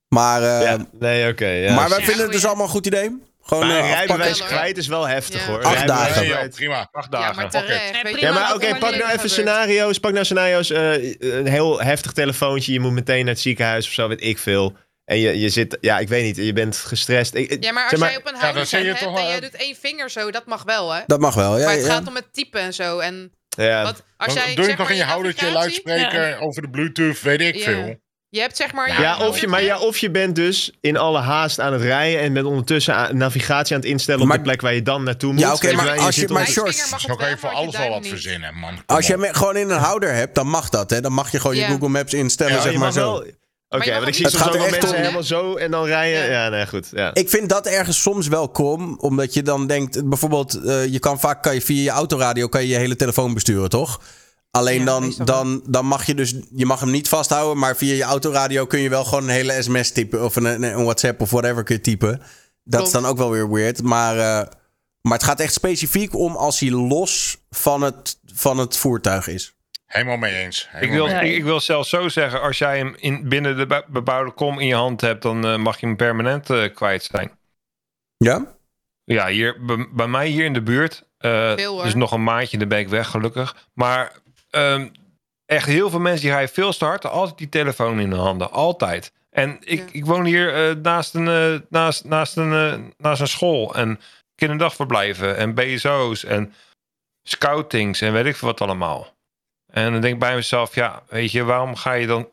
[0.07, 1.47] Maar, eh, Ja, nee, oké.
[1.47, 1.73] ja.
[1.75, 3.21] maar wij Ja, vinden het dus allemaal een goed idee.
[3.43, 5.51] Gewoon Maar eh, een rijbewijs kwijt is wel heftig Ja.
[5.51, 5.63] hoor.
[5.63, 6.15] Acht dagen.
[6.19, 6.55] Nee, joh, kwijt.
[6.55, 6.87] prima.
[6.91, 7.35] Acht Ja, dagen.
[7.35, 9.31] maar je prima, Ja, maar oké, maar pak nou even gebeurt?
[9.31, 9.97] scenario's.
[9.99, 10.69] Pak nou scenario's.
[10.71, 12.73] eh, een heel heftig telefoontje.
[12.73, 14.75] Je moet meteen naar het ziekenhuis of zo, weet ik veel.
[15.05, 17.33] En je, je zit, ja, ik weet niet, je bent gestrest.
[17.33, 18.39] Ik, Ja, maar als zeg maar- jij op een Ja,
[18.87, 21.01] hebt toch en jij doet één vinger zo, dat mag wel, hè?
[21.07, 21.57] Dat mag wel.
[21.57, 21.93] Ja, maar het ja.
[21.93, 22.99] gaat om het typen en zo.
[22.99, 23.83] En ja.
[23.83, 27.41] wat, als Dan jij, doe je toch in je houdertje luidspreker over de Bluetooth, weet
[27.41, 27.63] ik Ja.
[27.63, 28.01] veel.
[28.29, 29.01] Je hebt zeg maar...
[29.01, 32.21] Ja, of je, maar ja, of je bent dus in alle haast aan het rijden
[32.21, 35.31] en bent ondertussen aan- navigatie aan het instellen op de plek waar je dan naartoe
[35.33, 35.41] moet.
[35.41, 38.07] Ja, oké, maar als je- maar op- George- Zo kan je voor alles wel wat
[38.07, 38.69] verzinnen, man.
[38.85, 40.89] Kom Als je gewoon in een houder hebt, dan mag dat.
[40.89, 41.01] Hè?
[41.01, 41.65] Dan mag je gewoon Ja.
[41.65, 42.99] je Google Maps instellen, Ja, zeg maar zo.
[43.11, 43.25] wel-
[43.73, 45.71] Oké, want ik zie soms Het ook gaat wel echt mensen om- helemaal zo en
[45.71, 46.23] dan rijden.
[46.23, 46.43] Ja.
[46.43, 46.87] Ja, nee, goed.
[46.91, 47.13] Ja.
[47.13, 51.19] Ik vind dat ergens soms wel krom, omdat je dan denkt, bijvoorbeeld, eh, je kan
[51.19, 54.01] vaak kan je via je autoradio kan je je hele telefoon besturen, toch?
[54.51, 57.93] Alleen Ja, dan, dan, dan mag je dus, je mag hem niet vasthouden, maar via
[57.95, 61.29] je autoradio kun je wel gewoon een hele sms typen of een, een, WhatsApp of
[61.29, 62.21] whatever kun je typen.
[62.63, 64.47] Dat is dan ook wel weer weird, maar, eh,
[65.01, 69.55] maar het gaat echt specifiek om als hij los van het, van het voertuig is.
[69.93, 70.69] Helemaal mee eens.
[70.79, 73.65] Ik wil, mee ik, ik wil zelfs zo zeggen, als jij hem in, binnen de
[73.65, 77.03] be- bebouwde kom in je hand hebt, dan eh, mag je hem permanent eh, kwijt
[77.03, 77.31] zijn.
[78.17, 78.55] Ja?
[79.03, 81.83] Ja, hier, bij, bij mij hier in de buurt, eh Veel, hoor.
[81.83, 83.67] dus nog een maandje, dan ben ik weg gelukkig.
[83.73, 84.11] Maar
[84.49, 84.87] ehm,
[85.45, 88.51] echt heel veel mensen die rijden veel te hard, altijd die telefoon in de handen,
[88.51, 89.11] altijd.
[89.29, 89.85] En ik, Ja.
[89.91, 93.99] ik woon hier eh, naast, een, eh, naast, naast, een, naast een school en
[94.35, 96.53] kinderdagverblijven en BSO's en
[97.23, 99.11] scoutings en weet ik veel wat allemaal.
[99.73, 102.29] En dan denk ik bij mezelf, ja, weet je, waarom ga je dan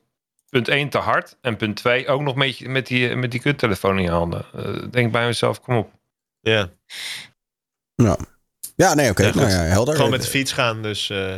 [0.49, 3.41] punt 1 te hard en punt 2 ook nog met, je- met die, met die
[3.41, 4.45] kuttelefoon in je handen?
[4.55, 5.91] Eh, denk bij mezelf, kom op.
[6.41, 6.69] Ja.
[7.95, 8.17] Ja.
[8.77, 9.23] Ja, nee, oké.
[9.27, 9.95] Ja, nou ja, helder.
[9.97, 11.11] Gewoon met de fiets gaan, dus...
[11.11, 11.37] eh,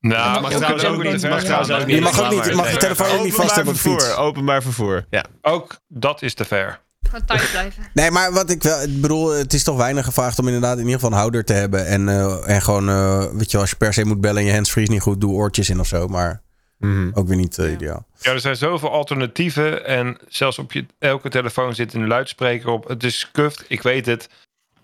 [0.00, 2.00] Nou, mag trouwens ook niet Mag trouwens ook Je niet.
[2.00, 4.00] mag ook niet- je mag je telefoon ook niet vast Openbaar hebben op de vervoer,
[4.00, 4.16] fiets.
[4.16, 5.24] Openbaar vervoer, ja.
[5.42, 6.80] Ook dat is te ver.
[7.08, 7.82] Gewoon thuis blijven.
[7.94, 8.82] Nee, maar wat ik wel.
[8.82, 11.52] Ik bedoel, het is toch weinig gevraagd om inderdaad in ieder geval een houder te
[11.52, 11.86] hebben.
[11.86, 14.46] En, eh, en gewoon, eh, weet je, wel, als je per se moet bellen en
[14.46, 16.08] je handsfree is niet goed, doe oortjes in of zo.
[16.08, 16.42] Maar
[16.78, 17.10] Mhm.
[17.14, 18.06] ook weer niet eh, ideaal.
[18.20, 19.86] Ja, er zijn zoveel alternatieven.
[19.86, 22.88] En zelfs op je elke telefoon zit een luidspreker op.
[22.88, 24.28] Het is scuffed, ik weet het.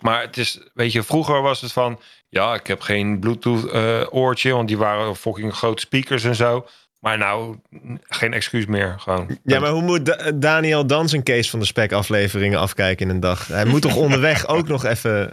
[0.01, 1.99] Maar het is, weet je, vroeger was het van...
[2.29, 6.65] Ja, ik heb geen Bluetooth eh, oortje, want die waren fucking grote speakers en zo.
[7.01, 7.57] Maar nou,
[8.01, 8.95] geen excuus meer.
[8.99, 9.39] Gewoon.
[9.43, 13.15] Ja, maar hoe moet Da- Daniel dan zijn case van de spec afleveringen afkijken in
[13.15, 13.47] een dag?
[13.47, 15.29] Hij moet toch onderweg ook nog even...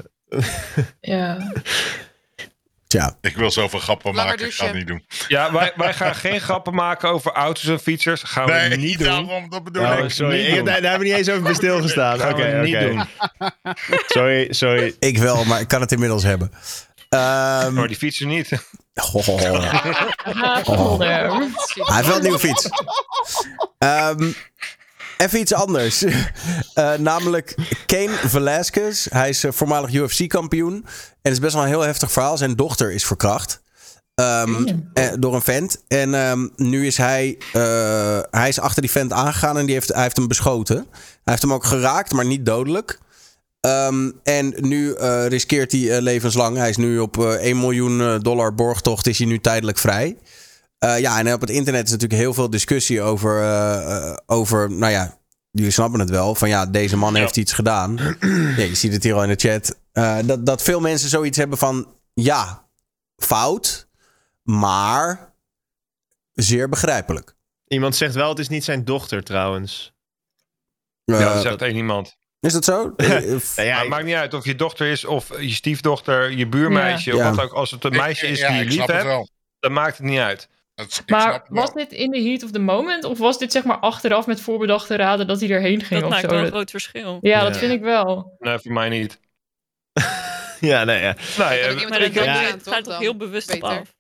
[1.01, 1.53] Ja.
[2.87, 3.17] Tja.
[3.21, 5.05] Ik wil zoveel grappen Langer maken, ik ga het niet doen.
[5.29, 8.23] Ja, wij, wij gaan geen grappen maken over auto's en fietsers.
[8.23, 9.07] Gaan we Nee, niet doen.
[9.09, 10.11] daarom, dat bedoel Oh, ik.
[10.11, 10.65] sorry, niet ik, doen.
[10.65, 12.23] daar, daar hebben we niet eens over bij stilgestaan.
[12.29, 13.03] Oké, niet doen.
[14.07, 14.95] Sorry, sorry.
[14.99, 16.51] Ik wel, maar ik kan het inmiddels hebben.
[17.09, 18.51] Ehm, Maar die fietsen niet.
[18.99, 21.33] Ah, Volder.
[21.33, 22.69] Hij heeft wel een nieuwe fiets.
[23.79, 24.33] Ehm,
[25.17, 26.05] even iets anders.
[26.75, 27.55] Eh, namelijk
[27.87, 29.07] Kane Velasquez.
[29.11, 30.75] Hij is eh, voormalig UFC-kampioen.
[30.75, 30.83] En
[31.23, 32.37] het is best wel een heel heftig verhaal.
[32.37, 33.63] Zijn dochter is verkracht.
[34.15, 35.83] Ehm, eh, door een vent.
[35.89, 37.39] En ehm, nu is hij,
[38.31, 40.77] hij is achter die vent aangegaan en die heeft, hij heeft hem beschoten.
[40.77, 42.99] Hij heeft hem ook geraakt, maar niet dodelijk.
[43.61, 46.57] Ehm, en nu eh, riskeert hij eh, levenslang.
[46.57, 49.07] Hij is nu op eh 1 miljoen eh, dollar borgtocht.
[49.07, 50.17] Is hij nu tijdelijk vrij.
[50.79, 53.43] Eh, ja, en op het internet is natuurlijk heel veel discussie over,
[54.27, 55.19] over, nou ja,
[55.51, 57.97] jullie snappen het wel, van ja, deze man heeft iets gedaan.
[58.57, 59.79] ja, je ziet het hier al in de chat.
[59.93, 62.69] Eh, dat, dat veel mensen zoiets hebben van, ja,
[63.17, 63.89] fout,
[64.43, 65.35] maar
[66.33, 67.37] zeer begrijpelijk.
[67.67, 69.93] Iemand zegt wel, het is niet zijn dochter trouwens.
[71.05, 72.18] Ja, dat zegt één iemand.
[72.41, 72.93] Is dat zo?
[72.97, 76.31] Eh, ja, Maar het ik- maakt niet uit of je dochter is of je stiefdochter,
[76.31, 77.15] je buurmeisje.
[77.17, 77.31] Ja.
[77.31, 77.53] Of wat ook.
[77.53, 80.19] Als het een meisje is ja, die je ik lief hebt, dan maakt het niet
[80.19, 80.49] uit.
[80.75, 83.05] Ik Maar was dit in de heat of the moment?
[83.05, 86.09] Of was dit zeg maar achteraf met voorbedachte raden dat hij erheen ging Dat of
[86.11, 86.31] maakt zo?
[86.31, 87.19] wel een groot verschil.
[87.21, 88.37] Ja, dat vind ik wel.
[88.39, 89.21] Nee, voor mij niet.
[90.61, 91.17] ja, nee, ja.
[91.17, 91.69] Eh, Maar Ja.
[92.13, 93.79] ja, ja, het gaat toch heel bewust op beter.
[93.79, 93.95] af.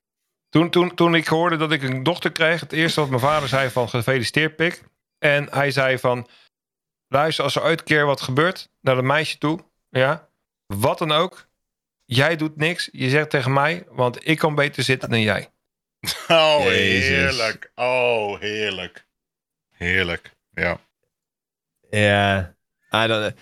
[0.48, 3.48] Toen, toen, toen ik hoorde dat ik een dochter kreeg, het eerste wat mijn vader
[3.48, 4.82] zei van gefeliciteerd pik.
[5.19, 6.28] En hij zei van,
[7.09, 9.60] luister, als er ooit een keer wat gebeurt naar dat meisje toe,
[9.90, 10.28] ja,
[10.66, 11.47] wat dan ook,
[12.05, 15.48] jij doet niks, je zegt tegen mij, want ik kan beter zitten dan jij.
[16.28, 17.09] Oh, Jezus.
[17.09, 17.72] heerlijk.
[17.74, 19.06] Oh, heerlijk.
[19.70, 20.32] Heerlijk.
[20.51, 20.78] Ja.
[21.90, 22.55] Ja.
[22.90, 23.32] Ah, dan,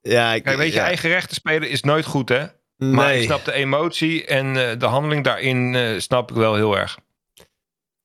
[0.00, 2.38] ja, ik, Kijk, weet je, eigen rechten spelen is nooit goed, hè?
[2.76, 3.18] Maar Nee.
[3.18, 6.98] ik snap de emotie en eh, de handeling daarin eh, snap ik wel heel erg.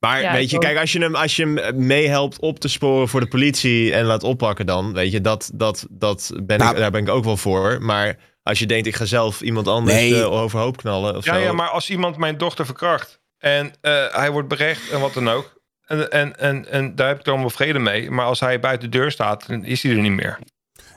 [0.01, 3.07] Maar Ja, weet je, kijk, als je hem, als je hem meehelpt op te sporen
[3.07, 6.71] voor de politie en laat oppakken dan, weet je, dat, dat, dat ben Nou.
[6.71, 7.77] ik, daar ben ik ook wel voor.
[7.81, 10.15] Maar als je denkt, ik ga zelf iemand anders Nee.
[10.19, 11.39] eh, overhoop knallen of Ja, zo.
[11.39, 15.29] ja, maar als iemand mijn dochter verkracht en eh, hij wordt berecht en wat dan
[15.29, 15.59] ook.
[15.85, 18.11] En, en, en, en daar heb ik dan wel vrede mee.
[18.11, 20.39] Maar als hij buiten de deur staat, dan is hij er niet meer.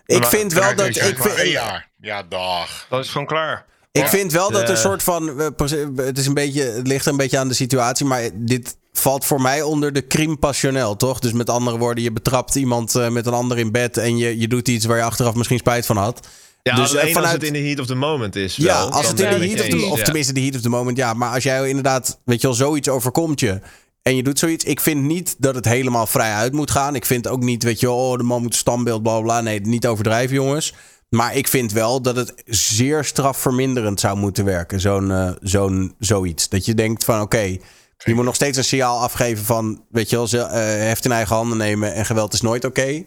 [0.06, 0.86] Ik Maar- vind wel dat...
[0.86, 1.90] Ik vind, jaar.
[2.00, 2.86] Ja, dag.
[2.88, 3.64] Dat is gewoon klaar.
[3.92, 4.08] Ik Ja.
[4.08, 5.40] vind wel dat een soort van.
[5.40, 5.48] eh,
[5.96, 8.06] Het, is een beetje, het ligt een beetje aan de situatie.
[8.06, 11.18] Maar dit valt voor mij onder de crime passionnel, toch?
[11.18, 13.96] Dus met andere woorden, je betrapt iemand eh, met een ander in bed.
[13.96, 16.26] En je, je doet iets waar je achteraf misschien spijt van had.
[16.62, 18.56] Ja, Dus, alleen eh, als vanuit- het in de heat of the moment is.
[18.56, 18.90] Ja, wel.
[18.90, 20.04] als Dan het in de heat of the, Of Ja.
[20.04, 20.96] tenminste, de heat of the moment.
[20.96, 23.60] Ja, maar als jij inderdaad, weet je wel, zoiets overkomt je.
[24.02, 24.64] En je doet zoiets.
[24.64, 26.94] Ik vind niet dat het helemaal vrij uit moet gaan.
[26.94, 29.22] Ik vind ook niet, weet je, wel, oh, de man moet standbeeld, bla bla.
[29.22, 29.40] bla.
[29.40, 30.74] Nee, niet overdrijven, jongens.
[31.08, 34.80] Maar ik vind wel dat het zeer strafverminderend zou moeten werken.
[34.80, 36.48] Zo'n, eh, zo'n, zoiets.
[36.48, 37.56] Dat je denkt van, oké,
[38.04, 41.12] je moet nog steeds een signaal afgeven van, weet je wel, ze, eh, heft in
[41.12, 43.04] eigen handen nemen en geweld is nooit oké.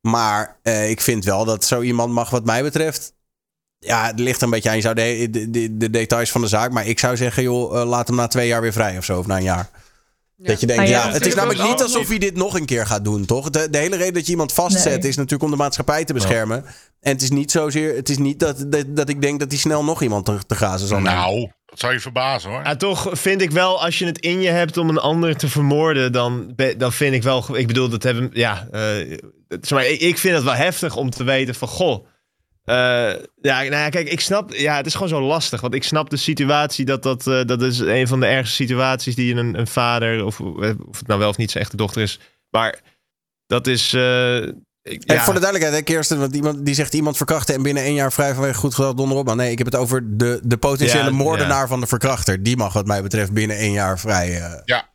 [0.00, 3.12] Maar eh, ik vind wel dat zo iemand mag, wat mij betreft.
[3.78, 4.76] Ja, het ligt een beetje aan.
[4.76, 6.70] Je zou de, de, de, de details van de zaak.
[6.70, 9.18] Maar ik zou zeggen, joh, eh, laat hem na twee jaar weer vrij of zo.
[9.18, 9.70] Of na een jaar.
[10.42, 12.86] Dat je denkt, ja, ja, het is namelijk niet alsof hij dit nog een keer
[12.86, 13.50] gaat doen, toch?
[13.50, 15.08] De, de hele reden dat je iemand vastzet Nee.
[15.08, 16.64] is natuurlijk om de maatschappij te beschermen.
[17.00, 19.60] En het is niet zozeer, het is niet dat, dat, dat ik denk dat hij
[19.60, 21.12] snel nog iemand te, te grazen zal nemen.
[21.18, 22.60] Nou, dat zou je verbazen hoor.
[22.64, 25.48] Ja, toch vind ik wel, als je het in je hebt om een ander te
[25.48, 27.56] vermoorden, dan, dan vind ik wel.
[27.56, 28.30] Ik bedoel, dat hebben.
[28.32, 29.10] Ja, eh,
[29.60, 31.68] is maar, ik, ik vind het wel heftig om te weten van.
[31.68, 32.06] Goh.
[32.70, 34.52] Eh, ja, nou ja, kijk, ik snap.
[34.54, 35.60] Ja, het is gewoon zo lastig.
[35.60, 37.26] Want ik snap de situatie dat dat.
[37.26, 40.24] eh, dat is een van de ergste situaties die een, een vader.
[40.24, 42.18] Of, of het nou wel of niet zijn echte dochter is.
[42.50, 42.80] Maar
[43.46, 43.92] dat is.
[43.92, 44.36] eh,
[44.82, 45.24] ik, En ja.
[45.24, 48.12] voor de duidelijkheid, hè, Kirsten, want iemand, die zegt iemand verkrachten en binnen één jaar
[48.12, 49.26] vrij vanwege goed geweld donderop.
[49.26, 51.66] Maar nee, ik heb het over de, de potentiële Ja, moordenaar ja.
[51.66, 52.42] van de verkrachter.
[52.42, 54.40] Die mag wat mij betreft binnen één jaar vrij.
[54.40, 54.88] eh, Ja.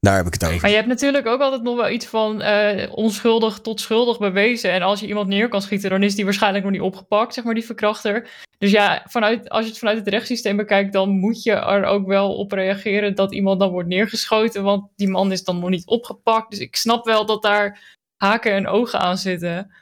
[0.00, 0.60] Daar heb ik het over.
[0.60, 4.70] Maar je hebt natuurlijk ook altijd nog wel iets van eh, onschuldig tot schuldig bewezen.
[4.70, 7.44] En als je iemand neer kan schieten, dan is die waarschijnlijk nog niet opgepakt, zeg
[7.44, 8.28] maar, die verkrachter.
[8.58, 12.06] Dus ja, vanuit, als je het vanuit het rechtssysteem bekijkt, dan moet je er ook
[12.06, 14.62] wel op reageren dat iemand dan wordt neergeschoten.
[14.62, 16.50] Want die man is dan nog niet opgepakt.
[16.50, 19.72] Dus ik snap wel dat daar haken en ogen aan zitten.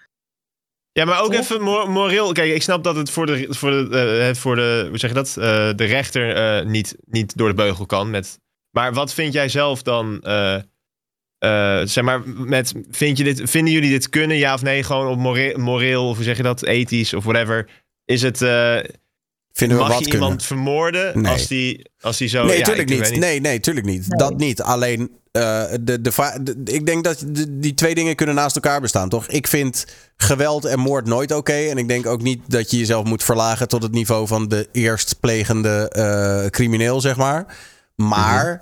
[0.92, 1.40] Ja, maar ook Toch?
[1.40, 2.32] even mo- moreel.
[2.32, 5.16] Kijk, ik snap dat het voor de, voor de, eh, voor de hoe zeg je
[5.16, 5.36] dat?
[5.36, 8.10] Eh, de rechter eh, niet, niet door de beugel kan.
[8.10, 8.38] Met,
[8.76, 10.20] maar wat vind jij zelf dan?
[10.20, 10.54] eh,
[11.38, 14.82] eh, zeg maar, met, vind je dit, vinden jullie dit kunnen, ja of nee?
[14.82, 16.62] Gewoon op moreel, moreel of hoe zeg je dat?
[16.64, 17.68] Ethisch of whatever.
[18.04, 18.42] Is het.
[18.42, 18.76] eh,
[19.52, 20.28] Vinden we mag wat je kunnen?
[20.28, 21.32] iemand vermoorden Nee.
[21.32, 22.44] als die, als die zo.
[22.44, 23.20] nee, ja, tuurlijk ik weet niet.
[23.20, 24.08] Nee, nee, tuurlijk niet.
[24.08, 24.18] Nee.
[24.18, 24.62] Dat niet.
[24.62, 29.08] Alleen, eh, de, de, ik denk dat de- die twee dingen kunnen naast elkaar bestaan,
[29.08, 29.26] toch?
[29.28, 29.86] Ik vind
[30.16, 31.52] geweld en moord nooit oké.
[31.52, 34.68] En ik denk ook niet dat je jezelf moet verlagen tot het niveau van de
[34.72, 37.56] eerstplegende eh crimineel, zeg maar.
[37.96, 38.56] Maar Mhm.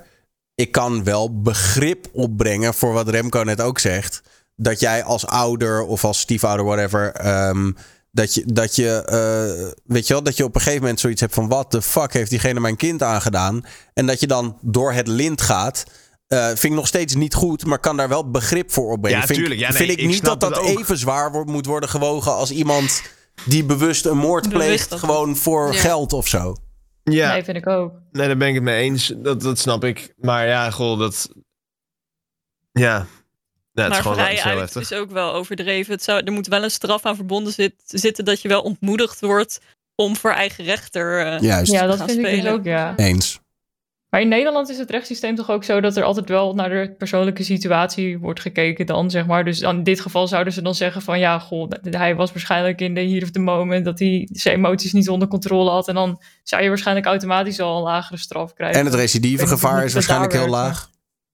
[0.55, 4.20] ik kan wel begrip opbrengen voor wat Remco net ook zegt.
[4.56, 7.12] Dat jij als ouder of als stiefouder, whatever.
[7.12, 7.73] ehm,
[8.11, 11.20] dat je, dat je, eh, weet je wel, dat je op een gegeven moment zoiets
[11.20, 13.65] hebt van: wat de fuck heeft diegene mijn kind aangedaan?
[13.94, 15.85] En dat je dan door het lint gaat.
[16.27, 19.20] eh, vind ik nog steeds niet goed, maar kan daar wel begrip voor opbrengen.
[19.20, 19.61] Ja, vind, tuurlijk.
[19.61, 20.78] Ja, nee, vind ik, ik niet dat dat ook.
[20.78, 23.02] even zwaar wordt, moet worden gewogen als iemand
[23.47, 25.78] die bewust een moord pleegt, gewoon voor Ja.
[25.81, 26.56] geld of zo.
[27.05, 27.93] Ja, Nee, vind ik ook.
[28.12, 29.12] nee, daar ben ik het mee eens.
[29.16, 30.14] Dat, dat snap ik.
[30.16, 31.31] Maar ja, goh, dat.
[32.72, 33.06] Ja.
[33.72, 35.93] ja het is maar gewoon vrij is ook wel overdreven.
[35.93, 39.20] Het zou, er moet wel een straf aan verbonden zit, zitten dat je wel ontmoedigd
[39.20, 39.60] wordt
[39.94, 42.97] om voor eigen rechter eh, Juist, Ja, dat vind ik dus ook, ja.
[42.97, 43.40] eens.
[44.15, 46.95] Maar in Nederland is het rechtssysteem toch ook zo dat er altijd wel naar de
[46.99, 49.45] persoonlijke situatie wordt gekeken dan, zeg maar.
[49.45, 52.95] Dus in dit geval zouden ze dan zeggen van, ja, goh, hij was waarschijnlijk in
[52.95, 55.89] de hier of the moment dat hij zijn emoties niet onder controle had.
[55.89, 58.81] En dan zou je waarschijnlijk automatisch al een lagere straf krijgen.
[58.81, 60.91] En het recidivegevaar hoe is dat waarschijnlijk heel laag.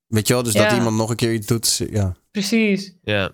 [0.07, 1.83] Weet je wel, dus dat iemand nog een keer iets doet.
[1.91, 2.95] Ja, Precies.
[3.03, 3.31] Ja.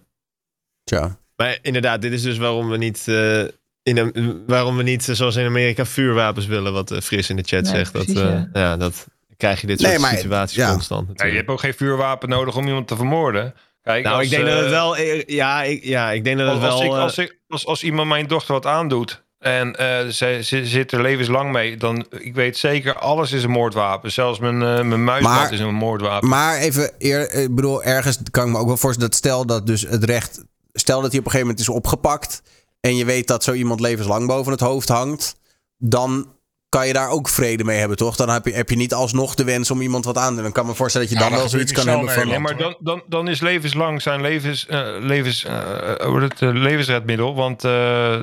[0.84, 1.18] tja.
[1.36, 3.44] Maar inderdaad, dit is dus waarom we niet, eh,
[3.82, 7.42] in waarom we niet eh, zoals in Amerika vuurwapens willen, wat eh, Fris in de
[7.42, 7.92] chat Nee, zegt.
[7.92, 8.48] Dat, precies, eh, ja.
[8.52, 8.76] ja.
[8.76, 9.06] dat
[9.36, 10.70] krijg je dit Nee, soort maar- situaties ja.
[10.72, 11.10] constant.
[11.20, 13.54] Ja, je hebt ook geen vuurwapen nodig om iemand te vermoorden.
[13.82, 16.38] Kijk, nou, als, ik denk dat het eh, wel, eh, ja, ik, ja, ik denk
[16.38, 16.88] dat het Als, als, wel.
[16.90, 20.66] ik, eh, als, ik, als, als iemand mijn dochter wat aandoet en eh, ze, ze
[20.66, 24.12] zit er levenslang mee, dan ik weet zeker, alles is een moordwapen.
[24.12, 26.28] Zelfs mijn, eh mijn muismat is een moordwapen.
[26.28, 29.66] Maar even, eer, ik bedoel, ergens kan ik me ook wel voorstellen dat stel dat
[29.66, 32.42] dus het recht, stel dat hij op een gegeven moment is opgepakt
[32.80, 35.36] en je weet dat zo iemand levenslang boven het hoofd hangt,
[35.78, 36.34] dan
[36.76, 38.16] kan je daar ook vrede mee hebben, toch?
[38.16, 40.42] Dan heb je, heb je niet alsnog de wens om iemand wat aan te doen.
[40.42, 42.28] Dan kan me voorstellen dat je Ja, dan wel zoiets kan hebben van...
[42.28, 46.50] Nee, maar dan, dan, dan is levenslang zijn levens, eh, levens, eh, heet het, eh,
[46.52, 47.34] levensredmiddel.
[47.34, 48.20] Want eh,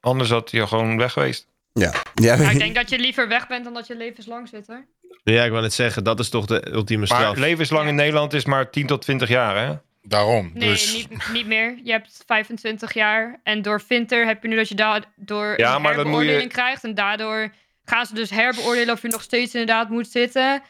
[0.00, 1.46] anders had hij gewoon weg geweest.
[1.72, 4.66] Ja, ja, Maar ik denk dat je liever weg bent dan dat je levenslang zit
[4.66, 4.84] hoor.
[5.24, 7.36] ja, ik wou net zeggen, dat is toch de ultieme Maar straf.
[7.36, 9.74] levenslang in Nederland is maar 10 tot 20 jaar, hè?
[10.06, 10.50] Daarom.
[10.54, 11.78] Nee, dus niet, niet meer.
[11.84, 13.40] Je hebt 25 jaar.
[13.42, 16.46] En door Vinter heb je nu dat je daardoor Ja, een maar dan moet je-
[16.46, 16.84] krijgt.
[16.84, 17.52] En daardoor
[17.84, 20.62] gaan ze dus herbeoordelen of je nog steeds inderdaad moet zitten.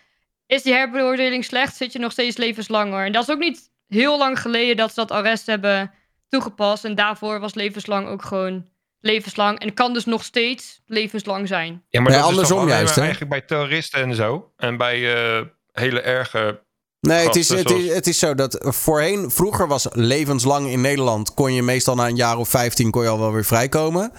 [0.46, 3.02] Is die herbeoordeling slecht, zit je nog steeds levenslang hoor.
[3.02, 5.92] En dat is ook niet heel lang geleden dat ze dat arrest hebben
[6.28, 6.84] toegepast.
[6.84, 8.66] En daarvoor was levenslang ook gewoon
[9.00, 9.58] levenslang.
[9.58, 11.82] En kan dus nog steeds levenslang zijn.
[11.88, 13.00] Ja, maar Nee, dat is andersom juist, hè?
[13.00, 14.52] eigenlijk bij terroristen en zo.
[14.56, 15.42] En bij eh,
[15.72, 16.62] hele erge...
[17.00, 21.34] Nee, het is, het, is, het is zo dat voorheen, vroeger was levenslang in Nederland,
[21.34, 24.12] kon je meestal na een jaar of 15 kon je al wel weer vrijkomen.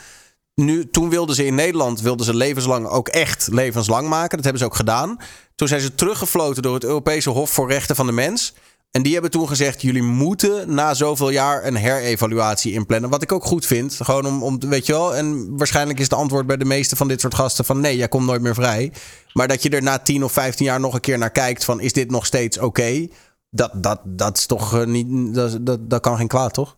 [0.56, 4.36] Nu, toen wilden ze in Nederland wilden ze levenslang ook echt levenslang maken.
[4.36, 5.18] Dat hebben ze ook gedaan.
[5.56, 8.53] Toen zijn ze teruggefloten door het Europese Hof voor Rechten van de Mens.
[8.91, 13.10] En die hebben toen gezegd: jullie moeten na zoveel jaar een herevaluatie inplannen.
[13.10, 13.98] Wat ik ook goed vind.
[14.02, 15.15] Gewoon om, om weet je wel.
[15.15, 18.07] En waarschijnlijk is het antwoord bij de meeste van dit soort gasten: van nee, jij
[18.07, 18.91] komt nooit meer vrij.
[19.34, 21.80] Maar dat je er na 10 of 15 jaar nog een keer naar kijkt: van
[21.80, 23.07] is dit nog steeds oké?
[23.49, 25.34] Dat, dat, dat is toch eh, niet.
[25.34, 26.77] Dat, dat, dat kan geen kwaad, toch?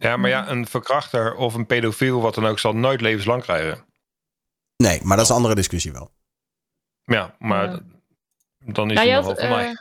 [0.00, 3.84] Ja, maar ja, een verkrachter of een pedofiel, wat dan ook, zal nooit levenslang krijgen.
[4.76, 6.10] Nee, maar dat is een andere discussie wel.
[7.04, 7.80] Ja, maar Ja.
[8.58, 9.68] dan is Nou, het nog wel voor mij.
[9.68, 9.76] eh,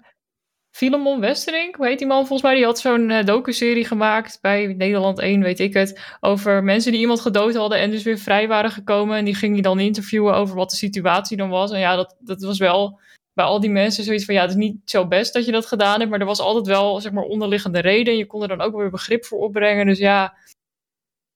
[0.72, 2.56] Filemon Westerink, hoe heet die man volgens mij?
[2.56, 6.02] Die had zo'n eh docu-serie gemaakt bij Nederland 1, weet ik het.
[6.19, 9.18] Over mensen die iemand gedood hadden en dus weer vrij waren gekomen.
[9.18, 11.72] En die ging hij dan interviewen over wat de situatie dan was.
[11.72, 12.99] En ja, dat, dat was wel
[13.38, 14.34] bij al die mensen zoiets van...
[14.34, 16.09] Ja, het is niet zo best dat je dat gedaan hebt.
[16.11, 18.14] Maar er was altijd wel, zeg maar, onderliggende reden.
[18.14, 19.85] En je kon er dan ook weer begrip voor opbrengen.
[19.85, 20.38] Dus ja,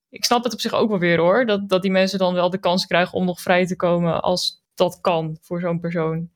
[0.09, 1.45] ik snap het op zich ook wel weer hoor.
[1.45, 4.63] Dat, dat die mensen dan wel de kans krijgen om nog vrij te komen als
[4.73, 6.29] dat kan voor zo'n persoon.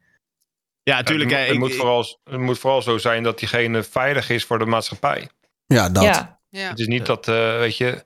[0.83, 1.29] Ja, natuurlijk.
[1.31, 4.59] het, moet- het, moet vooral, het moet vooral zo zijn dat diegene veilig is voor
[4.59, 5.29] de maatschappij.
[5.65, 6.03] Ja, dat.
[6.03, 6.39] Ja.
[6.49, 6.69] Ja.
[6.69, 8.03] Het is niet dat, eh, weet je,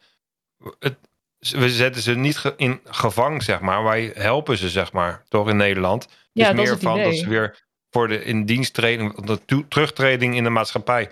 [0.79, 0.97] het,
[1.39, 3.83] we zetten ze niet ge- in gevang, zeg maar.
[3.83, 6.03] Wij helpen ze, zeg maar, toch in Nederland.
[6.03, 8.73] Het Ja, is dat is meer het van dat ze weer voor de in dienst
[8.73, 11.09] treden, de terugtreding in de maatschappij.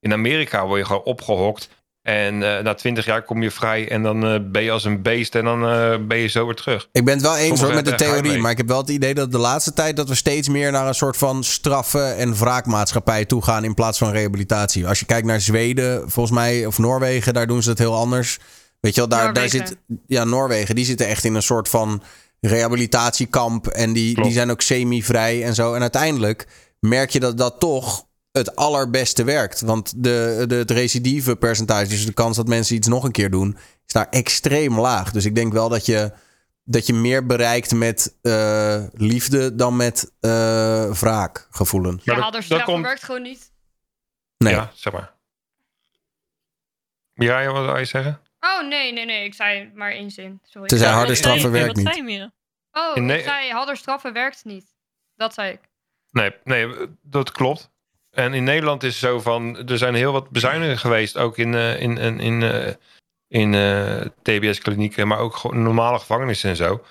[0.00, 1.68] In Amerika word je gewoon opgehokt.
[2.02, 5.02] En eh, na twintig jaar kom je vrij en dan eh, ben je als een
[5.02, 6.88] beest en dan eh, ben je zo weer terug.
[6.92, 8.38] Ik ben het wel eens hoor met de theorie.
[8.38, 10.86] Maar ik heb wel het idee dat de laatste tijd dat we steeds meer naar
[10.86, 14.86] een soort van straffen en wraakmaatschappij toe gaan in plaats van rehabilitatie.
[14.86, 18.38] Als je kijkt naar Zweden, volgens mij, of Noorwegen, daar doen ze het heel anders.
[18.80, 19.76] Weet je wel, daar, daar zit.
[20.06, 22.02] Ja, Noorwegen, die zitten echt in een soort van
[22.40, 23.66] rehabilitatiekamp.
[23.66, 25.74] En die, die zijn ook semi-vrij en zo.
[25.74, 26.46] En uiteindelijk
[26.80, 29.60] merk je dat dat toch het allerbeste werkt.
[29.60, 33.30] Want de, de, het recidive percentage, dus de kans dat mensen iets nog een keer
[33.30, 33.56] doen,
[33.86, 35.10] is daar extreem laag.
[35.12, 36.12] Dus ik denk wel dat je,
[36.64, 42.04] dat je meer bereikt met eh, liefde dan met eh wraakgevoelens.
[42.04, 42.16] Maar
[42.48, 43.50] Ja, komt- werkt gewoon niet.
[44.38, 44.52] Nee.
[44.54, 45.12] Ja, zeg maar.
[47.14, 48.20] Ja, wat wil je zeggen?
[48.40, 49.24] Oh, nee, nee, nee.
[49.24, 50.40] Ik zei maar één zin.
[50.42, 50.68] Sorry.
[50.68, 51.86] Ze zei harde straffen nee, werkt Wat niet.
[51.86, 52.32] zei je, Mira?
[52.72, 54.74] Oh, ik zei harder straffen werkt niet.
[55.16, 55.60] Dat zei ik.
[56.10, 56.68] Nee, nee,
[57.02, 57.70] dat klopt.
[58.10, 61.54] En in Nederland is het zo van, er zijn heel wat bezuinigingen geweest, ook in,
[61.54, 62.72] eh, in, in, in, eh,
[63.28, 66.84] in eh, TBS-klinieken, maar ook gewoon normale gevangenissen en zo.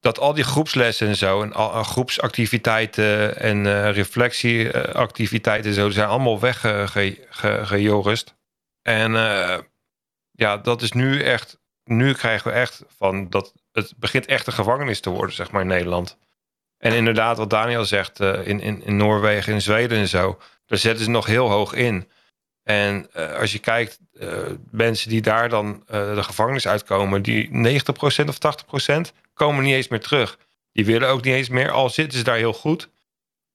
[0.00, 5.92] Dat al die groepslessen en zo, en al, groepsactiviteiten en eh, reflectieactiviteiten en zo, die
[5.92, 8.34] zijn allemaal weggejorust.
[8.82, 9.58] en eh,
[10.36, 14.52] ja, dat is nu echt, nu krijgen we echt van, dat het begint echt een
[14.52, 16.18] gevangenis te worden, zeg maar, in Nederland.
[16.78, 20.78] En inderdaad, wat Daniel zegt, eh, in, in, in Noorwegen, in Zweden en zo, daar
[20.78, 22.08] zetten ze nog heel hoog in.
[22.62, 24.28] En eh, als je kijkt, eh,
[24.70, 30.00] mensen die daar dan de gevangenis uitkomen, die 90% of 80% komen niet eens meer
[30.00, 30.38] terug.
[30.72, 32.88] Die willen ook niet eens meer, al zitten ze daar heel goed.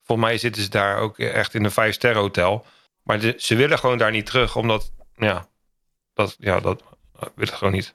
[0.03, 2.65] Volgens mij zitten ze daar ook echt in een vijf-sterren hotel.
[3.03, 5.47] Maar ze willen gewoon daar niet terug, omdat, ja,
[6.25, 6.81] dat, ja, dat
[7.15, 7.93] uh, willen gewoon niet.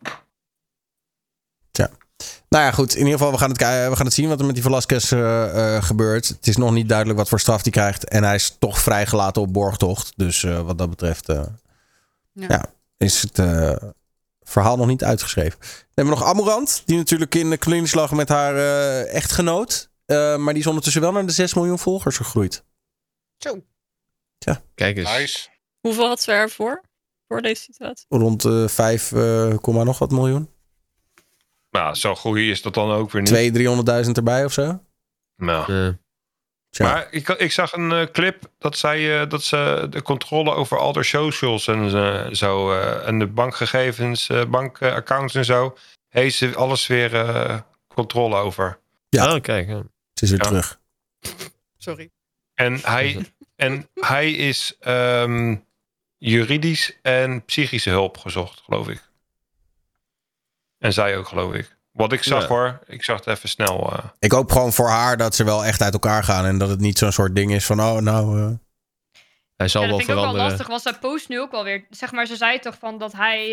[2.48, 2.92] Nou ja, goed.
[2.92, 5.12] In ieder geval, we gaan het, we gaan het zien wat er met die Velasquez
[5.12, 6.28] eh, eh, gebeurt.
[6.28, 8.08] Het is nog niet duidelijk wat voor straf hij krijgt.
[8.08, 10.12] En hij is toch vrijgelaten op borgtocht.
[10.16, 11.42] Dus eh, wat dat betreft eh,
[12.32, 12.46] Ja.
[12.48, 12.64] ja.
[12.96, 13.76] is het eh,
[14.42, 15.58] verhaal nog niet uitgeschreven.
[15.60, 16.82] Dan hebben we nog Amorant.
[16.86, 19.90] Die natuurlijk in de klinisch lag met haar eh, echtgenoot.
[20.06, 22.64] Eh, maar die is ondertussen wel naar de 6 miljoen volgers gegroeid.
[23.38, 23.62] Zo.
[24.74, 25.16] Kijk eens.
[25.16, 25.48] Nice.
[25.80, 26.82] Hoeveel had ze ervoor?
[27.34, 28.06] Voor deze situatie?
[28.08, 30.50] Rond eh 5, eh, komma nog wat miljoen.
[31.70, 33.30] Maar zo groeien is dat dan ook weer niet.
[33.30, 33.52] 200.000,
[34.06, 34.80] 300.000 erbij of zo.
[35.36, 35.72] Nou.
[35.72, 35.88] Eh,
[36.70, 36.84] Tja.
[36.84, 40.78] Maar ik, ik zag een eh, clip dat zij eh, dat ze de controle over
[40.78, 45.76] al haar socials en eh, zo eh, en de bankgegevens, eh, bankaccounts en zo,
[46.08, 47.58] heeft ze alles weer eh,
[47.94, 48.78] controle over.
[49.08, 49.34] Ja.
[49.34, 49.68] Oh, kijk.
[49.68, 49.76] ja.
[50.14, 50.46] Het is weer Ja.
[50.48, 50.80] terug.
[51.78, 52.10] Sorry.
[52.54, 55.56] En hij, en hij is ehm,
[56.30, 59.02] juridisch en psychische hulp gezocht, geloof ik.
[60.78, 61.76] En zij ook, geloof ik.
[61.92, 62.48] Wat ik zag Ja.
[62.48, 63.92] hoor, ik zag het even snel.
[63.92, 64.04] eh.
[64.18, 66.44] Ik hoop gewoon voor haar dat ze wel echt uit elkaar gaan.
[66.44, 68.40] En dat het niet zo'n soort ding is van, oh nou...
[68.40, 68.50] eh,
[69.56, 71.50] Hij zal Ja, dat wel vind ik ook wel lastig, want zij post nu ook
[71.50, 71.86] wel weer.
[71.90, 73.52] Zeg maar, ze zei toch van dat hij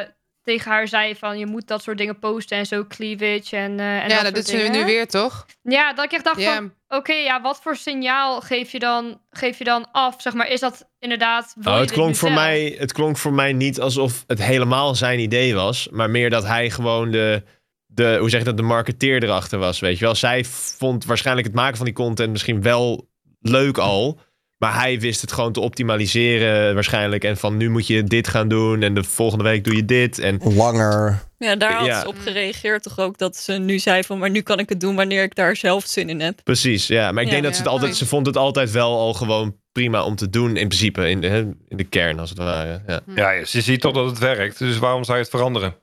[0.00, 0.08] eh,
[0.46, 4.02] tegen haar zei van je moet dat soort dingen posten en zo cleavage en, eh
[4.02, 4.72] en ja, dat dat soort doet ze dingen.
[4.72, 5.46] nu weer, toch?
[5.62, 9.58] Ja, dat ik echt dacht van, oké, ja, wat voor signaal geef je dan, geef
[9.58, 10.14] je dan af?
[10.18, 11.54] Zeg maar, is dat inderdaad...
[11.58, 12.40] Nou, je het, klonk voor zelf?
[12.40, 15.88] mij, het klonk voor mij niet alsof het helemaal zijn idee was.
[15.90, 17.42] Maar meer dat hij gewoon de,
[17.86, 19.80] de, hoe zeg je dat, de marketeer erachter was.
[19.80, 20.14] Weet je wel.
[20.14, 20.44] Zij
[20.78, 23.08] vond waarschijnlijk het maken van die content misschien wel
[23.40, 24.20] leuk al.
[24.58, 27.24] Maar hij wist het gewoon te optimaliseren waarschijnlijk.
[27.24, 28.82] En van nu moet je dit gaan doen.
[28.82, 30.18] En de volgende week doe je dit.
[30.18, 31.22] En Langer.
[31.38, 32.00] Ja, daar had Ja.
[32.00, 34.80] ze op gereageerd toch ook dat ze nu zei van, maar nu kan ik het
[34.80, 36.40] doen wanneer ik daar zelf zin in heb.
[36.44, 37.12] Precies, ja.
[37.12, 37.96] Maar ik Ja, denk dat ze het altijd...
[37.96, 40.48] Ze vond het altijd wel al gewoon prima om te doen.
[40.56, 42.82] In principe, in de, in de kern als het ware.
[42.86, 43.00] Ja.
[43.14, 44.58] Ja, ja, ze ziet toch dat het werkt.
[44.58, 45.74] Dus waarom zou je het veranderen?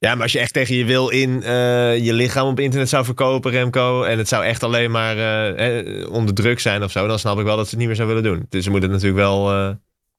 [0.00, 3.04] Ja, maar als je echt tegen je wil in eh, je lichaam op internet zou
[3.04, 7.06] verkopen, Remco, en het zou echt alleen maar eh, eh, onder druk zijn of zo,
[7.06, 8.46] dan snap ik wel dat ze het niet meer zou willen doen.
[8.48, 9.50] Dus ze moeten het natuurlijk wel.
[9.52, 9.74] eh,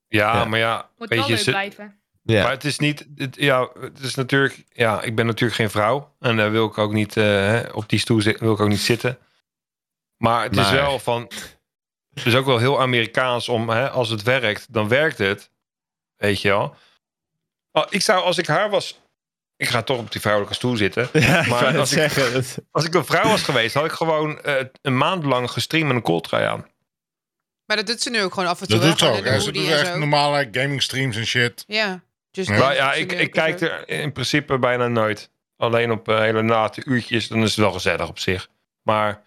[0.07, 0.45] Ja, Ja.
[0.45, 0.89] maar ja.
[0.97, 1.99] Moet weet wel je, leuk ze- blijven.
[2.23, 2.43] ja.
[2.43, 3.07] Maar het is niet.
[3.15, 4.63] Het, ja, het is natuurlijk.
[4.73, 6.13] Ja, ik ben natuurlijk geen vrouw.
[6.19, 7.17] En daar wil ik ook niet.
[7.17, 9.17] eh, hè, op die stoel zi- wil ik ook niet zitten.
[10.17, 11.31] Maar het is wel van.
[12.13, 13.69] Het is ook wel heel Amerikaans om.
[13.69, 15.49] Hè, als het werkt, dan werkt het.
[16.17, 16.75] Weet je wel.
[17.71, 19.00] Oh, ik zou, als ik haar was.
[19.61, 21.09] Ik ga toch op die vrouwelijke stoel zitten.
[21.21, 22.45] Ja, Maar als ik- zeggen.
[22.71, 25.95] Als ik een vrouw was geweest, had ik gewoon eh, een maand lang gestreamd met
[25.95, 26.67] een kooltrui aan.
[27.65, 28.75] Maar dat doet ze nu ook gewoon af en toe.
[28.79, 29.41] Dat wel, doet ze gewoon ook.
[29.41, 29.97] Ze doet echt zo.
[29.97, 31.63] normale gaming streams en shit.
[31.67, 32.03] Ja.
[32.31, 32.71] Dus Ja.
[32.71, 35.29] ja, ik, ik kijk er in principe bijna nooit.
[35.57, 38.47] Alleen op eh, hele late uurtjes, dan is het wel gezellig op zich.
[38.81, 39.21] Maar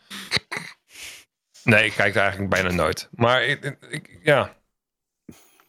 [1.63, 3.09] nee, ik kijk er eigenlijk bijna nooit.
[3.11, 4.55] Maar ik, ik- ik- ja,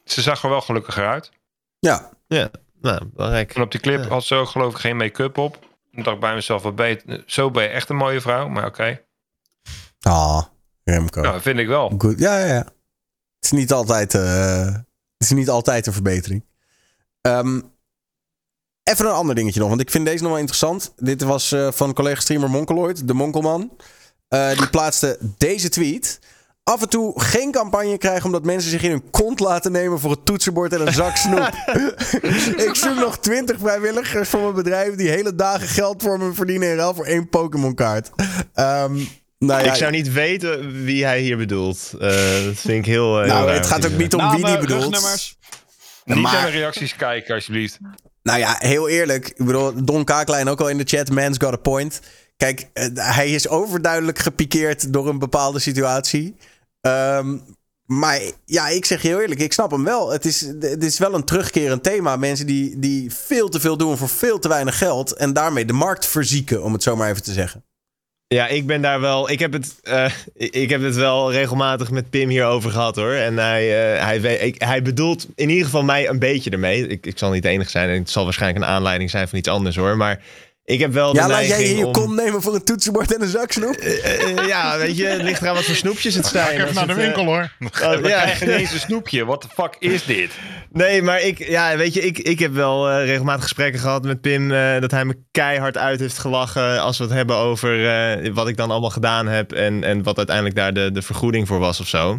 [0.06, 1.32] ze zag er wel gelukkiger uit.
[1.80, 2.12] Ja.
[2.28, 2.50] Ja,
[2.86, 3.56] nou, belangrijk.
[3.56, 5.60] En op die clip had ze ook geloof ik geen make-up op.
[5.94, 8.48] Toen dacht ik bij mezelf, wat ben je, zo ben je echt een mooie vrouw.
[8.48, 9.02] Maar oké,
[10.00, 10.44] Ah,
[10.84, 11.22] Remco.
[11.22, 11.94] nou, vind ik wel.
[11.98, 12.20] Goed.
[12.20, 12.64] Ja, ja, ja.
[13.36, 14.84] Het is niet altijd, eh, het
[15.18, 16.46] is niet altijd een verbetering.
[17.22, 17.62] Ehm,
[18.84, 20.94] even een ander dingetje nog, want ik vind deze nog wel interessant.
[20.96, 23.78] Dit was eh, van collega-streamer Monkeloid, de Monkelman.
[24.28, 26.20] Eh, die plaatste deze tweet.
[26.72, 30.12] Af en toe geen campagne krijgen omdat mensen zich in hun kont laten nemen voor
[30.12, 31.50] het toetsenbord en een zak snoep.
[32.68, 36.70] ik zoek nog 20 vrijwilligers voor mijn bedrijf die hele dagen geld voor me verdienen
[36.70, 38.10] in ruil voor één Pokémon kaart.
[38.54, 38.94] Ehm,
[39.40, 41.92] nou ja, ik zou niet weten wie hij hier bedoelt.
[42.00, 42.10] Eh,
[42.46, 43.16] dat vind ik heel.
[43.20, 44.92] eh, heel Nou, raar het gaat ook niet om Namen, wie die bedoelt.
[46.06, 47.78] Niet Maar- naar de reacties kijken, alsjeblieft.
[48.24, 49.28] Nou ja, heel eerlijk.
[49.30, 51.10] Ik bedoel, Don Kaaklijn ook al in de chat.
[51.10, 52.00] Man's got a point.
[52.38, 56.36] Kijk, eh, hij is overduidelijk gepikeerd door een bepaalde situatie.
[56.86, 57.38] Ehm,
[57.86, 60.12] maar ja, ik zeg je heel eerlijk, ik snap hem wel.
[60.12, 62.16] Het is, het is wel een terugkerend thema.
[62.16, 65.14] Mensen die, die veel te veel doen voor veel te weinig geld.
[65.14, 67.64] En daarmee de markt verzieken, om het zo maar even te zeggen.
[68.28, 69.30] Ja, ik ben daar wel.
[69.30, 70.12] Ik heb het, eh,
[70.64, 73.14] ik heb het wel regelmatig met Pim hierover gehad hoor.
[73.14, 76.88] En hij, eh, hij, ik, hij bedoelt in ieder geval mij een beetje ermee.
[76.88, 79.38] Ik, ik zal niet de enige zijn en het zal waarschijnlijk een aanleiding zijn van
[79.38, 79.98] iets anders hoor.
[79.98, 80.22] Maar
[80.66, 83.22] ik heb wel de Ja, laat jij je om- kont nemen voor een toetsenbord en
[83.22, 83.76] een zak snoep?
[83.76, 86.56] Eh, eh, ja, weet je, het ligt eraan wat voor snoepjes het Ga zijn.
[86.56, 87.52] ik even naar de eh, winkel hoor.
[87.84, 88.22] oh, We ja.
[88.22, 89.26] krijgen ineens een snoepje.
[89.26, 90.32] Wat de fuck is dit?
[90.72, 94.22] Nee, maar ik, ja, weet je, ik, ik heb wel eh, regelmatig gesprekken gehad met
[94.22, 94.52] Pim.
[94.52, 96.82] eh, dat hij me keihard uit heeft gelachen.
[96.82, 99.52] Als we het hebben over eh, wat ik dan allemaal gedaan heb.
[99.52, 102.18] En, en wat uiteindelijk daar de, de vergoeding voor was of zo.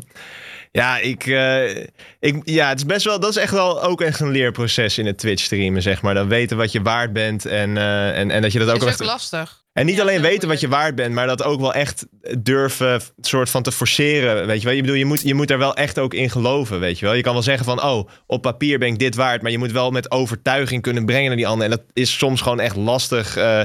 [0.73, 1.77] Ja, ik, eh,
[2.21, 5.07] ik, ja, het is best wel, dat is echt wel ook echt een leerproces in
[5.07, 6.15] het Twitch streamen, zeg maar.
[6.15, 8.83] Dan weten wat je waard bent en, eh, en, en dat je dat ook is
[8.83, 9.65] ook echt lastig.
[9.73, 12.07] en niet Ja, alleen weten wat je waard bent, maar dat ook wel echt
[12.39, 14.47] durven soort van te forceren.
[14.47, 14.75] Weet je wel?
[14.75, 17.15] Je, bedoel, je, moet, je moet er wel echt ook in geloven, weet je wel.
[17.15, 19.43] Je kan wel zeggen van, oh, op papier ben ik dit waard.
[19.43, 21.65] Maar je moet wel met overtuiging kunnen brengen naar die ander.
[21.65, 23.37] En dat is soms gewoon echt lastig.
[23.37, 23.61] eh.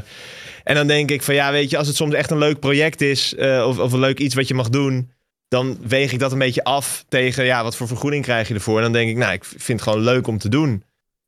[0.64, 3.02] en dan denk ik van, ja, weet je, als het soms echt een leuk project
[3.02, 3.36] is...
[3.66, 5.12] of, of een leuk iets wat je mag doen...
[5.52, 8.78] dan weeg ik dat een beetje af tegen, ja, wat voor vergoeding krijg je ervoor?
[8.78, 10.84] En dan denk ik, nou, ik vind het gewoon leuk om te doen.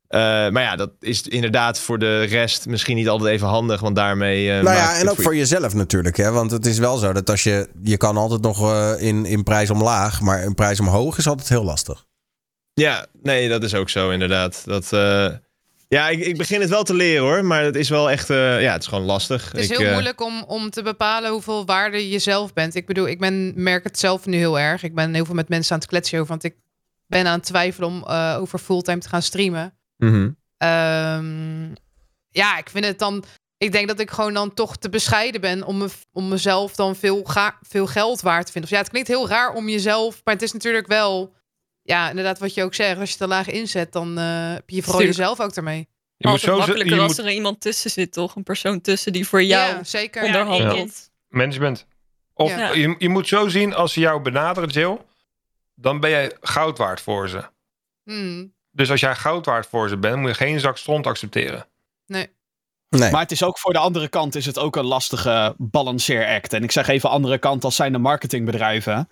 [0.08, 0.20] Eh,
[0.50, 4.52] maar ja, dat is inderdaad voor de rest misschien niet altijd even handig, want daarmee.
[4.52, 6.18] eh, Nou ja, en ook voor jezelf natuurlijk.
[6.18, 6.32] Hè?
[6.32, 7.70] Want het is wel zo dat als je...
[7.84, 11.50] Je kan altijd nog eh, in, in prijs omlaag, maar in prijs omhoog is altijd
[11.50, 12.06] heel lastig.
[12.74, 14.62] Ja, nee, dat is ook zo inderdaad.
[14.66, 14.90] Dat,
[15.94, 18.62] ja, ik, ik begin het wel te leren hoor, maar het is wel echt, eh,
[18.62, 19.46] ja, het is gewoon lastig.
[19.46, 22.76] Het is Ik, heel eh, moeilijk om, om te bepalen hoeveel waarde je zelf bent.
[22.76, 24.84] Ik bedoel, ik ben, merk het zelf nu heel erg.
[24.84, 26.56] Ik ben heel veel met mensen aan het kletsen over, want ik
[27.08, 29.78] ben aan het twijfelen om eh, over fulltime te gaan streamen.
[29.98, 30.30] mhm.
[30.58, 31.72] Ehm,
[32.30, 33.24] ja, ik vind het dan.
[33.58, 36.96] Ik denk dat ik gewoon dan toch te bescheiden ben om, me, om mezelf dan
[36.96, 38.70] veel, ga, veel geld waard te vinden.
[38.70, 41.34] Of ja, het klinkt heel raar om jezelf, maar het is natuurlijk wel.
[41.84, 43.00] Ja, inderdaad, wat je ook zegt.
[43.00, 45.18] Als je te laag inzet, dan eh, heb je vooral Tuurlijk.
[45.20, 45.88] jezelf ook ermee.
[46.18, 48.36] Je moet zo makkelijker je als moet er iemand tussen zit, toch?
[48.36, 50.24] Een persoon tussen die voor jou ja, zeker.
[50.24, 51.10] onderhandelt.
[51.30, 51.86] management.
[52.34, 52.72] Of Ja.
[52.74, 54.98] je, je moet zo zien, als ze jou benaderen, Jill,
[55.76, 57.44] dan ben jij goud waard voor ze.
[58.04, 61.68] Hmm, Dus als jij goud waard voor ze bent, moet je geen zak stront accepteren.
[62.06, 62.28] nee.
[62.90, 63.12] Nee.
[63.12, 66.54] Maar het is ook voor de andere kant is het ook een lastige balanceeract.
[66.54, 69.10] En ik zeg even andere kant als zijn de marketingbedrijven.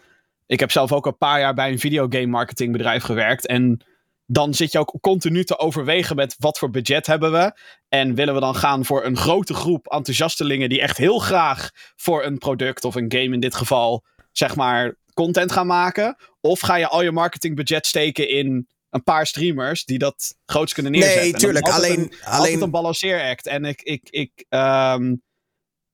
[0.51, 3.47] Ik heb zelf ook een paar jaar bij een videogame marketingbedrijf gewerkt.
[3.47, 3.85] En
[4.25, 7.57] dan zit je ook continu te overwegen met wat voor budget hebben we.
[7.89, 12.23] En willen we dan gaan voor een grote groep enthousiastelingen die echt heel graag voor
[12.23, 16.15] een product of een game in dit geval, zeg maar, content gaan maken?
[16.41, 20.91] Of ga je al je marketingbudget steken in een paar streamers die dat groots kunnen
[20.91, 21.33] Nee, neerzetten?
[21.33, 23.47] Is tuurlijk, alleen- een, alleen- een balanceeract.
[23.47, 25.15] En ik, ik, ik, ehm,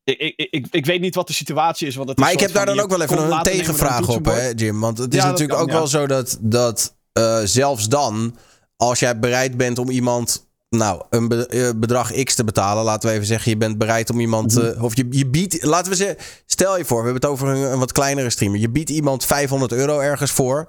[0.08, 1.96] ik, ik, ik, ik weet niet wat de situatie is.
[1.96, 4.48] Want het is Maar ik heb daar dan ook wel even een tegenvraag op, hè.
[4.56, 4.80] Jim.
[4.80, 5.78] Want het is Ja, natuurlijk kan, ook ja.
[5.78, 8.36] wel zo dat, dat eh, zelfs dan,
[8.78, 10.46] als jij bereid bent om iemand.
[10.70, 12.84] Nou, een be- eh, bedrag X te betalen.
[12.84, 14.56] Laten we even zeggen, je bent bereid om iemand.
[14.56, 14.66] Mhm.
[14.66, 15.64] eh, of je, je biedt.
[15.64, 16.18] Laten we zeggen.
[16.46, 18.60] Stel je voor, we hebben het over een, een wat kleinere streamer.
[18.60, 20.68] Je biedt iemand 500 euro ergens voor.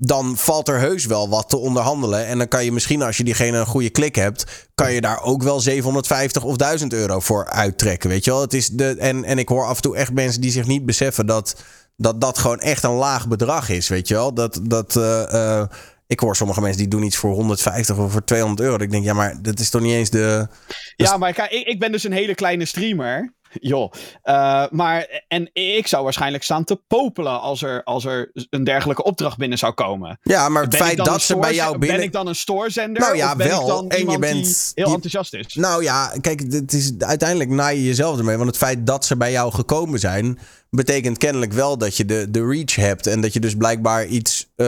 [0.00, 2.26] Dan valt er heus wel wat te onderhandelen.
[2.26, 4.68] En dan kan je misschien, als je diegene een goede klik hebt.
[4.74, 8.08] kan je daar ook wel 750 of 1000 euro voor uittrekken.
[8.08, 8.40] Weet je wel?
[8.40, 10.86] Het is de, en, en ik hoor af en toe echt mensen die zich niet
[10.86, 11.56] beseffen dat
[11.98, 13.88] dat, dat gewoon echt een laag bedrag is.
[13.88, 14.34] Weet je wel?
[14.34, 14.60] Dat.
[14.62, 15.68] dat eh, eh,
[16.06, 18.82] ik hoor sommige mensen die doen iets voor 150 of voor 200 euro.
[18.82, 20.48] Ik denk, ja, maar dat is toch niet eens de.
[20.96, 23.34] Ja, maar kijk, ik, ik ben dus een hele kleine streamer.
[23.60, 23.92] Joh.
[24.22, 29.02] Eh, maar, en ik zou waarschijnlijk staan te popelen als er, als er een dergelijke
[29.02, 30.18] opdracht binnen zou komen.
[30.22, 31.96] Ja, maar het Ben feit dat ze bij jou binnen.
[31.96, 33.02] Ben ik dan een stoorzender?
[33.02, 33.60] Nou ja, of ben wel.
[33.60, 35.54] Ik dan En je bent- die heel die- enthousiast is.
[35.54, 38.36] Nou ja, kijk, het is, uiteindelijk naai je jezelf ermee.
[38.36, 40.38] Want het feit dat ze bij jou gekomen zijn,
[40.70, 43.06] betekent kennelijk wel dat je de, de reach hebt.
[43.06, 44.66] En dat je dus blijkbaar iets eh,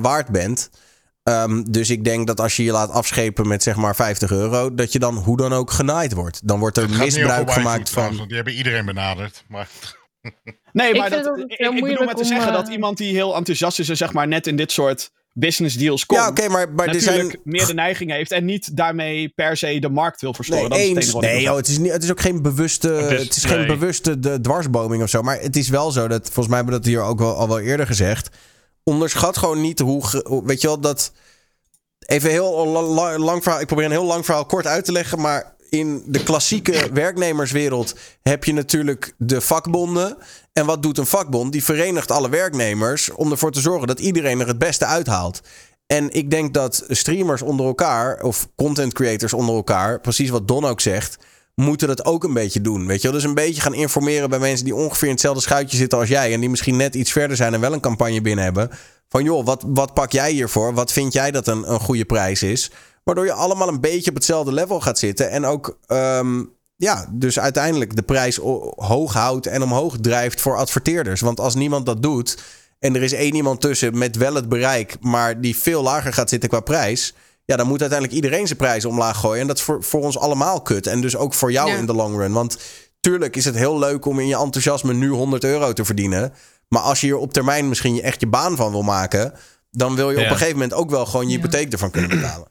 [0.00, 0.70] waard bent.
[1.22, 4.74] Ehm, dus ik denk dat als je je laat afschepen met zeg maar 50 euro,
[4.74, 6.40] dat je dan hoe dan ook genaaid wordt.
[6.48, 8.16] Dan wordt er misbruik gemaakt trouwens, van.
[8.16, 9.44] want die hebben iedereen benaderd.
[9.48, 9.68] Maar
[10.72, 12.68] Nee, Ik maar vind dat, het ik, ik bedoel maar te om, zeggen eh, dat
[12.68, 16.20] iemand die heel enthousiast is en zeg maar net in dit soort business deals komt.
[16.20, 17.40] Ja, oké, maar, maar natuurlijk zijn.
[17.44, 20.70] meer de neiging heeft en niet daarmee per se de markt wil verstoren.
[20.70, 22.88] Nee, dat is het ik Nee, joh, het, is niet, het is ook geen bewuste.
[22.88, 23.66] Het is- Het is geen nee.
[23.66, 25.22] bewuste de dwarsboming of zo.
[25.22, 26.22] Maar het is wel zo dat.
[26.24, 28.28] Volgens mij hebben we dat hier ook wel, al wel eerder gezegd.
[28.90, 30.02] Onderschat gewoon niet hoe.
[30.44, 31.12] Weet je wel, dat.
[31.98, 33.60] Even heel la- la- lang verhaal.
[33.60, 35.20] Ik probeer een heel lang verhaal kort uit te leggen.
[35.20, 40.16] Maar in de klassieke werknemerswereld heb je natuurlijk de vakbonden.
[40.52, 41.52] En wat doet een vakbond?
[41.52, 45.40] Die verenigt alle werknemers om ervoor te zorgen dat iedereen er het beste uithaalt.
[45.86, 50.64] En ik denk dat streamers onder elkaar, of content creators onder elkaar, precies wat Don
[50.64, 51.16] ook zegt,
[51.54, 52.86] moeten dat ook een beetje doen.
[52.86, 53.16] Weet je wel?
[53.16, 56.32] Dus een beetje gaan informeren bij mensen die ongeveer in hetzelfde schuitje zitten als jij.
[56.32, 58.70] En die misschien net iets verder zijn en wel een campagne binnen hebben.
[59.08, 60.74] Van joh, wat, wat pak jij hiervoor?
[60.74, 62.70] Wat vind jij dat een, een goede prijs is?
[63.04, 65.30] Waardoor je allemaal een beetje op hetzelfde level gaat zitten.
[65.30, 66.44] En ook, ehm,
[66.76, 68.36] ja, dus uiteindelijk de prijs
[68.76, 71.20] hoog houdt en omhoog drijft voor adverteerders.
[71.20, 72.38] Want als niemand dat doet
[72.78, 76.28] en er is één iemand tussen met wel het bereik, maar die veel lager gaat
[76.28, 77.14] zitten qua prijs.
[77.50, 79.40] Ja, dan moet uiteindelijk iedereen zijn prijzen omlaag gooien.
[79.40, 80.86] En dat is voor, voor ons allemaal kut.
[80.86, 81.76] En dus ook voor jou Ja.
[81.76, 82.32] in de long run.
[82.32, 82.58] Want
[83.00, 86.32] tuurlijk is het heel leuk om in je enthousiasme nu 100 euro te verdienen.
[86.68, 89.32] Maar als je hier op termijn misschien je echt je baan van wil maken.
[89.70, 90.22] dan wil je Ja.
[90.24, 92.48] op een gegeven moment ook wel gewoon je hypotheek ervan kunnen betalen.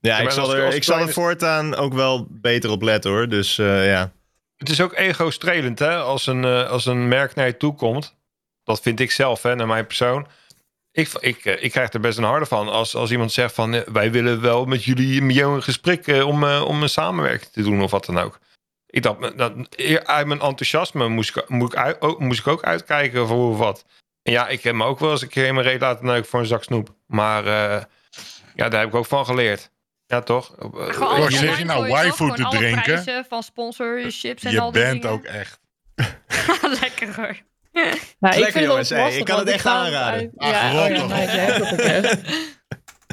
[0.00, 3.28] Ja, ik zal er, ik zal er voortaan ook wel beter op letten hoor.
[3.28, 4.12] Dus eh, ja.
[4.56, 5.96] Het is ook ego-strelend, hè?
[5.96, 8.14] Als een, eh, als een merk naar je toe komt.
[8.64, 10.26] Dat vind ik zelf, hè, naar mijn persoon.
[10.92, 12.68] Ik, ik, eh, ik krijg er best een harde van.
[12.68, 13.74] Als, als iemand zegt van...
[13.74, 16.06] eh, wij willen wel met jullie met jou in gesprek...
[16.06, 18.38] eh, om, eh, om een samenwerking te doen of wat dan ook.
[18.86, 19.52] Ik dacht, dat,
[20.06, 23.52] uit mijn enthousiasme moest ik, moet ik, uit- ook, moest ik ook uitkijken voor hoe
[23.52, 23.84] of wat.
[24.22, 26.30] En ja, ik heb me ook wel eens een keer in mijn reet laten neuken
[26.30, 26.94] voor een zak snoep.
[27.06, 27.82] Maar eh,
[28.54, 29.70] ja, daar heb ik ook van geleerd.
[30.06, 30.54] Ja, toch?
[30.58, 33.24] Gewoon George, je- je nou waifu Gewoon te drinken?
[33.28, 35.16] van sponsorships en al je die bent dingen.
[35.16, 35.60] ook echt.
[36.80, 37.36] Lekker hoor.
[37.72, 38.90] Nou, ik Lekker, vind jongens.
[38.90, 40.20] lastig, ik kan het echt aanraden.
[40.20, 40.88] uit- Ach, ja, oh
[41.76, 42.16] ja.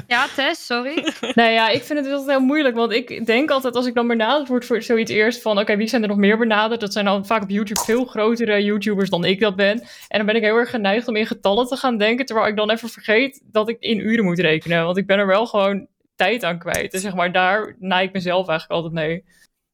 [0.06, 1.12] Ja, Tess, sorry.
[1.34, 2.74] Nee, ja, ik vind het altijd heel moeilijk.
[2.74, 5.58] Want ik denk altijd als ik dan benaderd word voor zoiets eerst van...
[5.58, 6.80] Oké, wie zijn er nog meer benaderd?
[6.80, 9.80] Dat zijn dan vaak op YouTube veel grotere YouTubers dan ik dat ben.
[10.08, 12.26] En dan ben ik heel erg geneigd om in getallen te gaan denken.
[12.26, 14.84] Terwijl ik dan even vergeet dat ik in uren moet rekenen.
[14.84, 16.94] Want ik ben er wel gewoon tijd aan kwijt.
[16.94, 19.24] En zeg maar, daar naai ik mezelf eigenlijk altijd mee.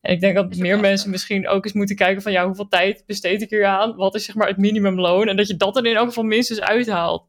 [0.07, 0.81] En ik denk dat meer lastig.
[0.81, 2.33] mensen misschien ook eens moeten kijken van...
[2.33, 3.97] Ja, hoeveel tijd besteed ik hier aan?
[3.97, 5.29] Wat is zeg maar het minimumloon?
[5.29, 7.25] En dat je dat er in elk geval minstens uithaalt.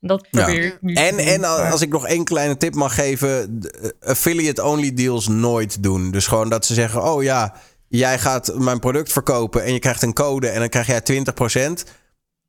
[0.00, 0.44] Dat Ja.
[0.44, 3.60] probeer ik nu te En, doen, en als ik nog één kleine tip mag geven:
[3.60, 6.10] de- affiliate-only deals nooit doen.
[6.10, 7.54] Dus gewoon dat ze zeggen: Oh ja,
[7.88, 11.84] jij gaat mijn product verkopen en je krijgt een code en dan krijg jij 20%.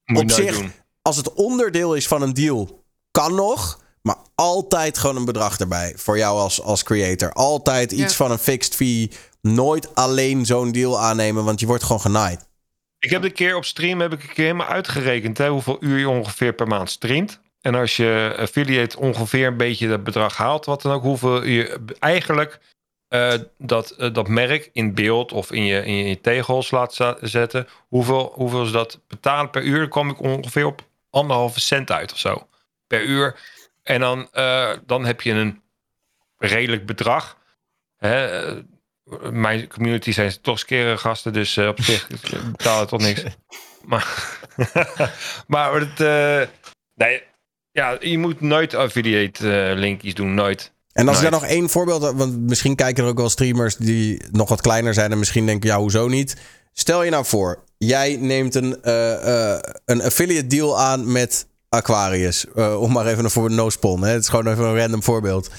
[0.06, 0.72] moet je op zich- doen.
[1.02, 3.86] Als het onderdeel is van een deal, kan nog.
[4.02, 7.32] Maar altijd gewoon een bedrag erbij voor jou als, als creator.
[7.34, 8.18] Altijd iets Ja.
[8.18, 9.12] van een fixed fee.
[9.42, 12.48] Nooit alleen zo'n deal aannemen, want je wordt gewoon genaaid.
[13.00, 15.98] Ik heb een keer op stream heb ik een keer helemaal uitgerekend hè, hoeveel uur
[15.98, 17.40] je ongeveer per maand streamt.
[17.62, 21.80] En als je affiliate ongeveer een beetje dat bedrag haalt, wat dan ook, hoeveel je
[22.00, 22.60] eigenlijk
[23.08, 27.68] eh, dat, eh, dat merk in beeld of in je, in je tegels laat zetten,
[27.88, 32.18] hoeveel, hoeveel ze dat betalen per uur, kwam ik ongeveer op anderhalve cent uit of
[32.18, 32.48] zo
[32.88, 33.40] per uur.
[33.84, 35.62] En dan, eh, dan heb je een
[36.38, 37.38] redelijk bedrag.
[37.98, 38.54] Hè,
[39.32, 42.08] mijn community zijn toch skere gasten, dus eh, op zich
[42.52, 43.24] betaal het toch niks.
[43.86, 44.40] Maar,
[45.48, 46.42] maar het, eh,
[46.96, 47.24] nee,
[47.72, 50.72] ja, je moet nooit affiliate eh, linkjes doen, nooit.
[50.94, 54.22] En als ik daar nog één voorbeeld, want misschien kijken er ook wel streamers die
[54.32, 56.36] nog wat kleiner zijn en misschien denken, ja, hoezo niet?
[56.74, 62.46] Stel je nou voor, jij neemt een, eh, eh, een affiliate deal aan met Aquarius.
[62.56, 64.04] Eh, om maar even een voor no spon.
[64.04, 64.12] Hè?
[64.12, 65.50] Het is gewoon even een random voorbeeld.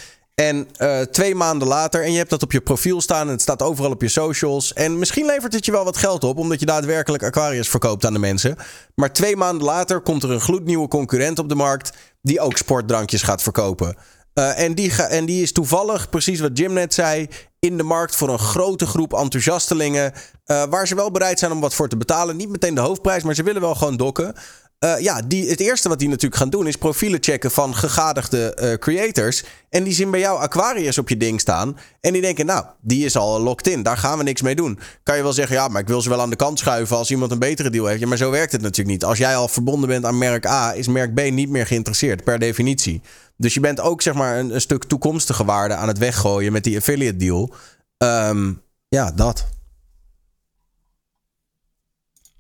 [0.41, 3.42] En eh, twee maanden later, en je hebt dat op je profiel staan en het
[3.42, 4.73] staat overal op je socials.
[4.73, 8.12] En misschien levert het je wel wat geld op, omdat je daadwerkelijk Aquarius verkoopt aan
[8.12, 8.57] de mensen.
[8.94, 11.92] Maar twee maanden later komt er een gloednieuwe concurrent op de markt
[12.23, 13.97] die ook sportdrankjes gaat verkopen.
[14.34, 17.83] Eh, en, die ga, en die is toevallig, precies wat Jim net zei, in de
[17.83, 20.12] markt voor een grote groep enthousiastelingen.
[20.44, 22.36] eh, waar ze wel bereid zijn om wat voor te betalen.
[22.36, 24.34] Niet meteen de hoofdprijs, maar ze willen wel gewoon dokken.
[24.79, 28.55] Eh, ja, die, het eerste wat die natuurlijk gaan doen is profielen checken van gegadigde
[28.55, 29.45] eh, creators.
[29.69, 31.79] En die zien bij jou Aquarius op je ding staan.
[32.01, 33.83] En die denken, nou, die is al locked in.
[33.83, 34.79] Daar gaan we niks mee doen.
[35.03, 37.11] Kan je wel zeggen, ja, maar ik wil ze wel aan de kant schuiven als
[37.11, 38.01] iemand een betere deal heeft.
[38.01, 39.05] Ja, maar zo werkt het natuurlijk niet.
[39.05, 42.39] Als jij al verbonden bent aan merk A, is merk B niet meer geïnteresseerd, per
[42.39, 43.01] definitie.
[43.37, 46.65] Dus je bent ook, zeg maar, een, een stuk toekomstige waarde aan het weggooien met
[46.65, 47.55] die affiliate deal.
[47.97, 48.53] Ehm,
[48.89, 49.47] ja, dat.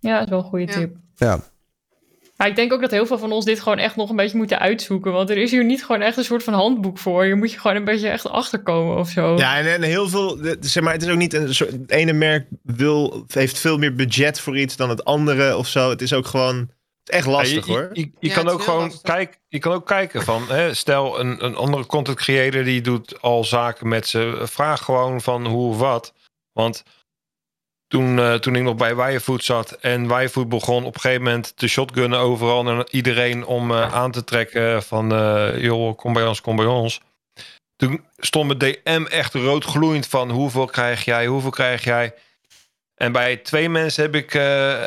[0.00, 0.72] Ja, dat is wel een goede Ja.
[0.78, 0.96] tip.
[1.16, 1.40] Ja.
[2.38, 4.36] Maar ik denk ook dat heel veel van ons dit gewoon echt nog een beetje
[4.36, 5.12] moeten uitzoeken.
[5.12, 7.26] Want er is hier niet gewoon echt een soort van handboek voor.
[7.26, 9.36] Je moet je gewoon een beetje echt achterkomen of zo.
[9.36, 12.12] Ja, en, en heel veel, zeg maar, het is ook niet een soort, het ene
[12.12, 15.90] merk wil, heeft veel meer budget voor iets dan het andere of zo.
[15.90, 16.70] Het is ook gewoon,
[17.04, 17.90] echt lastig Ja, je, hoor.
[17.92, 21.20] Je, je, je Ja, kan ook gewoon kijken, je kan ook kijken van, hè, stel
[21.20, 25.70] een, een andere content creator die doet al zaken met ze, vraag gewoon van hoe
[25.70, 26.12] of wat.
[26.52, 26.82] Want
[27.88, 31.56] toen, eh, toen ik nog bij Wirefood zat en Wirefood begon op een gegeven moment
[31.56, 36.26] te shotgunnen overal naar iedereen om eh, aan te trekken van, eh joh, kom bij
[36.26, 37.00] ons, kom bij ons.
[37.76, 42.14] Toen stond mijn DM echt roodgloeiend van hoeveel krijg jij, hoeveel krijg jij.
[42.94, 44.32] En bij twee mensen heb ik,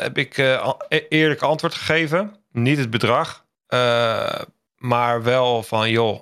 [0.02, 2.36] heb ik e- eerlijk antwoord gegeven.
[2.50, 3.44] Niet het bedrag,
[4.76, 6.20] maar wel van joh,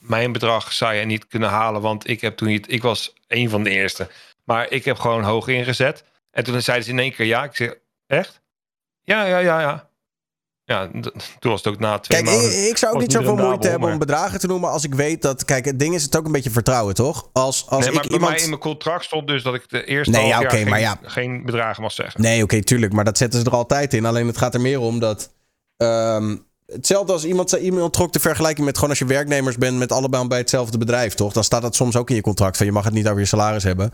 [0.00, 3.50] mijn bedrag zou je niet kunnen halen, want ik heb toen niet, ik was een
[3.50, 4.08] van de eerste,
[4.44, 6.04] maar ik heb gewoon hoog ingezet.
[6.30, 7.44] En toen zeiden ze in één keer ja.
[7.44, 7.74] Ik zeg
[8.06, 8.40] echt?
[9.02, 9.90] Ja, ja, ja, ja.
[10.64, 10.88] Ja,
[11.38, 12.68] toen was het ook na twee Kijk, ik, maanden.
[12.68, 15.44] ik zou ook niet zoveel moeite hebben om bedragen te noemen als ik weet dat...
[15.44, 17.28] Kijk, het ding is het ook een beetje vertrouwen, toch?
[17.32, 18.34] Als, als nee, maar ik bij iemand...
[18.34, 20.98] mij in mijn contract stond dus dat ik de eerste Nee, ja, geen, maar ja.
[21.02, 22.20] geen bedragen mag zeggen.
[22.20, 22.92] Nee, oké, tuurlijk.
[22.92, 24.04] Maar dat zetten ze er altijd in.
[24.04, 25.30] Alleen het gaat er meer om dat...
[25.76, 29.78] ehm, hetzelfde als iemand, zei- iemand trok de vergelijking met gewoon als je werknemers bent
[29.78, 31.32] met allebei bij hetzelfde bedrijf, toch?
[31.32, 33.26] Dan staat dat soms ook in je contract van je mag het niet over je
[33.26, 33.92] salaris hebben.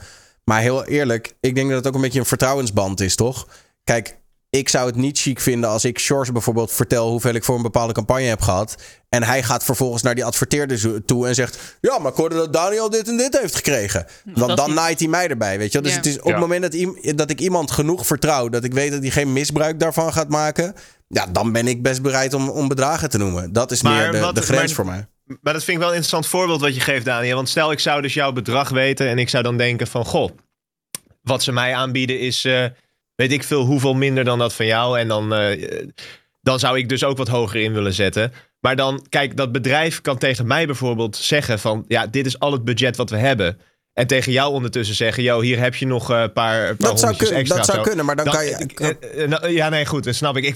[0.48, 3.48] Maar heel eerlijk, ik denk dat het ook een beetje een vertrouwensband is, toch?
[3.84, 4.18] Kijk,
[4.50, 7.62] ik zou het niet chic vinden als ik Shores bijvoorbeeld vertel hoeveel ik voor een
[7.62, 8.74] bepaalde campagne heb gehad.
[9.08, 12.52] En hij gaat vervolgens naar die adverteerder toe en zegt: Ja, maar ik hoorde dat
[12.52, 14.06] Daniel dit en dit heeft gekregen.
[14.24, 15.80] Want dat dan naait hij mij erbij, weet je?
[15.80, 15.96] Dus Ja.
[15.96, 16.62] het is op het moment
[17.16, 20.74] dat, ik iemand genoeg vertrouw, dat ik weet dat hij geen misbruik daarvan gaat maken.
[21.08, 23.52] Ja, dan ben ik best bereid om, om bedragen te noemen.
[23.52, 25.06] Dat is Maar meer de, de grens maar- voor mij.
[25.40, 27.34] Maar dat vind ik wel een interessant voorbeeld wat je geeft, Daniel.
[27.34, 30.04] Want stel, ik zou dus jouw bedrag weten en ik zou dan denken van...
[30.04, 30.30] Goh,
[31.22, 32.64] wat ze mij aanbieden is, eh,
[33.14, 34.98] weet ik veel, hoeveel minder dan dat van jou.
[34.98, 35.88] En dan, eh,
[36.40, 38.32] dan zou ik dus ook wat hoger in willen zetten.
[38.60, 41.84] Maar dan, kijk, dat bedrijf kan tegen mij bijvoorbeeld zeggen van...
[41.88, 43.60] Ja, dit is al het budget wat we hebben.
[43.98, 46.86] En tegen jou ondertussen zeggen, yo, hier heb je nog eh, een paar, paar Dat
[46.86, 47.56] zou, honderdjes kun- extra.
[47.56, 47.84] dat zou zo.
[47.84, 48.50] kunnen, maar dan, kan je.
[48.74, 50.44] eh, eh, nou, ja, nee, goed, dat snap ik.
[50.44, 50.54] ik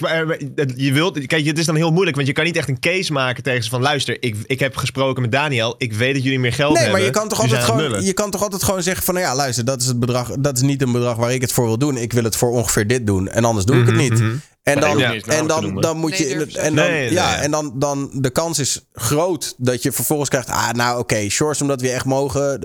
[0.77, 3.13] je wilt, kijk, het is dan heel moeilijk, want je kan niet echt een case
[3.13, 3.81] maken tegen ze van...
[3.83, 6.99] luister, ik, ik heb gesproken met Daniel, ik weet dat jullie meer geld Nee, hebben.
[7.01, 9.15] maar je kan, toch altijd gewoon, je kan toch altijd gewoon zeggen van...
[9.15, 10.31] Nou ja, luister, dat is het bedrag.
[10.39, 11.97] Dat is niet een bedrag waar ik het voor wil doen.
[11.97, 13.29] Ik wil het voor ongeveer dit doen.
[13.29, 14.19] En anders doe ik het Mhm, niet.
[14.21, 14.31] mhm.
[14.63, 16.59] En dan, en dan, dan moet Nee, je.
[16.59, 16.87] en dan.
[16.87, 17.39] Nee, ja, nee.
[17.41, 20.49] en dan, dan de kans is groot dat je vervolgens krijgt.
[20.49, 22.61] Ah, nou oké, shorts omdat we echt mogen.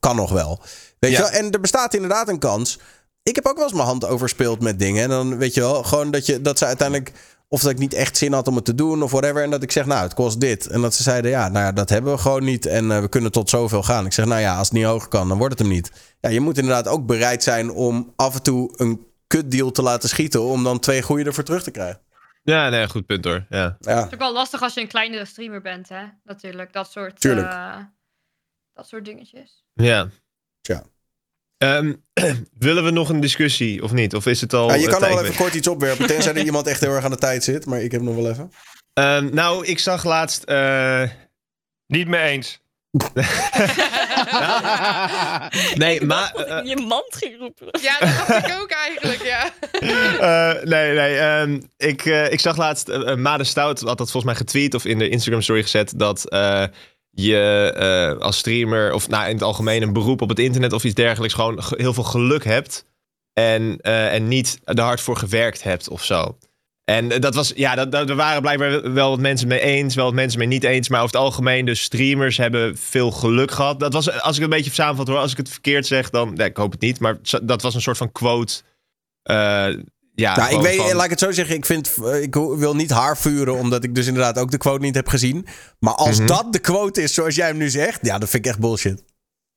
[0.00, 0.60] kan nog wel.
[0.98, 1.16] Weet Ja.
[1.16, 1.32] je wel?
[1.32, 2.78] En er bestaat inderdaad een kans.
[3.22, 5.02] Ik heb ook wel eens mijn hand overspeeld met dingen.
[5.02, 7.12] En dan weet je wel, gewoon dat, je, dat ze uiteindelijk.
[7.48, 9.42] Of dat ik niet echt zin had om het te doen of whatever.
[9.42, 10.66] En dat ik zeg, nou, het kost dit.
[10.66, 12.66] En dat ze zeiden, ja, nou ja, dat hebben we gewoon niet.
[12.66, 14.06] En eh, we kunnen tot zoveel gaan.
[14.06, 15.90] Ik zeg, nou ja, als het niet hoger kan, dan wordt het hem niet.
[16.20, 20.08] Ja, je moet inderdaad ook bereid zijn om af en toe een kutdeal te laten
[20.08, 20.42] schieten.
[20.42, 22.00] Om dan twee goede ervoor terug te krijgen.
[22.42, 23.46] Ja, nee, goed punt hoor.
[23.48, 23.76] Ja.
[23.80, 23.96] Ja.
[23.96, 26.04] Het is ook wel lastig als je een kleinere streamer bent, hè?
[26.24, 27.76] Natuurlijk, dat soort, eh,
[28.74, 29.64] dat soort dingetjes.
[29.74, 30.08] ja.
[30.60, 30.82] Tja.
[31.58, 31.94] Ehm,
[32.58, 34.14] willen we nog een discussie of niet?
[34.14, 34.68] Of is het al...
[34.68, 36.06] Ja, je kan wel even kort iets opwerpen.
[36.06, 37.66] Tenzij er iemand echt heel erg aan de tijd zit.
[37.66, 38.52] Maar ik heb nog wel even.
[38.92, 40.42] Ehm, nou, ik zag laatst...
[40.42, 41.08] eh,
[41.86, 42.59] Niet mee eens.
[45.74, 46.32] nee, maar...
[46.34, 47.66] Eh, je mand ging roepen.
[47.80, 49.50] Ja, dat dacht ik ook eigenlijk, ja.
[50.20, 51.18] Eh, nee, nee.
[51.18, 54.84] ehm, ik, eh, ik zag laatst, uh, Made Stout had dat volgens mij getweet of
[54.84, 56.64] in de Instagram story gezet, dat eh,
[57.10, 60.84] je eh, als streamer, of nou, in het algemeen een beroep op het internet of
[60.84, 62.84] iets dergelijks, gewoon ge- heel veel geluk hebt.
[63.32, 66.36] en, eh, en niet er hard voor gewerkt hebt of zo.
[66.90, 69.94] En eh, dat was, ja, dat, dat, er waren blijkbaar wel wat mensen mee eens,
[69.94, 70.88] wel wat mensen mee niet eens.
[70.88, 73.80] Maar over het algemeen, de streamers hebben veel geluk gehad.
[73.80, 76.34] Dat was, als ik het een beetje samenvat hoor, als ik het verkeerd zeg, dan,
[76.34, 77.00] nee, ik hoop het niet.
[77.00, 78.62] Maar dat was een soort van quote.
[79.22, 79.36] eh,
[80.14, 81.54] ja, Nou, ik weet, van- laat ik het zo zeggen.
[81.56, 84.80] Ik, vind, eh, ik wil niet haar vuren, omdat ik dus inderdaad ook de quote
[84.84, 85.46] niet heb gezien.
[85.78, 86.26] Maar als Mhm.
[86.26, 89.02] dat de quote is zoals jij hem nu zegt, ja, dat vind ik echt bullshit.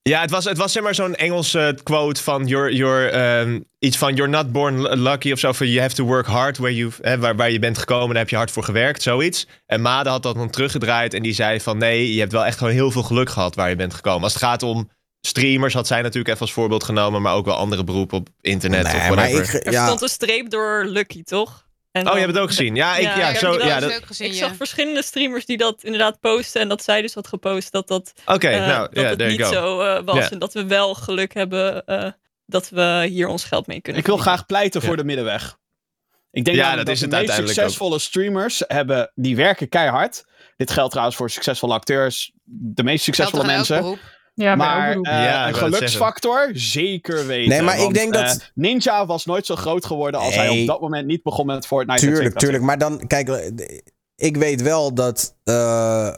[0.09, 3.97] Ja, het was, het was zeg maar zo'n Engelse quote van you're, you're, ehm, iets
[3.97, 5.51] van you're not born lucky of zo.
[5.51, 8.07] Van you have to work hard where you, hè, waar, waar je bent gekomen.
[8.09, 9.47] Daar heb je hard voor gewerkt, zoiets.
[9.65, 12.57] En Made had dat dan teruggedraaid en die zei van nee, je hebt wel echt
[12.57, 14.23] gewoon heel veel geluk gehad waar je bent gekomen.
[14.23, 14.89] Als het gaat om
[15.21, 18.83] streamers had zij natuurlijk even als voorbeeld genomen, maar ook wel andere beroepen op internet
[18.83, 19.55] Nee, of maar whatever.
[19.55, 21.65] ik- Er stond een streep door Lucky, toch?
[21.93, 22.75] En Oh, je hebt het ook gezien.
[22.75, 24.39] Ja, ik, ja, Ja, ik zo, ja, dat- gezien, ik ja.
[24.47, 26.61] zag verschillende streamers die dat inderdaad posten.
[26.61, 29.51] En dat zij dus had gepost dat dat, Oké, eh, nou, dat het niet go.
[29.51, 30.29] zo eh, was.
[30.29, 32.11] En dat we wel geluk hebben eh,
[32.45, 35.57] dat we hier ons geld mee kunnen Ik wil graag pleiten voor de middenweg.
[36.31, 37.47] Ik denk dat is de het meest ook.
[37.47, 40.25] succesvolle streamers hebben, die werken keihard.
[40.57, 43.99] Dit geldt trouwens voor succesvolle acteurs, de meest succesvolle mensen.
[44.35, 47.49] Ja, Maar eh, Ja, een geluksfactor, zeker weten.
[47.49, 50.67] Nee, maar ik denk dat- eh, Ninja was nooit zo groot geworden als hij op
[50.67, 52.05] dat moment niet begon met Fortnite.
[52.05, 52.63] Tuurlijk, tuurlijk.
[52.63, 53.77] Maar dan, kijk, eh,
[54.15, 55.35] ik weet wel dat.
[55.43, 56.13] eh,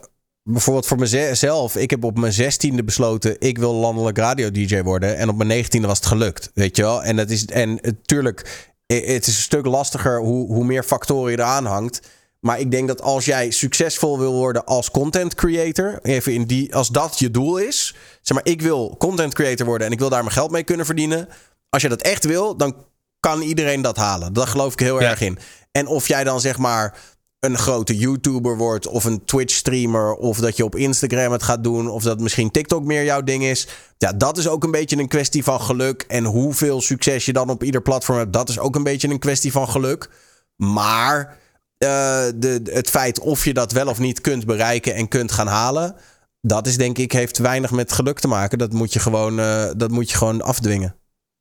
[0.50, 5.18] bijvoorbeeld voor mezelf, ik heb op mijn zestiende besloten, ik wil landelijk radio-dj worden.
[5.18, 7.04] En op mijn negentiende was het gelukt, weet je wel.
[7.04, 11.38] En, dat is, en tuurlijk, het is een stuk lastiger hoe, hoe meer factoren je
[11.38, 12.02] eraan hangt.
[12.46, 16.76] Maar ik denk dat als jij succesvol wil worden als content creator, even in die,
[16.76, 20.10] als dat je doel is, zeg maar, ik wil content creator worden en ik wil
[20.10, 21.28] daar mijn geld mee kunnen verdienen.
[21.70, 22.76] Als je dat echt wil, dan
[23.20, 24.34] kan iedereen dat halen.
[24.34, 25.10] Daar geloof ik heel Ja.
[25.10, 25.38] erg in.
[25.72, 26.98] En of jij dan zeg maar
[27.40, 31.90] een grote YouTuber wordt of een Twitch-streamer of dat je op Instagram het gaat doen
[31.90, 33.68] of dat misschien TikTok meer jouw ding is.
[33.98, 36.06] Ja, dat is ook een beetje een kwestie van geluk.
[36.08, 39.20] En hoeveel succes je dan op ieder platform hebt, dat is ook een beetje een
[39.20, 40.10] kwestie van geluk.
[40.56, 41.44] Maar
[41.78, 45.48] eh, de, het feit of je dat wel of niet kunt bereiken en kunt gaan
[45.48, 45.96] halen,
[46.42, 48.58] dat is denk ik heeft weinig met geluk te maken.
[48.58, 50.96] Dat moet je gewoon, eh, dat moet je gewoon afdwingen.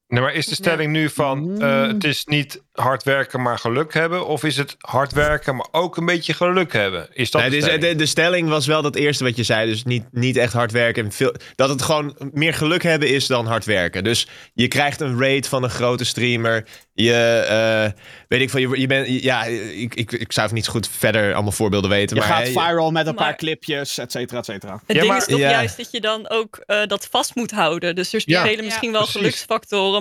[0.09, 3.95] Nee, maar is de stelling nu van eh, het is niet hard werken maar geluk
[3.95, 4.27] hebben?
[4.27, 7.09] Of is het hard werken maar ook een beetje geluk hebben?
[7.13, 7.83] Is dat Nee, de stelling?
[7.83, 9.71] de, de stelling was wel dat eerste wat je zei.
[9.71, 11.05] Dus niet, niet echt hard werken.
[11.05, 14.05] En veel, dat het gewoon meer geluk hebben is dan hard werken.
[14.05, 16.65] Dus je krijgt een rate van een grote streamer.
[16.95, 17.13] Je,
[17.49, 20.89] eh, weet ik veel, je, je bent, ja, ik, ik, ik zou even niet goed
[20.89, 22.17] verder allemaal voorbeelden weten.
[22.17, 24.73] Je maar gaat hè, viral met een Maar- paar clipjes, et cetera, et cetera.
[24.73, 25.51] Het Ja, ding maar- is toch ja.
[25.51, 27.95] juist dat je dan ook eh, dat vast moet houden.
[27.95, 29.21] Dus er Ja, spelen misschien wel precies.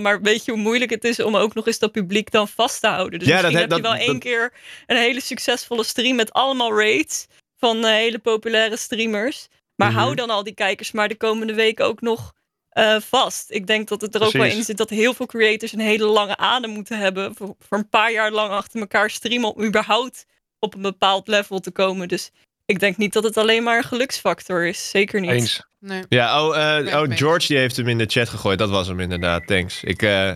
[0.02, 2.82] Maar weet je hoe moeilijk het is om ook nog eens dat publiek dan vast
[2.82, 3.20] te houden?
[3.20, 4.54] Dus Ja, misschien dat heb je wel dat- één keer
[4.88, 7.26] een hele succesvolle stream met allemaal rates
[7.58, 9.48] van eh, hele populaire streamers.
[9.76, 9.98] Maar Mhm.
[10.00, 12.34] hou dan al die kijkers maar de komende weken ook nog
[12.70, 13.52] eh, vast.
[13.52, 16.06] Ik denk dat het er ook wel in zit dat heel veel creators een hele
[16.06, 17.36] lange adem moeten hebben.
[17.36, 20.26] Voor, voor een paar jaar lang achter elkaar streamen om überhaupt
[20.60, 22.08] op een bepaald level te komen.
[22.08, 22.32] Dus
[22.66, 24.90] ik denk niet dat het alleen maar een geluksfactor is.
[24.90, 25.30] Zeker niet.
[25.32, 25.68] Eens.
[25.86, 26.04] Nee.
[26.10, 27.08] Ja, oh, eh, Ja, oh.
[27.16, 28.60] George die heeft hem in de chat gegooid.
[28.60, 29.84] Dat was hem inderdaad, thanks.
[29.84, 30.32] Ik eh,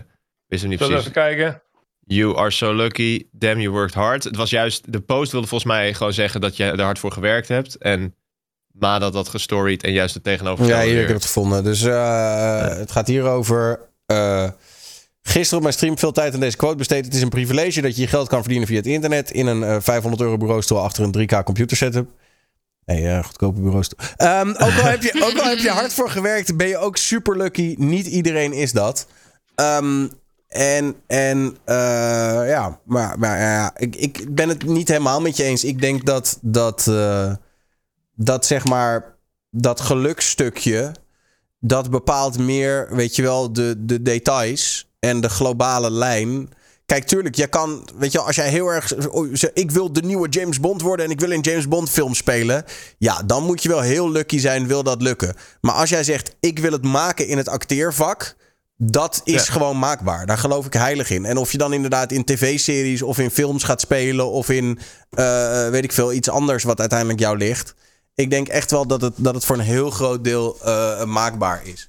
[0.46, 1.06] wist hem niet Zullen we precies.
[1.08, 1.62] even kijken?
[2.04, 3.26] You are so lucky.
[3.32, 4.24] Damn, you worked hard.
[4.24, 7.12] Het was juist, de post wilde volgens mij gewoon zeggen dat je er hard voor
[7.12, 7.76] gewerkt hebt.
[7.76, 8.14] En
[8.72, 10.88] Ma dat dat gestoried en juist het Ja, tegenovergestelde.
[10.88, 11.64] hier heb ik het gevonden.
[11.64, 13.80] Dus eh, het gaat hier over.
[14.06, 14.48] eh,
[15.22, 17.04] gisteren op mijn stream veel tijd aan deze quote besteed.
[17.04, 19.30] Het is een privilege dat je je geld kan verdienen via het internet.
[19.30, 22.08] In een eh, 500 euro bureaustoel achter een 3K computer setup.
[22.88, 23.98] Nee, eh, goedkope bureaustoel.
[24.16, 26.96] Ehm, ook, al heb je, ook al heb je hard voor gewerkt, ben je ook
[26.96, 27.74] super lucky.
[27.78, 29.06] Niet iedereen is dat.
[29.54, 30.06] Ehm,
[30.48, 35.42] en en eh, ja, maar, maar ja, ik, ik ben het niet helemaal met je
[35.44, 35.64] eens.
[35.64, 37.32] Ik denk dat dat, eh,
[38.14, 39.16] dat zeg maar
[39.50, 40.92] dat gelukstukje,
[41.58, 46.48] dat bepaalt meer, weet je wel, de, de details en de globale lijn.
[46.88, 48.94] Kijk, tuurlijk, je kan, weet je als jij heel erg,
[49.54, 52.64] ik wil de nieuwe James Bond worden en ik wil in James Bond film spelen,
[52.98, 55.34] ja, dan moet je wel heel lucky zijn, wil dat lukken.
[55.60, 58.36] Maar als jij zegt, ik wil het maken in het acteervak,
[58.76, 59.52] dat is Ja.
[59.52, 60.26] gewoon maakbaar.
[60.26, 61.24] Daar geloof ik heilig in.
[61.24, 64.78] En of je dan inderdaad in tv-series of in films gaat spelen of in,
[65.10, 67.74] eh, weet ik veel, iets anders wat uiteindelijk jou ligt.
[68.14, 71.60] Ik denk echt wel dat het, dat het voor een heel groot deel eh, maakbaar
[71.64, 71.88] is.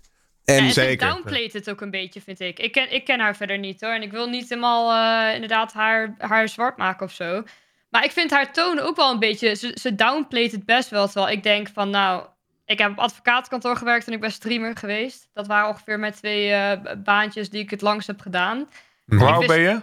[0.49, 1.07] En Ja, ze zeker.
[1.07, 2.59] downplayt het ook een beetje, vind ik.
[2.59, 3.91] Ik ken, ik ken haar verder niet hoor.
[3.91, 4.93] En ik wil niet helemaal
[5.27, 7.43] eh, inderdaad haar, haar zwart maken of zo.
[7.89, 9.55] Maar ik vind haar toon ook wel een beetje.
[9.55, 11.05] Ze, ze downplayt het best wel.
[11.05, 12.25] Terwijl ik denk van nou.
[12.65, 15.29] Ik heb op advocatenkantoor gewerkt en ik ben streamer geweest.
[15.33, 18.69] Dat waren ongeveer mijn twee eh, baantjes die ik het langst heb gedaan.
[19.05, 19.81] Hoe oud ben je?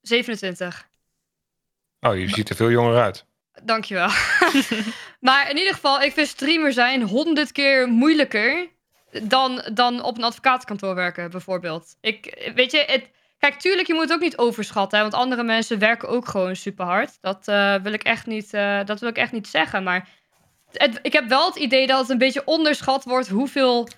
[0.00, 0.88] 27.
[2.00, 3.26] Oh, je ziet er veel jonger uit.
[3.62, 4.08] Dankjewel.
[5.28, 8.68] maar in ieder geval, ik vind streamer zijn honderd keer moeilijker
[9.22, 11.96] dan, dan op een advocatenkantoor werken, bijvoorbeeld.
[12.00, 15.00] Ik, weet je, het, kijk, tuurlijk, je moet het ook niet overschatten.
[15.00, 17.18] Want andere mensen werken ook gewoon super hard.
[17.20, 19.82] Dat, eh, wil ik echt niet, eh, dat wil ik echt niet zeggen.
[19.82, 20.08] Maar
[20.72, 23.88] het, ik heb wel het idee dat het een beetje onderschat wordt hoeveel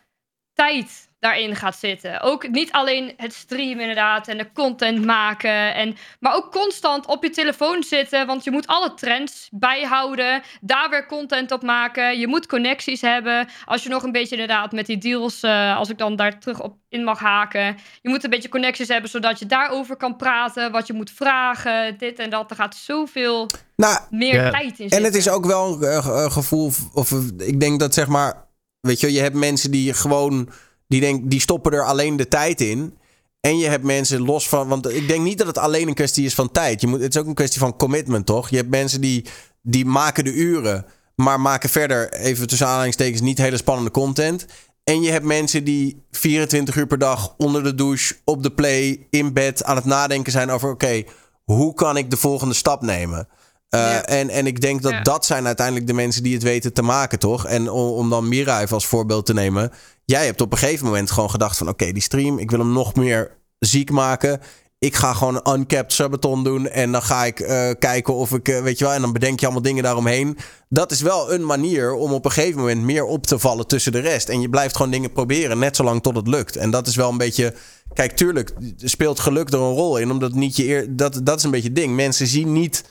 [0.54, 2.20] tijd daarin gaat zitten.
[2.20, 5.74] Ook niet alleen het streamen inderdaad en de content maken.
[5.74, 8.26] En, maar ook constant op je telefoon zitten.
[8.26, 10.42] Want je moet alle trends bijhouden.
[10.60, 12.18] Daar weer content op maken.
[12.18, 13.48] Je moet connecties hebben.
[13.64, 15.42] Als je nog een beetje inderdaad met die deals...
[15.42, 17.76] eh, als ik dan daar terug op in mag haken.
[18.02, 20.72] Je moet een beetje connecties hebben zodat je daarover kan praten.
[20.72, 21.98] Wat je moet vragen.
[21.98, 22.50] Dit en dat.
[22.50, 24.98] Er gaat zoveel Nou, meer tijd in zitten.
[24.98, 28.46] En het is ook wel een eh, gevoel, of ik denk dat zeg maar,
[28.80, 30.48] weet je, wel, je hebt mensen die gewoon,
[30.86, 32.94] die, denk, die stoppen er alleen de tijd in.
[33.40, 36.24] En je hebt mensen los van, want ik denk niet dat het alleen een kwestie
[36.24, 36.80] is van tijd.
[36.80, 38.48] Je moet, het is ook een kwestie van commitment, toch?
[38.48, 39.24] Je hebt mensen die,
[39.62, 44.46] die maken de uren, maar maken verder, even tussen aanhalingstekens, niet hele spannende content.
[44.84, 49.06] En je hebt mensen die 24 uur per dag onder de douche, op de play,
[49.10, 51.02] in bed aan het nadenken zijn over: oké,
[51.44, 53.28] hoe kan ik de volgende stap nemen?
[53.74, 55.02] Uh, en, en ik denk dat Ja.
[55.02, 57.46] dat zijn uiteindelijk de mensen die het weten te maken, toch?
[57.46, 59.70] En om, om dan Mira even als voorbeeld te nemen.
[60.04, 61.68] Jij hebt op een gegeven moment gewoon gedacht van...
[61.68, 64.40] oké, die stream, ik wil hem nog meer ziek maken.
[64.78, 66.68] Ik ga gewoon een uncapped subathon doen.
[66.68, 68.94] En dan ga ik eh, kijken of ik, eh, weet je wel...
[68.94, 70.38] en dan bedenk je allemaal dingen daaromheen.
[70.68, 73.92] Dat is wel een manier om op een gegeven moment meer op te vallen tussen
[73.92, 74.28] de rest.
[74.28, 76.56] En je blijft gewoon dingen proberen, net zolang tot het lukt.
[76.56, 77.54] En dat is wel een beetje...
[77.94, 80.10] Kijk, tuurlijk speelt geluk er een rol in.
[80.10, 81.94] Omdat niet je eer, dat, dat is een beetje het ding.
[81.94, 82.84] Mensen zien niet...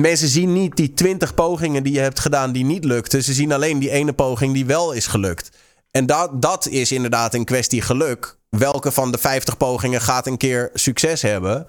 [0.00, 3.24] Mensen zien niet die 20 pogingen die je hebt gedaan die niet lukten.
[3.24, 5.50] Ze zien alleen die ene poging die wel is gelukt.
[5.90, 8.38] En dat, dat is inderdaad een kwestie geluk.
[8.48, 11.66] Welke van de 50 pogingen gaat een keer succes hebben?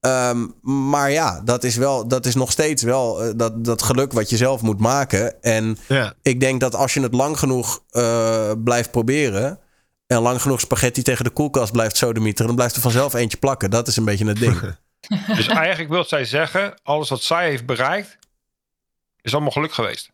[0.00, 4.12] Ehm, maar ja, dat is, wel, dat is nog steeds wel eh, dat, dat geluk
[4.12, 5.42] wat je zelf moet maken.
[5.42, 5.78] En
[6.22, 9.58] ik denk dat als je het lang genoeg eh, blijft proberen.
[10.06, 12.46] en lang genoeg spaghetti tegen de koelkast blijft sodemieteren.
[12.46, 13.70] dan blijft er vanzelf eentje plakken.
[13.70, 14.60] Dat is een beetje het ding.
[15.36, 18.18] Dus eigenlijk wil zij zeggen, alles wat zij heeft bereikt,
[19.22, 20.10] is allemaal geluk geweest.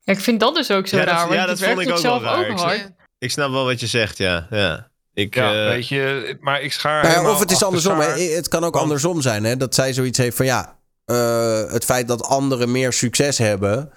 [0.00, 1.14] Ja, ik vind dat dus ook zo ja, raar.
[1.14, 2.38] dat, want ja, je dat werkt vond ik ook wel zelf raar.
[2.38, 2.78] ook Ik hard.
[2.78, 4.46] snap, ik snap wel wat je zegt, ja.
[4.50, 4.90] ja.
[5.14, 7.98] Ik, Ja, eh, weet je, maar ik schaar Nou ja, of het is andersom.
[8.00, 8.20] Hè.
[8.22, 9.44] Het kan ook andersom zijn.
[9.44, 9.56] Hè?
[9.56, 10.78] Dat zij zoiets heeft van ja.
[11.04, 13.92] eh, het feit dat anderen meer succes hebben.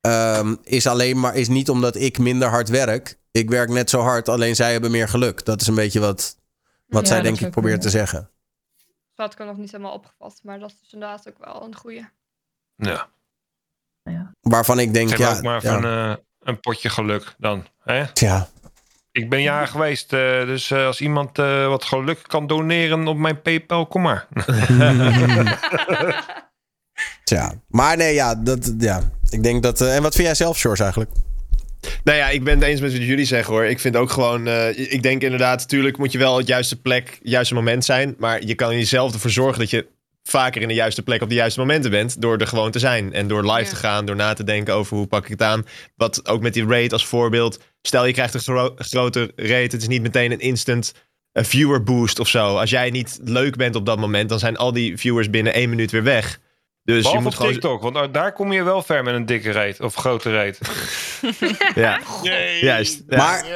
[0.00, 3.18] ehm, is alleen maar is niet omdat ik minder hard werk.
[3.30, 5.44] Ik werk net zo hard, alleen zij hebben meer geluk.
[5.44, 6.36] Dat is een beetje wat,
[6.86, 8.30] wat Ja, zij denk ik probeert te zeggen.
[9.18, 10.40] Dat had ik er nog niet helemaal opgevat.
[10.42, 12.08] Maar dat is dus inderdaad ook wel een goeie.
[12.76, 13.08] Ja.
[14.40, 15.76] Waarvan ik denk, ja, ook maar ja.
[15.76, 17.66] een, eh, een potje geluk dan.
[17.82, 18.12] Hè?
[18.12, 18.48] Tja.
[19.12, 23.16] Ik ben jarig geweest, eh, dus eh, als iemand eh, wat geluk kan doneren op
[23.16, 24.28] mijn PayPal, kom maar.
[27.24, 27.52] Tja.
[27.68, 29.10] Maar nee, ja, dat, ja.
[29.30, 29.80] Ik denk dat.
[29.80, 31.10] eh, en wat vind jij zelf, Shores, eigenlijk?
[32.04, 33.64] Nou ja, ik ben het eens met wat jullie zeggen hoor.
[33.64, 37.08] Ik vind ook gewoon, eh, ik denk inderdaad, natuurlijk moet je wel het juiste plek,
[37.08, 38.14] het juiste moment zijn.
[38.18, 39.86] Maar je kan jezelf ervoor zorgen dat je
[40.22, 42.20] vaker in de juiste plek op de juiste momenten bent.
[42.20, 43.12] Door er gewoon te zijn.
[43.12, 45.66] En door live te gaan, door na te denken over hoe pak ik het aan.
[45.96, 47.60] Wat ook met die rate als voorbeeld.
[47.82, 50.94] Stel je krijgt een gro- grote rate, het is niet meteen een instant
[51.32, 52.56] eh, viewer boost of zo.
[52.56, 55.68] Als jij niet leuk bent op dat moment, dan zijn al die viewers binnen één
[55.70, 56.40] minuut weer weg.
[56.94, 57.52] Dus Behalve je moet op gewoon...
[57.52, 60.58] TikTok, want daar kom je wel ver met een dikke reet of grote reet.
[61.74, 62.00] Ja,
[62.60, 63.02] juist.
[63.08, 63.16] Ja.
[63.16, 63.46] Maar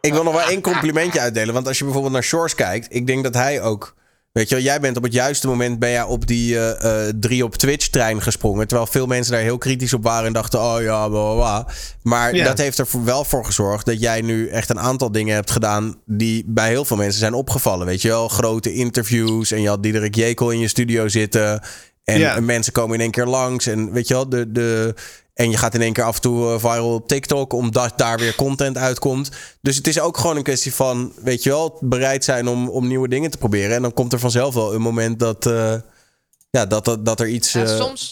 [0.00, 1.54] ik wil nog wel één complimentje uitdelen.
[1.54, 3.94] Want als je bijvoorbeeld naar Shores kijkt, ik denk dat hij ook.
[4.32, 7.14] Weet je wel, jij bent op het juiste moment ben jij op die eh, eh,
[7.20, 8.66] drie op Twitch trein gesprongen.
[8.66, 11.66] Terwijl veel mensen daar heel kritisch op waren en dachten, oh ja, bla.
[12.02, 12.44] Maar Ja.
[12.44, 16.00] dat heeft er wel voor gezorgd dat jij nu echt een aantal dingen hebt gedaan
[16.06, 17.86] die bij heel veel mensen zijn opgevallen.
[17.86, 21.62] Weet je wel, grote interviews en je had Diederik Jekel in je studio zitten.
[22.04, 22.40] En Ja.
[22.40, 24.52] mensen komen in één keer langs en weet je wel, de...
[24.52, 24.94] de
[25.34, 28.18] en je gaat in één keer af en toe eh, viral op TikTok, omdat daar
[28.18, 29.30] weer content uitkomt.
[29.60, 32.86] Dus het is ook gewoon een kwestie van, weet je wel, bereid zijn om, om
[32.88, 33.76] nieuwe dingen te proberen.
[33.76, 35.74] En dan komt er vanzelf wel een moment dat, eh,
[36.54, 37.54] ja, dat, dat, dat er iets.
[37.54, 37.62] eh,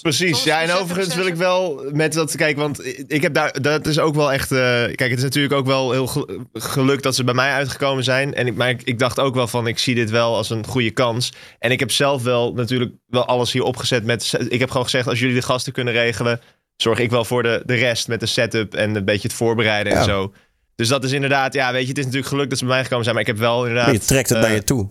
[0.02, 3.86] Precies, ja, en overigens wil ik wel met dat, kijk, want ik heb daar, dat
[3.86, 7.14] is ook wel echt, eh, kijk, het is natuurlijk ook wel heel gel- geluk dat
[7.14, 8.34] ze bij mij uitgekomen zijn.
[8.34, 10.66] En ik, maar ik, ik dacht ook wel van, ik zie dit wel als een
[10.66, 11.32] goede kans.
[11.58, 15.08] En ik heb zelf wel natuurlijk wel alles hier opgezet met, ik heb gewoon gezegd,
[15.08, 16.40] als jullie de gasten kunnen regelen,
[16.76, 19.92] zorg ik wel voor de, de rest met de setup en een beetje het voorbereiden
[19.92, 20.04] en Ja.
[20.04, 20.32] zo.
[20.74, 22.82] Dus dat is inderdaad, ja, weet je, het is natuurlijk geluk dat ze bij mij
[22.82, 23.92] gekomen zijn, maar ik heb wel inderdaad...
[23.92, 24.90] je trekt het eh, naar je toe.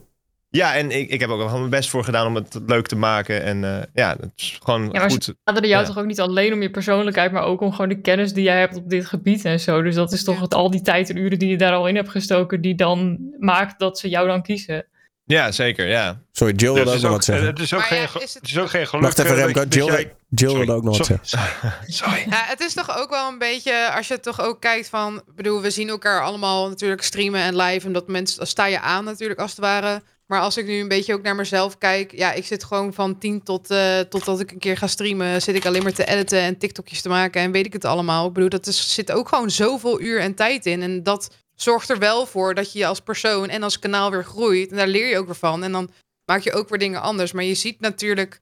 [0.53, 2.95] Ja, en ik, ik heb ook wel mijn best voor gedaan om het leuk te
[2.95, 3.43] maken.
[3.43, 5.23] En eh, ja, het is gewoon Ja, maar goed.
[5.23, 5.87] ze hadden jou Ja.
[5.87, 8.59] toch ook niet alleen om je persoonlijkheid, maar ook om gewoon de kennis die jij
[8.59, 9.81] hebt op dit gebied en zo.
[9.81, 11.95] Dus dat is toch het, al die tijd en uren die je daar al in
[11.95, 14.85] hebt gestoken, die dan maakt dat ze jou dan kiezen.
[15.25, 16.21] Ja, zeker, ja.
[16.31, 17.47] Sorry, Jill Dus wilde ook nog wat zeggen.
[17.47, 19.03] het, is ook Maar geen, ja, ge- is het- het is ook geen geluk.
[19.03, 19.63] Wacht even, Remco.
[19.69, 21.21] Jill, jij- Jill wilde ook nog wat Sorry.
[21.23, 21.73] zeggen.
[21.93, 22.25] Sorry.
[22.29, 25.35] Ja, het is toch ook wel een beetje, als je toch ook kijkt van, ik
[25.35, 28.79] bedoel, we zien elkaar allemaal natuurlijk streamen en live en dat mensen, dan sta je
[28.79, 30.01] aan natuurlijk als het ware.
[30.31, 33.17] Maar als ik nu een beetje ook naar mezelf kijk, ja, ik zit gewoon van
[33.17, 36.39] tien tot, eh totdat ik een keer ga streamen, zit ik alleen maar te editen
[36.39, 38.27] en TikTokjes te maken en weet ik het allemaal.
[38.27, 41.89] Ik bedoel, dat is, zit ook gewoon zoveel uur en tijd in en dat zorgt
[41.89, 44.87] er wel voor dat je je als persoon en als kanaal weer groeit en daar
[44.87, 45.89] leer je ook weer van en dan
[46.25, 47.31] maak je ook weer dingen anders.
[47.31, 48.41] Maar je ziet natuurlijk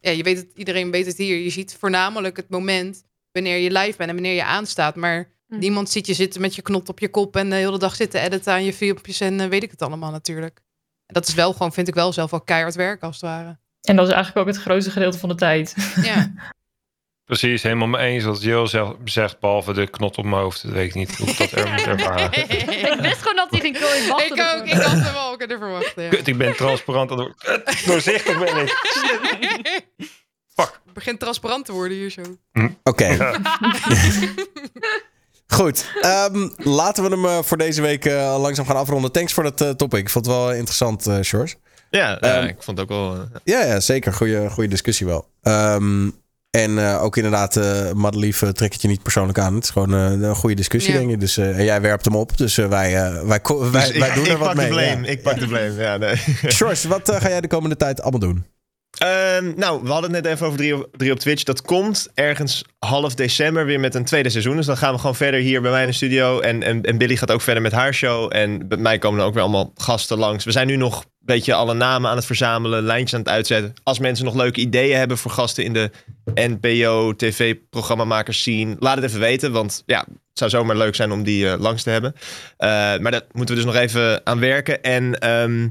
[0.00, 1.36] ja, je weet het, iedereen weet het hier.
[1.38, 4.96] Je ziet voornamelijk het moment wanneer je live bent en wanneer je aanstaat.
[4.96, 5.60] Maar Mhm.
[5.60, 8.20] niemand ziet je zitten met je knot op je kop en de hele dag zitten
[8.22, 10.60] editen aan je filmpjes en eh, weet ik het allemaal natuurlijk.
[11.06, 13.58] Dat is wel gewoon, vind ik wel zelf wel keihard werk als het ware.
[13.80, 15.74] En dat is eigenlijk ook het grootste gedeelte van de tijd.
[16.02, 16.32] Ja,
[17.24, 20.62] Precies, helemaal mee eens wat Jill zegt, zegt, behalve de knot op mijn hoofd.
[20.62, 22.32] Dat weet ik niet hoe ik dat er moet ervaren.
[22.92, 24.08] Ik wist gewoon dat hij ging komen.
[24.08, 24.64] wachten ik ook.
[24.66, 26.02] Ik had hem wel kunnen verwachten.
[26.02, 26.08] Ja.
[26.08, 27.08] Kut, ik ben transparant.
[27.08, 28.74] door- Kut, Doorzichtig ben ik.
[30.56, 32.22] Het begint transparant te worden hier zo.
[32.82, 33.16] Oké.
[35.46, 35.84] Goed.
[36.00, 39.12] ehm, laten we hem eh, voor deze week eh, langzaam gaan afronden.
[39.12, 39.98] Thanks voor dat eh, topic.
[40.00, 41.56] Ik vond het wel interessant, eh Sjors.
[41.90, 43.16] Ja, ja, Ehm, ik vond het ook wel...
[43.44, 44.12] Ja, ja zeker.
[44.12, 45.28] Goeie, goede discussie wel.
[45.42, 46.10] Ehm,
[46.50, 49.54] en eh, ook inderdaad, eh Madelief, trek het je niet persoonlijk aan.
[49.54, 50.98] Het is gewoon eh, een goede discussie, Ja.
[50.98, 51.20] denk ik.
[51.20, 52.36] Dus eh, en jij werpt hem op.
[52.36, 54.66] Dus wij, eh, wij, wij, dus wij ik, doen er ik wat pak mee.
[54.66, 55.06] de blame.
[55.06, 56.16] Ik pak de blame, ja, nee.
[56.88, 58.44] Wat eh, ga jij de komende tijd allemaal doen?
[58.98, 61.42] Ehm, nou, we hadden het net even over 3 op, 3 op Twitch.
[61.42, 64.56] Dat komt ergens half december weer met een tweede seizoen.
[64.56, 66.40] Dus dan gaan we gewoon verder hier bij mij in de studio.
[66.40, 68.36] En, en, en Billy gaat ook verder met haar show.
[68.36, 70.44] En bij mij komen er ook weer allemaal gasten langs.
[70.44, 73.74] We zijn nu nog een beetje alle namen aan het verzamelen, lijntjes aan het uitzetten.
[73.82, 75.90] Als mensen nog leuke ideeën hebben voor gasten in de
[76.34, 79.52] NPO, TV-programmamakers scene, laat het even weten.
[79.52, 82.14] Want ja, het zou zomaar leuk zijn om die eh, langs te hebben.
[82.56, 84.82] Eh, maar daar moeten we dus nog even aan werken.
[84.82, 85.18] En...
[85.18, 85.68] ehm,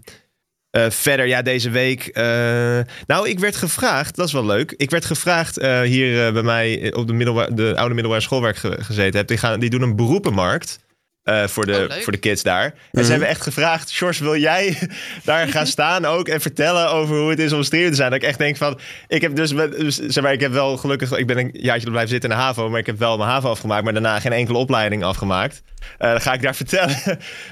[0.76, 2.06] eh, verder, ja, deze week.
[2.08, 4.74] eh, nou, ik werd gevraagd, dat is wel leuk.
[4.78, 8.56] Ik werd gevraagd eh, hier bij mij op de, middelbaar, de oude middelbare school waar
[8.80, 9.28] gezeten heb.
[9.28, 10.85] Die, gaan, die doen een beroepenmarkt.
[11.26, 12.64] Eh, voor, de, Oh, voor de kids daar.
[12.66, 13.04] En Mhm.
[13.04, 14.78] ze hebben echt gevraagd: Sjors, wil jij
[15.24, 18.10] daar gaan staan ook en vertellen over hoe het is om streamer te zijn?
[18.12, 21.12] Dat ik echt denk van: ik heb dus, dus zeg maar, ik heb wel gelukkig,
[21.12, 23.50] ik ben een jaartje blijven zitten in de HAVO, maar ik heb wel mijn HAVO
[23.50, 25.62] afgemaakt, maar daarna geen enkele opleiding afgemaakt.
[25.98, 26.98] Eh, dan ga ik daar vertellen.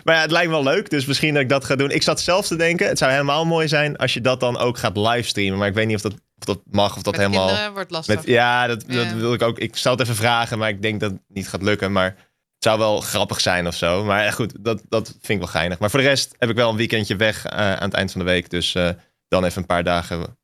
[0.03, 1.91] maar ja, het lijkt me wel leuk, dus misschien dat ik dat ga doen.
[1.91, 4.77] Ik zat zelf te denken: het zou helemaal mooi zijn als je dat dan ook
[4.77, 7.47] gaat livestreamen, maar ik weet niet of dat, of dat mag of dat Met helemaal.
[7.47, 8.15] kinderen wordt lastig.
[8.15, 9.59] Met, ja, dat, dat wil ik ook.
[9.59, 11.91] Ik zou het even vragen, maar ik denk dat het niet gaat lukken.
[11.91, 12.15] Maar
[12.63, 14.03] zou wel grappig zijn of zo.
[14.03, 15.79] Maar goed, dat, dat vind ik wel geinig.
[15.79, 18.21] Maar voor de rest heb ik wel een weekendje weg eh, aan het eind van
[18.21, 18.49] de week.
[18.49, 18.89] Dus eh,
[19.27, 20.37] dan even een paar dagen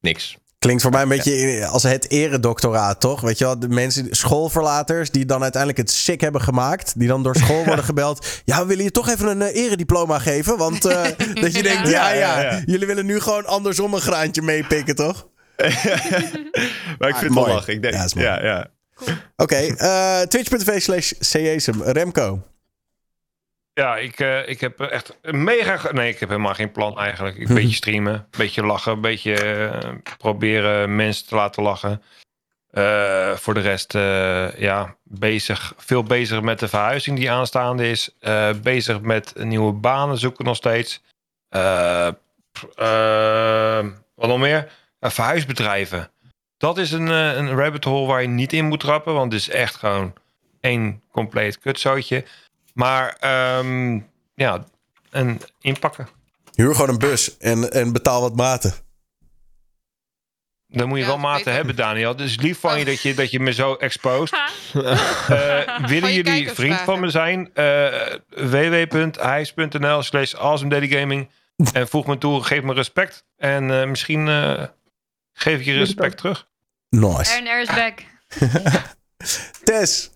[0.00, 0.36] niks.
[0.58, 3.20] Klinkt voor mij een beetje als het eredoctoraat, toch?
[3.20, 6.98] Weet je wel, de mensen, schoolverlaters die dan uiteindelijk het sick hebben gemaakt.
[6.98, 8.26] Die dan door school worden gebeld.
[8.44, 10.56] Ja, we willen je toch even een eh, erediploma geven.
[10.56, 11.02] Want eh,
[11.42, 12.62] dat je denkt, ja, Ja, ja, ja, ja.
[12.66, 15.28] jullie willen nu gewoon andersom een graantje meepikken, toch?
[16.98, 17.72] maar ik Ah, vind het wel lachen.
[17.72, 18.70] Ik denk, Ja, ja,
[19.36, 21.12] Oké, eh, twitch.tv slash.
[21.84, 22.42] Remco.
[23.74, 25.92] Ja, ik, eh, ik heb echt mega...
[25.92, 27.38] Nee, ik heb helemaal geen plan eigenlijk.
[27.38, 32.02] Een beetje streamen, een beetje lachen, een beetje eh, proberen mensen te laten lachen.
[33.34, 33.92] Voor de rest,
[34.58, 38.16] ja, bezig, veel bezig met de verhuizing die aanstaande is.
[38.62, 41.02] Bezig met nieuwe banen zoeken nog steeds.
[44.14, 44.72] Wat nog meer?
[45.00, 46.11] Verhuisbedrijven.
[46.62, 49.40] Dat is een, eh, een rabbit hole waar je niet in moet trappen, want het
[49.40, 50.12] is echt gewoon
[50.60, 52.24] één compleet kutzootje.
[52.74, 54.00] Maar ehm,
[54.34, 54.64] ja,
[55.10, 56.08] en inpakken.
[56.54, 58.72] Huur gewoon een bus en, en betaal wat maten.
[60.68, 61.52] Dan moet je Ja, wel maten beter.
[61.52, 62.16] hebben, Daniel.
[62.16, 64.38] Dus lief van je dat je, dat je me zo exposed.
[64.72, 66.84] Eh, willen je jullie vriend vragen.
[66.84, 67.50] van me zijn?
[67.54, 67.86] Uh,
[68.28, 71.30] www.hijs.nl slash awesomedadygaming.
[71.72, 73.24] En voeg me toe, geef me respect.
[73.36, 74.62] En eh, misschien eh,
[75.32, 76.50] geef ik je respect terug.
[77.00, 77.36] Nice.
[77.36, 78.04] En er is back.
[79.64, 80.10] Tess.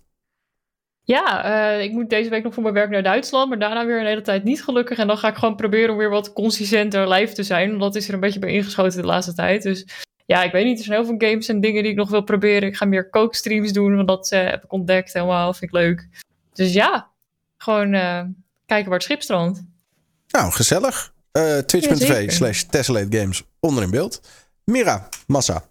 [1.03, 4.01] Ja, eh, ik moet deze week nog voor mijn werk naar Duitsland, maar daarna weer
[4.01, 4.99] een hele tijd niet gelukkig.
[4.99, 7.95] En dan ga ik gewoon proberen om weer wat consistenter live te zijn, want dat
[7.95, 9.63] is er een beetje bij ingeschoten de laatste tijd.
[9.63, 9.87] Dus
[10.27, 12.23] ja, ik weet niet, er zijn heel veel games en dingen die ik nog wil
[12.23, 12.69] proberen.
[12.69, 16.09] Ik ga meer kookstreams doen, want dat eh, heb ik ontdekt helemaal, vind ik leuk.
[16.53, 17.11] Dus ja,
[17.57, 18.23] gewoon eh,
[18.67, 19.63] kijken waar het schip strandt.
[20.29, 21.15] Nou, gezellig.
[21.33, 24.21] Eh Twitch.tv slash Tessellate Games onder in beeld.
[24.65, 25.65] Mira, Massa.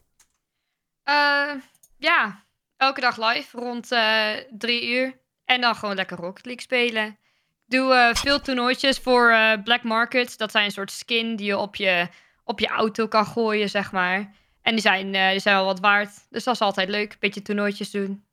[1.06, 1.52] Eh,
[1.98, 2.44] ja,
[2.78, 5.20] elke dag live rond eh, drie uur.
[5.46, 7.06] En dan gewoon lekker Rocket League spelen.
[7.06, 7.18] Ik
[7.66, 10.38] doe eh, veel toernooitjes voor eh, Black Market.
[10.38, 12.08] Dat zijn een soort skin die je op je,
[12.44, 14.34] op je auto kan gooien, zeg maar.
[14.62, 16.10] En die zijn, eh, die zijn wel wat waard.
[16.30, 17.20] Dus dat is altijd leuk.
[17.20, 18.26] Beetje toernooitjes doen.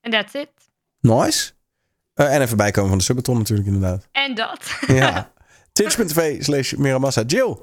[0.00, 0.50] En that's it.
[1.00, 1.52] Nice.
[2.14, 4.08] Eh, en even bijkomen van de Subathon natuurlijk inderdaad.
[4.12, 4.78] En dat.
[4.86, 5.32] Ja.
[5.72, 7.22] Twitch.tv slash Miramassa.
[7.22, 7.56] Jill.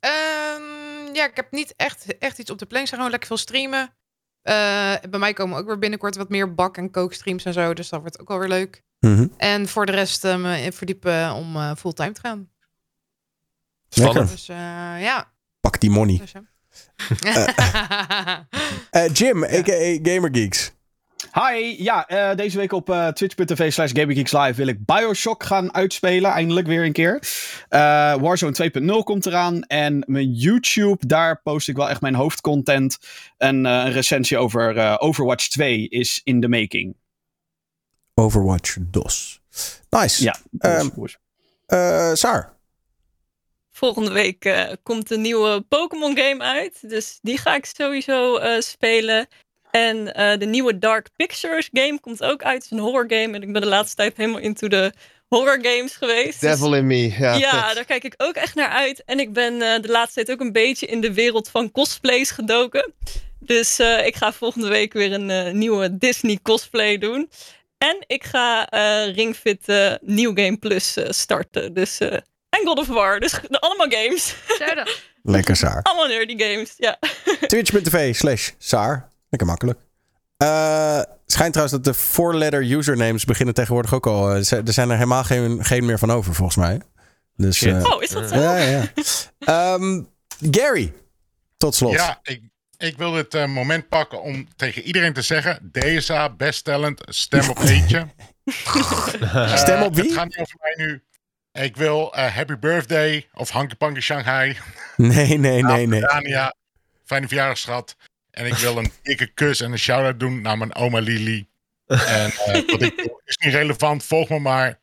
[0.00, 0.49] Ehm,
[1.12, 2.94] ja, ik heb niet echt, echt iets op de planning.
[2.94, 3.94] Gewoon lekker veel streamen.
[4.42, 4.54] Eh,
[5.10, 7.74] bij mij komen ook weer binnenkort wat meer bak- en kookstreams en zo.
[7.74, 8.82] Dus dat wordt ook wel weer leuk.
[9.00, 9.26] Mhm.
[9.36, 12.50] En voor de rest eh, me in verdiepen om eh, fulltime te gaan.
[13.88, 14.26] Lekker.
[14.26, 14.56] Dus eh,
[15.02, 15.32] ja.
[15.60, 16.16] Pak die money.
[16.18, 16.44] Dus, ja.
[18.90, 19.98] Eh, Jim, a.k.a.
[20.02, 20.72] GamerGeeks.
[21.32, 26.30] Hi, ja, eh, deze week op eh, twitch.tv slash Live wil ik Bioshock gaan uitspelen,
[26.30, 27.22] eindelijk weer een keer.
[27.68, 27.80] Eh,
[28.14, 32.98] Warzone 2.0 komt eraan en mijn YouTube, daar post ik wel echt mijn hoofdcontent.
[33.36, 36.96] En eh, een recensie over eh, Overwatch 2 is in the making.
[38.14, 39.40] Overwatch DOS.
[39.90, 40.24] Nice.
[40.24, 40.88] Ja, Ehm,
[41.66, 42.58] eh, Saar.
[43.72, 46.90] Volgende week eh, komt een nieuwe Pokémon game uit.
[46.90, 49.26] Dus die ga ik sowieso eh, spelen.
[49.70, 52.54] En eh, de nieuwe Dark Pictures game komt ook uit.
[52.54, 53.34] Het is een horror game.
[53.36, 54.92] En ik ben de laatste tijd helemaal into de
[55.28, 56.40] horror games geweest.
[56.40, 57.12] Dus- Devil in me.
[57.18, 57.74] Ja, ja, vet.
[57.74, 59.02] daar kijk ik ook echt naar uit.
[59.04, 62.30] En ik ben eh, de laatste tijd ook een beetje in de wereld van cosplays
[62.30, 62.92] gedoken.
[63.38, 67.30] Dus eh, ik ga volgende week weer een eh, nieuwe Disney cosplay doen.
[67.78, 71.74] En ik ga eh Ring Fit eh, New Game Plus eh, starten.
[71.74, 72.12] Dus, eh,
[72.48, 73.20] en God of War.
[73.20, 74.34] Dus de- allemaal games.
[75.22, 75.82] Lekker Saar.
[75.88, 76.98] allemaal nerdy games, ja.
[77.46, 79.08] Twitch.tv slash Saar.
[79.30, 79.78] Lekker makkelijk.
[80.36, 84.30] Eh, schijnt trouwens dat de four-letter usernames beginnen tegenwoordig ook al.
[84.30, 86.80] eh, er zijn er helemaal geen, geen meer van over, volgens mij.
[87.36, 88.34] Dus, eh, Oh, is dat zo?
[88.40, 88.92] Ja, ja, ja.
[89.38, 90.02] Ehm,
[90.50, 90.92] Gary,
[91.56, 91.92] tot slot.
[91.92, 92.42] Ja, ik,
[92.76, 97.48] ik wil dit eh, moment pakken om tegen iedereen te zeggen: DSA, best talent, stem
[97.50, 98.06] op eentje.
[99.54, 100.04] Stem op wie?
[100.04, 101.02] Het gaat niet over mij nu.
[101.52, 104.56] Ik wil eh, Happy Birthday of Hanky Panky Shanghai.
[104.96, 106.00] Nee, nee, nee, nee.
[106.00, 106.54] Dania,
[107.04, 107.96] fijne verjaardag, schat.
[108.30, 111.48] En ik wil een dikke kus en een shout-out doen naar mijn oma Lily.
[111.86, 114.04] En eh, wat ik doe is niet relevant.
[114.04, 114.80] Volg me maar.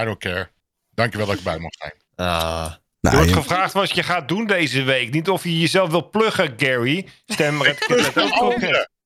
[0.00, 0.50] I don't care.
[0.90, 1.92] Dankjewel dat ik bij mag zijn.
[2.16, 2.72] Ah.
[2.72, 5.10] Er Nou, wordt je- gevraagd wat je gaat doen deze week.
[5.10, 7.08] Niet of je jezelf wil pluggen, Gary.
[7.26, 7.58] Stem.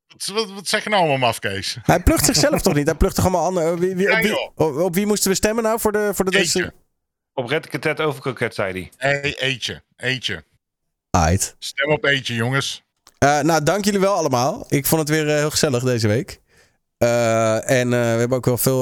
[0.08, 1.76] Wat, wat, wat zeg je nou allemaal, mafkees?
[1.82, 2.86] Hij plucht zichzelf toch niet?
[2.86, 3.78] Hij plucht toch allemaal anderen?
[3.78, 4.50] Wie, wie, op, wie, joh.
[4.54, 6.72] op, op wie moesten we stemmen nou voor de, voor de Eetje.
[7.32, 9.10] Op Red Katet over zei hij.
[9.12, 9.82] Hey, eetje.
[9.96, 10.44] Eetje.
[11.10, 11.56] Aight.
[11.58, 12.82] Stem op eetje, jongens.
[13.18, 14.64] Eh, nou, dank jullie wel allemaal.
[14.68, 16.40] Ik vond het weer eh, heel gezellig deze week.
[16.98, 18.80] Eh, en we hebben ook wel veel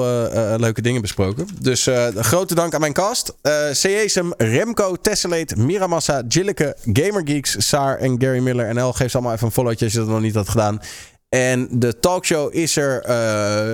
[0.58, 1.48] leuke dingen besproken.
[1.60, 3.34] Dus grote dank aan mijn cast.
[3.72, 8.74] Ceesem, Remco, Tessellate, Miramassa, Jilleke, GamerGeeks, Saar en Gary Miller.
[8.74, 10.80] NL, geef ze allemaal even een followtje als je dat nog niet had gedaan.
[11.28, 13.02] En de talkshow is er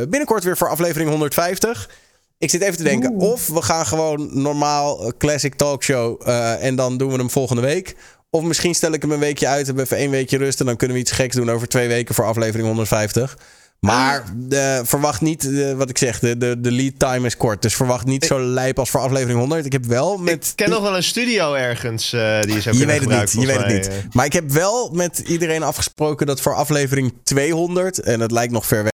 [0.08, 1.90] binnenkort weer voor aflevering 150.
[2.38, 6.28] Ik zit even te denken, of we gaan gewoon normaal classic talkshow
[6.60, 7.96] en dan doen we hem volgende week.
[8.34, 10.66] Of misschien stel ik hem een weekje uit, hebben we even één weekje rust en
[10.66, 13.36] dan kunnen we iets geks doen over twee weken voor aflevering 150.
[13.80, 17.62] Maar eh, verwacht niet, wat ik zeg, de, de, de lead time is kort.
[17.62, 19.64] Dus verwacht niet zo lijp als voor aflevering 100.
[19.66, 20.46] Ik heb wel met...
[20.46, 23.46] Ik ken nog wel een studio ergens eh, die zou je weet het niet, je
[23.46, 23.88] weet het niet.
[23.88, 23.94] eh.
[24.12, 28.66] Maar ik heb wel met iedereen afgesproken dat voor aflevering 200, en het lijkt nog
[28.66, 28.90] ver weg.